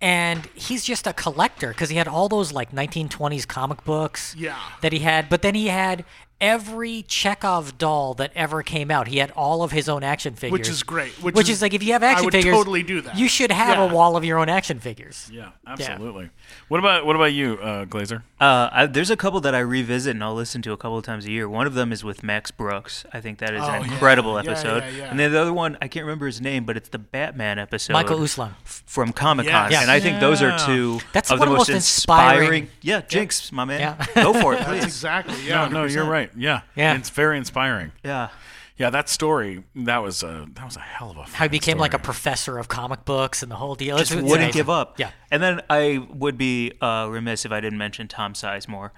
and 0.00 0.46
he's 0.54 0.84
just 0.84 1.06
a 1.06 1.12
collector 1.12 1.68
because 1.68 1.88
he 1.90 1.96
had 1.96 2.08
all 2.08 2.28
those 2.28 2.52
like 2.52 2.72
1920s 2.72 3.46
comic 3.46 3.84
books. 3.84 4.34
Yeah. 4.36 4.56
That 4.82 4.92
he 4.92 5.00
had, 5.00 5.28
but 5.28 5.42
then 5.42 5.54
he 5.54 5.68
had 5.68 6.04
every 6.40 7.02
Chekhov 7.02 7.78
doll 7.78 8.14
that 8.14 8.30
ever 8.34 8.62
came 8.62 8.90
out. 8.90 9.08
He 9.08 9.18
had 9.18 9.30
all 9.32 9.62
of 9.62 9.72
his 9.72 9.88
own 9.88 10.02
action 10.04 10.34
figures, 10.34 10.52
Which 10.52 10.68
is 10.68 10.82
great, 10.82 11.12
which 11.22 11.34
Which, 11.34 11.48
is- 11.48 11.56
is, 11.56 11.62
like 11.62 11.74
if 11.74 11.82
you 11.82 11.92
have 11.92 12.02
action 12.02 12.08
I 12.08 12.12
action 12.12 12.24
would 12.26 12.32
figures, 12.34 12.54
totally 12.54 12.82
do 12.82 13.00
that. 13.02 13.16
You 13.16 13.28
should 13.28 13.50
have 13.50 13.76
Yeah. 13.78 13.84
a 13.90 13.92
wall 13.94 14.16
of 14.16 14.24
your 14.24 14.38
own 14.38 14.48
action 14.48 14.78
figures. 14.78 15.28
yeah, 15.32 15.50
absolutely. 15.66 16.30
What 16.68 16.78
about 16.78 17.04
what 17.06 17.16
about 17.16 17.32
you, 17.32 17.58
uh, 17.62 17.84
Glazer? 17.86 18.22
Uh, 18.40 18.68
I, 18.72 18.86
there's 18.86 19.10
a 19.10 19.16
couple 19.16 19.40
that 19.40 19.54
I 19.54 19.58
revisit 19.58 20.14
and 20.14 20.22
I'll 20.22 20.34
listen 20.34 20.62
to 20.62 20.72
a 20.72 20.76
couple 20.76 20.96
of 20.96 21.04
times 21.04 21.26
a 21.26 21.30
year. 21.30 21.48
One 21.48 21.66
of 21.66 21.74
them 21.74 21.92
is 21.92 22.04
with 22.04 22.22
Max 22.22 22.50
Brooks. 22.52 23.04
I 23.12 23.20
think 23.20 23.38
that 23.40 23.52
is 23.54 23.62
Oh, 23.62 23.68
an 23.68 23.84
yeah. 23.84 23.92
incredible 23.92 24.34
Yeah, 24.34 24.50
episode. 24.50 24.84
yeah, 24.84 24.90
yeah. 24.90 25.10
And 25.10 25.18
then 25.18 25.32
the 25.32 25.40
other 25.40 25.52
one, 25.52 25.76
I 25.82 25.88
can't 25.88 26.04
remember 26.06 26.26
his 26.26 26.40
name, 26.40 26.64
but 26.64 26.76
it's 26.76 26.88
the 26.88 26.98
Batman 26.98 27.58
episode. 27.58 27.92
Michael 27.94 28.18
Uslan. 28.20 28.52
f- 28.64 28.82
from 28.86 29.12
Comic 29.12 29.48
Con, 29.48 29.70
Yes. 29.72 29.82
and 29.82 29.90
I 29.90 29.98
think 30.00 30.20
those 30.20 30.40
are 30.42 30.56
two 30.66 31.00
That's 31.12 31.30
of 31.30 31.40
one 31.40 31.48
the 31.48 31.52
of 31.52 31.54
the 31.54 31.58
most 31.58 31.68
most 31.70 31.74
inspiring- 31.74 32.38
inspiring. 32.42 32.68
Yeah, 32.80 33.00
Jinx, 33.02 33.50
my 33.52 33.64
man, 33.64 33.80
Yeah. 33.80 34.06
go 34.22 34.32
for 34.40 34.54
it, 34.54 34.58
That's 34.60 34.68
please. 34.70 34.84
exactly. 34.84 35.34
Yeah. 35.46 35.66
no, 35.68 35.82
no, 35.82 35.84
you're 35.84 36.04
100%. 36.04 36.27
Right. 36.34 36.40
Yeah, 36.42 36.60
Yeah. 36.76 36.94
it's 36.96 37.10
very 37.10 37.36
inspiring. 37.38 37.92
Yeah, 38.04 38.28
Yeah, 38.76 38.90
that 38.90 39.08
story 39.08 39.64
that 39.74 39.98
was 39.98 40.22
a 40.22 40.46
that 40.54 40.64
was 40.64 40.76
a 40.76 40.80
hell 40.80 41.10
of 41.10 41.16
a. 41.16 41.22
How 41.22 41.26
he 41.26 41.32
fucking 41.32 41.50
became 41.50 41.78
like 41.78 41.94
a 41.94 41.98
professor 41.98 42.58
of 42.58 42.68
comic 42.68 43.04
books 43.04 43.42
and 43.42 43.50
the 43.50 43.56
whole 43.56 43.74
deal. 43.74 43.98
just 43.98 44.12
It's- 44.12 44.22
it's 44.22 44.30
wouldn't 44.30 44.46
amazing. 44.50 44.58
give 44.58 44.70
up. 44.70 44.98
Yeah. 45.00 45.10
and 45.30 45.42
then 45.42 45.60
I 45.68 46.06
would 46.10 46.38
be 46.38 46.72
uh, 46.80 47.08
remiss 47.10 47.44
if 47.44 47.50
I 47.52 47.60
didn't 47.60 47.78
mention 47.78 48.06
Tom 48.08 48.34
Sizemore 48.34 48.90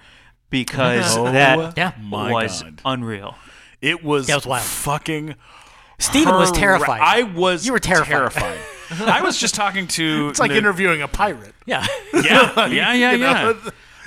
because 0.51 1.17
Oh, 1.17 1.31
that 1.31 1.75
Yeah. 1.77 1.91
was 2.09 2.61
God. 2.61 2.81
unreal. 2.85 3.35
It 3.81 4.03
was, 4.03 4.27
That 4.27 4.35
was 4.35 4.45
wild. 4.45 4.63
fucking. 4.63 5.35
Stephen 5.97 6.35
was 6.35 6.51
horri- 6.51 6.57
terrified. 6.59 7.01
I 7.01 7.23
was. 7.23 7.65
You 7.65 7.73
were 7.73 7.79
terrified. 7.79 8.07
terrified. 8.09 8.59
I 9.07 9.21
was 9.21 9.37
just 9.37 9.55
talking 9.55 9.87
to. 9.87 10.29
It's 10.29 10.39
like 10.39 10.49
Nic- 10.49 10.57
interviewing 10.59 11.01
a 11.01 11.07
pirate. 11.07 11.55
Yeah. 11.65 11.85
Yeah, 12.13 12.67
yeah, 12.67 12.93
yeah, 12.93 13.11
yeah. 13.13 13.53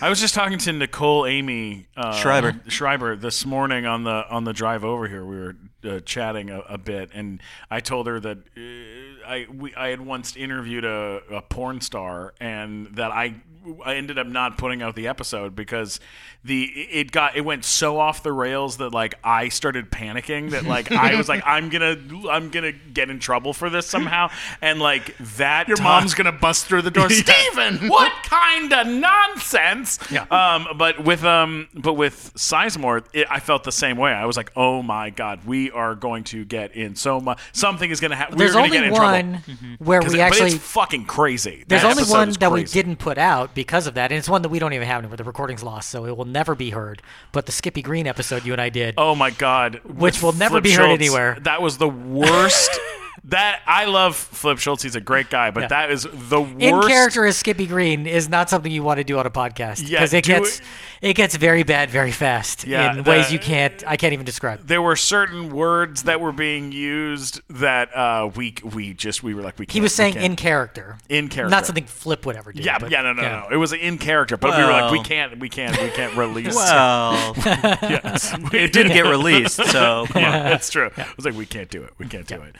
I 0.00 0.08
was 0.08 0.20
just 0.20 0.34
talking 0.34 0.58
to 0.58 0.72
Nicole 0.72 1.26
Amy 1.26 1.86
uh, 1.96 2.14
Schreiber. 2.14 2.60
Schreiber 2.68 3.16
this 3.16 3.46
morning 3.46 3.86
on 3.86 4.04
the 4.04 4.24
on 4.28 4.44
the 4.44 4.52
drive 4.52 4.84
over 4.84 5.06
here. 5.08 5.24
We 5.24 5.36
were 5.36 5.56
uh, 5.84 6.00
chatting 6.00 6.50
a, 6.50 6.60
a 6.60 6.78
bit, 6.78 7.10
and 7.14 7.40
I 7.70 7.80
told 7.80 8.06
her 8.06 8.18
that 8.20 8.38
uh, 8.38 9.28
I 9.28 9.46
we, 9.52 9.74
I 9.74 9.88
had 9.88 10.00
once 10.00 10.36
interviewed 10.36 10.84
a, 10.84 11.22
a 11.30 11.42
porn 11.42 11.80
star, 11.80 12.34
and 12.40 12.88
that 12.96 13.12
I 13.12 13.36
I 13.84 13.94
ended 13.94 14.18
up 14.18 14.26
not 14.26 14.58
putting 14.58 14.82
out 14.82 14.94
the 14.96 15.08
episode 15.08 15.54
because 15.56 16.00
the 16.44 16.64
it 16.64 17.10
got 17.12 17.36
it 17.36 17.40
went 17.44 17.64
so 17.64 17.98
off 17.98 18.22
the 18.22 18.32
rails 18.32 18.76
that 18.76 18.90
like 18.92 19.14
I 19.24 19.48
started 19.48 19.90
panicking 19.90 20.50
that 20.50 20.64
like 20.64 20.92
I 20.92 21.14
was 21.16 21.28
like 21.28 21.42
I'm 21.46 21.70
gonna 21.70 21.96
I'm 22.30 22.50
gonna 22.50 22.72
get 22.72 23.08
in 23.10 23.18
trouble 23.18 23.52
for 23.54 23.70
this 23.70 23.86
somehow, 23.86 24.30
and 24.60 24.80
like 24.80 25.16
that 25.36 25.68
Your 25.68 25.76
time- 25.78 25.84
mom's 25.84 26.14
gonna 26.14 26.32
bust 26.32 26.66
through 26.66 26.82
the 26.82 26.90
door. 26.90 27.08
Yeah. 27.10 27.22
Stephen! 27.22 27.88
what 27.88 28.12
kind 28.24 28.72
of 28.72 28.86
nonsense? 28.86 29.98
Yeah. 30.10 30.24
Um, 30.30 30.66
but 30.76 31.02
with 31.04 31.24
um, 31.24 31.68
but 31.74 31.94
with 31.94 32.32
Sizemore, 32.34 33.04
it, 33.12 33.26
I 33.30 33.40
felt 33.40 33.64
the 33.64 33.72
same 33.72 33.96
way. 33.96 34.12
I 34.12 34.24
was 34.26 34.36
like, 34.36 34.52
oh 34.56 34.82
my 34.82 35.10
god, 35.10 35.44
we 35.46 35.70
are 35.70 35.94
going 35.94 36.24
to 36.24 36.44
get 36.44 36.74
in 36.76 36.96
so 36.96 37.20
much. 37.20 37.40
Something 37.52 37.90
is 37.90 38.00
going 38.00 38.10
to 38.10 38.16
happen. 38.16 38.34
We're 38.36 38.44
There's 38.46 38.52
going 38.54 38.70
to 38.70 38.76
only 38.78 38.88
get 38.90 38.96
in 38.96 39.02
one 39.02 39.42
trouble. 39.42 39.76
where 39.78 40.00
'Cause 40.00 40.12
we 40.12 40.18
it- 40.18 40.22
actually. 40.22 40.40
but 40.50 40.54
it's 40.54 40.64
fucking 40.64 41.04
crazy. 41.06 41.64
There's 41.68 41.82
That 41.82 41.90
only 41.96 42.04
one 42.04 42.28
is 42.30 42.36
that 42.38 42.52
we 42.52 42.64
didn't 42.64 42.96
put 42.96 43.18
out 43.18 43.53
because 43.54 43.86
of 43.86 43.94
that, 43.94 44.10
and 44.12 44.18
it's 44.18 44.28
one 44.28 44.42
that 44.42 44.48
we 44.48 44.58
don't 44.58 44.72
even 44.72 44.86
have 44.86 44.98
anymore. 44.98 45.16
The 45.16 45.24
recording's 45.24 45.62
lost, 45.62 45.90
so 45.90 46.06
it 46.06 46.16
will 46.16 46.24
never 46.24 46.54
be 46.54 46.70
heard. 46.70 47.02
But 47.32 47.46
the 47.46 47.52
Skippy 47.52 47.82
Green 47.82 48.06
episode 48.06 48.44
you 48.44 48.52
and 48.52 48.60
I 48.60 48.68
did, 48.68 48.94
Oh 48.98 49.14
my 49.14 49.30
god, 49.30 49.80
Which 49.84 50.16
with 50.16 50.22
will 50.22 50.32
never 50.32 50.54
Flip 50.54 50.64
be 50.64 50.72
heard 50.72 50.86
Schultz, 50.88 51.00
anywhere. 51.02 51.38
That 51.42 51.62
was 51.62 51.78
the 51.78 51.88
worst. 51.88 52.70
that 53.24 53.60
I 53.66 53.86
love 53.86 54.16
Flip 54.16 54.58
Schultz. 54.58 54.82
He's 54.82 54.96
a 54.96 55.00
great 55.00 55.30
guy, 55.30 55.50
but 55.50 55.62
Yeah. 55.62 55.68
that 55.68 55.90
is 55.90 56.06
the 56.12 56.40
worst. 56.40 56.56
in 56.60 56.82
character 56.82 57.24
as 57.24 57.36
Skippy 57.36 57.66
Green 57.66 58.06
is 58.06 58.28
not 58.28 58.50
something 58.50 58.70
you 58.70 58.82
want 58.82 58.98
to 58.98 59.04
do 59.04 59.18
on 59.18 59.26
a 59.26 59.30
podcast 59.30 59.80
Yeah, 59.82 59.98
because 60.00 60.12
it 60.14 60.24
gets 60.24 60.58
it- 60.58 60.64
it 61.02 61.12
gets 61.14 61.36
very 61.36 61.62
bad 61.64 61.90
very 61.90 62.10
fast 62.12 62.66
Yeah, 62.66 62.90
in 62.92 63.02
the- 63.02 63.10
ways 63.10 63.30
you 63.32 63.38
can't 63.38 63.82
I 63.86 63.96
can't 63.96 64.12
even 64.12 64.24
describe. 64.24 64.66
there 64.66 64.80
were 64.82 64.96
certain 64.96 65.50
words 65.50 66.04
that 66.04 66.20
were 66.20 66.32
being 66.32 66.72
used 66.72 67.40
that 67.50 67.94
uh, 67.96 68.30
we 68.34 68.54
we 68.62 68.94
just 68.94 69.22
we 69.22 69.34
were 69.34 69.42
like 69.42 69.58
we. 69.58 69.66
Can't, 69.66 69.74
He 69.74 69.80
was 69.80 69.94
saying 69.94 70.14
can't. 70.14 70.24
in 70.24 70.36
character, 70.36 70.96
In 71.08 71.28
character. 71.28 71.50
not 71.50 71.66
something 71.66 71.84
Flip 71.86 72.24
would 72.26 72.36
ever 72.36 72.52
do. 72.52 72.62
Yeah, 72.62 72.78
but, 72.78 72.90
yeah, 72.90 73.02
no, 73.02 73.12
no, 73.12 73.22
no. 73.22 73.48
It 73.50 73.56
was 73.56 73.72
in 73.72 73.98
character, 73.98 74.36
but 74.36 74.56
we 74.56 74.62
were 74.64 74.70
like, 74.70 74.92
we 74.92 75.02
can't, 75.02 75.38
we 75.38 75.48
can't, 75.48 75.80
we 75.80 75.88
can't 75.90 76.14
release. 76.16 76.54
Well, 76.54 77.34
yes, 77.82 78.34
it 78.52 78.72
didn't 78.72 78.92
get 78.92 79.06
released, 79.06 79.56
so 79.70 80.06
yeah, 80.14 80.54
it's 80.54 80.70
true. 80.70 80.90
I 80.96 81.06
was 81.16 81.24
like, 81.24 81.34
we 81.34 81.46
can't 81.46 81.70
do 81.70 81.82
it. 81.82 81.92
We 81.98 82.06
can't 82.06 82.26
do 82.26 82.42
it. 82.42 82.56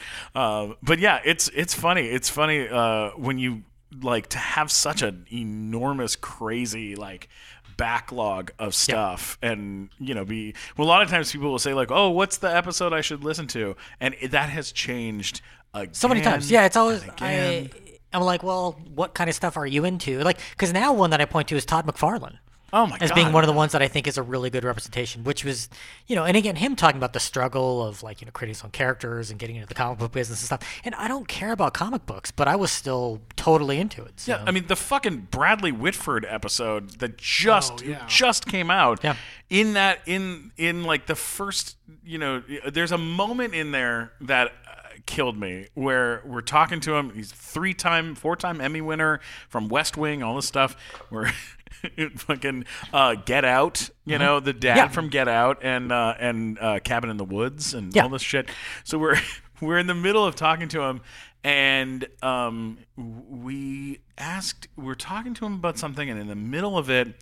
Um, 0.63 0.75
but 0.81 0.99
yeah, 0.99 1.19
it's 1.23 1.49
it's 1.49 1.73
funny. 1.73 2.07
It's 2.07 2.29
funny 2.29 2.67
uh, 2.67 3.11
when 3.11 3.37
you 3.37 3.63
like 4.01 4.27
to 4.29 4.37
have 4.37 4.71
such 4.71 5.01
an 5.01 5.25
enormous, 5.31 6.15
crazy 6.15 6.95
like 6.95 7.29
backlog 7.77 8.51
of 8.57 8.73
stuff 8.73 9.37
and 9.41 9.89
you 9.99 10.13
know 10.13 10.23
be 10.23 10.55
well 10.77 10.87
a 10.87 10.89
lot 10.89 11.01
of 11.01 11.09
times 11.09 11.29
people 11.29 11.51
will 11.51 11.59
say 11.59 11.73
like 11.73 11.91
oh 11.91 12.09
what's 12.09 12.37
the 12.37 12.47
episode 12.47 12.93
i 12.93 13.01
should 13.01 13.21
listen 13.21 13.47
to 13.47 13.75
and 13.99 14.15
it, 14.21 14.31
that 14.31 14.47
has 14.47 14.71
changed 14.71 15.41
again 15.75 15.93
so 15.93 16.07
many 16.07 16.21
times. 16.21 16.49
Yeah, 16.49 16.65
it's 16.65 16.77
always 16.77 17.03
I. 17.19 17.69
I'm 18.13 18.21
like, 18.21 18.43
well, 18.43 18.79
what 18.93 19.13
kind 19.13 19.29
of 19.29 19.35
stuff 19.35 19.57
are 19.57 19.67
you 19.67 19.83
into? 19.83 20.19
Like, 20.21 20.39
because 20.51 20.71
now 20.71 20.93
one 20.93 21.09
that 21.09 21.19
I 21.19 21.25
point 21.25 21.49
to 21.49 21.55
is 21.57 21.65
Todd 21.65 21.85
McFarlane. 21.85 22.37
Oh 22.75 22.85
my 22.85 22.97
god. 22.97 23.01
as 23.03 23.09
god 23.09 23.15
being 23.15 23.31
one 23.31 23.43
of 23.43 23.47
the 23.47 23.53
ones 23.53 23.71
that 23.71 23.81
I 23.81 23.87
think 23.87 24.05
is 24.07 24.17
a 24.17 24.21
really 24.23 24.49
good 24.51 24.63
representation, 24.63 25.23
which 25.23 25.43
was, 25.43 25.69
you 26.07 26.15
know, 26.15 26.23
and 26.25 26.37
again, 26.37 26.55
him 26.57 26.75
talking 26.75 26.97
about 26.97 27.13
the 27.13 27.19
struggle 27.19 27.81
of 27.83 28.03
like, 28.03 28.21
you 28.21 28.25
know, 28.25 28.31
creating 28.31 28.53
his 28.55 28.63
own 28.63 28.71
characters 28.71 29.31
and 29.31 29.39
getting 29.39 29.55
into 29.55 29.67
the 29.67 29.73
comic 29.73 29.97
book 29.97 30.11
business 30.11 30.41
and 30.41 30.45
stuff. 30.45 30.81
And 30.83 30.93
I 30.95 31.07
don't 31.07 31.27
care 31.27 31.51
about 31.51 31.73
comic 31.73 32.05
books, 32.05 32.29
but 32.31 32.47
I 32.47 32.55
was 32.55 32.71
still 32.71 33.21
totally 33.35 33.79
into 33.79 34.03
it. 34.03 34.19
So. 34.19 34.33
Yeah, 34.33 34.43
I 34.45 34.51
mean 34.51 34.67
the 34.67 34.75
fucking 34.75 35.29
Bradley 35.31 35.71
Whitford 35.71 36.25
episode 36.29 36.99
that 36.99 37.17
just 37.17 37.81
Oh, 37.83 37.85
yeah. 37.87 38.05
just 38.07 38.45
came 38.45 38.69
out. 38.69 39.03
Yeah. 39.03 39.15
In 39.49 39.73
that 39.73 39.99
in 40.05 40.51
in 40.57 40.83
like 40.83 41.05
the 41.07 41.15
first, 41.15 41.77
you 42.03 42.17
know, 42.17 42.43
there's 42.69 42.91
a 42.91 42.97
moment 42.97 43.53
in 43.55 43.71
there 43.71 44.11
that 44.21 44.47
uh, 44.67 44.71
killed 45.05 45.37
me 45.39 45.67
where 45.75 46.21
we're 46.25 46.41
talking 46.41 46.79
to 46.81 46.95
him. 46.95 47.11
He's 47.11 47.31
three 47.31 47.73
time, 47.73 48.15
four 48.15 48.35
time 48.35 48.59
Emmy 48.59 48.81
winner 48.81 49.19
from 49.47 49.69
West 49.69 49.97
Wing, 49.97 50.21
all 50.23 50.35
this 50.35 50.45
stuff. 50.47 50.75
We're 51.09 51.31
fucking 52.17 52.65
uh, 52.93 53.15
Get 53.15 53.45
Out, 53.45 53.89
you 54.05 54.17
know, 54.17 54.39
the 54.39 54.53
dad 54.53 54.71
Mm-hmm. 54.75 54.77
Yeah. 54.77 54.87
from 54.89 55.09
Get 55.09 55.27
Out 55.27 55.59
and 55.63 55.91
uh, 55.91 56.15
and 56.19 56.57
uh, 56.59 56.79
Cabin 56.79 57.09
in 57.09 57.17
the 57.17 57.25
Woods 57.25 57.73
and 57.73 57.95
Yeah. 57.95 58.03
all 58.03 58.09
this 58.09 58.21
shit. 58.21 58.49
So 58.83 58.97
we're 58.97 59.17
we're 59.61 59.77
in 59.77 59.87
the 59.87 59.95
middle 59.95 60.25
of 60.25 60.35
talking 60.35 60.67
to 60.69 60.81
him, 60.81 61.01
and 61.43 62.07
um, 62.21 62.77
we 62.97 63.99
asked, 64.17 64.67
we're 64.75 64.95
talking 64.95 65.33
to 65.35 65.45
him 65.45 65.53
about 65.53 65.77
something, 65.77 66.09
and 66.09 66.19
in 66.19 66.27
the 66.27 66.35
middle 66.35 66.77
of 66.77 66.89
it. 66.89 67.13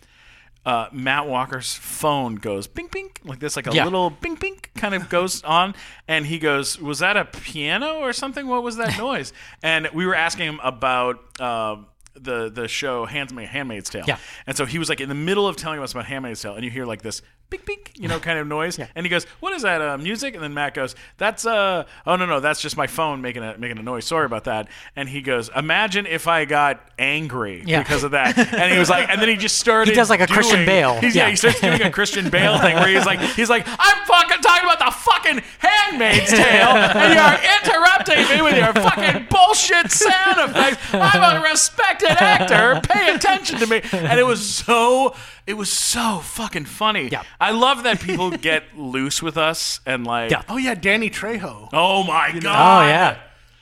Uh, 0.66 0.88
Matt 0.92 1.26
Walker's 1.28 1.74
phone 1.74 2.36
goes 2.36 2.66
bing 2.66 2.88
bing 2.90 3.10
like 3.22 3.38
this, 3.38 3.54
like 3.54 3.66
a 3.66 3.74
Yeah. 3.74 3.84
little 3.84 4.08
bing 4.08 4.36
bing 4.36 4.56
kind 4.74 4.94
of 4.94 5.10
goes 5.10 5.42
on, 5.60 5.74
and 6.08 6.24
he 6.24 6.38
goes, 6.38 6.80
"Was 6.80 7.00
that 7.00 7.18
a 7.18 7.26
piano 7.26 7.96
or 7.98 8.14
something? 8.14 8.46
What 8.46 8.62
was 8.62 8.76
that 8.76 8.96
noise?" 8.96 9.34
And 9.62 9.90
we 9.92 10.06
were 10.06 10.14
asking 10.14 10.46
him 10.48 10.60
about 10.64 11.20
uh, 11.38 11.76
the 12.14 12.50
the 12.50 12.68
show 12.68 13.06
Handmaid, 13.06 13.48
Handmaid's 13.48 13.90
Tale. 13.90 14.04
Yeah. 14.06 14.18
And 14.46 14.56
so 14.56 14.66
he 14.66 14.78
was 14.78 14.88
like 14.88 15.00
in 15.00 15.08
the 15.08 15.14
middle 15.14 15.46
of 15.46 15.56
telling 15.56 15.80
us 15.80 15.92
about 15.92 16.06
Handmaid's 16.06 16.40
Tale, 16.42 16.54
and 16.54 16.64
you 16.64 16.70
hear 16.70 16.86
like 16.86 17.02
this 17.02 17.22
bink 17.50 17.66
bink, 17.66 17.92
you 17.96 18.08
know, 18.08 18.18
kind 18.18 18.38
of 18.38 18.46
noise, 18.46 18.78
and 18.78 19.06
he 19.06 19.10
goes, 19.10 19.24
"What 19.40 19.52
is 19.52 19.62
that? 19.62 19.80
Uh, 19.80 19.96
music?" 19.98 20.34
And 20.34 20.42
then 20.42 20.54
Matt 20.54 20.74
goes, 20.74 20.94
"That's 21.18 21.46
uh, 21.46 21.84
oh 22.06 22.16
no 22.16 22.26
no, 22.26 22.40
that's 22.40 22.60
just 22.60 22.76
my 22.76 22.86
phone 22.86 23.20
making 23.22 23.42
a 23.42 23.56
making 23.58 23.78
a 23.78 23.82
noise. 23.82 24.04
Sorry 24.06 24.26
about 24.26 24.44
that." 24.44 24.68
And 24.96 25.08
he 25.08 25.20
goes, 25.22 25.50
"Imagine 25.56 26.06
if 26.06 26.26
I 26.26 26.44
got 26.44 26.80
angry 26.98 27.62
Yeah. 27.66 27.82
because 27.82 28.02
of 28.04 28.10
that." 28.12 28.36
And 28.38 28.72
he 28.72 28.78
was 28.78 28.90
like, 28.90 29.08
and 29.08 29.20
then 29.20 29.28
he 29.28 29.36
just 29.36 29.58
started. 29.64 29.90
He 29.90 29.94
does 29.96 30.10
like 30.10 30.20
a 30.20 30.26
Christian 30.26 30.56
doing- 30.56 30.66
Bale. 30.66 30.94
He's, 31.00 31.14
yeah. 31.14 31.24
Yeah. 31.24 31.30
he 31.30 31.36
starts 31.36 31.60
doing 31.60 31.82
a 31.82 31.90
Christian 31.90 32.30
Bale 32.30 32.58
thing 32.58 32.74
where 32.76 32.88
he's 32.88 33.06
like, 33.06 33.20
he's 33.36 33.48
like, 33.50 33.66
I'm 33.66 34.06
fucking 34.06 34.40
talking 34.42 34.68
about 34.68 34.78
the 34.78 34.90
fucking 34.90 35.42
Handmaid's 35.58 36.30
Tale, 36.30 36.76
and 36.76 37.14
you're 37.14 37.50
interrupting 37.62 38.28
me 38.36 38.42
with 38.42 38.56
your 38.56 38.72
fucking 38.72 39.26
bullshit 39.30 39.90
sound 39.90 40.50
effects. 40.50 40.78
I'm 40.92 41.36
a 41.36 41.42
respected 41.48 42.10
actor. 42.10 42.80
Pay 42.88 43.14
attention 43.14 43.58
to 43.58 43.66
me. 43.66 43.80
And 43.92 44.18
it 44.18 44.24
was 44.26 44.44
so, 44.46 45.14
it 45.46 45.54
was 45.54 45.70
so 45.70 46.20
fucking 46.20 46.64
funny. 46.64 47.08
Yeah. 47.08 47.22
I 47.40 47.50
love 47.52 47.82
that 47.84 48.00
people 48.00 48.30
get 48.50 48.64
loose 48.76 49.22
with 49.22 49.36
us 49.36 49.80
and 49.86 50.06
like, 50.06 50.30
Yeah. 50.30 50.42
Oh 50.48 50.56
yeah, 50.56 50.74
Danny 50.74 51.10
Trejo. 51.10 51.68
oh 51.72 52.02
my 52.04 52.32
god, 52.38 52.84
Oh 52.84 52.88
yeah. 52.88 53.18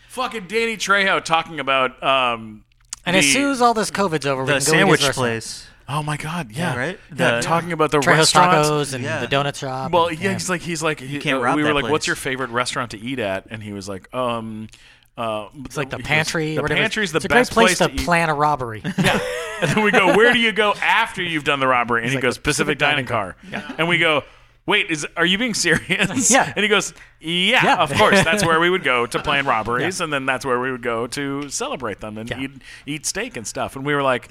fucking 0.08 0.46
Danny 0.46 0.76
Trejo 0.76 1.22
talking 1.24 1.60
about 1.60 2.02
um. 2.02 2.64
And 3.04 3.16
as 3.16 3.26
soon 3.32 3.50
as 3.50 3.60
all 3.60 3.74
this 3.74 3.90
COVID's 3.90 4.26
over, 4.26 4.42
we 4.44 4.46
The 4.52 4.52
can 4.52 4.64
go 4.64 4.72
eat 4.72 4.78
sandwich 4.78 5.04
his 5.04 5.16
place. 5.16 5.66
Oh 5.88 6.02
my 6.04 6.16
god, 6.16 6.52
yeah, 6.52 6.74
Yeah, 6.74 6.78
right? 6.78 7.00
Yeah, 7.16 7.36
The- 7.36 7.42
talking 7.42 7.72
about 7.72 7.90
the 7.90 7.98
Trejo's 7.98 8.32
restaurants. 8.32 8.68
Tacos 8.68 8.94
and 8.94 9.02
Yeah. 9.02 9.18
the 9.18 9.26
donut 9.26 9.56
shop. 9.56 9.90
Well, 9.90 10.06
and- 10.06 10.18
yeah, 10.20 10.32
he's 10.34 10.48
like 10.48 10.60
he's 10.60 10.82
like 10.84 11.00
he, 11.00 11.18
can't 11.18 11.38
uh, 11.38 11.42
rob 11.42 11.56
we 11.56 11.62
were 11.64 11.70
that 11.70 11.82
like, 11.82 11.90
"What's 11.90 12.06
your 12.06 12.14
favorite 12.16 12.50
restaurant 12.50 12.92
to 12.92 12.98
eat 13.00 13.18
at?" 13.18 13.46
And 13.50 13.60
he 13.62 13.72
was 13.72 13.88
like, 13.88 14.12
"Um, 14.14 14.68
uh, 15.16 15.48
it's 15.64 15.76
like 15.76 15.90
the 15.90 15.96
he 15.98 16.02
goes, 16.02 16.08
pantry. 16.08 16.54
the 16.54 16.60
or 16.60 16.62
whatever. 16.62 16.80
pantry's 16.80 17.12
the 17.12 17.16
it's 17.18 17.26
a 17.26 17.28
best 17.28 17.54
great 17.54 17.64
place, 17.66 17.78
to, 17.78 17.88
to 17.88 17.94
eat." 17.94 18.00
plan 18.00 18.28
a 18.30 18.34
robbery. 18.34 18.82
Yeah. 18.98 19.18
and 19.60 19.70
then 19.70 19.84
we 19.84 19.90
go, 19.90 20.16
"Where 20.16 20.32
do 20.32 20.38
you 20.38 20.52
go 20.52 20.72
after 20.82 21.22
you've 21.22 21.44
done 21.44 21.60
the 21.60 21.66
robbery?" 21.68 22.02
And 22.02 22.10
he 22.10 22.16
like 22.16 22.22
goes, 22.22 22.38
"Pacific, 22.38 22.76
Pacific 22.76 22.78
Dining 22.78 23.04
Dining 23.04 23.34
Car." 23.54 23.74
And 23.78 23.88
we 23.88 23.98
go. 23.98 24.22
Wait, 24.64 24.92
is 24.92 25.04
are 25.16 25.26
you 25.26 25.38
being 25.38 25.54
serious? 25.54 26.30
Yeah. 26.30 26.52
And 26.54 26.62
he 26.62 26.68
goes, 26.68 26.94
yeah, 27.20 27.64
Yeah. 27.64 27.76
of 27.82 27.92
course. 27.94 28.22
That's 28.22 28.46
where 28.46 28.60
we 28.60 28.70
would 28.70 28.84
go 28.84 29.06
to 29.06 29.18
plan 29.22 29.44
robberies, 29.44 30.00
and 30.00 30.12
then 30.12 30.24
that's 30.24 30.46
where 30.46 30.60
we 30.60 30.70
would 30.70 30.84
go 30.84 31.08
to 31.08 31.48
celebrate 31.48 31.98
them 31.98 32.16
and 32.16 32.30
Yeah. 32.30 32.38
eat 32.42 32.50
eat 32.86 33.04
steak 33.04 33.36
and 33.36 33.44
stuff. 33.44 33.74
And 33.74 33.84
we 33.84 33.92
were 33.92 34.04
like, 34.04 34.30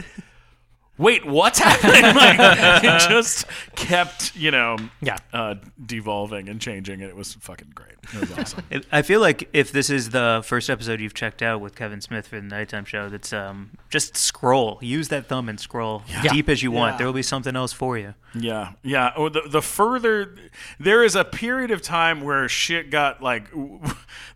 wait, 1.02 1.26
what's 1.26 1.60
happening? 1.60 2.04
like, 2.16 2.84
it 2.84 3.10
just 3.10 3.46
kept, 3.76 4.36
you 4.36 4.52
know, 4.52 4.78
Yeah. 5.02 5.18
uh, 5.34 5.56
devolving 5.84 6.48
and 6.48 6.62
changing, 6.62 7.02
and 7.02 7.10
it 7.10 7.16
was 7.16 7.34
fucking 7.34 7.72
great. 7.76 7.96
It 8.14 8.20
was 8.22 8.32
awesome. 8.38 8.64
I 8.92 9.02
feel 9.02 9.20
like 9.22 9.50
if 9.54 9.72
this 9.72 9.90
is 9.90 10.10
the 10.12 10.42
first 10.46 10.70
episode 10.70 11.00
you've 11.00 11.14
checked 11.14 11.42
out 11.42 11.62
with 11.62 11.76
Kevin 11.76 12.02
Smith 12.02 12.28
for 12.28 12.38
the 12.38 12.42
nighttime 12.42 12.86
show, 12.86 13.10
that's 13.10 13.32
um, 13.34 13.72
just 13.90 14.16
scroll. 14.18 14.80
Use 14.82 15.10
that 15.10 15.28
thumb 15.28 15.50
and 15.50 15.60
scroll 15.60 16.04
deep 16.24 16.50
as 16.50 16.64
you 16.64 16.72
want. 16.72 16.94
Yeah. 16.94 16.98
There 17.00 17.08
will 17.08 17.14
be 17.14 17.22
something 17.24 17.56
else 17.56 17.74
for 17.74 17.98
you. 17.98 18.14
Yeah, 18.34 18.74
yeah. 18.82 19.12
Or 19.18 19.30
the 19.30 19.42
the 19.48 19.62
further 19.62 20.36
there 20.80 21.04
is 21.04 21.16
a 21.16 21.26
period 21.26 21.70
of 21.70 21.82
time 21.82 22.22
where 22.22 22.48
shit 22.48 22.90
got 22.90 23.22
like 23.22 23.44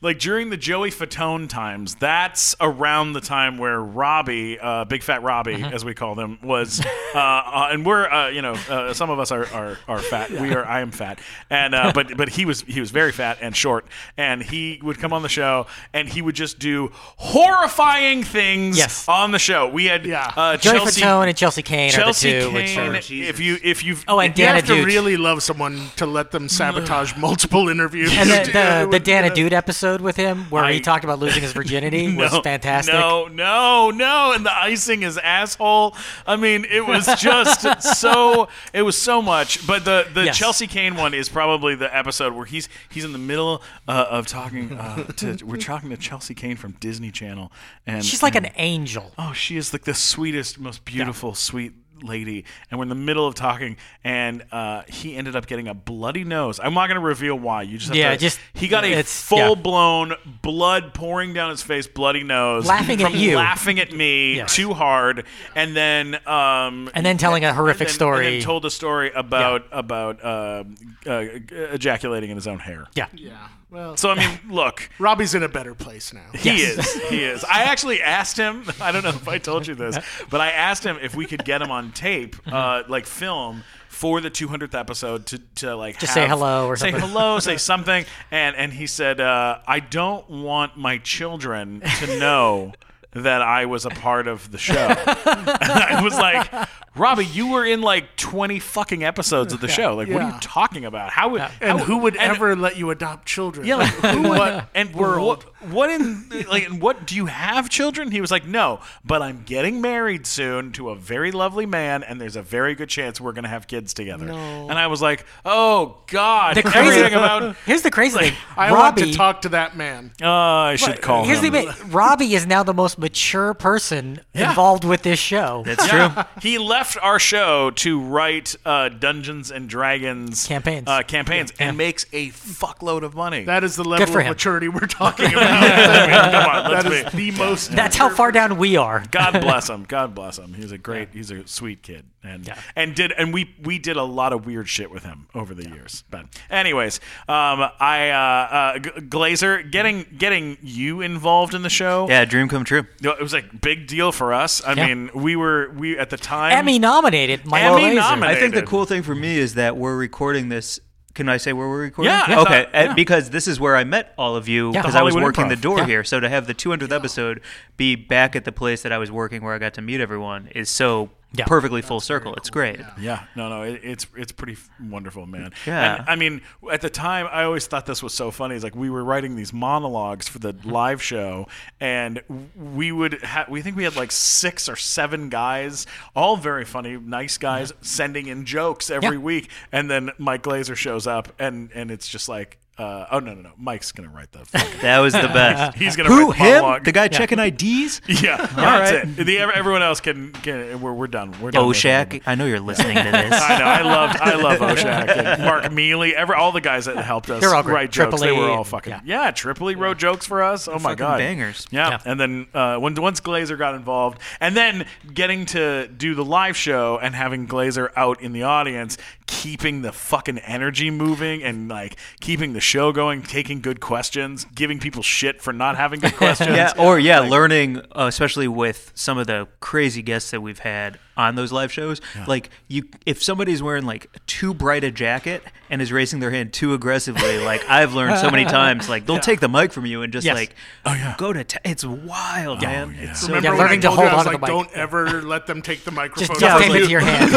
like 0.01 0.19
during 0.19 0.49
the 0.49 0.57
Joey 0.57 0.91
Fatone 0.91 1.47
times. 1.47 1.95
That's 1.95 2.55
around 2.59 3.13
the 3.13 3.21
time 3.21 3.57
where 3.57 3.79
Robbie, 3.79 4.59
uh, 4.59 4.83
Big 4.85 5.01
Fat 5.01 5.23
Robbie, 5.23 5.63
as 5.63 5.85
we 5.85 5.93
call 5.93 6.13
them, 6.15 6.39
was. 6.43 6.54
Uh, 6.55 7.17
uh, 7.17 7.69
and 7.71 7.85
we're 7.85 8.07
uh, 8.09 8.29
you 8.29 8.41
know 8.41 8.53
uh, 8.69 8.93
some 8.93 9.09
of 9.09 9.19
us 9.19 9.31
are, 9.31 9.45
are, 9.53 9.77
are 9.87 9.99
fat. 9.99 10.31
We 10.31 10.53
are. 10.53 10.65
I 10.65 10.81
am 10.81 10.91
fat, 10.91 11.19
and 11.49 11.73
uh, 11.75 11.91
but 11.93 12.15
but 12.17 12.29
he 12.29 12.45
was 12.45 12.61
he 12.61 12.79
was 12.79 12.91
very 12.91 13.11
fat 13.11 13.37
and 13.41 13.55
short, 13.55 13.85
and 14.17 14.41
he 14.43 14.79
would 14.83 14.99
come 14.99 15.13
on 15.13 15.21
the 15.21 15.29
show 15.29 15.67
and 15.93 16.07
he 16.09 16.21
would 16.21 16.35
just 16.35 16.59
do 16.59 16.91
horrifying 17.17 18.23
things 18.23 18.77
Yes. 18.77 19.07
on 19.07 19.31
the 19.31 19.39
show. 19.39 19.67
We 19.69 19.85
had 19.85 20.05
Yeah. 20.05 20.31
uh, 20.35 20.57
Joey 20.57 20.79
Chelsea. 20.79 21.01
Fatone 21.01 21.27
and 21.27 21.37
Chelsea 21.37 21.61
Kane 21.61 21.91
Chelsea 21.91 22.35
are 22.37 22.39
the 22.41 22.47
two. 22.49 22.53
which 22.53 22.65
Kane. 22.67 22.79
are- 22.91 22.95
if 22.95 23.39
you 23.39 23.57
if 23.63 23.83
you've 23.83 24.03
Oh, 24.07 24.19
and 24.19 24.37
You 24.37 24.45
Dana 24.45 24.55
have 24.57 24.65
to 24.67 24.75
Dude. 24.75 24.85
really 24.85 25.17
love 25.17 25.43
someone 25.43 25.89
to 25.97 26.05
let 26.05 26.31
them 26.31 26.47
sabotage 26.49 27.15
multiple 27.17 27.69
interviews. 27.69 28.11
and 28.17 28.29
the, 28.29 28.51
the, 28.85 28.87
the 28.91 28.99
Dana 28.99 29.33
Dude 29.33 29.53
episode 29.53 30.01
with 30.01 30.15
him, 30.15 30.45
where 30.49 30.63
I- 30.63 30.73
he 30.73 30.79
talked 30.79 31.03
about 31.03 31.19
losing 31.19 31.41
his 31.41 31.53
virginity, 31.61 32.15
was 32.15 32.37
fantastic. 32.43 32.93
No, 32.93 33.27
no, 33.27 33.91
no, 33.91 34.33
and 34.33 34.45
the 34.45 34.53
icing 34.55 35.03
is 35.03 35.17
asshole. 35.17 35.95
I 36.25 36.35
mean, 36.35 36.44
it 36.45 36.85
was 36.85 37.05
just 37.19 37.81
so. 37.99 38.47
It 38.73 38.83
was 38.83 38.97
so 38.97 39.21
much. 39.21 39.65
But 39.65 39.83
the 39.85 40.07
the 40.13 40.25
Yes. 40.25 40.37
Chelsea 40.37 40.67
Kane 40.67 40.95
one 40.95 41.13
is 41.13 41.29
probably 41.29 41.75
the 41.75 41.93
episode 41.95 42.33
where 42.33 42.45
he's 42.45 42.69
he's 42.89 43.03
in 43.03 43.11
the 43.11 43.17
middle 43.17 43.61
uh, 43.87 44.05
of 44.09 44.27
talking 44.27 44.73
uh, 44.73 45.03
to. 45.05 45.37
We're 45.43 45.57
talking 45.57 45.89
to 45.89 45.97
Chelsea 45.97 46.33
Kane 46.33 46.55
from 46.55 46.73
Disney 46.79 47.11
Channel, 47.11 47.51
and 47.87 48.03
She's 48.05 48.21
like 48.23 48.35
and- 48.35 48.45
an 48.45 48.51
angel. 48.57 49.11
Oh, 49.17 49.33
she 49.33 49.57
is 49.57 49.73
like 49.73 49.83
the 49.85 49.93
sweetest, 49.93 50.59
most 50.59 50.85
beautiful, 50.85 51.33
sweet 51.33 51.73
lady. 52.03 52.45
And 52.69 52.79
we're 52.79 52.83
in 52.83 52.89
the 52.89 52.95
middle 52.95 53.25
of 53.27 53.35
talking, 53.35 53.77
and 54.03 54.43
uh, 54.51 54.83
he 54.87 55.15
ended 55.15 55.35
up 55.35 55.47
getting 55.47 55.67
a 55.67 55.73
bloody 55.73 56.23
nose. 56.23 56.59
I'm 56.61 56.73
not 56.73 56.87
going 56.87 56.99
to 56.99 57.05
reveal 57.05 57.35
why. 57.37 57.61
You 57.63 57.77
just 57.77 57.87
have 57.89 57.95
Yeah, 57.97 58.11
to, 58.11 58.17
just- 58.17 58.39
he 58.53 58.67
got 58.67 58.83
a 58.83 58.87
it's- 58.87 59.31
yeah. 59.31 59.45
full 59.47 59.55
blown 59.55 60.13
blood 60.41 60.93
pouring 60.93 61.33
down 61.33 61.49
his 61.51 61.61
face, 61.61 61.87
bloody 61.87 62.23
nose, 62.23 62.65
Laughing 62.65 63.01
at 63.01 63.13
you. 63.13 63.37
laughing 63.37 63.79
at 63.79 63.91
me 63.93 64.35
Yes. 64.37 64.55
too 64.55 64.73
hard, 64.73 65.25
and 65.55 65.75
then 65.75 66.15
um, 66.27 66.89
And 66.93 67.05
then 67.05 67.17
telling 67.17 67.45
a 67.45 67.53
horrific 67.53 67.81
and 67.81 67.89
then- 67.89 67.95
story. 67.95 68.25
And 68.27 68.35
then 68.35 68.41
told 68.41 68.65
a 68.65 68.71
story 68.71 69.11
about 69.15 69.65
about 69.71 70.23
uh, 70.23 70.63
uh, 71.07 71.25
ejaculating 71.71 72.29
in 72.29 72.35
his 72.37 72.47
own 72.47 72.59
hair. 72.59 72.85
Yeah. 72.95 73.07
Yeah. 73.13 73.31
Well, 73.75 73.97
So 73.97 74.09
I 74.09 74.15
mean, 74.15 74.39
look, 74.49 74.89
Robbie's 74.99 75.35
in 75.35 75.43
a 75.43 75.49
better 75.49 75.75
place 75.75 76.13
now. 76.13 76.25
he 76.33 76.61
is. 76.61 76.93
He 77.09 77.23
is. 77.23 77.43
I 77.43 77.63
actually 77.63 78.01
asked 78.01 78.37
him. 78.37 78.63
I 78.81 78.93
don't 78.93 79.03
know 79.03 79.09
if 79.09 79.27
I 79.27 79.37
told 79.37 79.67
you 79.67 79.75
this, 79.75 79.97
but 80.29 80.39
I 80.39 80.51
asked 80.51 80.83
him 80.85 80.97
if 81.01 81.13
we 81.13 81.25
could 81.25 81.43
get 81.43 81.61
him 81.61 81.71
on 81.71 81.91
tape, 81.91 82.35
uh, 82.51 82.83
like 82.87 83.05
film. 83.05 83.63
For 83.89 84.19
the 84.19 84.29
200th 84.29 84.77
episode, 84.77 85.25
to, 85.27 85.37
to 85.55 85.73
like 85.73 85.99
Just 85.99 86.13
say 86.13 86.27
hello 86.27 86.67
or 86.67 86.75
say 86.75 86.91
something. 86.91 87.09
hello, 87.09 87.39
say 87.39 87.55
something, 87.55 88.03
and 88.29 88.53
and 88.57 88.73
he 88.73 88.87
said, 88.87 89.21
uh, 89.21 89.59
"I 89.65 89.79
don't 89.79 90.29
want 90.29 90.75
my 90.75 90.97
children 90.97 91.79
to 91.99 92.19
know 92.19 92.73
that 93.15 93.41
I 93.41 93.65
was 93.65 93.85
a 93.85 93.89
part 93.89 94.27
of 94.27 94.51
the 94.51 94.57
show." 94.57 94.75
and 94.75 94.97
I 95.49 96.01
was 96.03 96.13
like, 96.15 96.69
"Robbie, 96.95 97.25
you 97.25 97.47
were 97.51 97.65
in 97.65 97.81
like 97.81 98.15
20 98.17 98.59
fucking 98.59 99.03
episodes 99.03 99.53
of 99.53 99.61
the 99.61 99.67
show. 99.67 99.95
Like, 99.95 100.09
what 100.09 100.21
are 100.21 100.29
you 100.31 100.39
talking 100.41 100.85
about? 100.85 101.09
How 101.11 101.29
would 101.29 101.41
And 101.61 101.79
how- 101.79 101.85
who 101.85 101.97
would 101.99 102.15
and- 102.15 102.31
ever 102.31 102.55
let 102.55 102.77
you 102.77 102.91
adopt 102.91 103.25
children? 103.27 103.65
yeah, 103.65 103.75
like 103.75 103.93
who 103.93 104.29
would, 104.29 104.63
and 104.75 104.93
world? 104.93 105.45
What, 105.45 105.53
what 105.71 105.89
in 105.89 106.29
like 106.49 106.67
what 106.79 107.05
do 107.07 107.15
you 107.15 107.25
have 107.27 107.69
children? 107.69 108.11
He 108.11 108.21
was 108.21 108.31
like, 108.31 108.45
no, 108.45 108.79
but 109.03 109.21
I'm 109.21 109.43
getting 109.43 109.81
married 109.81 110.25
soon 110.27 110.71
to 110.73 110.89
a 110.89 110.95
very 110.95 111.31
lovely 111.31 111.65
man, 111.65 112.03
and 112.03 112.19
there's 112.19 112.35
a 112.35 112.41
very 112.41 112.75
good 112.75 112.89
chance 112.89 113.19
we're 113.21 113.31
gonna 113.33 113.47
have 113.49 113.67
kids 113.67 113.93
together. 113.93 114.25
No. 114.25 114.69
And 114.69 114.73
I 114.79 114.87
was 114.87 115.01
like, 115.01 115.25
oh 115.45 115.97
god, 116.07 116.55
The 116.57 116.63
crazy 116.63 116.77
everything 116.99 117.13
about. 117.13 117.55
Here's 117.65 117.81
the 117.81 117.91
crazy 117.91 118.17
thing. 118.19 118.33
I 118.57 118.71
Robbie, 118.71 119.01
want 119.01 119.11
to 119.13 119.17
talk 119.17 119.41
to 119.43 119.49
that 119.49 119.75
man. 119.77 120.11
Oh, 120.21 120.27
I 120.29 120.75
should 120.75 121.01
call 121.01 121.25
Here's 121.25 121.39
him. 121.43 121.53
the 121.53 121.71
thing. 121.71 121.91
Robbie 121.91 122.33
is 122.35 122.45
now 122.45 122.63
the 122.63 122.73
most 122.73 122.97
mature 122.97 123.53
person 123.53 124.19
involved 124.33 124.83
with 124.83 125.03
this 125.03 125.19
show. 125.19 125.63
That's 125.65 125.85
Yeah. 125.87 126.09
true. 126.13 126.23
He 126.41 126.57
left 126.57 126.97
our 127.01 127.19
show 127.19 127.71
to 127.71 127.99
write 128.01 128.55
uh, 128.65 128.89
Dungeons 128.89 129.51
and 129.51 129.69
Dragons 129.69 130.47
Campaigns. 130.47 130.87
uh, 130.87 131.01
campaigns, 131.03 131.51
Yeah. 131.59 131.69
and 131.69 131.77
makes 131.77 132.05
a 132.13 132.29
fuckload 132.29 133.03
of 133.03 133.15
money. 133.15 133.43
That 133.45 133.63
is 133.63 133.75
the 133.75 133.83
level 133.83 134.07
of 134.15 134.21
him. 134.21 134.27
maturity 134.29 134.67
we're 134.67 134.81
talking 134.87 135.33
about. 135.33 135.54
I 135.63 136.07
mean, 136.07 136.31
come 136.31 136.49
on, 136.49 136.71
let's 136.71 136.83
that 136.89 137.15
be. 137.15 137.31
the 137.31 137.37
most. 137.37 137.71
That's 137.71 137.95
how 137.95 138.09
far 138.09 138.31
down 138.31 138.57
we 138.57 138.77
are. 138.77 139.03
God 139.11 139.31
bless 139.41 139.69
him. 139.69 139.83
God 139.83 140.13
bless 140.15 140.37
him. 140.37 140.53
He's 140.53 140.71
a 140.71 140.77
great. 140.77 141.09
He's 141.13 141.31
a 141.31 141.47
sweet 141.47 141.81
kid, 141.81 142.05
and 142.23 142.45
Yeah. 142.47 142.59
and 142.75 142.95
did 142.95 143.11
and 143.11 143.33
we 143.33 143.55
we 143.63 143.79
did 143.79 143.97
a 143.97 144.03
lot 144.03 144.33
of 144.33 144.45
weird 144.45 144.67
shit 144.69 144.89
with 144.91 145.03
him 145.03 145.27
over 145.35 145.53
the 145.53 145.67
years. 145.69 146.03
But 146.09 146.25
anyways, 146.49 146.99
um, 147.27 147.65
I 147.79 148.09
uh, 148.09 148.17
uh, 148.17 148.79
Glazer 149.01 149.69
getting 149.71 150.05
getting 150.17 150.57
you 150.61 151.01
involved 151.01 151.53
in 151.53 151.61
the 151.61 151.69
show. 151.69 152.07
Yeah, 152.09 152.25
dream 152.25 152.47
come 152.47 152.63
true. 152.63 152.85
you 153.01 153.09
know, 153.09 153.11
it 153.15 153.21
was 153.21 153.33
like 153.33 153.61
big 153.61 153.87
deal 153.87 154.11
for 154.11 154.33
us. 154.33 154.63
I 154.63 154.73
Yeah. 154.73 154.87
mean, 154.87 155.09
we 155.13 155.35
were 155.35 155.71
we 155.77 155.97
at 155.97 156.09
the 156.09 156.17
time 156.17 156.51
Emmy 156.53 156.79
nominated. 156.79 157.45
Michael 157.45 157.77
Emmy 157.77 157.95
nominated. 157.95 158.37
I 158.37 158.39
think 158.39 158.55
the 158.55 158.63
cool 158.63 158.85
thing 158.85 159.03
for 159.03 159.15
me 159.15 159.37
is 159.37 159.55
that 159.55 159.77
we're 159.77 159.95
recording 159.95 160.49
this. 160.49 160.79
Can 161.15 161.29
I 161.29 161.37
say 161.37 161.53
where 161.53 161.67
we're 161.67 161.81
recording? 161.81 162.11
Yeah, 162.11 162.23
I 162.27 162.35
Okay. 162.41 162.63
thought- 162.65 162.69
yeah. 162.73 162.93
Because 162.93 163.29
this 163.31 163.47
is 163.47 163.59
where 163.59 163.75
I 163.75 163.83
met 163.85 164.13
all 164.17 164.35
of 164.35 164.47
you 164.47 164.71
because 164.73 164.93
The 164.93 164.99
I 164.99 165.01
was 165.03 165.15
working 165.15 165.45
Improv. 165.45 165.49
the 165.49 165.55
door 165.55 165.77
Yeah. 165.79 165.85
here. 165.85 166.03
So 166.03 166.19
to 166.19 166.29
have 166.29 166.45
the 166.45 166.53
200th 166.53 166.91
episode 166.91 167.41
be 167.77 167.95
back 167.95 168.35
at 168.35 168.43
the 168.45 168.51
place 168.51 168.83
that 168.83 168.91
I 168.91 168.97
was 168.97 169.09
working 169.11 169.41
where 169.43 169.53
I 169.55 169.57
got 169.57 169.73
to 169.75 169.81
meet 169.81 170.01
everyone 170.01 170.49
is 170.53 170.69
so 170.69 171.09
Yeah. 171.37 171.45
perfectly 171.45 171.81
full 171.81 171.99
circle. 171.99 172.33
It's 172.35 172.49
great. 172.49 172.79
Yeah, 172.99 173.25
no, 173.35 173.49
no, 173.49 173.61
it, 173.63 173.81
it's 173.83 174.07
it's 174.15 174.31
pretty 174.31 174.53
f- 174.53 174.69
wonderful, 174.81 175.25
man. 175.25 175.53
Yeah. 175.65 175.95
and, 175.99 176.09
I 176.09 176.15
mean, 176.15 176.41
at 176.71 176.81
the 176.81 176.89
time, 176.89 177.27
I 177.31 177.43
always 177.43 177.67
thought 177.67 177.85
this 177.85 178.01
was 178.03 178.13
so 178.13 178.31
funny. 178.31 178.55
It's 178.55 178.63
like 178.63 178.75
we 178.75 178.89
were 178.89 179.03
writing 179.03 179.35
these 179.35 179.53
monologues 179.53 180.27
for 180.27 180.39
the 180.39 180.53
Mm-hmm. 180.53 180.69
live 180.69 181.01
show, 181.03 181.47
and 181.79 182.21
we 182.55 182.91
would 182.91 183.21
have. 183.23 183.49
We 183.49 183.61
think 183.61 183.75
we 183.75 183.83
had 183.83 183.95
like 183.95 184.11
six 184.11 184.69
or 184.69 184.75
seven 184.75 185.29
guys, 185.29 185.85
all 186.15 186.37
very 186.37 186.65
funny, 186.65 186.97
nice 186.97 187.37
guys, 187.37 187.73
sending 187.81 188.27
in 188.27 188.45
jokes 188.45 188.89
every 188.89 189.17
Yeah. 189.17 189.21
week, 189.23 189.49
and 189.71 189.89
then 189.91 190.11
Mike 190.17 190.43
Glazer 190.43 190.75
shows 190.75 191.07
up, 191.07 191.33
and 191.39 191.69
and 191.73 191.91
it's 191.91 192.07
just 192.07 192.29
like. 192.29 192.57
Uh, 192.77 193.05
oh 193.11 193.19
no 193.19 193.33
no 193.33 193.41
no, 193.41 193.51
Mike's 193.57 193.91
gonna 193.93 194.09
write 194.09 194.31
the. 194.33 194.39
That 194.81 194.99
was 194.99 195.13
the 195.13 195.19
best. 195.33 195.77
He's 195.77 195.95
gonna 195.95 196.09
Who 196.09 196.31
write 196.31 196.37
the 196.37 196.43
him? 196.43 196.53
monologue. 196.61 196.83
The 196.83 196.91
guy 196.91 197.07
checking 197.07 197.39
IDs? 197.47 198.01
Yeah, 198.07 198.45
that's 198.47 198.91
it. 199.19 199.25
The, 199.25 199.39
everyone 199.39 199.81
else 199.81 200.01
can. 200.01 200.31
can 200.33 200.81
we're, 200.81 200.91
we're 200.93 201.07
done. 201.07 201.33
We're 201.41 201.51
done. 201.51 201.63
Oshak. 201.63 202.21
I 202.25 202.35
know 202.35 202.45
you're 202.45 202.59
listening 202.59 202.97
to 202.97 203.03
this. 203.03 203.31
I 203.41 203.57
know. 203.59 203.65
I 203.65 203.81
loved. 203.81 204.17
I 204.19 204.35
love 204.35 204.59
Oshak 204.59 205.15
and 205.15 205.43
Mark 205.43 205.71
Mealy. 205.71 206.15
Every 206.15 206.35
all 206.35 206.51
the 206.51 206.59
guys 206.61 206.85
that 206.85 206.97
helped 206.97 207.29
us 207.29 207.39
They're 207.41 207.55
all 207.55 207.63
great. 207.63 207.73
write 207.73 207.91
jokes. 207.91 208.19
They 208.19 208.31
were 208.33 208.49
all 208.49 208.63
fucking. 208.65 208.91
yeah. 209.05 209.25
Yeah, 209.25 209.31
Tripoli 209.31 209.75
wrote 209.75 209.97
jokes 209.97 210.25
for 210.25 210.43
us. 210.43 210.67
Oh 210.67 210.77
my 210.79 210.95
god, 210.95 211.19
bangers. 211.19 211.65
Yeah. 211.71 211.91
Yeah. 211.91 211.99
and 212.05 212.19
then 212.19 212.47
uh, 212.53 212.77
when 212.77 212.93
once 212.95 213.21
Glazer 213.21 213.57
got 213.57 213.75
involved, 213.75 214.19
and 214.41 214.55
then 214.55 214.85
getting 215.13 215.45
to 215.47 215.87
do 215.87 216.13
the 216.13 216.25
live 216.25 216.57
show 216.57 216.99
and 217.01 217.15
having 217.15 217.47
Glazer 217.47 217.89
out 217.95 218.21
in 218.21 218.33
the 218.33 218.43
audience, 218.43 218.97
keeping 219.27 219.81
the 219.81 219.91
fucking 219.91 220.37
energy 220.39 220.91
moving 220.91 221.43
and 221.43 221.67
like 221.67 221.97
keeping 222.19 222.53
the 222.53 222.59
show 222.59 222.91
going, 222.91 223.21
taking 223.23 223.61
good 223.61 223.79
questions, 223.79 224.45
giving 224.53 224.79
people 224.79 225.01
shit 225.03 225.41
for 225.41 225.53
not 225.53 225.77
having 225.77 225.99
good 225.99 226.15
questions. 226.17 226.55
Yeah, 226.55 226.73
or 226.77 226.99
yeah, 226.99 227.19
learning, 227.21 227.77
uh, 227.77 228.05
especially 228.07 228.47
with 228.47 228.91
some 228.95 229.17
of 229.17 229.27
the 229.27 229.47
crazy 229.59 230.01
guests 230.01 230.31
that 230.31 230.41
we've 230.41 230.59
had 230.59 230.99
on 231.17 231.35
those 231.35 231.51
live 231.51 231.71
shows. 231.71 232.01
Like 232.27 232.49
you, 232.67 232.83
if 233.05 233.21
somebody's 233.23 233.61
wearing 233.63 233.85
like 233.85 234.07
too 234.27 234.53
bright 234.53 234.83
a 234.83 234.91
jacket 234.91 235.43
and 235.69 235.81
is 235.81 235.91
raising 235.91 236.19
their 236.19 236.31
hand 236.31 236.53
too 236.53 236.73
aggressively, 236.73 237.39
like 237.39 237.63
I've 237.69 237.93
learned 237.93 238.19
so 238.19 238.29
many 238.29 238.45
times, 238.49 238.87
like 238.89 239.05
they'll 239.05 239.19
take 239.19 239.39
the 239.39 239.49
mic 239.49 239.71
from 239.71 239.85
you 239.85 240.01
and 240.01 240.11
just 240.13 240.25
Yes. 240.25 240.35
like, 240.35 240.55
oh 240.85 240.93
yeah, 240.93 241.15
go 241.17 241.33
to. 241.33 241.43
T- 241.43 241.57
it's 241.65 241.85
wild, 241.85 242.61
man. 242.61 242.95
It's 242.99 243.21
so 243.21 243.27
Remember 243.33 243.49
Yeah, 243.49 243.63
learning 243.63 243.81
to 243.81 243.87
told 243.87 243.99
you 243.99 244.05
hold 244.07 244.13
I 244.13 244.15
was 244.17 244.27
onto 244.27 244.37
like, 244.39 244.47
the 244.51 244.53
mic. 244.57 244.67
don't 244.69 244.77
ever 244.77 245.21
let 245.21 245.47
them 245.47 245.61
take 245.61 245.83
the 245.83 245.91
microphone. 245.91 246.27
Just 246.27 246.41
Yeah, 246.41 246.49
duct 246.53 246.63
from 246.65 246.73
tape 246.73 246.81
it 246.83 246.85
you. 246.85 246.91
your 246.91 246.99
hand. 247.01 247.33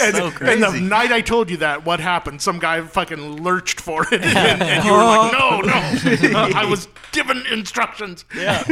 and, 0.00 0.16
so 0.16 0.26
and 0.44 0.62
the 0.62 0.80
night 0.80 1.12
I 1.12 1.20
told 1.20 1.50
you 1.50 1.58
that, 1.58 1.84
what 1.84 2.00
happened? 2.00 2.40
Some 2.42 2.58
guy 2.58 2.80
fucking 2.82 3.42
lurched 3.42 3.80
for 3.80 4.02
it, 4.12 4.22
and, 4.22 4.62
and 4.62 4.84
you 4.84 4.92
were 4.92 4.98
like, 4.98 5.32
"No, 5.32 5.60
no." 5.60 6.50
I 6.54 6.64
was 6.68 6.88
given 7.12 7.44
instructions. 7.50 8.24
yeah, 8.36 8.62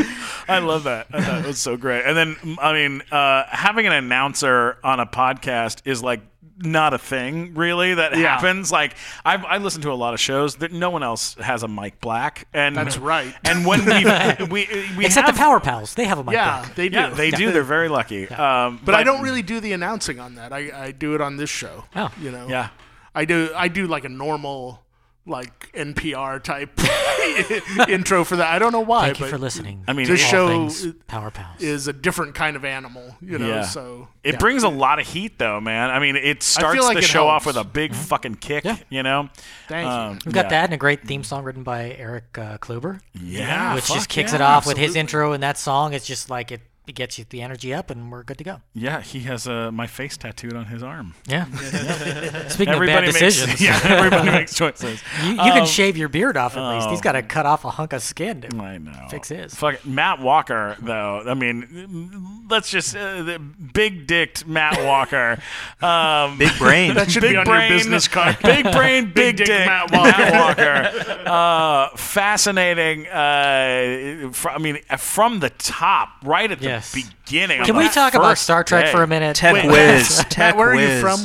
I 0.48 0.58
love 0.58 0.84
that. 0.84 1.06
I 1.12 1.20
thought 1.22 1.38
it 1.44 1.46
was 1.46 1.58
so 1.58 1.76
great. 1.76 2.04
And 2.04 2.16
then, 2.16 2.36
I 2.60 2.72
mean, 2.72 3.02
uh, 3.10 3.44
having 3.48 3.85
an 3.86 3.92
announcer 3.92 4.78
on 4.84 5.00
a 5.00 5.06
podcast 5.06 5.82
is 5.84 6.02
like 6.02 6.20
not 6.58 6.94
a 6.94 6.98
thing 6.98 7.52
really 7.54 7.92
that 7.94 8.16
Yeah. 8.16 8.28
happens. 8.34 8.72
Like 8.72 8.94
I've, 9.26 9.44
I 9.44 9.58
listen 9.58 9.82
to 9.82 9.92
a 9.92 9.94
lot 9.94 10.14
of 10.14 10.20
shows 10.20 10.56
that 10.56 10.72
no 10.72 10.88
one 10.88 11.02
else 11.02 11.34
has 11.34 11.62
a 11.62 11.68
Mike 11.68 12.00
Black, 12.00 12.48
and 12.54 12.74
That's 12.74 12.96
right. 12.96 13.34
And 13.44 13.66
when 13.66 13.84
we 13.84 14.04
we 14.46 14.66
we 14.96 15.04
Except 15.04 15.26
have, 15.26 15.34
the 15.34 15.38
Power 15.38 15.60
Pals, 15.60 15.92
they 15.94 16.04
have 16.04 16.18
a 16.18 16.24
mic. 16.24 16.32
Yeah, 16.32 16.62
back. 16.62 16.74
they 16.74 16.88
do. 16.88 16.96
yeah, 16.96 17.10
they 17.10 17.30
do. 17.30 17.52
They're 17.52 17.62
very 17.62 17.88
lucky. 17.90 18.26
Um, 18.28 18.80
but 18.84 18.94
I 18.94 19.02
don't 19.02 19.22
really 19.22 19.42
do 19.42 19.60
the 19.60 19.72
announcing 19.72 20.18
on 20.18 20.36
that. 20.36 20.52
I, 20.52 20.70
I 20.86 20.90
do 20.92 21.14
it 21.14 21.20
on 21.20 21.36
this 21.36 21.50
show. 21.50 21.84
Oh. 21.94 22.10
you 22.20 22.30
know. 22.30 22.48
Yeah. 22.48 22.68
I 23.14 23.24
do. 23.26 23.50
I 23.54 23.68
do 23.68 23.86
like 23.86 24.04
a 24.04 24.08
normal, 24.10 24.82
like 25.26 25.72
NPR 25.72 26.40
type 26.42 26.70
intro 27.88 28.24
for 28.24 28.36
that. 28.36 28.48
I 28.52 28.58
don't 28.58 28.72
know 28.72 28.80
why, 28.80 29.06
Thank 29.06 29.18
you 29.20 29.24
but 29.26 29.30
for 29.30 29.38
listening. 29.38 29.84
I 29.88 29.92
mean, 29.92 30.06
This 30.06 30.20
it- 30.22 30.26
show 30.26 30.48
things 30.48 30.84
is- 30.84 30.94
Power 31.08 31.30
Pals. 31.30 31.60
is 31.60 31.88
a 31.88 31.92
different 31.92 32.34
kind 32.34 32.56
of 32.56 32.64
animal. 32.64 33.16
You 33.20 33.38
know. 33.38 33.48
Yeah. 33.48 33.62
So 33.62 34.08
It 34.22 34.34
yeah. 34.34 34.38
brings 34.38 34.62
a 34.62 34.68
lot 34.68 34.98
of 35.00 35.06
heat, 35.08 35.38
though, 35.38 35.60
man. 35.60 35.90
I 35.90 35.98
mean, 35.98 36.16
it 36.16 36.42
starts 36.42 36.80
like 36.80 36.94
the 36.98 37.02
it 37.02 37.04
show 37.06 37.26
off 37.26 37.44
with 37.46 37.56
a 37.56 37.64
big 37.64 37.94
fucking 37.94 38.36
kick. 38.36 38.64
Yeah. 38.64 38.76
You 38.88 39.02
know. 39.02 39.28
Thank 39.68 39.86
you. 39.86 39.90
Um, 39.92 40.18
We've 40.24 40.34
got 40.34 40.46
yeah. 40.46 40.50
that 40.50 40.64
and 40.66 40.74
a 40.74 40.78
great 40.78 41.06
theme 41.06 41.24
song 41.24 41.44
written 41.44 41.62
by 41.62 41.90
Eric 41.98 42.38
uh, 42.38 42.58
Kluber, 42.58 43.00
Yeah, 43.14 43.74
which 43.74 43.86
just 43.88 44.08
kicks 44.08 44.30
yeah, 44.32 44.36
it 44.36 44.40
off 44.42 44.66
with 44.66 44.76
his 44.76 44.94
intro 44.96 45.32
and 45.32 45.42
that 45.42 45.58
song. 45.58 45.92
It's 45.92 46.06
just 46.06 46.30
like 46.30 46.52
it, 46.52 46.60
it 46.86 46.94
gets 46.94 47.18
you 47.18 47.24
the 47.28 47.42
energy 47.42 47.74
up, 47.74 47.90
and 47.90 48.10
we're 48.12 48.22
good 48.22 48.38
to 48.38 48.44
go. 48.44 48.60
Yeah, 48.74 49.00
he 49.00 49.20
has 49.20 49.48
uh, 49.48 49.70
my 49.72 49.86
face 49.86 50.16
tattooed 50.16 50.54
on 50.54 50.66
his 50.66 50.82
arm. 50.82 51.14
Yeah. 51.26 51.46
Speaking 52.48 52.74
Everybody 52.74 53.08
of 53.08 53.14
bad 53.14 53.20
makes 53.22 53.60
yeah, 53.60 53.80
everybody 53.84 54.30
makes 54.30 54.54
choices. 54.54 55.02
you, 55.24 55.30
you 55.30 55.36
can 55.36 55.62
Um, 55.62 55.66
shave 55.66 55.96
your 55.96 56.08
beard 56.08 56.36
off 56.36 56.56
at 56.56 56.74
least. 56.74 56.88
He's 56.90 57.00
got 57.00 57.12
to 57.12 57.22
cut 57.22 57.44
off 57.46 57.64
a 57.64 57.70
hunk 57.70 57.92
of 57.92 58.02
skin. 58.02 58.42
To, 58.42 58.56
I 58.58 58.78
know. 58.78 58.92
Fix 59.10 59.28
his. 59.30 59.54
Fuck 59.54 59.84
Matt 59.84 60.20
Walker, 60.20 60.76
though. 60.80 61.22
I 61.26 61.34
mean, 61.34 62.46
let's 62.48 62.70
just 62.70 62.96
uh, 62.96 63.22
the 63.22 63.38
big 63.38 64.06
dicked 64.06 64.46
Matt 64.46 64.84
Walker. 64.84 65.38
Um, 65.82 66.38
big 66.38 66.56
brain. 66.58 66.94
That 66.94 67.10
should 67.10 67.22
big 67.22 67.32
be 67.32 67.36
on 67.36 67.44
brain, 67.46 67.70
your 67.70 67.78
business 67.78 68.06
card. 68.08 68.38
Big 68.42 68.70
brain, 68.72 69.12
big, 69.12 69.36
dick 69.36 69.46
dick, 69.48 69.66
Matt 69.66 69.90
Matt 69.90 70.32
Walker. 70.56 71.22
Uh, 71.28 71.88
fascinating. 71.96 73.06
Uh, 73.08 74.30
fr- 74.32 74.50
I 74.50 74.58
mean, 74.58 74.78
uh, 74.88 74.96
from 74.96 75.40
the 75.40 75.50
top, 75.50 76.10
right 76.24 76.50
at 76.50 76.60
the 76.60 76.75
Yes. 76.76 76.92
beginning. 76.94 77.62
Can 77.64 77.72
on 77.74 77.78
we 77.78 77.84
that 77.84 77.94
talk 77.94 78.14
about 78.14 78.30
first 78.30 78.42
Star 78.44 78.64
Trek 78.64 78.86
day. 78.86 78.92
for 78.92 79.02
a 79.02 79.06
minute? 79.06 79.36
Tech 79.36 79.54
Wait, 79.54 79.66
whiz. 79.70 80.24
Tech 80.30 80.54
Matt, 80.54 80.56
where 80.56 80.70
are 80.70 80.74
you 80.80 81.00
from? 81.00 81.20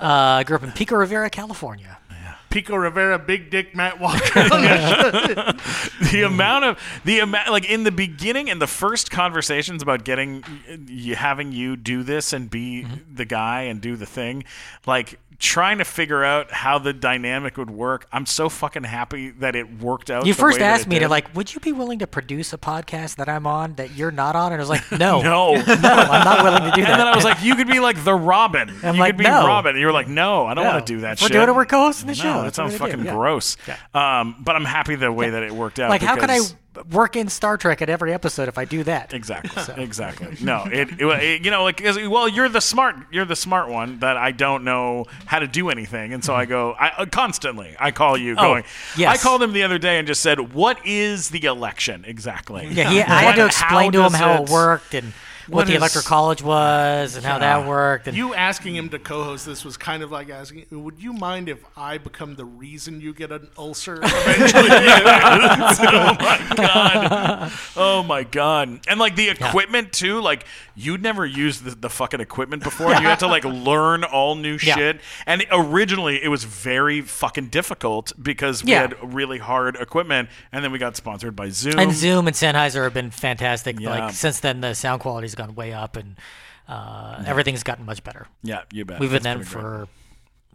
Uh, 0.00 0.04
I 0.40 0.44
grew 0.44 0.56
up 0.56 0.62
in 0.62 0.72
Pico 0.72 0.96
Rivera, 0.96 1.28
California. 1.30 1.98
Pico 2.50 2.76
Rivera, 2.76 3.18
Big 3.18 3.50
Dick 3.50 3.76
Matt 3.76 4.00
Walker. 4.00 4.18
the 6.12 6.22
amount 6.26 6.64
of 6.64 6.78
the 7.04 7.18
amount 7.20 7.50
like 7.50 7.68
in 7.68 7.84
the 7.84 7.90
beginning 7.92 8.48
in 8.48 8.58
the 8.58 8.66
first 8.66 9.10
conversations 9.10 9.82
about 9.82 10.02
getting 10.04 10.42
you 10.86 11.14
having 11.14 11.52
you 11.52 11.76
do 11.76 12.02
this 12.02 12.32
and 12.32 12.48
be 12.48 12.84
Mm-hmm. 12.84 13.14
the 13.16 13.24
guy 13.26 13.62
and 13.62 13.80
do 13.82 13.96
the 13.96 14.06
thing 14.06 14.44
like 14.86 15.18
trying 15.38 15.78
to 15.78 15.84
figure 15.84 16.24
out 16.24 16.50
how 16.50 16.78
the 16.80 16.92
dynamic 16.92 17.56
would 17.56 17.70
work 17.70 18.08
i'm 18.12 18.26
so 18.26 18.48
fucking 18.48 18.82
happy 18.82 19.30
that 19.30 19.54
it 19.54 19.80
worked 19.80 20.10
out 20.10 20.26
You 20.26 20.34
first 20.34 20.58
asked 20.60 20.88
me 20.88 20.98
to 20.98 21.08
like, 21.08 21.32
would 21.36 21.54
you 21.54 21.60
be 21.60 21.70
willing 21.70 22.00
to 22.00 22.08
produce 22.08 22.52
a 22.52 22.58
podcast 22.58 23.16
that 23.16 23.28
I'm 23.28 23.46
on 23.46 23.74
that 23.74 23.94
you're 23.94 24.10
not 24.10 24.34
on? 24.34 24.52
And 24.52 24.60
I 24.60 24.62
was 24.62 24.68
like, 24.68 24.90
no, 24.90 25.20
no 25.22 25.54
no, 25.54 25.62
I'm 25.64 26.24
not 26.24 26.42
willing 26.42 26.62
to 26.70 26.76
do 26.76 26.82
that. 26.82 26.90
and 26.90 27.00
then 27.00 27.06
i 27.06 27.14
was 27.14 27.24
like 27.24 27.40
you 27.42 27.54
could 27.54 27.68
be 27.68 27.78
like 27.78 28.02
the 28.02 28.14
robin 28.14 28.68
I'm 28.82 28.96
you 28.96 29.00
like, 29.00 29.10
could 29.10 29.18
be 29.18 29.24
no. 29.24 29.46
robin 29.46 29.70
and 29.70 29.80
you 29.80 29.86
were 29.86 29.92
like 29.92 30.08
no 30.08 30.46
i 30.46 30.54
don't 30.54 30.64
No. 30.64 30.72
want 30.72 30.86
to 30.86 30.92
do 30.94 31.00
that 31.02 31.20
we're 31.20 31.28
shit 31.28 31.32
doing 31.32 31.48
it, 31.48 31.54
we're 31.54 31.66
co-hosting 31.66 32.08
the 32.08 32.14
no, 32.14 32.22
show. 32.22 32.42
that 32.42 32.54
sounds 32.56 32.76
fucking 32.76 32.98
do. 33.00 33.04
Yeah. 33.04 33.12
gross 33.12 33.56
um, 33.94 34.36
but 34.40 34.56
i'm 34.56 34.64
happy 34.64 34.96
the 34.96 35.12
way 35.12 35.30
that 35.30 35.42
it 35.44 35.52
worked 35.52 35.78
out 35.78 35.88
Like, 35.90 36.02
how 36.02 36.16
can 36.16 36.30
I 36.30 36.40
work 36.90 37.16
in 37.16 37.28
Star 37.28 37.56
Trek 37.56 37.82
at 37.82 37.88
every 37.88 38.12
episode 38.12 38.48
if 38.48 38.58
I 38.58 38.64
do 38.64 38.84
that? 38.84 39.12
Exactly. 39.14 39.82
Exactly. 39.82 40.36
No, 40.40 40.64
it, 40.64 40.88
it, 40.92 41.00
it- 41.02 41.44
you 41.44 41.50
know 41.50 41.62
like 41.62 41.80
well 41.84 42.28
you're 42.28 42.48
the 42.48 42.60
smart 42.60 42.96
you're 43.10 43.24
the 43.24 43.36
smart 43.36 43.68
one 43.68 43.98
that 44.00 44.16
I 44.16 44.32
don't 44.32 44.64
know 44.64 45.06
how 45.26 45.38
to 45.38 45.46
do 45.46 45.70
anything 45.70 46.12
and 46.12 46.24
so 46.24 46.34
I 46.34 46.44
go 46.46 46.72
I 46.72 46.88
uh, 46.90 47.06
constantly 47.06 47.74
I 47.78 47.90
call 47.90 48.16
you 48.16 48.32
Oh, 48.32 48.42
going 48.42 48.64
yes. 48.96 49.18
I 49.18 49.22
called 49.22 49.42
him 49.42 49.52
the 49.52 49.62
other 49.62 49.78
day 49.78 49.98
and 49.98 50.06
just 50.06 50.20
said 50.22 50.52
what 50.52 50.84
is 50.86 51.30
the 51.30 51.44
election 51.44 52.04
exactly? 52.06 52.66
Yeah, 52.70 52.90
he, 52.90 53.00
I 53.02 53.22
had 53.22 53.36
to 53.36 53.46
explain 53.46 53.92
to 53.92 54.04
him 54.04 54.12
how 54.12 54.42
it 54.42 54.50
worked 54.50 54.94
and 54.94 55.12
what 55.48 55.66
the 55.66 55.72
is- 55.72 55.78
electoral 55.78 56.04
college 56.04 56.42
was 56.42 57.16
and 57.16 57.24
how 57.24 57.38
that 57.38 57.66
worked. 57.66 58.06
And 58.08 58.16
you 58.16 58.34
asking 58.34 58.76
him 58.76 58.88
to 58.90 58.98
co-host 58.98 59.46
this 59.46 59.64
was 59.64 59.76
kind 59.76 60.02
of 60.02 60.10
like 60.10 60.30
asking, 60.30 60.66
"Would 60.70 61.00
you 61.02 61.12
mind 61.12 61.48
if 61.48 61.58
I 61.76 61.98
become 61.98 62.34
the 62.36 62.44
reason 62.44 63.00
you 63.00 63.12
get 63.14 63.32
an 63.32 63.48
ulcer?" 63.56 63.94
eventually?" 64.02 64.68
oh 64.70 66.14
my 66.18 66.54
god. 66.56 67.52
Oh 67.76 68.02
my 68.02 68.22
god. 68.24 68.80
And 68.88 68.98
like 69.00 69.16
the 69.16 69.28
equipment 69.30 69.92
too, 69.92 70.20
like 70.20 70.44
you'd 70.74 71.02
never 71.02 71.24
used 71.26 71.64
the, 71.64 71.74
the 71.74 71.88
fucking 71.90 72.20
equipment 72.20 72.62
before. 72.62 72.88
You 72.90 72.94
had 73.00 73.20
to 73.20 73.26
like 73.26 73.44
learn 73.46 74.04
all 74.04 74.34
new 74.34 74.58
Yeah. 74.62 74.76
shit. 74.76 75.00
And 75.26 75.44
originally 75.50 76.22
it 76.22 76.28
was 76.28 76.44
very 76.44 77.00
fucking 77.00 77.48
difficult 77.48 78.12
because 78.20 78.64
we 78.64 78.72
Yeah. 78.72 78.82
had 78.82 79.14
really 79.14 79.38
hard 79.38 79.76
equipment 79.76 80.28
and 80.52 80.64
then 80.64 80.72
we 80.72 80.78
got 80.78 80.96
sponsored 80.96 81.34
by 81.36 81.48
Zoom. 81.50 81.78
and 81.78 81.92
Zoom 81.92 82.26
and 82.26 82.36
Sennheiser 82.36 82.84
have 82.84 82.94
been 82.94 83.10
fantastic. 83.10 83.80
Yeah. 83.80 83.90
Like 83.90 84.14
since 84.14 84.40
then, 84.40 84.60
the 84.60 84.74
sound 84.74 85.00
quality's 85.00 85.34
gone 85.38 85.54
way 85.54 85.72
up 85.72 85.96
and 85.96 86.16
uh, 86.68 87.22
everything's 87.26 87.62
gotten 87.62 87.86
much 87.86 88.04
better. 88.04 88.26
Yeah, 88.42 88.62
you 88.72 88.84
bet. 88.84 89.00
We've 89.00 89.10
been 89.10 89.22
That's 89.22 89.38
them 89.38 89.38
pretty 89.46 89.54
great. 89.54 89.86
for 89.86 89.88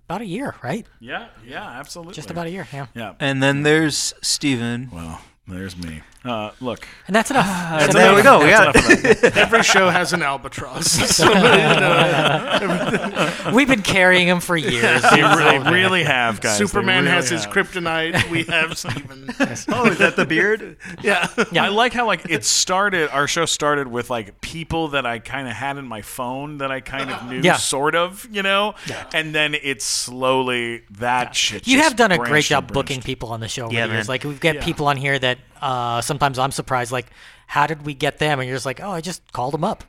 about 0.07 0.21
a 0.21 0.25
year, 0.25 0.53
right? 0.61 0.85
Yeah, 0.99 1.29
yeah, 1.43 1.63
absolutely. 1.79 2.13
Just 2.13 2.29
about 2.29 2.45
a 2.45 2.51
year, 2.51 2.67
yeah. 2.71 2.85
Yeah. 2.93 3.13
And 3.19 3.41
then 3.41 3.63
there's 3.63 4.13
Stephen. 4.21 4.89
Well, 4.93 5.21
there's 5.47 5.75
me. 5.75 6.01
Uh, 6.25 6.51
look. 6.61 6.87
And 7.07 7.15
that's 7.15 7.31
enough. 7.31 7.45
And 7.45 7.91
So 7.91 7.97
there 7.97 8.15
we 8.15 8.21
go. 8.21 8.39
We 8.39 8.45
That's 8.45 8.81
got 8.81 8.85
enough 8.89 9.13
of 9.15 9.21
that. 9.21 9.37
Every 9.43 9.63
show 9.63 9.89
has 9.89 10.13
an 10.13 10.21
albatross. 10.21 10.93
So, 11.13 11.27
you 11.27 11.33
know, 11.33 13.33
We've 13.53 13.67
been 13.67 13.81
carrying 13.81 14.27
him 14.27 14.39
for 14.39 14.55
years. 14.55 15.01
They 15.01 15.21
really, 15.21 15.59
really 15.59 16.03
have, 16.03 16.41
guys. 16.41 16.57
They 16.57 16.65
Superman 16.65 17.03
really 17.03 17.15
has 17.15 17.29
his 17.29 17.45
kryptonite. 17.45 18.29
We 18.31 18.43
have 18.45 18.77
Stephen. 18.77 19.29
Oh, 19.69 19.85
is 19.87 19.97
that 19.99 20.15
the 20.15 20.25
beard? 20.25 20.77
Yeah. 21.01 21.27
yeah. 21.51 21.65
I 21.65 21.67
like 21.67 21.93
how 21.93 22.07
like 22.07 22.25
it 22.29 22.45
started. 22.45 23.09
Our 23.09 23.27
show 23.27 23.45
started 23.45 23.87
with 23.87 24.09
like 24.09 24.41
people 24.41 24.89
that 24.89 25.05
I 25.05 25.19
kind 25.19 25.47
of 25.47 25.53
had 25.53 25.77
in 25.77 25.87
my 25.87 26.01
phone 26.01 26.59
that 26.59 26.71
I 26.71 26.79
kind 26.79 27.11
of 27.11 27.29
knew, 27.29 27.41
Yeah. 27.41 27.57
sort 27.57 27.95
of, 27.95 28.27
you 28.31 28.43
know. 28.43 28.75
Yeah. 28.87 29.05
And 29.13 29.35
then 29.35 29.55
it's 29.61 29.85
slowly 29.85 30.83
that 30.91 31.35
shit. 31.35 31.67
You 31.67 31.77
just 31.77 31.89
have 31.89 31.97
done 31.97 32.11
a 32.11 32.17
great 32.17 32.45
job 32.45 32.71
booking 32.71 33.01
people 33.01 33.29
on 33.29 33.39
the 33.39 33.49
show 33.49 33.69
Yeah, 33.69 33.87
man. 33.87 34.05
Like 34.07 34.23
we've 34.23 34.39
got 34.39 34.61
people 34.61 34.87
on 34.87 34.97
here 34.97 35.19
that 35.19 35.37
uh, 35.63 36.01
sometimes 36.01 36.37
I'm 36.37 36.51
surprised. 36.51 36.91
Like, 36.91 37.07
how 37.47 37.65
did 37.67 37.85
we 37.85 37.93
get 37.93 38.19
them? 38.19 38.39
And 38.39 38.47
you're 38.47 38.55
just 38.55 38.65
like, 38.65 38.81
oh, 38.81 38.91
I 38.91 39.01
just 39.01 39.31
called 39.31 39.53
them 39.53 39.63
up. 39.63 39.83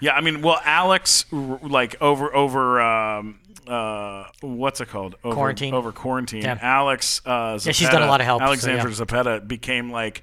Yeah, 0.00 0.14
I 0.14 0.20
mean, 0.22 0.40
well, 0.42 0.60
Alex, 0.64 1.26
like 1.30 2.00
over 2.00 2.34
over 2.34 2.80
um, 2.80 3.38
uh, 3.66 4.24
what's 4.40 4.80
it 4.80 4.88
called? 4.88 5.14
Over, 5.22 5.34
Quarantine. 5.34 5.74
Over 5.74 5.92
quarantine. 5.92 6.42
Yeah. 6.42 6.58
Alex. 6.60 7.20
Uh, 7.24 7.58
Yeah, 7.62 7.72
she's 7.72 7.88
done 7.88 8.02
a 8.02 8.06
lot 8.06 8.20
of 8.20 8.26
help, 8.26 8.40
so 8.40 8.46
Alexandra 8.46 8.90
Zapeta 8.90 9.46
became 9.46 9.90
like 9.92 10.22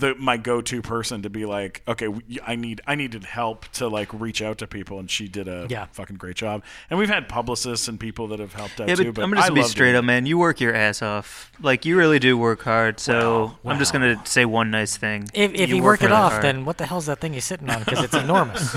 the 0.00 0.14
my 0.16 0.36
go-to 0.36 0.82
person 0.82 1.22
to 1.22 1.30
be 1.30 1.44
like, 1.44 1.82
okay, 1.88 2.08
I 2.46 2.56
need 2.56 2.80
I 2.86 2.94
needed 2.94 3.24
help 3.24 3.68
to 3.74 3.88
like 3.88 4.08
reach 4.12 4.42
out 4.42 4.58
to 4.58 4.66
people, 4.66 4.98
and 4.98 5.10
she 5.10 5.28
did 5.28 5.48
a 5.48 5.66
Yeah. 5.68 5.86
fucking 5.92 6.16
great 6.16 6.36
job. 6.36 6.62
And 6.90 6.98
we've 6.98 7.08
had 7.08 7.28
publicists 7.28 7.88
and 7.88 7.98
people 7.98 8.28
that 8.28 8.38
have 8.38 8.54
helped 8.54 8.80
out 8.80 8.88
Yeah, 8.88 8.94
too. 8.96 9.12
but 9.12 9.22
I'm 9.24 9.30
gonna 9.30 9.44
I 9.46 9.50
be 9.50 9.62
straight 9.62 9.86
doing 9.92 9.96
up, 9.98 10.04
man. 10.04 10.26
You 10.26 10.38
work 10.38 10.60
your 10.60 10.74
ass 10.74 11.02
off. 11.02 11.50
Like 11.60 11.84
you 11.84 11.96
really 11.96 12.18
do 12.18 12.36
work 12.38 12.62
hard. 12.62 13.00
So 13.00 13.56
I'm 13.64 13.78
just 13.78 13.92
gonna 13.92 14.20
say 14.26 14.44
one 14.44 14.70
nice 14.70 14.96
thing. 14.96 15.28
If, 15.34 15.52
if 15.54 15.68
you 15.70 15.76
you, 15.76 15.82
work 15.82 16.00
work 16.00 16.02
it 16.02 16.06
really 16.06 16.16
off, 16.16 16.32
hard. 16.32 16.44
then 16.44 16.64
what 16.64 16.78
the 16.78 16.86
hell's 16.86 17.06
that 17.06 17.20
thing 17.20 17.32
you're 17.34 17.40
sitting 17.40 17.70
on? 17.70 17.80
Because 17.80 18.02
it's 18.04 18.14
enormous. 18.26 18.70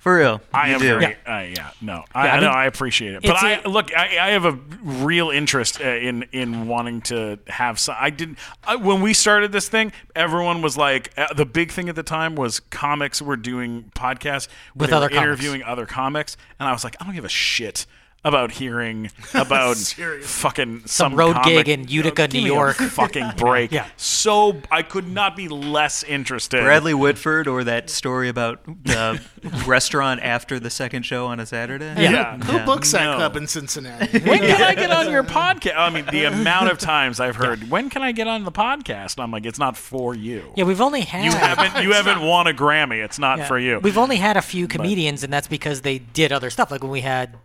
for 0.00 0.16
real, 0.16 0.40
I 0.52 0.70
am 0.70 0.80
do. 0.80 0.86
very, 0.98 1.16
yeah. 1.26 1.42
yeah, 1.42 1.70
no, 1.80 2.04
I, 2.14 2.26
Yeah, 2.26 2.32
I 2.32 2.36
I 2.36 2.40
know, 2.40 2.46
mean, 2.48 2.56
I 2.56 2.64
appreciate 2.66 3.14
it, 3.14 3.22
but 3.22 3.30
it's 3.32 3.42
I 3.42 3.50
a- 3.64 3.68
look, 3.68 3.94
I, 3.96 4.18
I 4.18 4.30
have 4.30 4.44
a 4.44 4.52
real 4.82 5.30
interest 5.30 5.80
uh, 5.80 5.84
in 5.88 6.24
in 6.32 6.66
wanting 6.68 7.00
to 7.02 7.38
have 7.48 7.78
some. 7.78 7.96
I 7.98 8.10
didn't 8.10 8.38
I, 8.66 8.76
when 8.76 9.00
we 9.00 9.12
started 9.18 9.52
this 9.52 9.68
thing. 9.68 9.92
Everyone 10.16 10.62
was 10.62 10.76
like, 10.76 11.12
uh, 11.16 11.32
the 11.34 11.44
big 11.44 11.70
thing 11.72 11.88
at 11.88 11.94
the 11.96 12.02
time 12.02 12.34
was 12.34 12.60
comics 12.60 13.20
were 13.20 13.36
doing 13.36 13.90
podcasts 13.94 14.48
With 14.74 14.92
other 14.92 15.06
were 15.06 15.10
comics. 15.10 15.22
interviewing 15.22 15.62
other 15.64 15.86
comics, 15.86 16.36
and 16.58 16.68
I 16.68 16.72
was 16.72 16.84
like, 16.84 16.96
I 17.00 17.04
don't 17.04 17.14
give 17.14 17.24
a 17.24 17.28
shit. 17.28 17.86
About 18.24 18.50
hearing 18.50 19.10
about 19.32 19.76
fucking 20.22 20.82
some, 20.86 21.14
road 21.14 21.34
comic. 21.36 21.66
gig 21.66 21.68
in 21.68 21.86
Utica, 21.88 22.26
Give 22.26 22.42
New 22.42 22.46
York. 22.52 22.76
fucking 22.76 23.30
break. 23.36 23.70
Yeah. 23.70 23.86
So 23.96 24.60
I 24.72 24.82
could 24.82 25.08
not 25.08 25.36
be 25.36 25.46
less 25.46 26.02
interested. 26.02 26.60
Bradley 26.62 26.94
Whitford 26.94 27.46
or 27.46 27.62
that 27.64 27.88
story 27.88 28.28
about 28.28 28.64
the 28.84 29.20
restaurant 29.66 30.20
after 30.22 30.58
the 30.58 30.68
second 30.68 31.04
show 31.04 31.26
on 31.26 31.38
a 31.38 31.46
Saturday. 31.46 31.94
Yeah. 31.96 32.36
Who 32.38 32.54
Yeah. 32.56 32.64
books 32.66 32.90
that 32.90 33.04
No. 33.04 33.16
club 33.16 33.36
in 33.36 33.46
Cincinnati? 33.46 34.18
when 34.18 34.40
can 34.40 34.62
I 34.62 34.74
get 34.74 34.90
on 34.90 35.08
your 35.10 35.22
podcast? 35.22 35.76
I 35.78 35.88
mean, 35.88 36.04
the 36.10 36.24
amount 36.24 36.72
of 36.72 36.78
times 36.78 37.20
I've 37.20 37.36
heard, 37.36 37.70
when 37.70 37.88
can 37.88 38.02
I 38.02 38.10
get 38.10 38.26
on 38.26 38.42
the 38.42 38.52
podcast? 38.52 39.14
And 39.16 39.22
I'm 39.22 39.30
like, 39.30 39.46
it's 39.46 39.60
not 39.60 39.76
for 39.76 40.12
you. 40.14 40.52
Yeah, 40.56 40.64
we've 40.64 40.80
only 40.80 41.02
had 41.02 41.24
You 41.24 41.30
haven't 41.30 41.84
you 41.84 41.92
haven't 41.92 42.20
won 42.20 42.48
a 42.48 42.52
Grammy. 42.52 43.02
It's 43.02 43.20
not 43.20 43.38
Yeah. 43.38 43.46
for 43.46 43.58
you. 43.60 43.78
We've 43.78 43.96
only 43.96 44.16
had 44.16 44.36
a 44.36 44.42
few 44.42 44.66
comedians, 44.66 45.22
and 45.22 45.32
that's 45.32 45.46
because 45.48 45.82
they 45.82 45.98
did 46.00 46.32
other 46.32 46.50
stuff. 46.50 46.72
Like 46.72 46.82
when 46.82 46.90
we 46.92 47.02
had, 47.02 47.36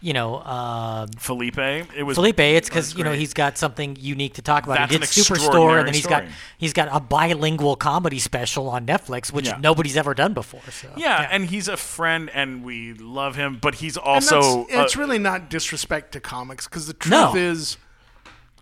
you 0.00 0.12
know, 0.12 0.36
uh, 0.36 1.06
Felipe, 1.18 1.58
it 1.58 2.04
was 2.06 2.16
Felipe. 2.16 2.38
It's 2.40 2.68
because 2.68 2.94
you 2.94 3.02
know 3.04 3.12
he's 3.12 3.34
got 3.34 3.58
something 3.58 3.96
unique 3.98 4.34
to 4.34 4.42
talk 4.42 4.64
about. 4.64 4.78
That's 4.78 4.90
he 4.90 4.96
an 4.96 5.00
did 5.00 5.08
Superstore, 5.10 5.78
and 5.78 5.88
then 5.88 5.94
he's 5.94 6.06
got 6.06 6.24
he's 6.56 6.72
got 6.72 6.88
a 6.92 7.00
bilingual 7.00 7.74
comedy 7.76 8.18
special 8.18 8.68
on 8.68 8.86
Netflix, 8.86 9.32
which 9.32 9.46
Yeah. 9.46 9.58
nobody's 9.60 9.96
ever 9.96 10.14
done 10.14 10.34
before. 10.34 10.62
So 10.70 10.88
Yeah, 10.96 11.26
and 11.30 11.46
he's 11.46 11.66
a 11.68 11.76
friend, 11.76 12.30
and 12.32 12.62
we 12.62 12.94
love 12.94 13.34
him. 13.36 13.58
But 13.60 13.76
he's 13.76 13.96
And 13.96 14.06
also 14.06 14.66
that's, 14.70 14.84
it's 14.84 14.96
really 14.96 15.18
not 15.18 15.50
disrespect 15.50 16.12
to 16.12 16.20
comics 16.20 16.68
because 16.68 16.86
the 16.86 16.94
truth 16.94 17.10
No. 17.12 17.34
is 17.34 17.76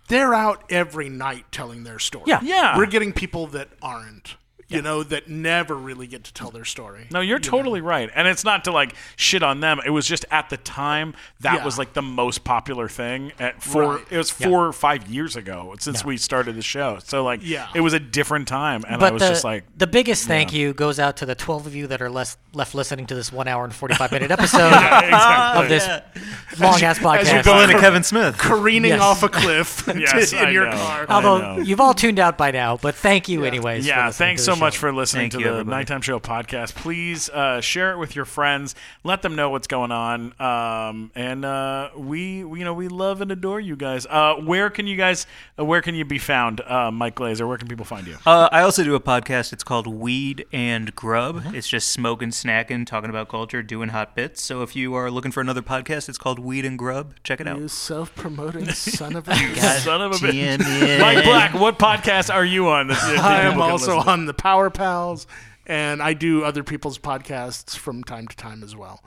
they're 0.08 0.34
out 0.34 0.64
every 0.70 1.08
night 1.08 1.44
telling 1.50 1.84
their 1.84 1.98
story. 1.98 2.24
Yeah. 2.28 2.40
Yeah. 2.42 2.78
We're 2.78 2.86
getting 2.86 3.12
people 3.12 3.46
that 3.48 3.68
aren't, 3.82 4.36
you 4.68 4.82
know, 4.82 5.02
that 5.04 5.28
never 5.28 5.74
really 5.76 6.06
get 6.06 6.24
to 6.24 6.32
tell 6.32 6.50
their 6.50 6.64
story. 6.64 7.06
No, 7.12 7.20
you're 7.20 7.38
totally 7.38 7.80
right. 7.80 8.10
And 8.14 8.26
it's 8.26 8.44
not 8.44 8.64
to 8.64 8.72
like 8.72 8.94
shit 9.16 9.42
on 9.42 9.60
them. 9.60 9.80
It 9.86 9.90
was 9.90 10.06
just 10.06 10.24
at 10.30 10.50
the 10.50 10.56
time 10.56 11.14
that 11.40 11.54
Yeah. 11.58 11.64
was 11.64 11.78
like 11.78 11.92
the 11.92 12.02
most 12.02 12.42
popular 12.42 12.88
thing 12.88 13.32
eh, 13.38 13.44
at 13.46 13.62
four 13.62 13.96
Right. 13.96 14.04
it 14.10 14.18
was 14.18 14.30
four 14.30 14.66
or 14.66 14.72
five 14.72 15.06
years 15.08 15.36
ago 15.36 15.74
since 15.78 16.00
Yeah. 16.00 16.06
we 16.08 16.16
started 16.16 16.56
the 16.56 16.62
show. 16.62 16.98
So 17.04 17.22
like 17.22 17.40
Yeah. 17.42 17.68
it 17.74 17.80
was 17.80 17.92
a 17.92 18.00
different 18.00 18.48
time 18.48 18.82
and 18.88 19.02
I 19.02 19.10
was 19.12 19.22
the, 19.22 19.28
just 19.28 19.44
like 19.44 19.64
the 19.76 19.86
biggest 19.86 20.26
thank 20.26 20.52
you 20.52 20.72
goes 20.74 20.98
out 20.98 21.16
to 21.18 21.26
the 21.26 21.34
12 21.36 21.66
of 21.66 21.74
you 21.76 21.86
that 21.86 22.02
are 22.02 22.10
less, 22.10 22.36
left 22.52 22.74
listening 22.74 23.06
to 23.06 23.14
this 23.14 23.30
one 23.32 23.46
hour 23.46 23.62
and 23.64 23.74
45 23.74 24.10
minute 24.10 24.30
episode 24.32 24.66
exactly. 24.72 25.62
of 25.62 25.68
this 25.68 26.60
long 26.60 26.82
ass 26.82 26.98
podcast. 27.06 27.16
As 27.20 27.32
you 27.32 27.42
Go 27.44 27.60
into 27.60 27.78
Kevin 27.78 28.02
Smith. 28.02 28.36
Careening 28.38 28.90
Yes. 28.90 29.00
off 29.00 29.22
a 29.22 29.28
cliff 29.28 29.84
Yes, 29.96 30.32
in 30.32 30.38
I 30.40 30.50
your 30.50 30.66
know. 30.66 30.76
car. 30.76 31.06
Although 31.08 31.58
you've 31.58 31.80
all 31.80 31.94
tuned 31.94 32.18
out 32.18 32.36
by 32.36 32.50
now, 32.50 32.76
but 32.76 32.94
thank 32.96 33.28
you 33.28 33.44
anyways. 33.44 33.86
Yeah, 33.86 34.10
thanks 34.10 34.44
to 34.46 34.52
the 34.52 34.55
so 34.56 34.64
much 34.64 34.78
for 34.78 34.92
listening 34.92 35.22
Thank 35.30 35.32
to 35.32 35.38
you, 35.38 35.44
the 35.44 35.50
everybody. 35.50 35.76
Nighttime 35.76 36.00
Show 36.02 36.18
podcast. 36.20 36.74
Please 36.74 37.28
uh, 37.30 37.60
share 37.60 37.92
it 37.92 37.98
with 37.98 38.16
your 38.16 38.24
friends. 38.24 38.74
Let 39.04 39.22
them 39.22 39.36
know 39.36 39.50
what's 39.50 39.66
going 39.66 39.92
on. 39.92 40.34
Um, 40.40 41.10
and 41.14 41.44
uh, 41.44 41.90
we, 41.96 42.44
we, 42.44 42.58
you 42.60 42.64
know, 42.64 42.74
we 42.74 42.88
love 42.88 43.20
and 43.20 43.30
adore 43.30 43.60
you 43.60 43.76
guys. 43.76 44.06
Uh, 44.08 44.34
where 44.34 44.70
can 44.70 44.86
you 44.86 44.96
guys? 44.96 45.26
Uh, 45.58 45.64
where 45.64 45.82
can 45.82 45.94
you 45.94 46.04
be 46.04 46.18
found, 46.18 46.60
uh, 46.62 46.90
Mike 46.90 47.14
Glazer? 47.14 47.46
Where 47.46 47.58
can 47.58 47.68
people 47.68 47.84
find 47.84 48.06
you? 48.06 48.16
Uh, 48.26 48.48
I 48.52 48.62
also 48.62 48.82
do 48.84 48.94
a 48.94 49.00
podcast. 49.00 49.52
It's 49.52 49.64
called 49.64 49.86
Weed 49.86 50.44
and 50.52 50.94
Grub. 50.94 51.36
Uh-huh. 51.36 51.50
It's 51.54 51.68
just 51.68 51.90
smoking, 51.90 52.30
snacking, 52.30 52.86
talking 52.86 53.10
about 53.10 53.28
culture, 53.28 53.62
doing 53.62 53.90
hot 53.90 54.14
bits. 54.14 54.42
So 54.42 54.62
if 54.62 54.74
you 54.76 54.94
are 54.94 55.10
looking 55.10 55.32
for 55.32 55.40
another 55.40 55.62
podcast, 55.62 56.08
it's 56.08 56.18
called 56.18 56.38
Weed 56.38 56.64
and 56.64 56.78
Grub. 56.78 57.14
Check 57.24 57.40
it 57.40 57.46
out. 57.46 57.58
You 57.58 57.68
self-promoting 57.68 58.70
son 58.72 59.16
of 59.16 59.28
a 59.28 59.36
Son 59.80 60.02
of 60.02 60.12
a 60.12 60.14
bitch. 60.16 61.00
Mike 61.00 61.24
Black, 61.24 61.54
what 61.54 61.78
podcast 61.78 62.32
are 62.34 62.44
you 62.44 62.68
on? 62.68 62.88
that- 62.88 62.96
that 62.96 63.18
I 63.24 63.40
am 63.42 63.60
also 63.60 63.98
on 63.98 64.26
the 64.26 64.34
Power 64.46 64.70
Pals, 64.70 65.26
and 65.66 66.00
I 66.00 66.12
do 66.12 66.44
other 66.44 66.62
people's 66.62 67.00
podcasts 67.00 67.76
from 67.76 68.04
time 68.04 68.28
to 68.28 68.36
time 68.36 68.62
as 68.62 68.76
well. 68.76 69.02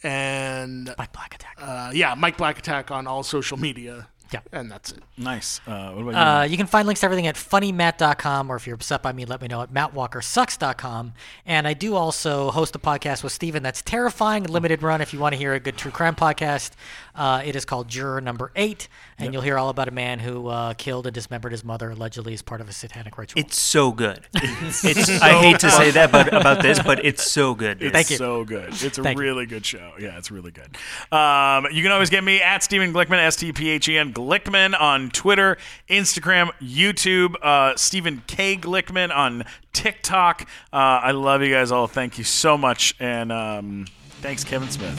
And 0.00 0.94
Like 0.96 1.12
Black 1.12 1.34
Attack. 1.34 1.56
uh, 1.60 1.90
yeah, 1.92 2.14
Mike 2.14 2.36
Black 2.36 2.60
Attack 2.60 2.92
on 2.92 3.08
all 3.08 3.24
social 3.24 3.56
media. 3.56 4.06
Yeah. 4.32 4.40
and 4.52 4.70
that's 4.70 4.92
it. 4.92 5.02
Nice. 5.16 5.60
Uh, 5.66 5.92
what 5.92 6.02
about 6.02 6.10
you? 6.10 6.16
Uh, 6.16 6.42
you 6.44 6.56
can 6.56 6.66
find 6.66 6.86
links 6.86 7.00
to 7.00 7.06
everything 7.06 7.26
at 7.26 7.36
funnymatt.com, 7.36 8.50
or 8.50 8.56
if 8.56 8.66
you're 8.66 8.74
upset 8.74 9.02
by 9.02 9.12
me, 9.12 9.24
let 9.24 9.40
me 9.40 9.48
know 9.48 9.62
at 9.62 9.72
mattwalkersucks.com. 9.72 11.12
And 11.44 11.66
I 11.68 11.74
do 11.74 11.94
also 11.94 12.50
host 12.50 12.74
a 12.74 12.78
podcast 12.78 13.22
with 13.22 13.32
Stephen 13.32 13.62
that's 13.62 13.82
terrifying, 13.82 14.44
limited 14.44 14.82
run. 14.82 15.00
If 15.00 15.12
you 15.12 15.18
want 15.20 15.32
to 15.34 15.38
hear 15.38 15.54
a 15.54 15.60
good 15.60 15.76
true 15.76 15.90
crime 15.90 16.14
podcast, 16.14 16.72
uh, 17.14 17.42
it 17.44 17.56
is 17.56 17.64
called 17.64 17.88
Juror 17.88 18.20
Number 18.20 18.50
Eight, 18.56 18.88
and 19.18 19.32
you'll 19.32 19.42
hear 19.42 19.58
all 19.58 19.68
about 19.70 19.88
a 19.88 19.92
man 19.92 20.18
who 20.18 20.48
uh, 20.48 20.74
killed 20.74 21.06
and 21.06 21.14
dismembered 21.14 21.52
his 21.52 21.64
mother 21.64 21.90
allegedly 21.90 22.34
as 22.34 22.42
part 22.42 22.60
of 22.60 22.68
a 22.68 22.72
satanic 22.72 23.16
ritual. 23.16 23.40
It's 23.40 23.58
so 23.58 23.92
good. 23.92 24.26
It's, 24.58 25.08
I 25.22 25.32
hate 25.40 25.60
to 25.60 25.70
say 25.70 25.90
that 25.92 26.10
but 26.12 26.28
about 26.34 26.62
this, 26.62 26.80
but 26.82 27.04
it's 27.04 27.30
so 27.30 27.54
good. 27.54 27.78
dude. 27.78 27.88
It's 27.88 27.94
Thank 27.94 28.10
you. 28.10 28.16
so 28.16 28.44
good. 28.44 28.68
It's 28.82 28.98
a 28.98 29.02
Thank 29.02 29.18
you. 29.18 29.24
really 29.24 29.46
good 29.46 29.64
show. 29.64 29.92
Yeah, 29.98 30.18
it's 30.18 30.30
really 30.30 30.50
good. 30.50 30.76
Um, 31.16 31.66
you 31.72 31.82
can 31.82 31.92
always 31.92 32.10
get 32.10 32.22
me 32.24 32.40
at 32.42 32.62
Stephen 32.62 32.92
Glickman, 32.92 33.18
S 33.18 33.36
T 33.36 33.52
P 33.52 33.70
H 33.70 33.88
E 33.88 33.98
N 33.98 34.12
Glickman 34.26 34.78
on 34.78 35.10
Twitter, 35.10 35.56
Instagram, 35.88 36.50
YouTube, 36.60 37.36
uh, 37.42 37.76
Stephen 37.76 38.24
K. 38.26 38.56
Glickman 38.56 39.14
on 39.14 39.44
TikTok. 39.72 40.42
Uh, 40.72 40.76
I 40.76 41.12
love 41.12 41.42
you 41.42 41.54
guys 41.54 41.70
all. 41.70 41.86
Thank 41.86 42.18
you 42.18 42.24
so 42.24 42.58
much. 42.58 42.96
And 42.98 43.30
um, 43.30 43.86
thanks, 44.22 44.42
Kevin 44.42 44.68
Smith. 44.68 44.98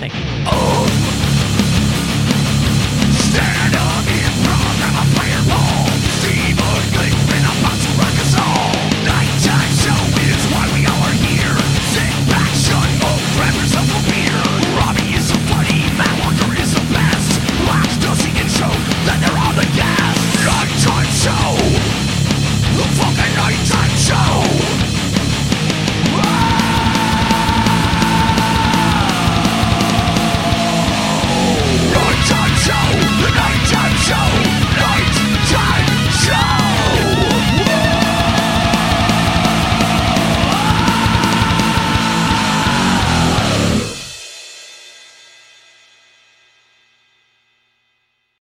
Thank 0.00 0.14
you. 0.14 0.20
Stand 3.30 3.38
up 3.38 3.38
in 3.40 3.52
front 3.54 3.69